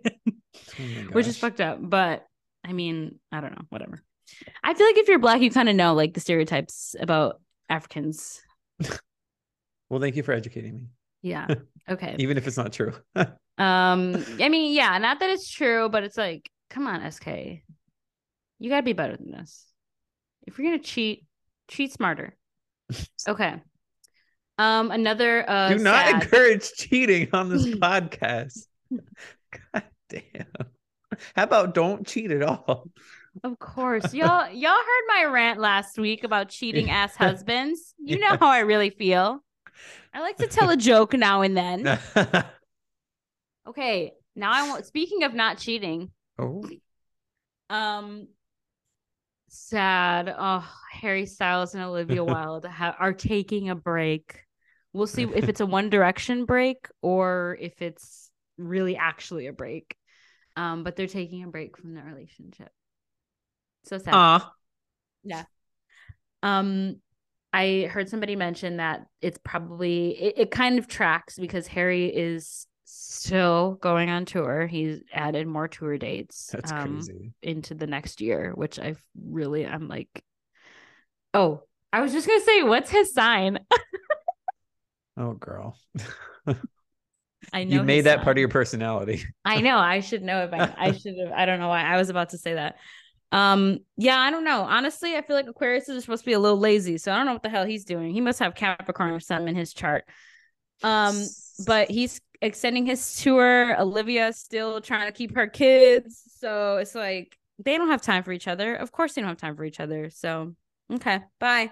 Oh 0.55 0.83
which 1.11 1.27
is 1.27 1.37
fucked 1.37 1.61
up. 1.61 1.77
But 1.79 2.25
I 2.65 2.73
mean, 2.73 3.19
I 3.31 3.41
don't 3.41 3.51
know. 3.51 3.65
Whatever. 3.69 4.01
I 4.63 4.73
feel 4.73 4.87
like 4.87 4.97
if 4.97 5.07
you're 5.07 5.19
black, 5.19 5.41
you 5.41 5.51
kind 5.51 5.69
of 5.69 5.75
know 5.75 5.93
like 5.93 6.15
the 6.15 6.19
stereotypes 6.19 6.95
about 6.99 7.39
Africans. 7.69 8.41
Well, 9.91 10.01
thank 10.01 10.15
you 10.15 10.23
for 10.23 10.31
educating 10.31 10.73
me, 10.75 10.87
Yeah. 11.21 11.45
Okay. 11.87 12.15
even 12.17 12.37
if 12.37 12.47
it's 12.47 12.57
not 12.57 12.73
true. 12.73 12.93
Um. 13.15 14.25
I 14.39 14.49
mean, 14.49 14.73
yeah. 14.73 14.97
Not 14.97 15.19
that 15.19 15.29
it's 15.29 15.47
true, 15.47 15.89
but 15.89 16.03
it's 16.03 16.17
like, 16.17 16.49
come 16.71 16.87
on, 16.87 17.11
SK. 17.11 17.27
You 18.59 18.69
gotta 18.69 18.83
be 18.83 18.93
better 18.93 19.15
than 19.17 19.31
this. 19.31 19.65
If 20.47 20.57
you're 20.57 20.67
gonna 20.71 20.81
cheat, 20.81 21.25
cheat 21.67 21.93
smarter. 21.93 22.35
Okay. 23.27 23.55
Um. 24.57 24.91
Another. 24.91 25.49
Uh. 25.49 25.69
Do 25.69 25.77
not 25.79 26.07
sad- 26.07 26.23
encourage 26.23 26.71
cheating 26.73 27.29
on 27.33 27.49
this 27.49 27.65
podcast. 27.75 28.65
God 28.91 29.83
damn. 30.09 30.45
How 31.35 31.43
about 31.43 31.73
don't 31.73 32.05
cheat 32.05 32.31
at 32.31 32.43
all? 32.43 32.89
Of 33.43 33.59
course. 33.59 34.13
Y'all 34.13 34.49
y'all 34.51 34.71
heard 34.71 35.03
my 35.07 35.25
rant 35.31 35.59
last 35.59 35.97
week 35.97 36.23
about 36.23 36.49
cheating 36.49 36.89
ass 36.89 37.15
husbands. 37.15 37.93
You 37.97 38.19
know 38.19 38.35
how 38.39 38.47
I 38.47 38.59
really 38.59 38.89
feel. 38.89 39.43
I 40.13 40.19
like 40.19 40.37
to 40.37 40.47
tell 40.47 40.69
a 40.69 40.77
joke 40.77 41.13
now 41.13 41.41
and 41.41 41.55
then. 41.55 41.99
Okay, 43.67 44.11
now 44.35 44.51
I 44.51 44.67
want 44.67 44.85
speaking 44.85 45.23
of 45.23 45.33
not 45.33 45.57
cheating, 45.57 46.11
oh, 46.39 46.63
um 47.69 48.27
sad. 49.51 50.33
Oh, 50.35 50.67
Harry 50.91 51.25
Styles 51.25 51.75
and 51.75 51.83
Olivia 51.83 52.23
Wilde 52.23 52.65
ha- 52.65 52.95
are 52.99 53.13
taking 53.13 53.69
a 53.69 53.75
break. 53.75 54.39
We'll 54.93 55.07
see 55.07 55.23
if 55.23 55.47
it's 55.47 55.61
a 55.61 55.65
One 55.67 55.89
Direction 55.89 56.45
break 56.45 56.87
or 57.01 57.57
if 57.59 57.81
it's 57.81 58.31
really 58.57 58.97
actually 58.97 59.47
a 59.47 59.53
break. 59.53 59.95
Um, 60.57 60.83
but 60.83 60.95
they're 60.95 61.07
taking 61.07 61.43
a 61.43 61.47
break 61.47 61.77
from 61.77 61.93
their 61.93 62.03
relationship. 62.03 62.69
So 63.83 63.97
sad. 63.97 64.13
Aw. 64.13 64.53
Um, 66.43 66.97
I 67.53 67.89
heard 67.91 68.09
somebody 68.09 68.35
mention 68.35 68.77
that 68.77 69.05
it's 69.21 69.39
probably 69.43 70.11
it, 70.11 70.33
it 70.37 70.51
kind 70.51 70.79
of 70.79 70.87
tracks 70.87 71.37
because 71.37 71.67
Harry 71.67 72.07
is 72.07 72.67
still 72.93 73.77
going 73.81 74.09
on 74.09 74.25
tour. 74.25 74.67
He's 74.67 75.01
added 75.13 75.47
more 75.47 75.67
tour 75.67 75.97
dates 75.97 76.49
That's 76.51 76.71
um, 76.71 76.95
crazy. 76.95 77.33
into 77.41 77.73
the 77.75 77.87
next 77.87 78.21
year, 78.21 78.51
which 78.55 78.79
I've 78.79 79.01
really 79.23 79.65
I'm 79.65 79.87
like, 79.87 80.23
oh, 81.33 81.63
I 81.93 82.01
was 82.01 82.11
just 82.11 82.27
gonna 82.27 82.41
say, 82.41 82.63
what's 82.63 82.89
his 82.89 83.13
sign? 83.13 83.59
Oh, 85.17 85.33
girl. 85.33 85.77
I 87.53 87.65
know 87.65 87.75
You 87.75 87.83
made 87.83 87.97
his 87.97 88.03
that 88.05 88.23
part 88.23 88.37
of 88.37 88.39
your 88.39 88.49
personality. 88.49 89.23
I 89.45 89.59
know. 89.61 89.77
I 89.77 89.99
should 89.99 90.23
know 90.23 90.43
if 90.43 90.53
I 90.53 90.73
I 90.77 90.91
should 90.93 91.15
have. 91.23 91.33
I 91.33 91.45
don't 91.45 91.59
know 91.59 91.67
why 91.67 91.83
I 91.83 91.97
was 91.97 92.09
about 92.09 92.29
to 92.29 92.37
say 92.37 92.53
that. 92.53 92.77
Um, 93.31 93.79
yeah, 93.97 94.17
I 94.17 94.31
don't 94.31 94.45
know. 94.45 94.61
Honestly, 94.61 95.15
I 95.15 95.21
feel 95.21 95.35
like 95.35 95.47
Aquarius 95.47 95.89
is 95.89 96.03
supposed 96.03 96.23
to 96.23 96.25
be 96.25 96.33
a 96.33 96.39
little 96.39 96.57
lazy, 96.57 96.97
so 96.97 97.11
I 97.11 97.17
don't 97.17 97.25
know 97.25 97.33
what 97.33 97.43
the 97.43 97.49
hell 97.49 97.65
he's 97.65 97.85
doing. 97.85 98.13
He 98.13 98.21
must 98.21 98.39
have 98.39 98.55
Capricorn 98.55 99.11
or 99.11 99.19
something 99.19 99.49
in 99.49 99.55
his 99.55 99.73
chart. 99.73 100.05
Um, 100.81 101.23
but 101.65 101.91
he's 101.91 102.19
extending 102.41 102.85
his 102.85 103.15
tour. 103.17 103.79
Olivia's 103.79 104.37
still 104.37 104.81
trying 104.81 105.07
to 105.07 105.11
keep 105.11 105.35
her 105.35 105.47
kids, 105.47 106.21
so 106.39 106.77
it's 106.77 106.95
like 106.95 107.37
they 107.63 107.77
don't 107.77 107.89
have 107.89 108.01
time 108.01 108.23
for 108.23 108.31
each 108.31 108.47
other. 108.47 108.75
Of 108.75 108.91
course, 108.91 109.13
they 109.13 109.21
don't 109.21 109.29
have 109.29 109.37
time 109.37 109.55
for 109.55 109.63
each 109.63 109.79
other. 109.79 110.09
So, 110.09 110.55
okay, 110.91 111.21
bye. 111.39 111.71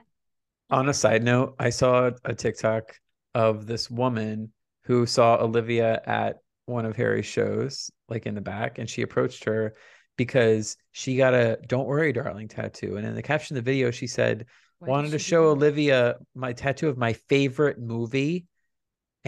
On 0.69 0.87
a 0.87 0.93
side 0.93 1.23
note, 1.23 1.55
I 1.59 1.71
saw 1.71 2.11
a 2.23 2.33
TikTok 2.35 2.95
of 3.33 3.65
this 3.65 3.89
woman 3.89 4.51
who 4.83 5.05
saw 5.05 5.41
Olivia 5.41 6.01
at 6.05 6.37
one 6.65 6.85
of 6.85 6.95
Harry's 6.95 7.25
shows, 7.25 7.89
like 8.07 8.27
in 8.27 8.35
the 8.35 8.41
back, 8.41 8.77
and 8.77 8.89
she 8.89 9.01
approached 9.01 9.45
her 9.45 9.75
because 10.17 10.77
she 10.91 11.15
got 11.15 11.33
a 11.33 11.57
"Don't 11.67 11.87
worry, 11.87 12.13
darling" 12.13 12.47
tattoo. 12.47 12.97
And 12.97 13.05
in 13.07 13.15
the 13.15 13.21
caption 13.23 13.57
of 13.57 13.63
the 13.63 13.71
video, 13.71 13.89
she 13.89 14.07
said, 14.07 14.45
Why 14.77 14.89
"Wanted 14.89 15.11
to 15.11 15.19
show? 15.19 15.49
Olivia 15.49 16.17
my 16.35 16.53
tattoo 16.53 16.89
of 16.89 16.97
my 16.97 17.13
favorite 17.13 17.79
movie," 17.79 18.45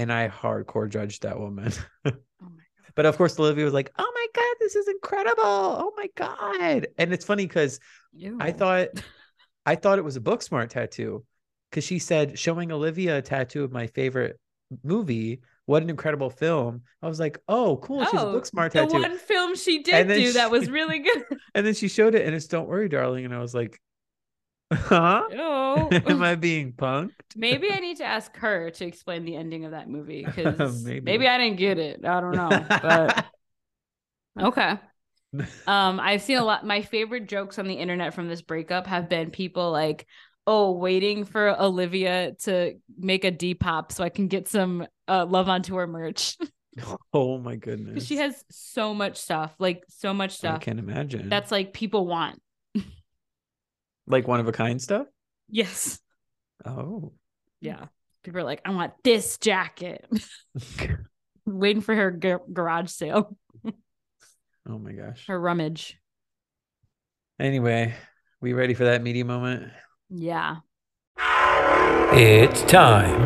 and 0.02 0.12
I 0.12 0.28
hardcore 0.30 0.90
judged 0.90 1.24
that 1.24 1.40
woman. 1.40 1.72
Oh 2.44 2.52
But 2.96 3.06
of 3.06 3.16
course, 3.18 3.40
Olivia 3.40 3.64
was 3.64 3.74
like, 3.74 3.92
"Oh 3.98 4.12
my 4.14 4.28
god, 4.36 4.56
this 4.60 4.76
is 4.76 4.88
incredible! 4.88 5.44
Oh 5.46 5.94
my 5.96 6.10
god!" 6.16 6.88
And 6.98 7.14
it's 7.14 7.24
funny 7.24 7.46
because 7.46 7.80
I 8.40 8.52
thought, 8.52 8.90
I 9.66 9.76
thought 9.76 10.00
it 10.00 10.04
was 10.04 10.18
a 10.18 10.22
Booksmart 10.22 10.70
tattoo, 10.70 11.24
because 11.70 11.84
she 11.84 12.00
said 12.00 12.38
showing 12.38 12.72
Olivia 12.72 13.20
a 13.20 13.22
tattoo 13.22 13.64
of 13.64 13.72
my 13.72 13.88
favorite 13.88 14.40
movie. 14.84 15.42
What 15.68 15.84
an 15.84 15.90
incredible 15.90 16.32
film! 16.32 16.82
I 17.02 17.08
was 17.08 17.20
like, 17.20 17.38
"Oh, 17.48 17.78
cool! 17.78 18.04
She's 18.06 18.14
a 18.20 18.28
Oh, 18.28 18.34
Booksmart 18.34 18.72
tattoo." 18.72 18.94
the 18.94 19.08
one 19.08 19.18
film 19.20 19.56
she 19.56 19.84
did 19.84 20.08
do 20.08 20.34
that 20.34 20.52
was 20.52 20.70
really 20.70 21.00
good. 21.00 21.24
And 21.56 21.66
then 21.66 21.76
she 21.76 21.88
showed 21.88 22.16
it, 22.16 22.26
and 22.26 22.36
it's 22.36 22.48
"Don't 22.48 22.68
worry, 22.68 22.90
darling," 22.90 23.24
and 23.24 23.34
I 23.34 23.40
was 23.40 23.54
like, 23.54 23.80
"Huh? 24.72 25.28
Am 26.06 26.24
I 26.24 26.36
being 26.36 26.74
punked?" 26.74 27.12
maybe 27.36 27.72
I 27.72 27.80
need 27.80 27.98
to 27.98 28.06
ask 28.06 28.36
her 28.38 28.70
to 28.72 28.86
explain 28.86 29.26
the 29.26 29.36
ending 29.36 29.66
of 29.66 29.72
that 29.72 29.90
movie 29.90 30.24
because 30.36 30.84
Maybe. 30.84 31.02
maybe. 31.02 31.28
I 31.28 31.38
didn't 31.38 31.58
get 31.58 31.78
it. 31.78 32.06
I 32.06 32.20
don't 32.20 32.36
know, 32.36 32.66
but 32.82 33.26
okay. 34.40 34.80
Um, 35.66 36.00
I've 36.00 36.22
seen 36.22 36.38
a 36.38 36.44
lot. 36.44 36.66
My 36.66 36.82
favorite 36.82 37.28
jokes 37.28 37.58
on 37.58 37.68
the 37.68 37.76
internet 37.76 38.14
from 38.14 38.28
this 38.28 38.42
breakup 38.42 38.88
have 38.88 39.08
been 39.08 39.32
people 39.32 39.72
like, 39.72 40.06
"Oh, 40.46 40.72
waiting 40.72 41.24
for 41.24 41.60
Olivia 41.60 42.34
to 42.44 42.76
make 42.98 43.24
a 43.24 43.32
Depop 43.32 43.92
so 43.92 44.04
I 44.04 44.10
can 44.10 44.28
get 44.28 44.48
some 44.48 44.86
uh, 45.08 45.26
Love 45.26 45.48
on 45.48 45.62
Tour 45.62 45.88
merch 45.88 46.38
oh 47.14 47.38
my 47.38 47.56
goodness, 47.56 48.06
she 48.06 48.18
has 48.18 48.44
so 48.50 48.94
much 48.94 49.18
stuff, 49.18 49.54
like 49.60 49.84
so 49.90 50.14
much 50.14 50.32
stuff. 50.32 50.58
I 50.58 50.60
can't 50.60 50.80
imagine. 50.80 51.30
that's 51.30 51.52
like 51.52 51.74
people 51.74 52.08
want." 52.08 52.42
Like 54.08 54.28
one 54.28 54.40
of 54.40 54.48
a 54.48 54.52
kind 54.52 54.82
stuff? 54.82 55.08
Yes. 55.50 56.00
Oh. 56.66 57.14
Yeah. 57.60 57.86
People 58.24 58.42
are 58.42 58.44
like, 58.44 58.62
I 58.66 58.72
want 58.72 58.94
this 59.04 59.38
jacket. 59.38 60.06
Waiting 61.46 61.82
for 61.82 61.96
her 61.96 62.12
garage 62.12 62.90
sale. 62.90 63.36
oh 64.68 64.78
my 64.78 64.92
gosh. 64.92 65.26
Her 65.28 65.40
rummage. 65.40 65.98
Anyway, 67.40 67.96
we 68.40 68.54
ready 68.54 68.74
for 68.74 68.86
that 68.86 69.02
media 69.02 69.26
moment? 69.26 69.72
Yeah. 70.10 70.58
It's 72.14 72.62
time 72.64 73.20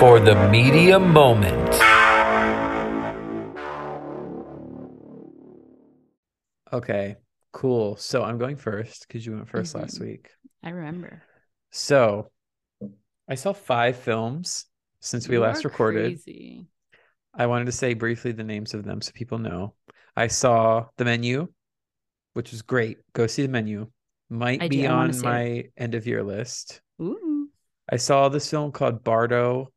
for 0.00 0.18
the 0.18 0.48
media 0.50 0.98
moment. 0.98 1.74
Okay 6.72 7.16
cool. 7.54 7.96
So 7.96 8.22
I'm 8.22 8.36
going 8.36 8.56
first 8.56 9.06
because 9.06 9.24
you 9.24 9.32
went 9.32 9.48
1st 9.48 9.74
last 9.74 9.98
Mhm. 9.98 10.06
week. 10.06 10.30
I 10.62 10.70
remember. 10.70 11.22
So 11.70 12.30
I 13.28 13.36
saw 13.36 13.52
five 13.54 13.96
films 13.96 14.66
since 15.00 15.28
we 15.28 15.36
You 15.36 15.40
last 15.42 15.64
recorded. 15.64 16.22
Crazy. 16.22 16.66
I 17.32 17.46
wanted 17.46 17.64
to 17.66 17.72
say 17.72 17.94
briefly 17.94 18.32
the 18.32 18.44
names 18.44 18.74
of 18.74 18.84
them 18.84 19.00
so 19.00 19.12
people 19.12 19.38
know. 19.38 19.74
I 20.16 20.26
saw 20.26 20.88
The 20.98 21.04
Menu, 21.04 21.48
which 22.34 22.50
was 22.50 22.62
great. 22.62 22.98
Go 23.12 23.26
see 23.26 23.42
The 23.42 23.48
Menu. 23.48 23.90
Might 24.28 24.62
I 24.62 24.68
be 24.68 24.82
do. 24.82 24.88
On 24.88 25.12
see 25.12 25.20
it. 25.20 25.24
my 25.24 25.64
end 25.76 25.94
of 25.94 26.06
year 26.06 26.22
list. 26.22 26.80
Ooh. 27.00 27.48
I 27.88 27.96
saw 27.96 28.28
this 28.28 28.50
film 28.50 28.72
called 28.72 29.04
Bardo, 29.04 29.72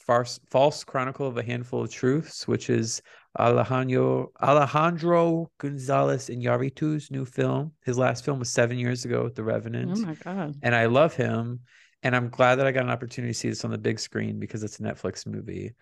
Farce, 0.00 0.38
False 0.50 0.84
Chronicle 0.84 1.26
of 1.26 1.36
a 1.38 1.42
Handful 1.42 1.82
of 1.82 1.90
Truths, 1.90 2.46
which 2.48 2.70
is 2.70 3.02
Alejandro 3.38 4.30
Alejandro 4.42 5.50
Gonzalez 5.58 6.28
Iñárritu's 6.28 7.10
new 7.10 7.24
film. 7.24 7.72
His 7.84 7.96
last 7.98 8.24
film 8.24 8.38
was 8.38 8.50
seven 8.50 8.78
years 8.78 9.04
ago 9.04 9.24
with 9.24 9.34
The 9.34 9.42
Revenant, 9.44 9.92
Oh 9.96 10.00
my 10.00 10.14
god. 10.14 10.56
and 10.62 10.74
I 10.74 10.86
love 10.86 11.14
him. 11.14 11.60
And 12.04 12.16
I'm 12.16 12.30
glad 12.30 12.56
that 12.56 12.66
I 12.66 12.72
got 12.72 12.82
an 12.84 12.90
opportunity 12.90 13.32
to 13.32 13.38
see 13.38 13.48
this 13.48 13.64
on 13.64 13.70
the 13.70 13.78
big 13.78 14.00
screen 14.00 14.40
because 14.40 14.64
it's 14.64 14.80
a 14.80 14.82
Netflix 14.82 15.24
movie, 15.24 15.72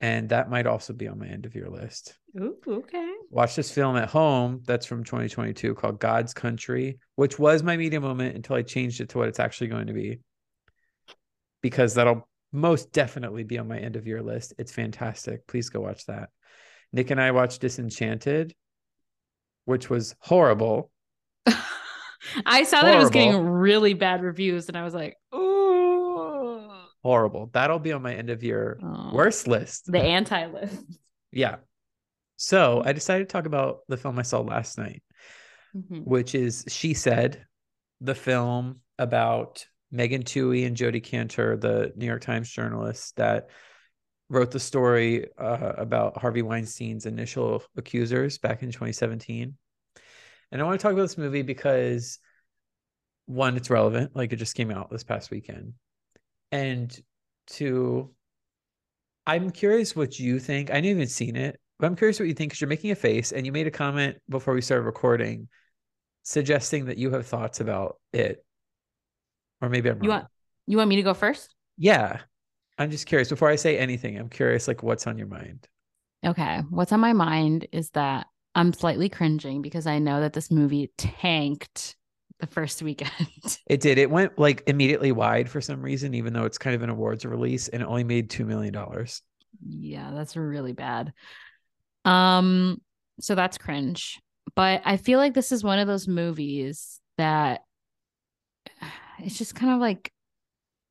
and 0.00 0.28
that 0.28 0.48
might 0.48 0.68
also 0.68 0.92
be 0.92 1.08
on 1.08 1.18
my 1.18 1.26
end 1.26 1.46
of 1.46 1.54
your 1.56 1.68
list. 1.68 2.16
Ooh, 2.40 2.56
okay. 2.66 3.10
Watch 3.28 3.56
this 3.56 3.72
film 3.72 3.96
at 3.96 4.08
home. 4.08 4.62
That's 4.66 4.86
from 4.86 5.02
2022 5.02 5.74
called 5.74 5.98
God's 5.98 6.32
Country, 6.32 7.00
which 7.16 7.40
was 7.40 7.64
my 7.64 7.76
media 7.76 8.00
moment 8.00 8.36
until 8.36 8.54
I 8.54 8.62
changed 8.62 9.00
it 9.00 9.08
to 9.10 9.18
what 9.18 9.28
it's 9.28 9.40
actually 9.40 9.66
going 9.66 9.88
to 9.88 9.92
be. 9.92 10.20
Because 11.60 11.94
that'll 11.94 12.28
most 12.52 12.92
definitely 12.92 13.42
be 13.42 13.58
on 13.58 13.66
my 13.66 13.78
end 13.78 13.96
of 13.96 14.06
your 14.06 14.22
list. 14.22 14.54
It's 14.58 14.72
fantastic. 14.72 15.46
Please 15.46 15.70
go 15.70 15.80
watch 15.80 16.06
that. 16.06 16.28
Nick 16.94 17.10
and 17.10 17.20
I 17.20 17.32
watched 17.32 17.60
Disenchanted, 17.60 18.54
which 19.64 19.90
was 19.90 20.14
horrible. 20.20 20.90
I 22.46 22.62
saw 22.62 22.82
that 22.82 22.94
it 22.94 22.98
was 22.98 23.10
getting 23.10 23.38
really 23.46 23.94
bad 23.94 24.22
reviews, 24.22 24.68
and 24.68 24.76
I 24.78 24.84
was 24.84 24.94
like, 24.94 25.16
"Ooh, 25.34 26.70
Horrible. 27.02 27.50
That'll 27.52 27.80
be 27.80 27.92
on 27.92 28.00
my 28.00 28.14
end 28.14 28.30
of 28.30 28.42
year 28.44 28.78
Oh. 28.82 29.10
worst 29.12 29.48
list. 29.48 29.90
the 29.90 30.00
anti 30.00 30.46
list." 30.46 30.80
yeah. 31.32 31.56
So 32.36 32.82
I 32.84 32.92
decided 32.92 33.28
to 33.28 33.32
talk 33.32 33.46
about 33.46 33.80
the 33.88 33.96
film 33.96 34.18
I 34.18 34.22
saw 34.22 34.40
last 34.40 34.78
night. 34.78 35.02
Mm-hmm. 35.76 36.02
which 36.04 36.36
is 36.36 36.64
She 36.68 36.94
Said, 36.94 37.44
the 38.00 38.14
film 38.14 38.78
about 38.96 39.66
Megan 39.90 40.22
Twohey 40.22 40.68
and 40.68 40.76
Jodi 40.76 41.00
Kantor, 41.00 41.56
the 41.60 41.92
New 41.96 42.06
York 42.06 42.20
Times 42.22 42.48
journalist 42.48 43.16
that 43.16 43.48
wrote 44.34 44.50
the 44.50 44.60
story 44.60 45.26
uh, 45.38 45.72
about 45.76 46.18
Harvey 46.18 46.42
Weinstein's 46.42 47.06
initial 47.06 47.62
accusers 47.76 48.38
back 48.38 48.62
in 48.62 48.70
2017. 48.70 49.54
And 50.52 50.60
I 50.60 50.64
want 50.64 50.78
to 50.78 50.82
talk 50.82 50.92
about 50.92 51.02
this 51.02 51.18
movie 51.18 51.42
because 51.42 52.18
one, 53.26 53.56
it's 53.56 53.70
relevant, 53.70 54.14
like 54.14 54.32
it 54.32 54.36
just 54.36 54.56
came 54.56 54.70
out 54.70 54.90
this 54.90 55.04
past 55.04 55.30
weekend. 55.30 55.74
And 56.52 56.96
two, 57.46 58.10
I'm 59.26 59.50
curious 59.50 59.96
what 59.96 60.18
you 60.18 60.38
think. 60.38 60.70
I 60.70 60.74
haven't 60.74 60.90
even 60.90 61.08
seen 61.08 61.36
it, 61.36 61.58
but 61.78 61.86
I'm 61.86 61.96
curious 61.96 62.20
what 62.20 62.28
you 62.28 62.34
think 62.34 62.50
because 62.50 62.60
you're 62.60 62.68
making 62.68 62.90
a 62.90 62.96
face 62.96 63.32
and 63.32 63.46
you 63.46 63.52
made 63.52 63.66
a 63.66 63.70
comment 63.70 64.18
before 64.28 64.54
we 64.54 64.60
started 64.60 64.84
recording 64.84 65.48
suggesting 66.22 66.86
that 66.86 66.98
you 66.98 67.10
have 67.10 67.26
thoughts 67.26 67.60
about 67.60 67.96
it. 68.12 68.44
Or 69.60 69.68
maybe 69.68 69.88
I'm 69.88 69.96
wrong. 69.96 70.04
You 70.04 70.10
want 70.10 70.26
you 70.66 70.76
want 70.78 70.88
me 70.88 70.96
to 70.96 71.02
go 71.02 71.14
first? 71.14 71.54
yeah. 71.76 72.20
I'm 72.78 72.90
just 72.90 73.06
curious. 73.06 73.28
Before 73.28 73.48
I 73.48 73.56
say 73.56 73.78
anything, 73.78 74.18
I'm 74.18 74.28
curious 74.28 74.68
like 74.68 74.82
what's 74.82 75.06
on 75.06 75.18
your 75.18 75.26
mind. 75.28 75.68
Okay. 76.24 76.60
What's 76.70 76.92
on 76.92 77.00
my 77.00 77.12
mind 77.12 77.68
is 77.72 77.90
that 77.90 78.26
I'm 78.54 78.72
slightly 78.72 79.08
cringing 79.08 79.62
because 79.62 79.86
I 79.86 79.98
know 79.98 80.20
that 80.20 80.32
this 80.32 80.50
movie 80.50 80.90
tanked 80.96 81.96
the 82.40 82.46
first 82.46 82.82
weekend. 82.84 83.58
It 83.66 83.80
did. 83.80 83.98
It 83.98 84.10
went 84.10 84.38
like 84.38 84.62
immediately 84.66 85.12
wide 85.12 85.48
for 85.50 85.60
some 85.60 85.82
reason, 85.82 86.14
even 86.14 86.32
though 86.32 86.44
it's 86.44 86.58
kind 86.58 86.74
of 86.76 86.82
an 86.82 86.90
awards 86.90 87.24
release 87.24 87.68
and 87.68 87.82
it 87.82 87.86
only 87.86 88.04
made 88.04 88.30
two 88.30 88.44
million 88.44 88.72
dollars. 88.72 89.22
yeah, 89.66 90.10
that's 90.14 90.36
really 90.36 90.72
bad. 90.72 91.12
Um, 92.04 92.80
so 93.20 93.34
that's 93.34 93.58
cringe. 93.58 94.20
But 94.54 94.82
I 94.84 94.96
feel 94.96 95.18
like 95.18 95.34
this 95.34 95.52
is 95.52 95.64
one 95.64 95.78
of 95.78 95.86
those 95.86 96.06
movies 96.08 97.00
that 97.18 97.62
it's 99.18 99.38
just 99.38 99.54
kind 99.54 99.72
of 99.72 99.80
like 99.80 100.12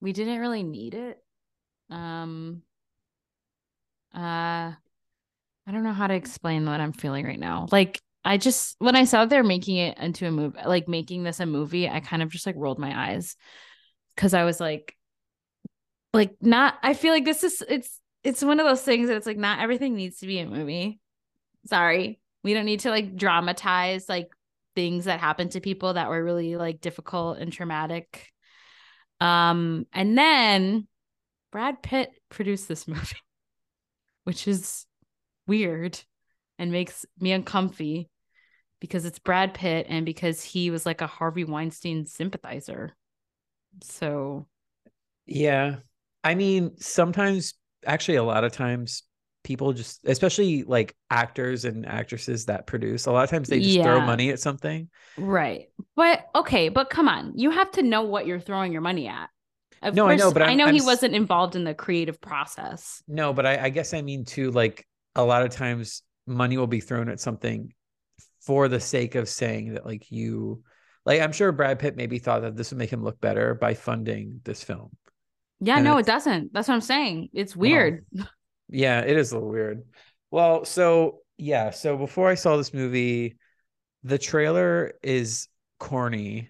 we 0.01 0.13
didn't 0.13 0.39
really 0.39 0.63
need 0.63 0.93
it. 0.95 1.22
Um 1.89 2.63
uh 4.15 4.73
I 5.65 5.71
don't 5.71 5.83
know 5.83 5.93
how 5.93 6.07
to 6.07 6.13
explain 6.13 6.65
what 6.65 6.81
I'm 6.81 6.93
feeling 6.93 7.25
right 7.25 7.39
now. 7.39 7.67
Like 7.71 8.01
I 8.25 8.37
just 8.37 8.75
when 8.79 8.95
I 8.95 9.05
saw 9.05 9.25
they're 9.25 9.43
making 9.43 9.77
it 9.77 9.97
into 9.97 10.27
a 10.27 10.31
movie, 10.31 10.59
like 10.65 10.87
making 10.87 11.23
this 11.23 11.39
a 11.39 11.45
movie, 11.45 11.89
I 11.89 11.99
kind 11.99 12.21
of 12.21 12.29
just 12.29 12.45
like 12.45 12.55
rolled 12.57 12.79
my 12.79 13.11
eyes 13.11 13.35
because 14.15 14.33
I 14.33 14.43
was 14.43 14.59
like, 14.59 14.95
like 16.13 16.35
not. 16.41 16.75
I 16.83 16.93
feel 16.93 17.13
like 17.13 17.25
this 17.25 17.43
is 17.43 17.63
it's 17.67 17.99
it's 18.23 18.43
one 18.43 18.59
of 18.59 18.65
those 18.65 18.81
things 18.81 19.07
that 19.07 19.17
it's 19.17 19.25
like 19.27 19.37
not 19.37 19.59
everything 19.59 19.95
needs 19.95 20.19
to 20.19 20.27
be 20.27 20.39
a 20.39 20.45
movie. 20.47 20.99
Sorry, 21.67 22.19
we 22.43 22.53
don't 22.53 22.65
need 22.65 22.81
to 22.81 22.89
like 22.89 23.15
dramatize 23.15 24.07
like 24.07 24.29
things 24.75 25.05
that 25.05 25.19
happened 25.19 25.51
to 25.51 25.61
people 25.61 25.93
that 25.93 26.09
were 26.09 26.23
really 26.23 26.55
like 26.55 26.81
difficult 26.81 27.37
and 27.39 27.51
traumatic. 27.51 28.31
Um, 29.19 29.85
and 29.93 30.17
then 30.17 30.87
Brad 31.53 31.83
Pitt 31.83 32.11
produced 32.29 32.67
this 32.67 32.87
movie, 32.87 33.15
which 34.23 34.47
is 34.47 34.85
weird 35.47 35.99
and 36.57 36.71
makes 36.71 37.05
me 37.19 37.31
uncomfy 37.31 38.09
because 38.81 39.05
it's 39.05 39.19
Brad 39.19 39.53
Pitt 39.53 39.85
and 39.87 40.03
because 40.03 40.43
he 40.43 40.71
was 40.71 40.85
like 40.85 41.01
a 41.01 41.07
Harvey 41.07 41.45
Weinstein 41.45 42.07
sympathizer. 42.07 42.95
So 43.83 44.47
Yeah. 45.27 45.77
I 46.23 46.35
mean, 46.35 46.71
sometimes, 46.79 47.53
actually, 47.85 48.15
a 48.15 48.23
lot 48.23 48.43
of 48.43 48.51
times, 48.51 49.03
people 49.43 49.73
just, 49.73 49.99
especially 50.05 50.63
like 50.63 50.95
actors 51.11 51.65
and 51.65 51.85
actresses 51.85 52.45
that 52.45 52.65
produce, 52.65 53.05
a 53.05 53.11
lot 53.11 53.25
of 53.25 53.29
times 53.29 53.47
they 53.49 53.59
just 53.59 53.79
throw 53.79 54.01
money 54.01 54.31
at 54.31 54.39
something. 54.39 54.89
right, 55.17 55.67
but 55.95 56.25
okay, 56.33 56.69
but 56.69 56.89
come 56.89 57.07
on, 57.07 57.33
you 57.35 57.51
have 57.51 57.69
to 57.71 57.83
know 57.83 58.03
what 58.03 58.25
you're 58.25 58.39
throwing 58.39 58.71
your 58.71 58.81
money 58.81 59.07
at. 59.07 59.29
Of 59.83 59.95
No, 59.95 60.07
I 60.07 60.15
know, 60.15 60.31
but 60.31 60.41
I 60.41 60.47
I'm- 60.49 60.57
know 60.57 60.65
I'm 60.67 60.73
he 60.73 60.81
wasn't 60.81 61.13
involved 61.15 61.55
in 61.55 61.63
the 61.63 61.73
creative 61.73 62.19
process. 62.21 63.03
No, 63.07 63.33
but 63.33 63.45
I, 63.45 63.65
I 63.65 63.69
guess 63.69 63.93
I 63.93 64.01
mean 64.01 64.25
too, 64.25 64.51
like 64.51 64.87
a 65.15 65.23
lot 65.23 65.43
of 65.43 65.49
times 65.51 66.01
money 66.25 66.57
will 66.57 66.67
be 66.67 66.79
thrown 66.79 67.09
at 67.09 67.19
something 67.19 67.73
for 68.41 68.67
the 68.67 68.79
sake 68.79 69.15
of 69.15 69.29
saying 69.29 69.73
that, 69.73 69.85
like, 69.85 70.11
you, 70.11 70.63
like, 71.05 71.21
I'm 71.21 71.31
sure 71.31 71.51
Brad 71.51 71.79
Pitt 71.79 71.95
maybe 71.95 72.19
thought 72.19 72.41
that 72.41 72.55
this 72.55 72.71
would 72.71 72.77
make 72.77 72.91
him 72.91 73.03
look 73.03 73.19
better 73.21 73.53
by 73.55 73.73
funding 73.73 74.41
this 74.43 74.63
film. 74.63 74.91
Yeah, 75.59 75.75
And 75.75 75.85
no, 75.85 75.97
it 75.97 76.05
doesn't. 76.05 76.51
That's 76.53 76.67
what 76.67 76.73
I'm 76.73 76.81
saying. 76.81 77.29
It's 77.33 77.55
Well, 77.55 77.69
weird. 77.69 78.05
Yeah, 78.69 79.01
it 79.01 79.17
is 79.17 79.31
a 79.31 79.35
little 79.35 79.49
weird. 79.49 79.83
Well, 80.31 80.65
so 80.65 81.19
yeah, 81.37 81.69
so 81.69 81.95
before 81.97 82.29
I 82.29 82.35
saw 82.35 82.57
this 82.57 82.73
movie, 82.73 83.37
the 84.03 84.17
trailer 84.17 84.93
is 85.03 85.47
corny. 85.79 86.49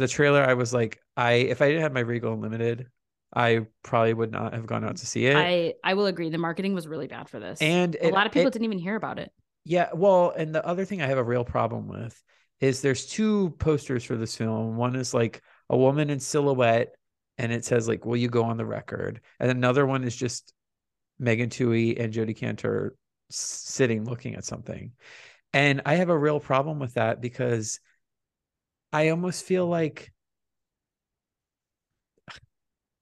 The 0.00 0.08
trailer, 0.08 0.42
I 0.42 0.54
was 0.54 0.72
like, 0.72 0.98
I 1.16 1.32
if 1.32 1.62
I 1.62 1.68
didn't 1.68 1.82
have 1.82 1.92
my 1.92 2.00
Regal 2.00 2.32
Unlimited, 2.32 2.88
I 3.34 3.66
probably 3.82 4.14
would 4.14 4.32
not 4.32 4.54
have 4.54 4.66
gone 4.66 4.84
out 4.84 4.96
to 4.96 5.06
see 5.06 5.26
it. 5.26 5.36
I 5.36 5.74
I 5.84 5.94
will 5.94 6.06
agree. 6.06 6.30
The 6.30 6.38
marketing 6.38 6.74
was 6.74 6.88
really 6.88 7.06
bad 7.06 7.28
for 7.28 7.38
this, 7.38 7.60
and 7.60 7.94
a 7.96 8.08
it- 8.08 8.12
lot 8.12 8.26
of 8.26 8.32
people 8.32 8.48
it- 8.48 8.52
didn't 8.52 8.64
even 8.64 8.78
hear 8.78 8.96
about 8.96 9.18
it. 9.18 9.30
Yeah, 9.64 9.90
well, 9.94 10.30
and 10.30 10.54
the 10.54 10.64
other 10.66 10.84
thing 10.86 11.02
I 11.02 11.06
have 11.06 11.18
a 11.18 11.22
real 11.24 11.44
problem 11.44 11.86
with 11.86 12.20
is 12.60 12.80
there's 12.80 13.06
two 13.06 13.50
posters 13.58 14.04
for 14.04 14.16
this 14.16 14.36
film. 14.36 14.76
One 14.76 14.96
is 14.96 15.12
like 15.14 15.42
a 15.68 15.76
woman 15.76 16.08
in 16.10 16.18
silhouette, 16.18 16.94
and 17.38 17.52
it 17.52 17.64
says 17.64 17.86
like, 17.86 18.04
"Will 18.06 18.16
you 18.16 18.28
go 18.28 18.44
on 18.44 18.56
the 18.56 18.66
record?" 18.66 19.20
And 19.38 19.50
another 19.50 19.86
one 19.86 20.02
is 20.04 20.16
just 20.16 20.52
Megan 21.18 21.50
Twohey 21.50 22.00
and 22.00 22.12
Jodi 22.12 22.34
Kantor 22.34 22.96
sitting 23.30 24.04
looking 24.04 24.34
at 24.34 24.44
something. 24.44 24.92
And 25.52 25.82
I 25.84 25.96
have 25.96 26.08
a 26.08 26.18
real 26.18 26.40
problem 26.40 26.78
with 26.78 26.94
that 26.94 27.20
because 27.20 27.80
I 28.92 29.08
almost 29.08 29.44
feel 29.44 29.66
like 29.66 30.12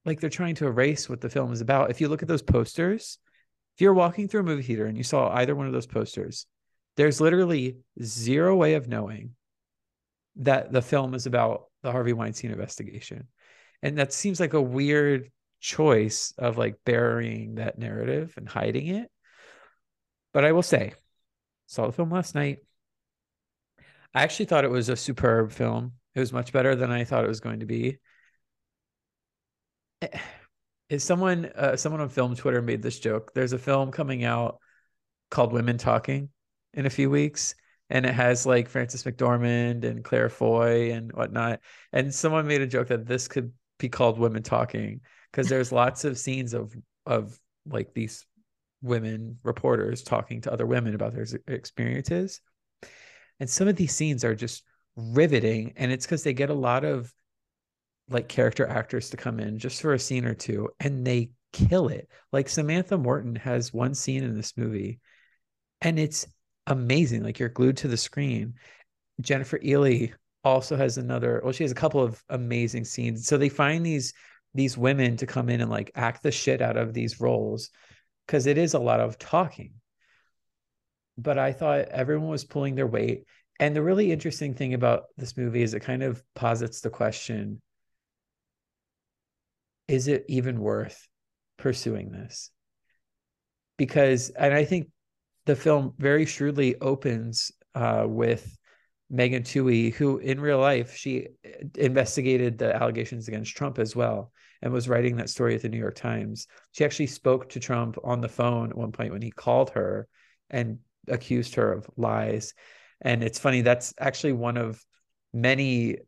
like 0.05 0.21
they're 0.21 0.31
trying 0.31 0.55
to 0.57 0.67
erase 0.67 1.09
what 1.09 1.21
the 1.21 1.29
film 1.29 1.53
is 1.53 1.61
about. 1.61 1.91
If 1.91 2.01
you 2.01 2.09
look 2.09 2.23
at 2.23 2.29
those 2.29 2.43
posters, 2.43 3.19
if 3.77 3.83
you're 3.83 3.95
walking 3.95 4.27
through 4.27 4.41
a 4.41 4.45
movie 4.45 4.63
theater 4.63 4.87
and 4.87 4.97
you 4.97 5.05
saw 5.05 5.31
either 5.35 5.55
one 5.55 5.67
of 5.67 5.73
those 5.73 5.87
posters, 5.87 6.47
there's 6.97 7.21
literally 7.21 7.77
zero 8.03 8.57
way 8.57 8.75
of 8.75 8.89
knowing 8.89 9.35
that 10.37 10.73
the 10.73 10.83
film 10.83 11.15
is 11.15 11.27
about 11.27 11.65
the 11.83 11.93
Harvey 11.93 12.13
Weinstein 12.13 12.51
investigation. 12.51 13.29
And 13.83 13.99
that 13.99 14.13
seems 14.13 14.41
like 14.41 14.55
a 14.55 14.63
weird 14.63 15.31
choice 15.61 16.33
of 16.39 16.59
like 16.59 16.77
burying 16.85 17.57
that 17.57 17.79
narrative 17.79 18.35
and 18.37 18.49
hiding 18.49 18.89
it. 18.89 19.11
But 20.33 20.45
I 20.45 20.53
will 20.53 20.63
say, 20.63 20.95
saw 21.67 21.87
the 21.87 21.93
film 21.93 22.11
last 22.11 22.35
night. 22.35 22.59
I 24.15 24.23
actually 24.23 24.47
thought 24.47 24.65
it 24.65 24.71
was 24.71 24.89
a 24.89 24.97
superb 24.97 25.53
film. 25.53 25.93
It 26.15 26.21
was 26.21 26.33
much 26.33 26.53
better 26.53 26.75
than 26.75 26.91
I 26.91 27.05
thought 27.05 27.25
it 27.25 27.29
was 27.29 27.41
going 27.41 27.61
to 27.61 27.67
be. 27.67 27.99
Eh, 30.03 30.19
Is 30.89 31.05
someone 31.05 31.47
uh, 31.47 31.77
someone 31.77 32.01
on 32.01 32.09
film 32.09 32.35
Twitter 32.35 32.63
made 32.63 32.83
this 32.83 32.99
joke? 32.99 33.33
There's 33.35 33.53
a 33.53 33.59
film 33.59 33.93
coming 33.93 34.25
out 34.25 34.59
called 35.31 35.53
Women 35.53 35.79
Talking 35.79 36.31
in 36.75 36.87
a 36.87 36.91
few 36.91 37.11
weeks, 37.11 37.55
and 37.91 38.07
it 38.07 38.15
has 38.15 38.47
like 38.47 38.69
Frances 38.69 39.05
McDormand 39.05 39.85
and 39.85 40.05
Claire 40.05 40.31
Foy 40.31 40.93
and 40.93 41.13
whatnot. 41.13 41.61
And 41.93 42.15
someone 42.15 42.47
made 42.47 42.63
a 42.63 42.67
joke 42.67 42.89
that 42.89 43.07
this 43.07 43.29
could 43.29 43.53
be 43.79 43.89
called 43.89 44.19
women 44.19 44.43
talking 44.43 45.01
because 45.31 45.49
there's 45.51 45.73
lots 45.73 46.05
of 46.05 46.19
scenes 46.19 46.55
of 46.55 46.75
of 47.07 47.39
like 47.67 47.93
these 47.95 48.27
women 48.83 49.39
reporters 49.43 50.03
talking 50.03 50.41
to 50.43 50.53
other 50.53 50.67
women 50.67 50.95
about 50.95 51.13
their 51.15 51.27
experiences. 51.49 52.41
And 53.41 53.49
some 53.49 53.69
of 53.69 53.77
these 53.77 53.95
scenes 53.95 54.25
are 54.25 54.35
just 54.35 54.65
riveting. 54.97 55.73
And 55.77 55.93
it's 55.93 56.07
because 56.07 56.23
they 56.23 56.33
get 56.33 56.51
a 56.51 56.55
lot 56.55 56.85
of 56.85 57.13
like 58.11 58.29
character 58.29 58.67
actors 58.67 59.11
to 59.11 59.17
come 59.17 59.39
in 59.39 59.59
just 59.59 59.83
for 59.83 59.93
a 59.93 59.99
scene 59.99 60.25
or 60.25 60.35
two 60.35 60.71
and 60.81 61.07
they 61.07 61.31
kill 61.53 61.89
it. 61.89 62.09
Like 62.33 62.49
Samantha 62.49 62.97
Morton 62.97 63.37
has 63.37 63.73
one 63.73 63.95
scene 63.95 64.25
in 64.25 64.35
this 64.35 64.57
movie 64.57 65.01
and 65.81 65.99
it's 65.99 66.27
amazing. 66.67 67.23
Like 67.23 67.39
you're 67.39 67.49
glued 67.49 67.77
to 67.79 67.89
the 67.89 67.97
screen. 67.97 68.55
Jennifer 69.21 69.59
Ehle 69.59 70.13
also 70.45 70.77
has 70.77 70.99
another, 70.99 71.41
well, 71.45 71.53
she 71.53 71.65
has 71.65 71.73
a 71.73 71.77
couple 71.77 72.03
of 72.03 72.23
amazing 72.29 72.85
scenes. 72.85 73.27
So 73.27 73.37
they 73.37 73.49
find 73.49 73.85
these 73.85 74.13
these 74.55 74.79
women 74.79 75.17
to 75.19 75.27
come 75.27 75.51
in 75.51 75.61
and 75.61 75.71
like 75.71 75.91
act 75.95 76.23
the 76.23 76.31
shit 76.31 76.63
out 76.63 76.79
of 76.79 76.95
these 76.95 77.21
roles 77.21 77.71
because 78.27 78.47
it 78.47 78.57
is 78.59 78.75
a 78.75 78.79
lot 78.79 78.99
of 78.99 79.19
talking. 79.19 79.75
But 81.19 81.39
I 81.39 81.53
thought 81.53 81.89
everyone 81.89 82.29
was 82.29 82.45
pulling 82.45 82.77
their 82.77 82.87
weight. 82.87 83.25
And 83.61 83.75
the 83.75 83.83
really 83.83 84.13
interesting 84.13 84.55
thing 84.55 84.73
about 84.73 85.05
this 85.17 85.37
movie 85.37 85.63
is 85.63 85.75
it 85.75 85.81
kind 85.81 86.03
of 86.03 86.23
posits 86.35 86.81
the 86.81 86.91
question 86.91 87.61
is 89.89 90.07
it 90.07 90.25
even 90.29 90.61
worth 90.61 91.09
pursuing 91.57 92.13
this? 92.13 92.51
Because, 93.79 94.29
and 94.31 94.53
I 94.53 94.65
think 94.65 94.89
the 95.47 95.57
film 95.57 95.95
very 95.99 96.27
shrewdly 96.27 96.79
opens 96.79 97.51
uh, 97.75 98.05
with 98.07 98.57
Megan 99.11 99.43
Twohey, 99.43 99.95
who 99.95 100.19
in 100.19 100.41
real 100.41 100.59
life 100.59 100.95
she 100.95 101.29
investigated 101.77 102.59
the 102.59 102.77
allegations 102.77 103.29
against 103.29 103.57
Trump 103.57 103.79
as 103.79 103.97
well 103.97 104.31
and 104.61 104.73
was 104.73 104.89
writing 104.89 105.17
that 105.17 105.31
story 105.31 105.55
at 105.55 105.63
the 105.63 105.69
New 105.69 105.79
York 105.79 105.95
Times. 105.95 106.47
She 106.73 106.85
actually 106.85 107.07
spoke 107.07 107.49
to 107.51 107.61
Trump 107.61 107.97
on 108.05 108.21
the 108.21 108.29
phone 108.29 108.71
at 108.71 108.77
one 108.77 108.93
point 108.93 109.13
when 109.13 109.23
he 109.23 109.31
called 109.31 109.71
her 109.71 110.07
and 110.51 110.79
accused 111.11 111.55
her 111.57 111.73
of 111.73 111.89
lies. 111.97 112.55
And 113.01 113.23
it's 113.23 113.39
funny, 113.39 113.61
that's 113.61 113.95
actually 113.99 114.33
one 114.33 114.57
of 114.57 114.85
many 115.33 115.99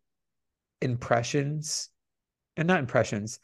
impressions, 0.81 1.89
and 2.57 2.67
not 2.67 2.81
impressions. 2.81 3.39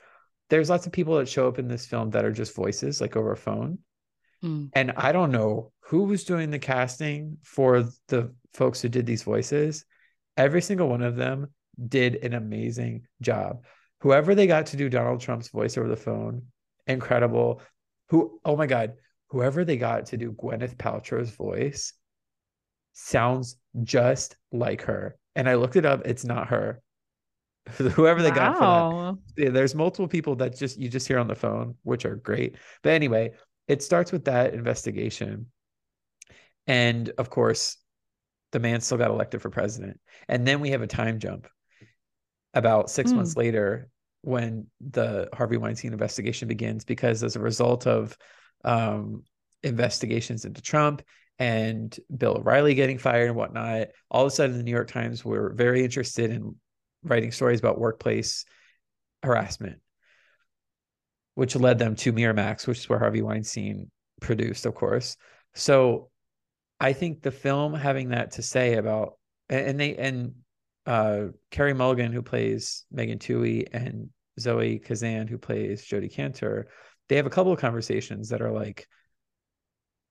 There's 0.50 0.70
lots 0.70 0.86
of 0.86 0.92
people 0.92 1.18
that 1.18 1.28
show 1.28 1.48
up 1.48 1.58
in 1.58 1.68
this 1.68 1.86
film 1.86 2.10
that 2.10 2.24
are 2.24 2.32
just 2.32 2.54
voices, 2.54 3.00
like 3.00 3.16
over 3.16 3.32
a 3.32 3.36
phone. 3.36 3.78
Mm. 4.44 4.70
And 4.74 4.92
I 4.96 5.12
don't 5.12 5.32
know 5.32 5.72
who 5.80 6.04
was 6.04 6.24
doing 6.24 6.50
the 6.50 6.58
casting 6.58 7.38
for 7.42 7.84
the 8.08 8.34
folks 8.52 8.82
who 8.82 8.88
did 8.88 9.06
these 9.06 9.22
voices. 9.22 9.84
Every 10.36 10.62
single 10.62 10.88
one 10.88 11.02
of 11.02 11.16
them 11.16 11.48
did 11.88 12.16
an 12.16 12.34
amazing 12.34 13.06
job. 13.20 13.64
Whoever 14.00 14.34
they 14.34 14.46
got 14.46 14.66
to 14.66 14.76
do 14.76 14.88
Donald 14.88 15.20
Trump's 15.20 15.48
voice 15.48 15.76
over 15.76 15.88
the 15.88 15.96
phone, 15.96 16.42
incredible. 16.86 17.62
Who, 18.10 18.40
oh 18.44 18.56
my 18.56 18.66
God, 18.66 18.94
whoever 19.28 19.64
they 19.64 19.76
got 19.76 20.06
to 20.06 20.16
do 20.16 20.32
Gwyneth 20.32 20.76
Paltrow's 20.76 21.30
voice 21.30 21.92
sounds 22.92 23.56
just 23.82 24.36
like 24.52 24.82
her. 24.82 25.16
And 25.34 25.48
I 25.48 25.54
looked 25.54 25.76
it 25.76 25.84
up, 25.84 26.02
it's 26.06 26.24
not 26.24 26.48
her. 26.48 26.80
Whoever 27.76 28.22
they 28.22 28.30
wow. 28.30 28.34
got 28.34 28.58
for 28.58 29.18
that. 29.36 29.52
There's 29.52 29.74
multiple 29.74 30.06
people 30.06 30.36
that 30.36 30.56
just 30.56 30.78
you 30.78 30.88
just 30.88 31.08
hear 31.08 31.18
on 31.18 31.26
the 31.26 31.34
phone, 31.34 31.74
which 31.82 32.04
are 32.04 32.14
great. 32.14 32.56
But 32.82 32.92
anyway, 32.92 33.32
it 33.66 33.82
starts 33.82 34.12
with 34.12 34.26
that 34.26 34.54
investigation. 34.54 35.46
And 36.68 37.10
of 37.18 37.28
course, 37.28 37.76
the 38.52 38.60
man 38.60 38.80
still 38.80 38.98
got 38.98 39.10
elected 39.10 39.42
for 39.42 39.50
president. 39.50 40.00
And 40.28 40.46
then 40.46 40.60
we 40.60 40.70
have 40.70 40.82
a 40.82 40.86
time 40.86 41.18
jump 41.18 41.48
about 42.54 42.88
six 42.88 43.12
mm. 43.12 43.16
months 43.16 43.36
later 43.36 43.88
when 44.22 44.66
the 44.80 45.28
Harvey 45.32 45.56
Weinstein 45.56 45.92
investigation 45.92 46.48
begins, 46.48 46.84
because 46.84 47.22
as 47.22 47.36
a 47.36 47.40
result 47.40 47.86
of 47.86 48.16
um, 48.64 49.22
investigations 49.62 50.44
into 50.44 50.62
Trump 50.62 51.02
and 51.38 51.98
Bill 52.14 52.38
O'Reilly 52.38 52.74
getting 52.74 52.98
fired 52.98 53.28
and 53.28 53.36
whatnot, 53.36 53.88
all 54.10 54.22
of 54.22 54.28
a 54.28 54.30
sudden 54.34 54.56
the 54.56 54.62
New 54.62 54.70
York 54.70 54.90
Times 54.90 55.24
were 55.24 55.52
very 55.54 55.84
interested 55.84 56.30
in 56.30 56.56
writing 57.02 57.30
stories 57.30 57.58
about 57.58 57.78
workplace 57.78 58.44
harassment 59.22 59.80
which 61.36 61.54
led 61.54 61.78
them 61.78 61.94
to 61.94 62.12
Miramax, 62.12 62.66
which 62.66 62.78
is 62.78 62.88
where 62.88 62.98
Harvey 62.98 63.20
Weinstein 63.20 63.90
produced, 64.20 64.64
of 64.64 64.74
course. 64.74 65.16
So 65.54 66.08
I 66.80 66.94
think 66.94 67.22
the 67.22 67.30
film 67.30 67.74
having 67.74 68.08
that 68.08 68.32
to 68.32 68.42
say 68.42 68.74
about 68.74 69.18
and 69.48 69.78
they 69.78 69.94
and 69.96 70.34
uh 70.86 71.26
Carey 71.50 71.74
Mulligan, 71.74 72.12
who 72.12 72.22
plays 72.22 72.84
Megan 72.90 73.18
Twohey, 73.18 73.66
and 73.72 74.08
Zoe 74.40 74.78
Kazan, 74.78 75.28
who 75.28 75.36
plays 75.36 75.84
Jodi 75.84 76.08
Kantor, 76.08 76.68
they 77.08 77.16
have 77.16 77.26
a 77.26 77.30
couple 77.30 77.52
of 77.52 77.60
conversations 77.60 78.28
that 78.30 78.42
are 78.42 78.52
like, 78.52 78.86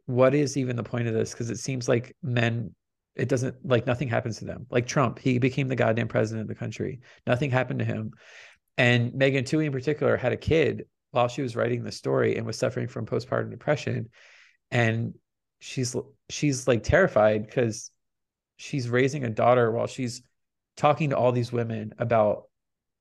what 0.06 0.36
is 0.36 0.58
even 0.58 0.76
the 0.76 0.84
point 0.84 1.08
of 1.08 1.14
this? 1.14 1.32
Because 1.32 1.50
it 1.50 1.58
seems 1.58 1.90
like 1.90 2.16
men, 2.22 2.74
it 3.16 3.30
doesn't 3.30 3.56
like 3.66 3.88
nothing 3.88 4.08
happens 4.08 4.40
to 4.40 4.46
them. 4.46 4.68
Like 4.70 4.88
Trump, 4.88 5.20
he 5.20 5.40
became 5.40 5.68
the 5.68 5.76
goddamn 5.76 6.08
president 6.08 6.44
of 6.44 6.48
the 6.48 6.56
country. 6.56 7.00
Nothing 7.26 7.50
happened 7.50 7.80
to 7.80 7.86
him. 7.86 8.12
And 8.78 9.14
Megan 9.14 9.46
Twohey 9.46 9.66
in 9.66 9.72
particular 9.72 10.18
had 10.18 10.34
a 10.34 10.38
kid 10.38 10.86
while 11.12 11.28
she 11.28 11.42
was 11.42 11.56
writing 11.56 11.84
the 11.84 11.92
story 11.92 12.36
and 12.36 12.46
was 12.46 12.58
suffering 12.58 12.88
from 12.88 13.06
postpartum 13.06 13.50
depression 13.50 14.10
and 14.72 15.14
she's 15.60 15.96
she's 16.30 16.68
like 16.68 16.84
terrified 16.84 17.46
because 17.46 17.92
she's 18.58 18.90
raising 18.90 19.24
a 19.24 19.30
daughter 19.30 19.72
while 19.72 19.88
she's 19.88 20.22
talking 20.76 21.10
to 21.10 21.18
all 21.18 21.32
these 21.32 21.52
women 21.52 21.94
about 21.98 22.44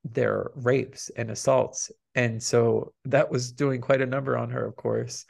their 0.04 0.50
rapes 0.54 1.10
and 1.16 1.30
assaults 1.30 1.90
and 2.14 2.42
so 2.42 2.92
that 3.04 3.30
was 3.30 3.52
doing 3.52 3.80
quite 3.80 4.00
a 4.00 4.06
number 4.06 4.36
on 4.36 4.50
her 4.50 4.64
of 4.66 4.76
course 4.76 5.24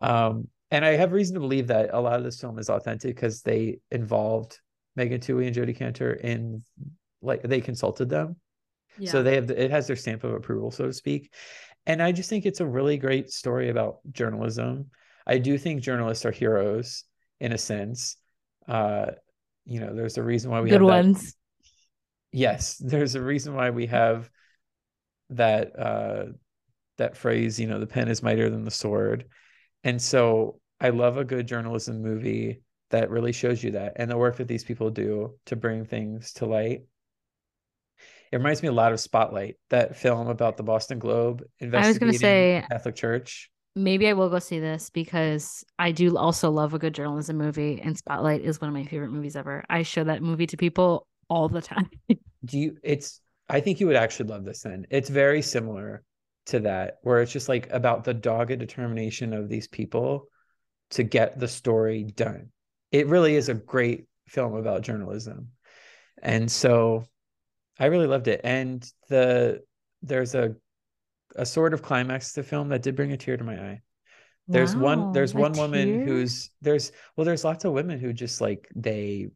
um, 0.00 0.48
and 0.70 0.84
i 0.84 0.90
have 0.90 1.12
reason 1.12 1.34
to 1.34 1.40
believe 1.40 1.66
that 1.66 1.90
a 1.92 2.00
lot 2.00 2.18
of 2.18 2.24
this 2.24 2.40
film 2.40 2.58
is 2.58 2.70
authentic 2.70 3.14
because 3.14 3.42
they 3.42 3.78
involved 3.90 4.58
megan 4.96 5.20
twohey 5.20 5.46
and 5.46 5.54
jodi 5.54 5.74
Kantor 5.74 6.12
in 6.12 6.62
like 7.20 7.42
they 7.42 7.60
consulted 7.60 8.08
them 8.08 8.36
yeah. 8.98 9.10
so 9.10 9.22
they 9.22 9.34
have 9.34 9.50
it 9.50 9.70
has 9.70 9.86
their 9.86 9.96
stamp 9.96 10.24
of 10.24 10.32
approval 10.32 10.70
so 10.70 10.86
to 10.86 10.92
speak 10.92 11.32
and 11.88 12.02
I 12.02 12.12
just 12.12 12.28
think 12.28 12.44
it's 12.44 12.60
a 12.60 12.66
really 12.66 12.98
great 12.98 13.30
story 13.30 13.70
about 13.70 14.00
journalism. 14.12 14.90
I 15.26 15.38
do 15.38 15.56
think 15.56 15.80
journalists 15.80 16.26
are 16.26 16.30
heroes 16.30 17.04
in 17.40 17.52
a 17.52 17.58
sense. 17.58 18.18
Uh, 18.68 19.06
you 19.64 19.80
know, 19.80 19.94
there's 19.94 20.18
a 20.18 20.22
reason 20.22 20.50
why 20.50 20.60
we 20.60 20.68
good 20.68 20.82
have 20.82 20.90
ones. 20.90 21.34
Yes, 22.32 22.76
there's 22.76 23.14
a 23.14 23.22
reason 23.22 23.54
why 23.54 23.70
we 23.70 23.86
have 23.86 24.30
that 25.30 25.78
uh, 25.78 26.24
that 26.98 27.16
phrase. 27.16 27.58
You 27.58 27.66
know, 27.66 27.80
the 27.80 27.86
pen 27.86 28.08
is 28.08 28.22
mightier 28.22 28.50
than 28.50 28.64
the 28.64 28.70
sword, 28.70 29.26
and 29.84 30.00
so 30.00 30.60
I 30.80 30.90
love 30.90 31.16
a 31.16 31.24
good 31.24 31.46
journalism 31.46 32.02
movie 32.02 32.62
that 32.90 33.10
really 33.10 33.32
shows 33.32 33.62
you 33.62 33.72
that, 33.72 33.94
and 33.96 34.10
the 34.10 34.16
work 34.16 34.36
that 34.36 34.48
these 34.48 34.64
people 34.64 34.90
do 34.90 35.34
to 35.46 35.56
bring 35.56 35.84
things 35.84 36.32
to 36.34 36.46
light 36.46 36.82
it 38.30 38.36
reminds 38.36 38.62
me 38.62 38.68
a 38.68 38.72
lot 38.72 38.92
of 38.92 39.00
Spotlight, 39.00 39.56
that 39.70 39.96
film 39.96 40.28
about 40.28 40.56
the 40.56 40.62
Boston 40.62 40.98
Globe 40.98 41.42
investigating 41.60 41.84
I 41.84 41.88
was 41.88 41.98
going 41.98 42.12
to 42.12 42.18
say 42.18 42.64
Catholic 42.70 42.94
Church. 42.94 43.50
Maybe 43.74 44.08
I 44.08 44.12
will 44.12 44.28
go 44.28 44.38
see 44.38 44.58
this 44.58 44.90
because 44.90 45.64
I 45.78 45.92
do 45.92 46.16
also 46.16 46.50
love 46.50 46.74
a 46.74 46.78
good 46.78 46.94
journalism 46.94 47.38
movie, 47.38 47.80
and 47.82 47.96
Spotlight 47.96 48.42
is 48.42 48.60
one 48.60 48.68
of 48.68 48.74
my 48.74 48.84
favorite 48.84 49.10
movies 49.10 49.36
ever. 49.36 49.64
I 49.70 49.82
show 49.82 50.04
that 50.04 50.22
movie 50.22 50.46
to 50.48 50.56
people 50.56 51.06
all 51.28 51.48
the 51.48 51.62
time. 51.62 51.90
do 52.44 52.58
you? 52.58 52.76
It's. 52.82 53.20
I 53.48 53.60
think 53.60 53.80
you 53.80 53.86
would 53.86 53.96
actually 53.96 54.28
love 54.28 54.44
this. 54.44 54.62
Then 54.62 54.86
it's 54.90 55.08
very 55.08 55.40
similar 55.40 56.02
to 56.46 56.60
that, 56.60 56.98
where 57.02 57.22
it's 57.22 57.32
just 57.32 57.48
like 57.48 57.68
about 57.70 58.04
the 58.04 58.14
dogged 58.14 58.58
determination 58.58 59.32
of 59.32 59.48
these 59.48 59.68
people 59.68 60.28
to 60.90 61.02
get 61.02 61.38
the 61.38 61.48
story 61.48 62.04
done. 62.04 62.50
It 62.92 63.06
really 63.06 63.36
is 63.36 63.48
a 63.48 63.54
great 63.54 64.06
film 64.26 64.54
about 64.54 64.82
journalism. 64.82 65.48
And 66.22 66.50
so 66.50 67.04
I 67.78 67.86
really 67.86 68.06
loved 68.06 68.28
it. 68.28 68.40
And 68.44 68.86
the 69.08 69.62
there's 70.02 70.34
a 70.34 70.54
a 71.36 71.44
sort 71.46 71.74
of 71.74 71.82
climax 71.82 72.32
to 72.32 72.40
the 72.40 72.48
film 72.48 72.68
that 72.68 72.82
did 72.82 72.96
bring 72.96 73.12
a 73.12 73.16
tear 73.16 73.36
to 73.36 73.44
my 73.44 73.54
eye. 73.54 73.80
There's 74.46 74.74
wow, 74.74 74.82
one 74.82 75.12
there's 75.12 75.34
one 75.34 75.52
tear? 75.52 75.62
woman 75.62 76.06
who's 76.06 76.50
there's 76.62 76.92
well 77.16 77.24
there's 77.24 77.44
lots 77.44 77.64
of 77.64 77.72
women 77.72 78.00
who 78.00 78.12
just 78.12 78.40
like 78.40 78.68
they 78.74 79.28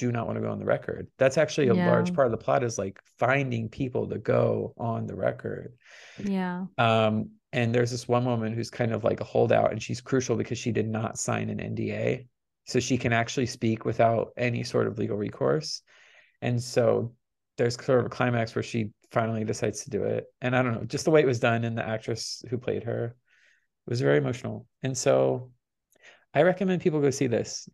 do 0.00 0.10
not 0.10 0.26
want 0.26 0.38
to 0.38 0.42
go 0.42 0.50
on 0.50 0.58
the 0.58 0.64
record. 0.64 1.06
That's 1.18 1.36
actually 1.36 1.68
a 1.68 1.74
yeah. 1.74 1.90
large 1.90 2.14
part 2.14 2.26
of 2.26 2.30
the 2.30 2.42
plot 2.42 2.64
is 2.64 2.78
like 2.78 2.98
finding 3.18 3.68
people 3.68 4.08
to 4.08 4.18
go 4.18 4.72
on 4.78 5.06
the 5.06 5.14
record. 5.14 5.74
Yeah. 6.18 6.64
Um 6.78 7.32
and 7.52 7.74
there's 7.74 7.90
this 7.90 8.08
one 8.08 8.24
woman 8.24 8.54
who's 8.54 8.70
kind 8.70 8.92
of 8.92 9.04
like 9.04 9.20
a 9.20 9.24
holdout 9.24 9.72
and 9.72 9.82
she's 9.82 10.00
crucial 10.00 10.36
because 10.36 10.56
she 10.56 10.72
did 10.72 10.88
not 10.88 11.18
sign 11.18 11.50
an 11.50 11.58
NDA. 11.58 12.26
So 12.64 12.80
she 12.80 12.96
can 12.96 13.12
actually 13.12 13.46
speak 13.46 13.84
without 13.84 14.28
any 14.36 14.62
sort 14.62 14.86
of 14.86 14.98
legal 14.98 15.16
recourse. 15.16 15.82
And 16.40 16.62
so 16.62 17.12
there's 17.58 17.74
sort 17.84 18.00
of 18.00 18.06
a 18.06 18.10
climax 18.10 18.54
where 18.54 18.62
she 18.62 18.90
finally 19.10 19.44
decides 19.44 19.84
to 19.84 19.90
do 19.90 20.04
it. 20.04 20.24
And 20.40 20.56
I 20.56 20.62
don't 20.62 20.74
know, 20.74 20.84
just 20.84 21.04
the 21.04 21.10
way 21.10 21.20
it 21.20 21.26
was 21.26 21.40
done 21.40 21.64
and 21.64 21.76
the 21.76 21.86
actress 21.86 22.42
who 22.48 22.56
played 22.56 22.84
her 22.84 23.16
was 23.86 24.00
very 24.00 24.16
emotional. 24.16 24.66
And 24.82 24.96
so 24.96 25.50
I 26.32 26.42
recommend 26.42 26.80
people 26.80 27.00
go 27.00 27.10
see 27.10 27.26
this. 27.26 27.68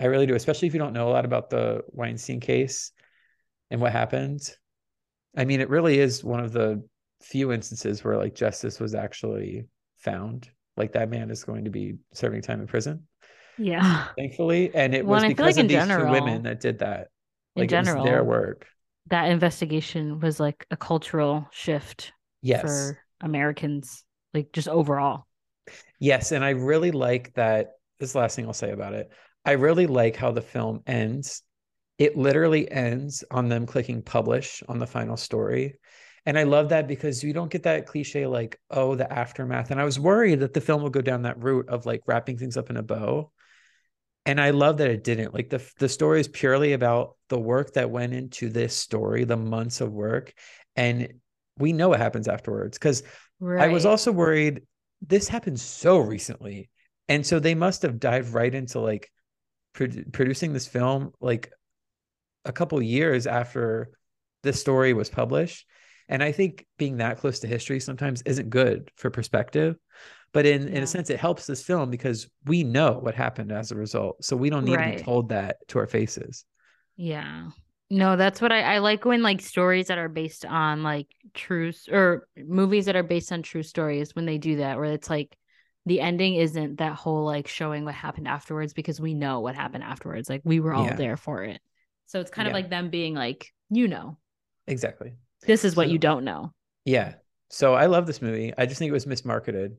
I 0.00 0.06
really 0.06 0.26
do, 0.26 0.34
especially 0.34 0.66
if 0.68 0.74
you 0.74 0.80
don't 0.80 0.94
know 0.94 1.08
a 1.08 1.12
lot 1.12 1.24
about 1.26 1.50
the 1.50 1.82
Weinstein 1.88 2.40
case 2.40 2.90
and 3.70 3.80
what 3.80 3.92
happened. 3.92 4.40
I 5.36 5.44
mean, 5.44 5.60
it 5.60 5.68
really 5.68 5.98
is 5.98 6.24
one 6.24 6.40
of 6.40 6.52
the 6.52 6.82
few 7.22 7.52
instances 7.52 8.02
where 8.02 8.16
like 8.16 8.34
justice 8.34 8.80
was 8.80 8.94
actually 8.94 9.66
found. 9.98 10.48
Like 10.76 10.92
that 10.92 11.10
man 11.10 11.30
is 11.30 11.44
going 11.44 11.64
to 11.64 11.70
be 11.70 11.98
serving 12.14 12.40
time 12.42 12.60
in 12.60 12.66
prison. 12.66 13.06
Yeah. 13.58 14.06
Thankfully. 14.16 14.70
And 14.74 14.94
it 14.94 15.04
Well, 15.04 15.16
was 15.16 15.22
and 15.24 15.32
I 15.32 15.34
feel 15.34 15.36
because 15.36 15.56
like 15.56 15.56
of 15.56 15.60
in 15.60 15.66
these 15.66 15.86
general- 15.86 16.06
two 16.06 16.12
women 16.12 16.42
that 16.44 16.60
did 16.60 16.78
that. 16.78 17.08
In 17.56 17.62
Like 17.62 17.72
it 17.72 17.78
was 17.78 18.04
their 18.04 18.24
work. 18.24 18.66
that 19.08 19.28
investigation 19.30 20.20
was 20.20 20.40
like 20.40 20.66
a 20.70 20.76
cultural 20.76 21.46
shift 21.52 22.12
Yes. 22.42 22.62
for 22.62 22.98
Americans, 23.20 24.02
like 24.32 24.50
just 24.52 24.68
overall. 24.68 25.26
Yes, 25.98 26.32
and 26.32 26.42
I 26.44 26.50
really 26.50 26.90
like 26.90 27.34
that. 27.34 27.72
This 27.98 28.08
is 28.10 28.12
the 28.14 28.20
last 28.20 28.34
thing 28.36 28.46
I'll 28.46 28.54
say 28.54 28.70
about 28.70 28.94
it. 28.94 29.10
I 29.44 29.52
really 29.52 29.86
like 29.86 30.16
how 30.16 30.32
the 30.32 30.42
film 30.42 30.82
ends. 30.86 31.42
It 31.98 32.16
literally 32.16 32.70
ends 32.70 33.24
on 33.30 33.48
them 33.48 33.66
clicking 33.66 34.02
publish 34.02 34.62
on 34.68 34.78
the 34.78 34.86
final 34.86 35.16
story. 35.16 35.74
And 36.26 36.38
I 36.38 36.42
love 36.42 36.68
that 36.68 36.86
because 36.86 37.24
you 37.24 37.32
don't 37.32 37.50
get 37.50 37.62
that 37.62 37.86
cliche 37.86 38.26
like, 38.26 38.58
oh, 38.70 38.94
the 38.94 39.10
aftermath. 39.10 39.70
And 39.70 39.80
I 39.80 39.84
was 39.84 39.98
worried 39.98 40.40
that 40.40 40.52
the 40.52 40.60
film 40.60 40.82
would 40.82 40.92
go 40.92 41.00
down 41.00 41.22
that 41.22 41.42
route 41.42 41.68
of 41.68 41.86
like 41.86 42.02
wrapping 42.06 42.36
things 42.36 42.56
up 42.56 42.70
in 42.70 42.76
a 42.76 42.82
bow. 42.82 43.32
And 44.26 44.40
I 44.40 44.50
love 44.50 44.76
that 44.78 44.90
it 44.90 45.02
didn't. 45.02 45.32
Like 45.32 45.48
the 45.48 45.66
the 45.78 45.88
story 45.88 46.20
is 46.20 46.28
purely 46.28 46.74
about 46.74 47.16
the 47.28 47.38
work 47.38 47.72
that 47.72 47.90
went 47.90 48.12
into 48.12 48.50
this 48.50 48.76
story, 48.76 49.24
the 49.24 49.38
months 49.38 49.80
of 49.80 49.92
work. 49.92 50.34
And 50.76 51.14
we 51.56 51.72
know 51.72 51.88
what 51.88 52.00
happens 52.00 52.28
afterwards. 52.28 52.78
Because 52.78 53.02
Right. 53.40 53.70
I 53.70 53.72
was 53.72 53.86
also 53.86 54.12
worried 54.12 54.62
this 55.00 55.26
happened 55.26 55.58
so 55.58 55.98
recently. 55.98 56.68
And 57.08 57.26
so 57.26 57.40
they 57.40 57.54
must 57.54 57.82
have 57.82 57.98
dived 57.98 58.34
right 58.34 58.54
into 58.54 58.80
like 58.80 59.10
produ- 59.74 60.12
producing 60.12 60.52
this 60.52 60.66
film 60.66 61.12
like 61.20 61.52
a 62.44 62.52
couple 62.52 62.80
years 62.80 63.26
after 63.26 63.90
this 64.42 64.60
story 64.60 64.92
was 64.92 65.10
published. 65.10 65.66
And 66.08 66.22
I 66.22 66.32
think 66.32 66.66
being 66.78 66.96
that 66.96 67.18
close 67.18 67.40
to 67.40 67.46
history 67.46 67.78
sometimes 67.78 68.22
isn't 68.22 68.50
good 68.50 68.90
for 68.96 69.10
perspective. 69.10 69.76
But 70.32 70.46
in, 70.46 70.68
in 70.68 70.82
a 70.82 70.86
sense, 70.86 71.10
it 71.10 71.20
helps 71.20 71.46
this 71.46 71.62
film 71.62 71.90
because 71.90 72.28
we 72.46 72.62
know 72.62 72.92
what 72.92 73.14
happened 73.14 73.52
as 73.52 73.70
a 73.70 73.76
result. 73.76 74.24
So 74.24 74.36
we 74.36 74.50
don't 74.50 74.64
need 74.64 74.76
to 74.76 74.96
be 74.96 75.02
told 75.02 75.30
that 75.30 75.56
to 75.68 75.78
our 75.78 75.86
faces. 75.86 76.44
Yeah. 76.96 77.50
No, 77.90 78.16
that's 78.16 78.40
what 78.40 78.52
I, 78.52 78.74
I 78.74 78.78
like 78.78 79.04
when 79.04 79.22
like 79.22 79.40
stories 79.40 79.88
that 79.88 79.98
are 79.98 80.08
based 80.08 80.46
on 80.46 80.84
like 80.84 81.08
true 81.34 81.72
or 81.90 82.28
movies 82.36 82.86
that 82.86 82.94
are 82.94 83.02
based 83.02 83.32
on 83.32 83.42
true 83.42 83.64
stories 83.64 84.14
when 84.14 84.26
they 84.26 84.38
do 84.38 84.56
that, 84.56 84.76
where 84.76 84.92
it's 84.92 85.10
like 85.10 85.36
the 85.90 86.00
ending 86.00 86.36
isn't 86.36 86.76
that 86.78 86.92
whole 86.92 87.24
like 87.24 87.48
showing 87.48 87.84
what 87.84 87.96
happened 87.96 88.28
afterwards 88.28 88.72
because 88.72 89.00
we 89.00 89.12
know 89.12 89.40
what 89.40 89.56
happened 89.56 89.82
afterwards. 89.82 90.30
Like 90.30 90.40
we 90.44 90.60
were 90.60 90.72
all 90.72 90.84
Yeah. 90.84 90.94
there 90.94 91.16
for 91.16 91.42
it. 91.42 91.60
So 92.06 92.20
it's 92.20 92.30
kind 92.30 92.46
of 92.46 92.54
like 92.54 92.70
them 92.70 92.90
being 92.90 93.12
like, 93.12 93.52
you 93.70 93.88
know, 93.88 94.16
Exactly. 94.68 95.14
this 95.48 95.64
is 95.64 95.74
what 95.74 95.88
you 95.88 95.98
don't 95.98 96.22
know. 96.24 96.52
Yeah. 96.84 97.14
So 97.48 97.74
I 97.74 97.86
love 97.86 98.06
this 98.06 98.22
movie. 98.22 98.54
I 98.56 98.66
just 98.66 98.78
think 98.78 98.90
it 98.90 98.92
was 98.92 99.06
mismarketed. 99.06 99.74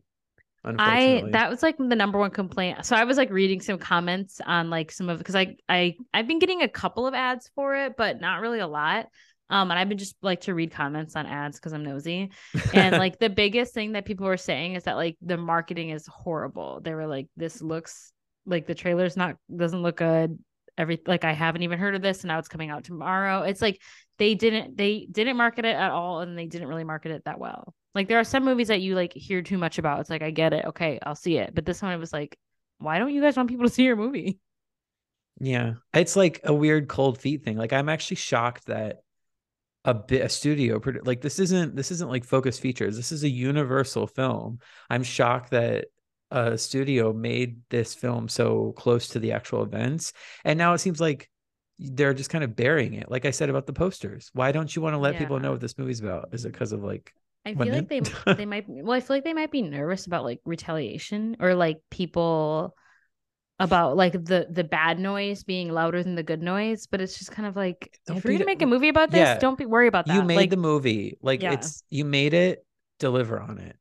I 0.66 1.24
that 1.32 1.50
was 1.50 1.64
like 1.64 1.78
the 1.78 1.96
number 1.96 2.20
one 2.20 2.32
complaint. 2.32 2.86
So 2.86 2.98
I 2.98 3.06
was 3.06 3.16
like 3.16 3.30
reading 3.32 3.62
some 3.62 3.80
comments 3.80 4.42
on 4.46 4.70
like 4.70 4.92
some 4.92 5.08
of 5.08 5.18
because 5.18 5.36
I 5.36 5.56
I 5.70 5.96
I've 6.14 6.28
been 6.28 6.40
getting 6.40 6.62
a 6.62 6.68
couple 6.68 7.08
of 7.08 7.14
ads 7.14 7.50
for 7.56 7.74
it, 7.74 7.96
but 7.96 8.20
not 8.20 8.42
really 8.42 8.60
a 8.60 8.68
lot. 8.68 9.08
Um, 9.52 9.70
and 9.70 9.80
I've 9.80 9.90
been 9.90 9.98
just 9.98 10.16
like 10.22 10.42
to 10.42 10.54
read 10.54 10.72
comments 10.72 11.16
on 11.16 11.26
ads 11.26 11.58
because 11.58 11.74
I'm 11.74 11.84
nosy. 11.84 12.32
And 12.74 12.96
like 12.98 13.20
the 13.20 13.30
biggest 13.30 13.74
thing 13.74 13.92
that 13.92 14.06
people 14.06 14.26
were 14.26 14.38
saying 14.38 14.76
is 14.76 14.84
that 14.86 14.96
like 14.96 15.18
the 15.22 15.38
marketing 15.38 15.90
is 15.90 16.08
horrible. 16.08 16.80
They 16.82 16.94
were 16.94 17.06
like, 17.06 17.28
this 17.36 17.62
looks 17.62 18.14
like 18.46 18.66
the 18.66 18.76
trailer's 18.76 19.18
not 19.18 19.36
doesn't 19.56 19.84
look 19.84 19.98
good. 19.98 20.40
Every 20.78 21.00
like 21.06 21.26
I 21.26 21.34
haven't 21.34 21.64
even 21.64 21.78
heard 21.78 21.96
of 21.96 22.02
this, 22.02 22.22
and 22.22 22.30
now 22.30 22.40
it's 22.40 22.48
coming 22.48 22.70
out 22.70 22.86
tomorrow. 22.86 23.42
It's 23.42 23.62
like 23.62 23.82
they 24.18 24.36
didn't 24.36 24.78
they 24.78 25.06
didn't 25.12 25.36
market 25.36 25.66
it 25.66 25.76
at 25.76 25.92
all, 25.92 26.22
and 26.22 26.38
they 26.38 26.48
didn't 26.48 26.70
really 26.70 26.86
market 26.86 27.12
it 27.12 27.26
that 27.26 27.40
well. 27.40 27.76
Like 27.94 28.08
there 28.08 28.20
are 28.20 28.24
some 28.24 28.46
movies 28.46 28.70
that 28.70 28.80
you 28.80 28.96
like 28.96 29.12
hear 29.14 29.42
too 29.42 29.58
much 29.58 29.78
about. 29.78 30.00
It's 30.00 30.10
like 30.10 30.22
I 30.22 30.32
get 30.32 30.54
it, 30.54 30.66
okay, 30.68 30.98
I'll 31.04 31.14
see 31.14 31.38
it. 31.38 31.54
But 31.54 31.66
this 31.66 31.82
one, 31.82 31.92
it 31.92 31.98
was 31.98 32.14
like, 32.14 32.38
why 32.78 33.00
don't 33.00 33.14
you 33.14 33.22
guys 33.22 33.36
want 33.36 33.50
people 33.50 33.66
to 33.66 33.74
see 33.74 33.84
your 33.84 33.98
movie? 33.98 34.40
Yeah. 35.40 35.74
It's 35.94 36.16
like 36.16 36.40
a 36.44 36.54
weird 36.54 36.88
cold 36.88 37.18
feet 37.18 37.44
thing. 37.44 37.58
Like 37.58 37.74
I'm 37.74 37.90
actually 37.90 38.18
shocked 38.18 38.68
that 38.68 39.02
a 39.86 39.94
bit 39.94 40.22
a 40.22 40.30
studio 40.30 40.80
produ- 40.80 41.06
like 41.06 41.22
this 41.22 41.40
isn't 41.40 41.76
this 41.76 41.92
isn't 41.92 42.10
like 42.10 42.24
focus 42.24 42.60
features. 42.60 42.96
This 42.96 43.12
is 43.12 43.24
a 43.24 43.30
universal 43.30 44.06
film. 44.08 44.60
I'm 44.90 45.04
shocked 45.04 45.52
that 45.52 45.86
a 46.30 46.58
studio 46.58 47.12
made 47.14 47.58
this 47.70 47.94
film 47.94 48.30
so 48.30 48.74
close 48.78 49.10
to 49.10 49.20
the 49.20 49.34
actual 49.34 49.64
events 49.64 50.14
and 50.46 50.58
now 50.58 50.74
it 50.74 50.78
seems 50.80 51.02
like 51.02 51.30
they're 51.80 52.14
just 52.14 52.30
kind 52.30 52.44
of 52.44 52.56
burying 52.56 52.94
it. 52.94 53.10
Like 53.10 53.26
I 53.26 53.32
said 53.32 53.50
about 53.50 53.66
the 53.66 53.74
posters. 53.74 54.30
Why 54.34 54.52
don't 54.52 54.74
you 54.74 54.82
want 54.84 54.94
to 54.94 55.00
let 55.00 55.18
people 55.18 55.40
know 55.40 55.48
Yeah. 55.50 55.52
what 55.54 55.62
this 55.62 55.78
movie's 55.80 56.00
about? 56.00 56.30
Is 56.32 56.46
it 56.46 56.52
because 56.54 56.72
of 56.74 56.84
like 56.84 57.12
I 57.44 57.56
feel 57.56 57.74
like 57.74 57.90
they 57.90 58.02
they 58.36 58.46
might 58.46 58.66
well, 58.70 58.96
I 58.96 59.00
feel 59.00 59.16
like 59.18 59.24
they 59.24 59.34
might 59.34 59.50
be 59.52 59.64
nervous 59.64 60.06
about 60.06 60.24
like 60.24 60.42
retaliation 60.46 61.38
or 61.40 61.56
like 61.56 61.80
people 61.90 62.76
about 63.62 63.96
like 63.96 64.14
the 64.14 64.48
the 64.50 64.64
bad 64.64 65.00
noise 65.00 65.44
being 65.44 65.70
louder 65.72 66.04
than 66.04 66.16
the 66.16 66.24
good 66.24 66.42
noise. 66.42 66.88
But 66.88 67.02
it's 67.02 67.18
just 67.18 67.32
kind 67.32 67.48
of 67.48 67.56
like 67.56 67.98
Don't 68.08 68.18
if 68.18 68.26
you're 68.26 68.34
gonna 68.34 68.46
make 68.46 68.62
a 68.62 68.66
movie 68.66 68.90
about 68.90 69.12
this, 69.12 69.20
yeah. 69.20 69.38
don't 69.40 69.58
be 69.58 69.66
worry 69.66 69.88
about 69.88 70.06
that. 70.08 70.16
you 70.16 70.24
made 70.24 70.36
like, 70.38 70.50
the 70.50 70.58
movie 70.58 71.18
like 71.22 71.42
Yeah. 71.42 71.54
it's 71.54 71.84
you 71.90 72.04
made 72.06 72.34
it 72.34 72.66
deliver 73.00 73.40
on 73.40 73.58
it 73.58 73.76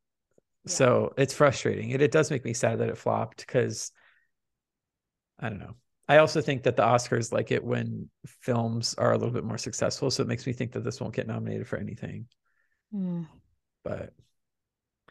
Yeah. 0.65 0.73
so 0.73 1.15
it's 1.17 1.35
frustrating 1.35 1.91
it, 1.91 2.01
it 2.03 2.11
does 2.11 2.31
make 2.31 2.45
me 2.45 2.55
sad 2.55 2.79
that 2.79 2.89
it 2.89 2.97
flopped 2.99 3.39
because 3.47 3.93
i 5.39 5.49
don't 5.49 5.59
know 5.59 5.75
i 6.09 6.17
also 6.19 6.41
think 6.41 6.63
that 6.63 6.77
the 6.77 6.83
oscars 6.83 7.33
like 7.33 7.51
it 7.51 7.63
when 7.63 8.09
films 8.27 8.95
are 8.97 9.13
a 9.13 9.19
little 9.19 9.33
bit 9.33 9.45
more 9.45 9.59
successful 9.59 10.11
so 10.11 10.23
it 10.23 10.29
makes 10.29 10.47
me 10.47 10.53
think 10.53 10.73
that 10.73 10.85
this 10.85 11.01
won't 11.01 11.15
get 11.15 11.27
nominated 11.27 11.67
for 11.67 11.79
anything 11.79 12.27
Hmm, 12.93 13.23
but 13.85 14.13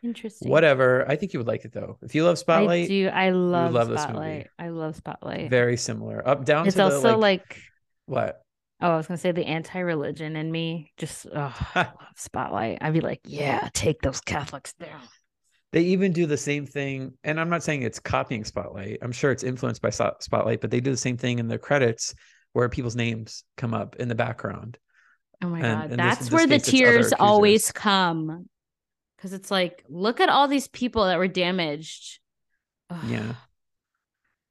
interesting. 0.04 0.50
whatever 0.50 1.06
i 1.10 1.16
think 1.16 1.34
you 1.34 1.40
would 1.40 1.48
like 1.48 1.66
it 1.66 1.72
though 1.74 1.98
if 2.02 2.16
you 2.16 2.24
love 2.24 2.38
Spotlight, 2.38 2.86
I 2.86 2.88
do. 2.88 3.08
I 3.08 3.30
love, 3.32 3.74
love 3.74 3.90
this. 3.90 4.02
Spotlight. 4.02 4.48
I 4.58 4.70
love 4.70 4.96
Spotlight. 4.96 5.50
very 5.50 5.78
similar 5.78 6.26
up 6.28 6.46
down 6.46 6.68
it's 6.68 6.76
to 6.76 6.84
also 6.84 7.02
the 7.12 7.18
like, 7.18 7.42
like, 7.50 7.62
what 8.06 8.42
oh, 8.82 8.92
I 8.92 8.98
was 8.98 9.08
gonna 9.08 9.18
say 9.18 9.32
the 9.32 9.46
anti-religion 9.46 10.36
in 10.36 10.50
me. 10.52 10.92
Just 10.98 11.28
oh, 11.36 11.54
I 11.76 11.80
love 11.84 11.96
Spotlight. 12.16 12.78
I'd 12.82 12.94
be 12.94 13.02
like, 13.02 13.20
yeah, 13.26 13.68
take 13.74 14.02
those 14.02 14.22
Catholics 14.22 14.74
down. 14.74 15.02
they 15.74 15.82
even 15.82 16.14
do 16.14 16.26
the 16.26 16.38
same 16.38 16.66
thing 16.66 17.14
and 17.24 17.40
i'm 17.40 17.50
not 17.50 17.62
saying 17.62 17.84
it's 17.84 18.00
copying 18.00 18.44
spotlight 18.44 18.98
i'm 19.04 19.12
sure 19.12 19.32
it's 19.32 19.44
influenced 19.44 19.82
by 19.84 19.90
spotlight 19.92 20.62
but 20.62 20.72
they 20.72 20.80
do 20.80 20.90
the 20.92 20.98
same 20.98 21.18
thing 21.18 21.38
in 21.40 21.48
the 21.48 21.58
credits 21.60 22.16
where 22.54 22.68
people's 22.70 22.96
names 22.96 23.44
come 23.58 23.74
up 23.76 23.96
in 23.98 24.08
the 24.08 24.16
background 24.16 24.78
Oh 25.42 25.48
my 25.50 25.60
And- 25.60 25.80
god, 25.82 25.90
this- 25.92 25.98
that's 25.98 26.20
this 26.20 26.32
where 26.32 26.48
the 26.48 26.56
case, 26.56 26.68
it's 26.68 26.74
other 26.74 26.78
tears 26.78 27.14
always 27.14 27.72
come. 27.72 28.50
Because 29.20 29.34
it's 29.34 29.52
like, 29.52 29.84
look 29.90 30.22
at 30.22 30.30
all 30.30 30.48
these 30.48 30.70
people 30.70 31.04
that 31.06 31.18
were 31.18 31.28
damaged. 31.28 32.20
Ugh. 32.90 32.98
yeah 33.08 33.34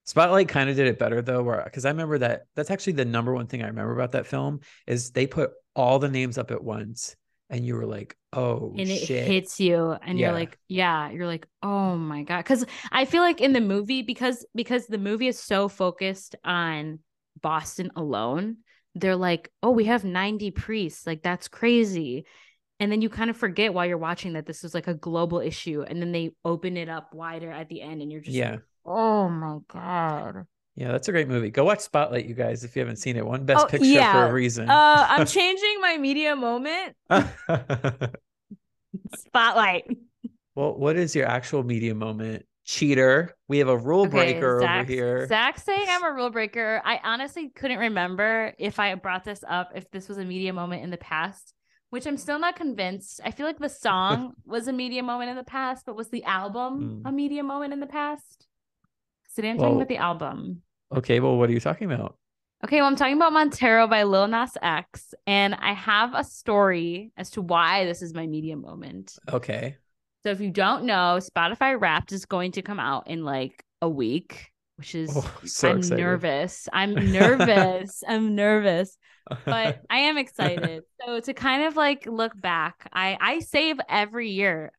spotlight 0.05 0.49
kind 0.49 0.71
of 0.71 0.77
did 0.77 0.87
it 0.87 0.99
better 0.99 1.21
though 1.21 1.43
where 1.43 1.61
because 1.65 1.85
i 1.85 1.91
remember 1.91 2.19
that 2.19 2.43
that's 2.55 2.71
actually 2.71 2.95
the 2.95 3.05
number 3.05 3.35
one 3.35 3.47
thing 3.47 3.63
i 3.63 3.67
remember 3.67 3.93
about 3.93 4.13
that 4.13 4.27
film 4.27 4.61
is 4.87 5.11
they 5.11 5.27
put 5.27 5.51
all 5.77 5.99
the 5.99 6.09
names 6.09 6.39
up 6.39 6.51
at 6.51 6.63
once 6.65 7.15
and 7.51 7.67
you 7.67 7.75
were 7.75 7.85
like 7.85 8.17
oh 8.33 8.71
and 8.79 8.89
it 8.89 9.07
shit 9.07 9.27
hits 9.27 9.61
you 9.61 9.95
and 10.03 10.19
Yeah. 10.19 10.29
you're 10.29 10.35
like 10.39 10.57
yeah 10.69 11.11
you're 11.11 11.27
like 11.27 11.47
oh 11.63 11.97
my 11.97 12.23
god 12.23 12.39
because 12.39 12.65
i 12.91 13.05
feel 13.05 13.23
like 13.23 13.41
in 13.41 13.53
the 13.53 13.61
movie 13.61 14.03
because 14.03 14.47
because 14.55 14.87
the 14.87 14.99
movie 14.99 15.29
is 15.29 15.39
so 15.39 15.69
focused 15.69 16.37
on 16.45 17.01
boston 17.43 17.91
alone 17.97 18.59
they're 18.95 19.17
like 19.17 19.51
oh 19.63 19.71
we 19.73 19.85
have 19.85 20.05
90 20.05 20.53
priests 20.53 21.07
like 21.07 21.23
that's 21.23 21.49
crazy 21.49 22.25
and 22.81 22.93
then 22.93 23.03
you 23.03 23.09
kind 23.09 23.31
of 23.31 23.37
forget 23.37 23.75
while 23.75 23.87
you're 23.87 23.99
watching 23.99 24.35
that 24.35 24.47
this 24.47 24.65
is 24.65 24.75
like 24.75 24.87
a 24.87 24.95
global 24.95 25.41
issue 25.41 25.83
and 25.87 26.01
then 26.01 26.13
they 26.13 26.33
open 26.45 26.77
it 26.77 26.89
up 26.89 27.15
wider 27.15 27.51
at 27.51 27.69
the 27.69 27.83
end 27.83 28.03
and 28.03 28.11
you're 28.13 28.21
just 28.21 28.37
yeah. 28.37 28.53
Like, 28.53 28.61
oh 28.87 29.29
my 29.29 29.59
god. 29.69 30.47
Yeah 30.77 30.93
that's 30.93 31.09
a 31.09 31.13
great 31.13 31.29
movie. 31.29 31.51
Go 31.51 31.65
watch 31.65 31.81
spotlight 31.81 32.27
you 32.27 32.35
guys 32.35 32.63
if 32.63 32.77
you 32.77 32.81
haven't 32.81 32.97
seen 32.97 33.17
it. 33.17 33.27
One 33.27 33.45
best 33.45 33.65
Oh, 33.67 33.69
picture 33.69 34.01
for 34.13 34.27
a 34.27 34.33
reason. 34.33 34.69
Uh 34.71 35.07
i'm 35.09 35.27
changing 35.39 35.81
my 35.81 35.97
media 35.99 36.37
moment. 36.37 36.95
Spotlight. 39.17 39.85
Well, 40.55 40.75
what 40.77 40.97
is 40.97 41.15
your 41.15 41.27
actual 41.27 41.63
media 41.63 41.95
moment? 41.95 42.45
Cheater. 42.65 43.35
We 43.49 43.59
have 43.59 43.69
a 43.69 43.77
rule 43.79 44.07
breaker 44.07 44.63
over 44.63 44.85
here. 44.85 45.27
Zach 45.27 45.59
saying 45.59 45.87
I'm 45.89 46.05
a 46.05 46.13
rule 46.13 46.31
breaker. 46.31 46.83
I 46.85 47.01
honestly 47.03 47.49
couldn't 47.49 47.79
remember 47.79 48.53
if 48.59 48.79
I 48.79 48.95
brought 48.97 49.25
this 49.25 49.43
up, 49.49 49.73
if 49.75 49.91
this 49.91 50.09
was 50.09 50.19
a 50.19 50.25
media 50.25 50.53
moment 50.53 50.83
in 50.83 50.91
the 50.91 50.99
past, 50.99 51.55
which 51.91 52.07
I'm 52.07 52.17
still 52.17 52.39
not 52.39 52.57
convinced. 52.57 53.21
I 53.25 53.31
feel 53.31 53.47
like 53.47 53.59
the 53.59 53.69
song 53.87 54.35
was 54.45 54.69
a 54.69 54.73
media 54.73 55.03
moment 55.03 55.31
in 55.31 55.37
the 55.37 55.45
past, 55.45 55.85
but 55.87 55.97
was 55.97 56.09
the 56.11 56.25
album 56.25 57.01
Hmm. 57.03 57.07
a 57.07 57.13
media 57.13 57.43
moment 57.43 57.73
in 57.73 57.81
the 57.81 57.87
past? 57.87 58.47
So 59.29 59.43
I'm 59.43 59.59
talking 59.59 59.77
about 59.77 59.89
the 59.89 59.99
album. 59.99 60.63
Okay, 60.95 61.21
well, 61.21 61.37
what 61.37 61.49
are 61.51 61.53
you 61.53 61.61
talking 61.61 61.91
about? 61.93 62.17
Okay, 62.65 62.79
well, 62.81 62.87
I'm 62.87 62.97
talking 62.97 63.15
about 63.17 63.33
Montero 63.33 63.87
by 63.87 64.03
Lil 64.03 64.27
Nas 64.27 64.57
X, 64.61 65.15
and 65.27 65.55
I 65.55 65.75
have 65.75 66.13
a 66.15 66.25
story 66.25 67.13
as 67.17 67.31
to 67.33 67.43
why 67.43 67.85
this 67.85 68.03
is 68.03 68.15
my 68.15 68.27
media 68.27 68.57
moment. 68.57 69.17
Okay. 69.33 69.77
So 70.25 70.31
if 70.31 70.41
you 70.41 70.51
don't 70.51 70.85
know, 70.85 71.19
Spotify 71.21 71.81
Wrapped 71.81 72.11
is 72.11 72.27
going 72.27 72.53
to 72.53 72.63
come 72.63 72.81
out 72.81 73.07
in 73.07 73.25
like 73.25 73.63
a 73.81 73.89
week. 73.89 74.51
which 74.77 74.95
is 74.97 75.11
Oh, 75.15 75.31
so 75.45 75.71
I'm 75.71 75.79
excited. 75.79 75.99
nervous. 75.99 76.69
I'm 76.73 76.95
nervous. 77.13 78.03
I'm 78.09 78.35
nervous, 78.35 78.97
but 79.45 79.81
I 79.91 79.99
am 79.99 80.19
excited. 80.19 80.85
So 81.07 81.21
to 81.21 81.33
kind 81.33 81.63
of 81.63 81.77
like 81.77 82.07
look 82.07 82.39
back, 82.39 82.89
I 82.93 83.17
I 83.21 83.39
save 83.39 83.79
every 83.89 84.31
year. 84.31 84.73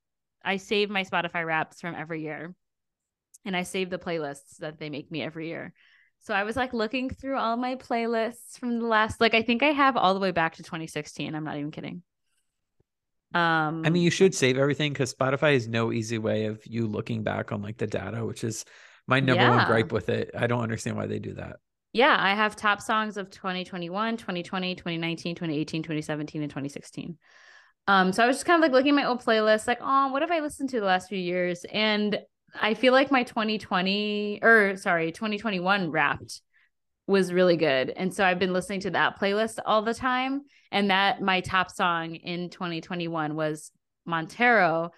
I 0.44 0.58
save 0.58 0.90
my 0.90 1.04
Spotify 1.04 1.46
wraps 1.46 1.82
from 1.82 1.96
every 1.96 2.22
year. 2.22 2.54
And 3.46 3.56
I 3.56 3.64
save 3.64 3.90
the 3.90 3.98
playlists 3.98 4.58
that 4.60 4.80
they 4.80 4.90
make 4.90 5.10
me 5.10 5.24
every 5.24 5.48
year. 5.48 5.74
So 6.20 6.34
I 6.34 6.44
was 6.44 6.56
like 6.56 6.74
looking 6.74 7.10
through 7.10 7.38
all 7.38 7.56
my 7.56 7.76
playlists 7.76 8.60
from 8.60 8.80
the 8.80 8.86
last 8.86 9.22
like 9.22 9.34
I 9.34 9.42
think 9.42 9.64
I 9.64 9.72
have 9.72 9.96
all 9.96 10.14
the 10.14 10.20
way 10.20 10.32
back 10.32 10.56
to 10.58 10.64
2016. 10.64 11.34
I'm 11.34 11.44
not 11.46 11.58
even 11.58 11.72
kidding. 11.72 12.04
Um 13.34 13.84
I 13.86 13.90
mean, 13.90 14.04
you 14.04 14.12
should 14.12 14.36
save 14.36 14.58
everything 14.58 14.92
because 14.92 15.14
Spotify 15.14 15.56
is 15.56 15.68
no 15.68 15.92
easy 15.92 16.18
way 16.18 16.46
of 16.46 16.66
you 16.66 16.88
looking 16.88 17.24
back 17.24 17.52
on 17.52 17.62
like 17.62 17.78
the 17.78 17.88
data, 17.88 18.26
which 18.26 18.44
is 18.44 18.66
my 19.08 19.20
number 19.20 19.50
one 19.50 19.66
gripe 19.66 19.92
with 19.92 20.10
it. 20.10 20.32
I 20.38 20.48
don't 20.48 20.62
understand 20.62 20.98
why 20.98 21.08
they 21.08 21.20
do 21.20 21.34
that. 21.36 21.58
Yeah, 21.94 22.16
I 22.20 22.36
have 22.36 22.56
top 22.56 22.82
songs 22.82 23.18
of 23.18 23.30
2021, 23.30 24.18
2020, 24.18 24.76
2019, 24.76 25.36
2018, 25.36 25.84
2017, 25.84 26.41
and 26.41 26.52
2016. 26.52 27.18
Um, 27.88 28.14
so 28.14 28.24
I 28.24 28.28
was 28.28 28.36
just 28.36 28.45
kind 28.45 28.57
of 28.57 28.61
like 28.61 28.72
looking 28.72 28.91
at 28.91 28.95
my 28.95 29.06
old 29.06 29.24
playlist, 29.24 29.68
like, 29.68 29.80
oh, 29.82 30.10
what 30.10 30.22
have 30.22 30.32
I 30.32 30.41
listened 30.41 30.70
to 30.70 30.80
the 30.80 30.86
last 30.86 31.10
few 31.10 31.18
years? 31.18 31.66
And 31.72 32.20
I 32.60 32.76
feel 32.76 32.94
like 32.94 33.11
my 33.11 33.24
2020 33.24 34.40
or 34.44 34.76
sorry, 34.78 35.11
2021 35.11 35.90
wrapped 35.90 36.41
was 37.07 37.34
really 37.34 37.57
good. 37.57 37.90
And 37.90 38.14
so 38.14 38.24
I've 38.24 38.38
been 38.38 38.53
listening 38.53 38.82
to 38.82 38.91
that 38.91 39.20
playlist 39.20 39.57
all 39.66 39.82
the 39.82 39.95
time. 39.95 40.41
And 40.72 40.91
that 40.91 41.22
my 41.22 41.41
top 41.41 41.72
song 41.72 42.14
in 42.14 42.52
2021 42.52 43.36
was 43.36 43.72
Montero, 44.06 44.91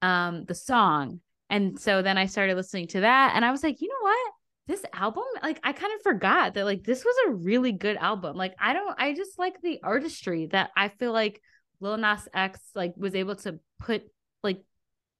um, 0.00 0.44
the 0.44 0.54
song. 0.54 1.20
And 1.50 1.80
so 1.80 2.02
then 2.02 2.16
I 2.16 2.26
started 2.26 2.54
listening 2.54 2.86
to 2.88 3.00
that 3.00 3.32
and 3.34 3.44
I 3.44 3.50
was 3.50 3.64
like, 3.64 3.80
you 3.80 3.88
know 3.88 4.02
what? 4.02 4.32
This 4.68 4.84
album, 4.92 5.24
like 5.42 5.58
I 5.64 5.72
kind 5.72 5.92
of 5.94 6.02
forgot 6.02 6.54
that 6.54 6.64
like 6.64 6.84
this 6.84 7.04
was 7.04 7.16
a 7.26 7.32
really 7.32 7.72
good 7.72 7.96
album. 7.96 8.36
Like 8.36 8.54
I 8.60 8.74
don't 8.74 8.94
I 9.00 9.14
just 9.14 9.38
like 9.38 9.60
the 9.62 9.80
artistry 9.82 10.46
that 10.52 10.70
I 10.76 10.88
feel 10.88 11.12
like 11.12 11.40
Lil 11.80 11.96
Nas 11.96 12.28
X 12.32 12.60
like 12.74 12.92
was 12.96 13.14
able 13.14 13.34
to 13.36 13.58
put 13.80 14.02
like 14.42 14.62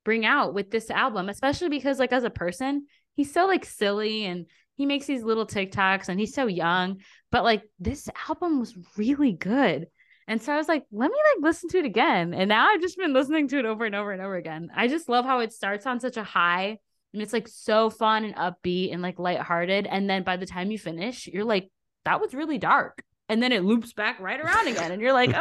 bring 0.05 0.27
out 0.27 0.55
with 0.55 0.71
this 0.71 0.91
album, 0.91 1.29
especially 1.31 1.71
because 1.71 1.99
like 1.99 2.13
as 2.13 2.25
a 2.25 2.31
person, 2.31 2.87
he's 3.17 3.33
so 3.33 3.47
like 3.47 3.65
silly 3.65 4.27
and 4.27 4.47
he 4.77 4.87
makes 4.87 5.07
these 5.07 5.25
little 5.25 5.47
TikToks 5.47 6.09
and 6.09 6.21
he's 6.21 6.35
so 6.35 6.47
young, 6.47 7.01
but 7.33 7.43
like 7.43 7.63
this 7.81 8.09
album 8.29 8.61
was 8.61 8.77
really 8.97 9.33
good. 9.33 9.87
And 10.29 10.43
so 10.43 10.53
I 10.53 10.57
was 10.59 10.69
like, 10.69 10.85
let 10.93 11.11
me 11.11 11.17
like 11.17 11.43
listen 11.43 11.71
to 11.71 11.79
it 11.79 11.87
again. 11.87 12.35
And 12.35 12.51
now 12.51 12.69
I've 12.69 12.83
just 12.83 12.99
been 12.99 13.15
listening 13.15 13.49
to 13.49 13.59
it 13.59 13.65
over 13.65 13.87
and 13.87 13.95
over 13.95 14.13
and 14.13 14.21
over 14.21 14.37
again. 14.37 14.69
I 14.77 14.87
just 14.87 15.09
love 15.09 15.25
how 15.25 15.41
it 15.41 15.55
starts 15.55 15.87
on 15.87 16.01
such 16.01 16.19
a 16.19 16.23
high 16.23 16.79
and 17.13 17.23
it's 17.23 17.33
like 17.33 17.49
so 17.49 17.91
fun 17.91 18.25
and 18.25 18.35
upbeat 18.37 18.93
and 18.93 19.03
like 19.03 19.19
lighthearted. 19.19 19.87
And 19.87 20.09
then 20.09 20.23
by 20.23 20.37
the 20.37 20.47
time 20.47 20.71
you 20.71 20.79
finish, 20.79 21.27
you're 21.27 21.45
like, 21.45 21.71
that 22.05 22.21
was 22.21 22.35
really 22.35 22.59
dark. 22.59 23.03
And 23.29 23.43
then 23.43 23.53
it 23.53 23.65
loops 23.65 23.93
back 23.93 24.21
right 24.21 24.41
around 24.41 24.69
again. 24.69 24.93
And 24.93 25.03
you're 25.03 25.13
like, 25.13 25.31
oh 25.31 25.33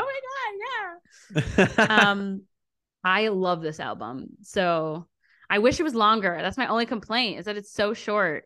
my 1.34 1.42
God, 1.42 1.48
yeah. 1.58 1.86
Um, 1.90 2.44
I 3.04 3.30
love 3.30 3.62
this 3.62 3.80
album. 3.80 4.28
So 4.42 5.08
I 5.50 5.60
wish 5.60 5.80
it 5.80 5.84
was 5.84 5.96
longer. 5.96 6.38
That's 6.42 6.58
my 6.58 6.68
only 6.68 6.86
complaint 6.86 7.40
is 7.40 7.46
that 7.46 7.58
it's 7.58 7.72
so 7.72 7.94
short. 7.94 8.46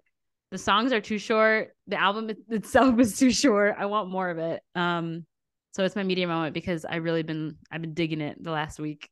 The 0.52 0.57
songs 0.57 0.91
are 0.91 1.02
too 1.02 1.18
short. 1.18 1.69
The 1.88 1.99
album 1.99 2.30
itself 2.49 2.99
is 2.99 3.18
too 3.18 3.31
short. 3.31 3.76
I 3.77 3.85
want 3.85 4.10
more 4.10 4.30
of 4.30 4.38
it. 4.38 4.61
Um, 4.76 5.26
so 5.72 5.85
it's 5.85 5.95
my 5.95 6.03
media 6.03 6.27
moment 6.27 6.53
because 6.53 6.85
I 6.85 6.98
really 6.98 7.23
been 7.23 7.56
I've 7.72 7.81
been 7.81 7.93
digging 7.93 8.22
it 8.22 8.43
the 8.43 8.52
last 8.52 8.80
week. 8.80 9.10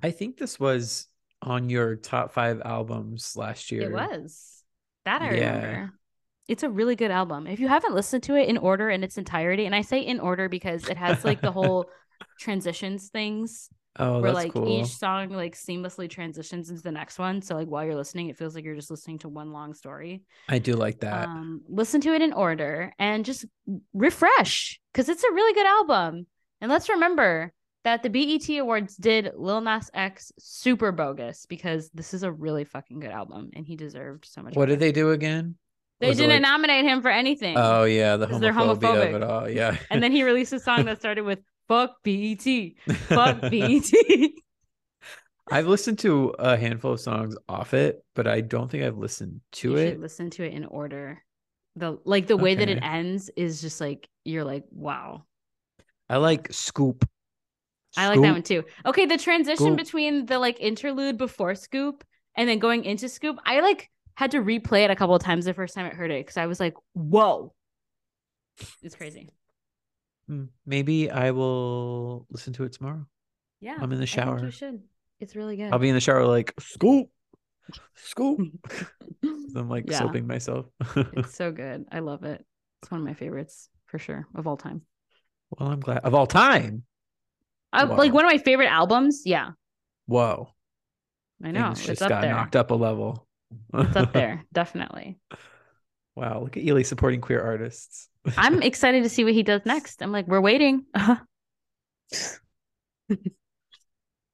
I 0.00 0.12
think 0.12 0.36
this 0.36 0.60
was 0.60 1.08
on 1.42 1.70
your 1.70 1.96
top 1.96 2.32
five 2.32 2.60
albums 2.64 3.34
last 3.36 3.70
year. 3.70 3.84
It 3.84 3.92
was 3.92 4.64
that 5.04 5.22
I 5.22 5.28
Yeah. 5.30 5.54
remember. 5.54 5.92
It's 6.48 6.62
a 6.62 6.70
really 6.70 6.96
good 6.96 7.10
album. 7.10 7.46
If 7.46 7.60
you 7.60 7.68
haven't 7.68 7.94
listened 7.94 8.22
to 8.24 8.34
it 8.34 8.48
in 8.48 8.56
order 8.56 8.88
in 8.88 9.04
its 9.04 9.18
entirety, 9.18 9.66
and 9.66 9.74
I 9.74 9.82
say 9.82 10.00
in 10.00 10.18
order 10.18 10.48
because 10.48 10.86
it 10.88 10.96
has 10.96 11.24
like 11.24 11.42
the 11.42 11.52
whole 11.52 11.90
transitions 12.38 13.08
things 13.08 13.68
Oh, 14.00 14.20
where 14.20 14.32
like 14.32 14.52
cool. 14.52 14.80
each 14.80 14.96
song 14.96 15.30
like 15.30 15.54
seamlessly 15.56 16.08
transitions 16.08 16.70
into 16.70 16.82
the 16.82 16.92
next 16.92 17.18
one. 17.18 17.42
So 17.42 17.54
like 17.54 17.68
while 17.68 17.84
you're 17.84 17.96
listening, 17.96 18.28
it 18.28 18.38
feels 18.38 18.54
like 18.54 18.64
you're 18.64 18.76
just 18.76 18.90
listening 18.90 19.18
to 19.20 19.28
one 19.28 19.52
long 19.52 19.74
story. 19.74 20.22
I 20.48 20.58
do 20.58 20.74
like 20.74 21.00
that. 21.00 21.28
Um, 21.28 21.62
listen 21.68 22.00
to 22.02 22.14
it 22.14 22.22
in 22.22 22.32
order 22.32 22.92
and 22.98 23.24
just 23.24 23.44
refresh 23.92 24.80
because 24.92 25.08
it's 25.08 25.24
a 25.24 25.32
really 25.32 25.52
good 25.54 25.66
album. 25.66 26.26
And 26.60 26.70
let's 26.70 26.88
remember 26.88 27.52
that 27.88 28.02
the 28.02 28.10
BET 28.10 28.48
Awards 28.58 28.96
did 28.96 29.30
Lil 29.36 29.60
Nas 29.62 29.90
X 29.94 30.30
super 30.38 30.92
bogus 30.92 31.46
because 31.46 31.90
this 31.94 32.12
is 32.12 32.22
a 32.22 32.30
really 32.30 32.64
fucking 32.64 33.00
good 33.00 33.10
album 33.10 33.50
and 33.54 33.66
he 33.66 33.76
deserved 33.76 34.26
so 34.26 34.42
much. 34.42 34.54
what 34.56 34.66
did 34.68 34.78
they 34.80 34.92
do 34.92 35.10
again? 35.12 35.54
They 36.00 36.08
Was 36.08 36.18
didn't 36.18 36.42
like- 36.42 36.42
nominate 36.42 36.84
him 36.84 37.00
for 37.02 37.08
anything. 37.10 37.56
Oh 37.58 37.84
yeah, 37.84 38.16
the 38.16 38.26
'Cause 38.26 38.40
they're 38.40 38.52
homophobia 38.52 38.78
homophobic. 38.80 39.08
of 39.08 39.14
it 39.14 39.22
all. 39.22 39.48
Yeah. 39.50 39.76
And 39.90 40.02
then 40.02 40.12
he 40.12 40.22
released 40.22 40.52
a 40.52 40.60
song 40.60 40.84
that 40.84 40.98
started 41.04 41.22
with 41.22 41.40
"Fuck 41.66 41.96
BET, 42.04 42.44
fuck 43.08 43.40
BET." 43.50 43.82
I've 45.50 45.66
listened 45.66 45.98
to 46.00 46.34
a 46.38 46.56
handful 46.58 46.92
of 46.92 47.00
songs 47.00 47.34
off 47.48 47.72
it, 47.72 48.04
but 48.14 48.26
I 48.26 48.42
don't 48.42 48.70
think 48.70 48.84
I've 48.84 48.98
listened 48.98 49.40
to 49.52 49.70
you 49.72 49.76
it. 49.78 49.98
listen 50.00 50.28
to 50.30 50.44
it 50.44 50.52
in 50.52 50.66
order. 50.66 51.22
The 51.76 51.98
like 52.04 52.26
the 52.26 52.36
way 52.36 52.54
that 52.54 52.68
it 52.68 52.80
ends 52.82 53.30
is 53.36 53.60
just 53.60 53.80
like 53.80 54.08
you're 54.24 54.44
like 54.44 54.64
wow. 54.70 55.24
I 56.10 56.16
like 56.18 56.52
Scoop. 56.52 57.08
I 57.96 58.08
like 58.08 58.20
that 58.20 58.32
one 58.32 58.42
too. 58.42 58.64
Okay, 58.86 59.06
the 59.06 59.16
transition 59.18 59.66
Scoop. 59.66 59.76
between 59.76 60.26
the 60.26 60.38
like 60.38 60.60
interlude 60.60 61.16
before 61.18 61.54
Scoop 61.54 62.04
and 62.36 62.48
then 62.48 62.58
going 62.58 62.84
into 62.84 63.08
Scoop, 63.08 63.38
I 63.44 63.60
like 63.60 63.90
had 64.14 64.32
to 64.32 64.38
replay 64.38 64.84
it 64.84 64.90
a 64.90 64.96
couple 64.96 65.14
of 65.14 65.22
times 65.22 65.44
the 65.46 65.54
first 65.54 65.74
time 65.74 65.86
I 65.86 65.90
heard 65.94 66.10
it 66.10 66.24
because 66.24 66.36
I 66.36 66.46
was 66.46 66.60
like, 66.60 66.74
whoa. 66.92 67.52
It's 68.82 68.94
crazy. 68.94 69.30
Hmm, 70.28 70.44
Maybe 70.66 71.10
I 71.10 71.30
will 71.30 72.26
listen 72.30 72.52
to 72.54 72.64
it 72.64 72.72
tomorrow. 72.72 73.06
Yeah. 73.60 73.76
I'm 73.80 73.90
in 73.92 73.98
the 74.00 74.06
shower. 74.06 74.44
you 74.44 74.50
should. 74.50 74.82
It's 75.20 75.34
really 75.34 75.56
good. 75.56 75.72
I'll 75.72 75.78
be 75.78 75.88
in 75.88 75.94
the 75.94 76.00
shower 76.00 76.26
like 76.26 76.52
Scoop, 76.60 77.08
Scoop. 77.96 78.38
I'm 79.24 79.68
like 79.68 79.84
Yeah. 79.88 79.98
soaping 79.98 80.26
myself. 80.26 80.66
it's 80.96 81.34
so 81.34 81.50
good. 81.52 81.86
I 81.90 82.00
love 82.00 82.24
it. 82.24 82.44
It's 82.82 82.90
one 82.90 83.00
of 83.00 83.06
my 83.06 83.14
favorites 83.14 83.68
for 83.86 83.98
sure 83.98 84.26
of 84.34 84.46
all 84.46 84.56
time. 84.56 84.82
well, 85.50 85.70
I'm 85.70 85.80
glad 85.80 85.98
of 86.04 86.14
all 86.14 86.26
time. 86.26 86.84
Uh, 87.72 87.86
like 87.96 88.12
one 88.12 88.24
of 88.24 88.30
my 88.30 88.38
favorite 88.38 88.68
albums. 88.68 89.22
Yeah, 89.24 89.50
Whoa, 90.06 90.48
I 91.44 91.50
know. 91.50 91.66
things 91.74 91.78
It's 91.80 91.86
just 92.00 92.08
got 92.08 92.22
there. 92.22 92.32
knocked 92.32 92.56
up 92.56 92.70
a 92.70 92.74
level. 92.74 93.26
It's 93.74 93.96
up 93.96 94.12
there, 94.12 94.44
definitely. 94.52 95.18
wow, 96.16 96.40
look 96.42 96.56
at 96.56 96.62
Ely 96.62 96.82
supporting 96.82 97.20
queer 97.20 97.42
artists. 97.42 98.08
I'm 98.36 98.62
excited 98.62 99.02
to 99.04 99.08
see 99.08 99.24
what 99.24 99.32
he 99.34 99.42
does 99.42 99.62
next. 99.64 100.02
I'm 100.02 100.12
like, 100.12 100.26
we're 100.28 100.40
waiting. 100.40 100.84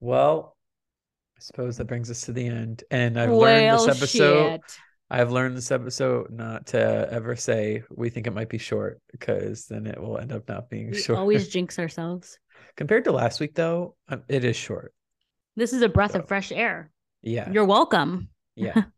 Well, 0.01 0.57
I 1.37 1.41
suppose 1.41 1.79
that 1.79 1.87
brings 1.87 2.11
us 2.11 2.23
to 2.23 2.33
the 2.33 2.47
end. 2.47 2.85
And 2.91 3.19
I've 3.19 3.31
learned 3.31 3.79
this 3.79 3.89
episode. 3.89 4.51
shit. 4.53 4.77
I've 5.11 5.31
learned 5.33 5.57
this 5.57 5.71
episode 5.71 6.31
not 6.31 6.67
to 6.69 7.09
ever 7.11 7.37
say 7.37 7.83
we 7.91 8.11
think 8.11 8.27
it 8.27 8.35
might 8.35 8.49
be 8.49 8.59
short 8.59 9.01
because 9.13 9.67
then 9.67 9.87
it 9.87 10.01
will 10.01 10.19
end 10.19 10.33
up 10.33 10.49
not 10.49 10.69
being 10.69 10.91
We 10.91 11.01
short. 11.01 11.19
always 11.19 11.49
jinx 11.49 11.79
ourselves. 11.79 12.39
Compared 12.77 13.05
to 13.05 13.13
last 13.13 13.41
week, 13.41 13.55
though, 13.55 13.97
um, 14.09 14.23
it 14.29 14.45
is 14.45 14.57
short. 14.57 14.93
This 15.57 15.73
is 15.73 15.83
a 15.83 15.89
breath 15.89 16.13
So- 16.13 16.21
of 16.21 16.29
fresh 16.29 16.51
air. 16.53 16.91
Yeah. 17.23 17.51
You're 17.51 17.65
welcome. 17.65 18.29
yeah. 18.57 18.85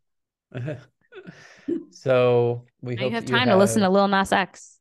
so 1.90 2.64
we 2.80 2.94
Now 2.94 3.02
hope 3.02 3.10
you 3.10 3.14
have 3.16 3.26
time 3.26 3.48
to 3.48 3.56
listen 3.56 3.82
to 3.82 3.88
Lil 3.90 4.08
Nas 4.08 4.32
X. 4.32 4.78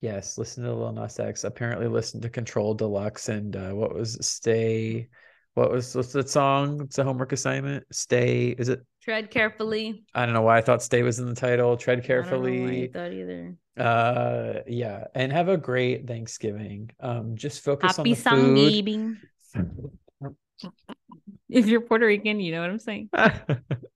Yes, 0.00 0.38
listen 0.38 0.64
to 0.64 0.72
Lil 0.74 0.92
Nas 0.92 1.18
X. 1.18 1.44
Apparently, 1.44 1.88
listen 1.88 2.20
to 2.20 2.28
Control 2.28 2.74
Deluxe 2.74 3.28
and 3.28 3.56
uh, 3.56 3.70
what 3.70 3.94
was 3.94 4.16
it? 4.16 4.24
Stay. 4.24 5.08
What 5.54 5.70
was 5.72 5.94
what's 5.96 6.12
that 6.12 6.28
song? 6.30 6.82
It's 6.82 6.98
a 6.98 7.04
homework 7.04 7.32
assignment. 7.32 7.84
Stay. 7.92 8.48
Is 8.50 8.68
it? 8.68 8.80
Tread 9.08 9.30
carefully. 9.30 10.04
I 10.14 10.26
don't 10.26 10.34
know 10.34 10.42
why 10.42 10.58
I 10.58 10.60
thought 10.60 10.82
Stay 10.82 11.02
was 11.02 11.18
in 11.18 11.24
the 11.30 11.34
title. 11.34 11.78
Tread 11.78 12.04
carefully. 12.04 12.52
I 12.52 12.56
don't 12.56 12.66
know 12.66 12.72
why 12.72 12.76
you 12.76 12.88
carefully. 12.88 12.92
thought 12.92 13.12
either. 13.14 13.56
Uh, 13.78 14.60
yeah, 14.66 15.04
and 15.14 15.32
have 15.32 15.48
a 15.48 15.56
great 15.56 16.06
Thanksgiving. 16.06 16.90
Um, 17.00 17.34
just 17.34 17.64
focus 17.64 17.96
Happy 17.96 18.10
on 18.10 18.14
the 18.14 18.20
food. 18.20 18.58
Thanksgiving. 18.58 19.16
If 21.48 21.68
you're 21.68 21.80
Puerto 21.80 22.04
Rican, 22.04 22.38
you 22.40 22.52
know 22.52 22.60
what 22.60 22.68
I'm 22.68 22.78
saying. 22.78 23.08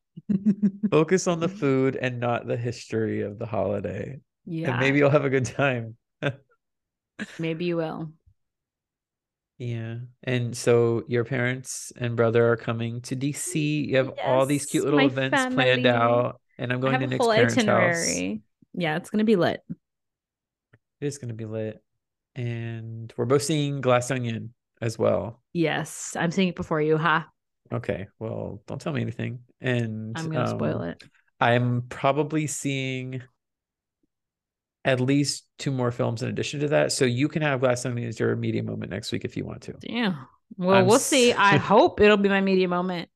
focus 0.91 1.27
on 1.27 1.41
the 1.41 1.49
food 1.49 1.97
and 1.97 2.19
not 2.19 2.47
the 2.47 2.57
history 2.57 3.21
of 3.21 3.39
the 3.39 3.45
holiday. 3.45 4.19
Yeah, 4.47 4.71
And 4.71 4.81
maybe 4.81 4.97
you'll 4.97 5.11
have 5.11 5.27
a 5.27 5.31
good 5.31 5.45
time. 5.45 5.99
maybe 7.39 7.67
you 7.67 7.77
will. 7.77 8.13
Yeah. 9.63 9.99
And 10.25 10.57
so 10.57 11.05
your 11.07 11.23
parents 11.25 11.93
and 11.97 12.17
brother 12.17 12.51
are 12.51 12.57
coming 12.57 13.01
to 13.03 13.15
DC. 13.15 13.87
You 13.87 13.97
have 13.99 14.11
all 14.25 14.45
these 14.45 14.67
cute 14.67 14.85
little 14.85 14.99
events 14.99 15.55
planned 15.55 15.87
out. 15.87 16.41
And 16.59 16.73
I'm 16.73 16.81
going 16.81 16.99
to 16.99 17.07
Nick's 17.07 17.25
parents' 17.25 17.55
house. 17.55 17.65
itinerary. 17.65 18.43
Yeah, 18.75 18.97
it's 18.97 19.09
gonna 19.11 19.25
be 19.25 19.37
lit. 19.37 19.61
It 21.01 21.07
is 21.07 21.19
going 21.19 21.29
to 21.29 21.35
be 21.35 21.45
lit. 21.45 21.81
And 22.35 23.13
we're 23.17 23.25
both 23.25 23.43
seeing 23.43 23.81
Glass 23.81 24.11
Onion 24.11 24.53
as 24.81 24.99
well. 24.99 25.41
Yes, 25.53 26.17
I'm 26.19 26.33
seeing 26.33 26.49
it 26.49 26.57
before 26.57 26.81
you, 26.81 26.99
huh? 26.99 27.23
Okay. 27.73 28.09
Well, 28.19 28.63
don't 28.67 28.81
tell 28.81 28.93
me 28.93 29.01
anything. 29.01 29.41
And 29.61 30.19
I'm 30.19 30.29
gonna 30.29 30.49
spoil 30.49 30.83
um, 30.83 30.89
it. 30.89 31.05
I'm 31.41 31.83
probably 31.83 32.49
seeing 32.49 33.23
at 34.85 35.01
least 35.01 35.47
two 35.59 35.71
more 35.71 35.93
films 35.93 36.23
in 36.23 36.29
addition 36.29 36.61
to 36.61 36.69
that. 36.69 36.93
So 36.93 37.05
you 37.05 37.29
can 37.29 37.43
have 37.43 37.61
Glass 37.61 37.87
Onion 37.87 38.09
as 38.09 38.19
your 38.19 38.35
media 38.37 38.63
moment 38.63 38.91
next 38.91 39.13
week 39.13 39.25
if 39.25 39.37
you 39.37 39.45
want 39.45 39.63
to. 39.63 39.75
Yeah. 39.83 40.15
Well, 40.57 40.77
I'm 40.79 40.87
we'll 40.87 40.97
s- 40.97 41.05
see. 41.05 41.33
I 41.33 41.57
hope 41.73 42.01
it'll 42.01 42.17
be 42.17 42.29
my 42.29 42.41
media 42.41 42.69
moment. 42.69 43.09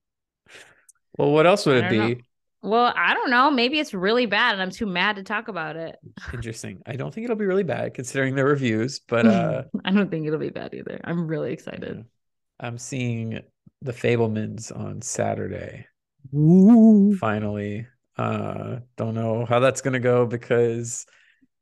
Well, 1.18 1.30
what 1.32 1.46
else 1.46 1.66
would 1.66 1.84
it 1.84 1.90
be? 1.90 1.98
know. 1.98 2.14
Well, 2.62 2.92
I 2.96 3.14
don't 3.14 3.30
know. 3.30 3.50
Maybe 3.50 3.78
it's 3.78 3.94
really 3.94 4.26
bad 4.26 4.54
and 4.54 4.62
I'm 4.62 4.70
too 4.70 4.86
mad 4.86 5.16
to 5.16 5.22
talk 5.22 5.48
about 5.48 5.76
it. 5.76 5.96
Interesting. 6.32 6.82
I 6.86 6.96
don't 6.96 7.12
think 7.14 7.24
it'll 7.24 7.36
be 7.36 7.44
really 7.46 7.62
bad 7.62 7.94
considering 7.94 8.34
the 8.34 8.44
reviews, 8.44 8.98
but 9.00 9.26
uh 9.26 9.64
I 9.84 9.92
don't 9.92 10.10
think 10.10 10.26
it'll 10.26 10.38
be 10.38 10.50
bad 10.50 10.74
either. 10.74 11.00
I'm 11.04 11.26
really 11.28 11.52
excited. 11.52 11.96
yeah. 11.96 12.02
I'm 12.58 12.78
seeing 12.78 13.40
the 13.82 13.92
Fabelmans 13.92 14.76
on 14.76 15.00
Saturday. 15.02 15.86
Ooh. 16.34 17.14
Finally. 17.20 17.86
Uh 18.18 18.78
don't 18.96 19.14
know 19.14 19.44
how 19.44 19.60
that's 19.60 19.80
gonna 19.82 20.00
go 20.00 20.26
because 20.26 21.06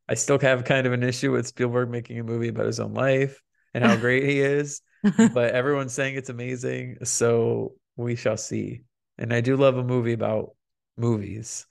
I 0.09 0.15
still 0.15 0.39
have 0.39 0.65
kind 0.65 0.87
of 0.87 0.93
an 0.93 1.03
issue 1.03 1.33
with 1.33 1.47
Spielberg 1.47 1.91
making 1.91 2.19
a 2.19 2.25
movie 2.25 2.49
about 2.49 2.67
his 2.67 2.81
own 2.81 2.95
life 2.95 3.41
and 3.73 3.85
how 3.85 3.97
great 3.97 4.25
he 4.25 4.41
is. 4.41 4.83
but 5.17 5.55
everyone's 5.55 5.93
saying 5.93 6.17
it's 6.17 6.29
amazing. 6.29 6.99
So 7.05 7.75
we 7.97 8.17
shall 8.17 8.37
see. 8.37 8.83
And 9.19 9.33
I 9.33 9.41
do 9.41 9.57
love 9.57 9.77
a 9.77 9.85
movie 9.85 10.13
about 10.13 10.51
movies. 10.97 11.67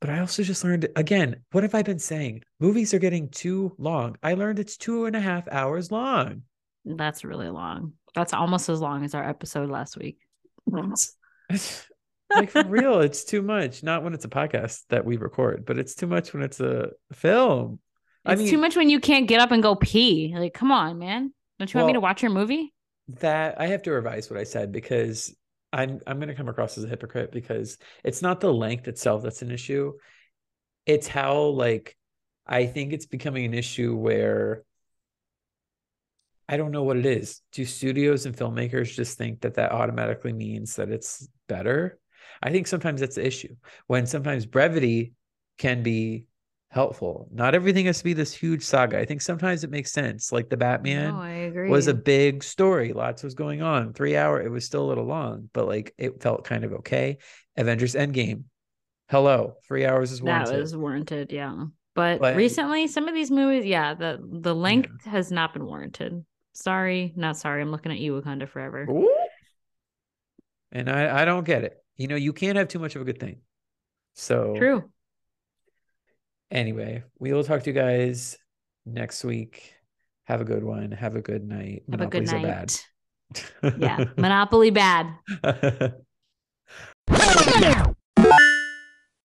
But 0.00 0.10
I 0.10 0.18
also 0.18 0.42
just 0.42 0.64
learned 0.64 0.88
again, 0.96 1.44
what 1.52 1.62
have 1.62 1.74
I 1.74 1.82
been 1.82 1.98
saying? 1.98 2.42
Movies 2.58 2.92
are 2.92 2.98
getting 2.98 3.28
too 3.28 3.74
long. 3.78 4.16
I 4.22 4.34
learned 4.34 4.58
it's 4.58 4.76
two 4.76 5.04
and 5.04 5.14
a 5.14 5.20
half 5.20 5.46
hours 5.48 5.92
long. 5.92 6.42
That's 6.84 7.24
really 7.24 7.48
long. 7.48 7.92
That's 8.14 8.32
almost 8.32 8.68
as 8.68 8.80
long 8.80 9.04
as 9.04 9.14
our 9.14 9.26
episode 9.26 9.70
last 9.70 9.96
week. 9.96 10.18
like 12.34 12.50
for 12.50 12.62
real, 12.64 13.00
it's 13.00 13.24
too 13.24 13.42
much. 13.42 13.82
Not 13.82 14.02
when 14.02 14.14
it's 14.14 14.24
a 14.24 14.28
podcast 14.28 14.82
that 14.88 15.04
we 15.04 15.16
record, 15.16 15.64
but 15.66 15.78
it's 15.78 15.94
too 15.94 16.06
much 16.06 16.32
when 16.32 16.42
it's 16.42 16.60
a 16.60 16.90
film. 17.12 17.80
I 18.24 18.32
It's 18.32 18.42
mean, 18.42 18.48
too 18.48 18.58
much 18.58 18.76
when 18.76 18.88
you 18.90 19.00
can't 19.00 19.26
get 19.28 19.40
up 19.40 19.50
and 19.50 19.62
go 19.62 19.74
pee. 19.74 20.34
Like, 20.36 20.54
come 20.54 20.72
on, 20.72 20.98
man. 20.98 21.32
Don't 21.58 21.72
you 21.72 21.78
want 21.78 21.88
me 21.88 21.92
to 21.94 22.00
watch 22.00 22.22
your 22.22 22.30
movie? 22.30 22.72
that 23.08 23.60
I 23.60 23.66
have 23.66 23.82
to 23.82 23.90
revise 23.92 24.30
what 24.30 24.38
I 24.38 24.44
said 24.44 24.72
because 24.72 25.34
I'm 25.72 26.00
I'm 26.06 26.18
going 26.18 26.28
to 26.28 26.34
come 26.34 26.48
across 26.48 26.78
as 26.78 26.84
a 26.84 26.88
hypocrite 26.88 27.32
because 27.32 27.78
it's 28.04 28.22
not 28.22 28.40
the 28.40 28.52
length 28.52 28.88
itself 28.88 29.22
that's 29.22 29.42
an 29.42 29.50
issue. 29.50 29.94
It's 30.86 31.08
how 31.08 31.46
like 31.46 31.96
I 32.46 32.66
think 32.66 32.92
it's 32.92 33.06
becoming 33.06 33.44
an 33.44 33.54
issue 33.54 33.96
where 33.96 34.64
I 36.48 36.56
don't 36.56 36.70
know 36.70 36.82
what 36.82 36.96
it 36.96 37.06
is. 37.06 37.40
Do 37.52 37.64
studios 37.64 38.26
and 38.26 38.36
filmmakers 38.36 38.94
just 38.94 39.16
think 39.16 39.40
that 39.40 39.54
that 39.54 39.72
automatically 39.72 40.32
means 40.32 40.76
that 40.76 40.90
it's 40.90 41.26
better? 41.48 41.98
I 42.42 42.50
think 42.50 42.66
sometimes 42.66 43.00
that's 43.00 43.16
the 43.16 43.26
issue. 43.26 43.54
When 43.86 44.06
sometimes 44.06 44.46
brevity 44.46 45.12
can 45.58 45.82
be 45.82 46.26
helpful. 46.72 47.28
Not 47.30 47.54
everything 47.54 47.84
has 47.86 47.98
to 47.98 48.04
be 48.04 48.14
this 48.14 48.32
huge 48.32 48.62
saga. 48.62 48.98
I 48.98 49.04
think 49.04 49.20
sometimes 49.20 49.62
it 49.62 49.70
makes 49.70 49.92
sense. 49.92 50.32
Like 50.32 50.48
the 50.48 50.56
Batman 50.56 51.52
no, 51.54 51.70
was 51.70 51.86
a 51.86 51.94
big 51.94 52.42
story. 52.42 52.94
Lots 52.94 53.22
was 53.22 53.34
going 53.34 53.60
on. 53.60 53.92
Three 53.92 54.16
hour, 54.16 54.40
it 54.40 54.50
was 54.50 54.64
still 54.64 54.84
a 54.84 54.88
little 54.88 55.04
long, 55.04 55.50
but 55.52 55.68
like 55.68 55.94
it 55.98 56.22
felt 56.22 56.44
kind 56.44 56.64
of 56.64 56.72
okay. 56.72 57.18
Avengers 57.58 57.94
Endgame. 57.94 58.44
Hello. 59.10 59.56
Three 59.68 59.84
hours 59.84 60.12
is 60.12 60.20
that 60.20 60.24
warranted. 60.24 60.60
was 60.60 60.74
warranted, 60.74 61.32
yeah. 61.32 61.64
But, 61.94 62.20
But- 62.20 62.36
recently, 62.36 62.86
some 62.86 63.06
of 63.06 63.14
these 63.14 63.30
movies, 63.30 63.66
yeah, 63.66 63.92
the 63.92 64.18
the 64.22 64.54
length 64.54 65.04
has 65.04 65.30
not 65.30 65.52
been 65.52 65.66
warranted. 65.66 66.24
Sorry, 66.54 67.12
not 67.16 67.36
sorry. 67.36 67.60
I'm 67.60 67.70
looking 67.70 67.92
at 67.92 67.98
you, 67.98 68.18
Wakanda 68.18 68.48
Forever. 68.48 68.86
Ooh. 68.90 69.14
And 70.70 70.88
I, 70.88 71.20
I 71.20 71.24
don't 71.26 71.44
get 71.44 71.64
it. 71.64 71.81
You 71.96 72.08
know, 72.08 72.16
you 72.16 72.32
can't 72.32 72.56
have 72.56 72.68
too 72.68 72.78
much 72.78 72.96
of 72.96 73.02
a 73.02 73.04
good 73.04 73.18
thing. 73.20 73.40
So 74.14 74.54
True. 74.56 74.90
anyway, 76.50 77.04
we 77.18 77.32
will 77.32 77.44
talk 77.44 77.62
to 77.62 77.70
you 77.70 77.74
guys 77.74 78.36
next 78.84 79.24
week. 79.24 79.74
Have 80.24 80.40
a 80.40 80.44
good 80.44 80.64
one. 80.64 80.92
Have 80.92 81.16
a 81.16 81.20
good 81.22 81.46
night. 81.46 81.82
Have 81.90 82.00
a 82.00 82.06
good 82.06 82.26
Monopolies 82.26 82.32
are 82.32 82.38
night. 82.38 82.86
bad. 83.62 83.80
Yeah. 83.80 84.04
Monopoly 84.16 84.70
bad. 84.70 85.14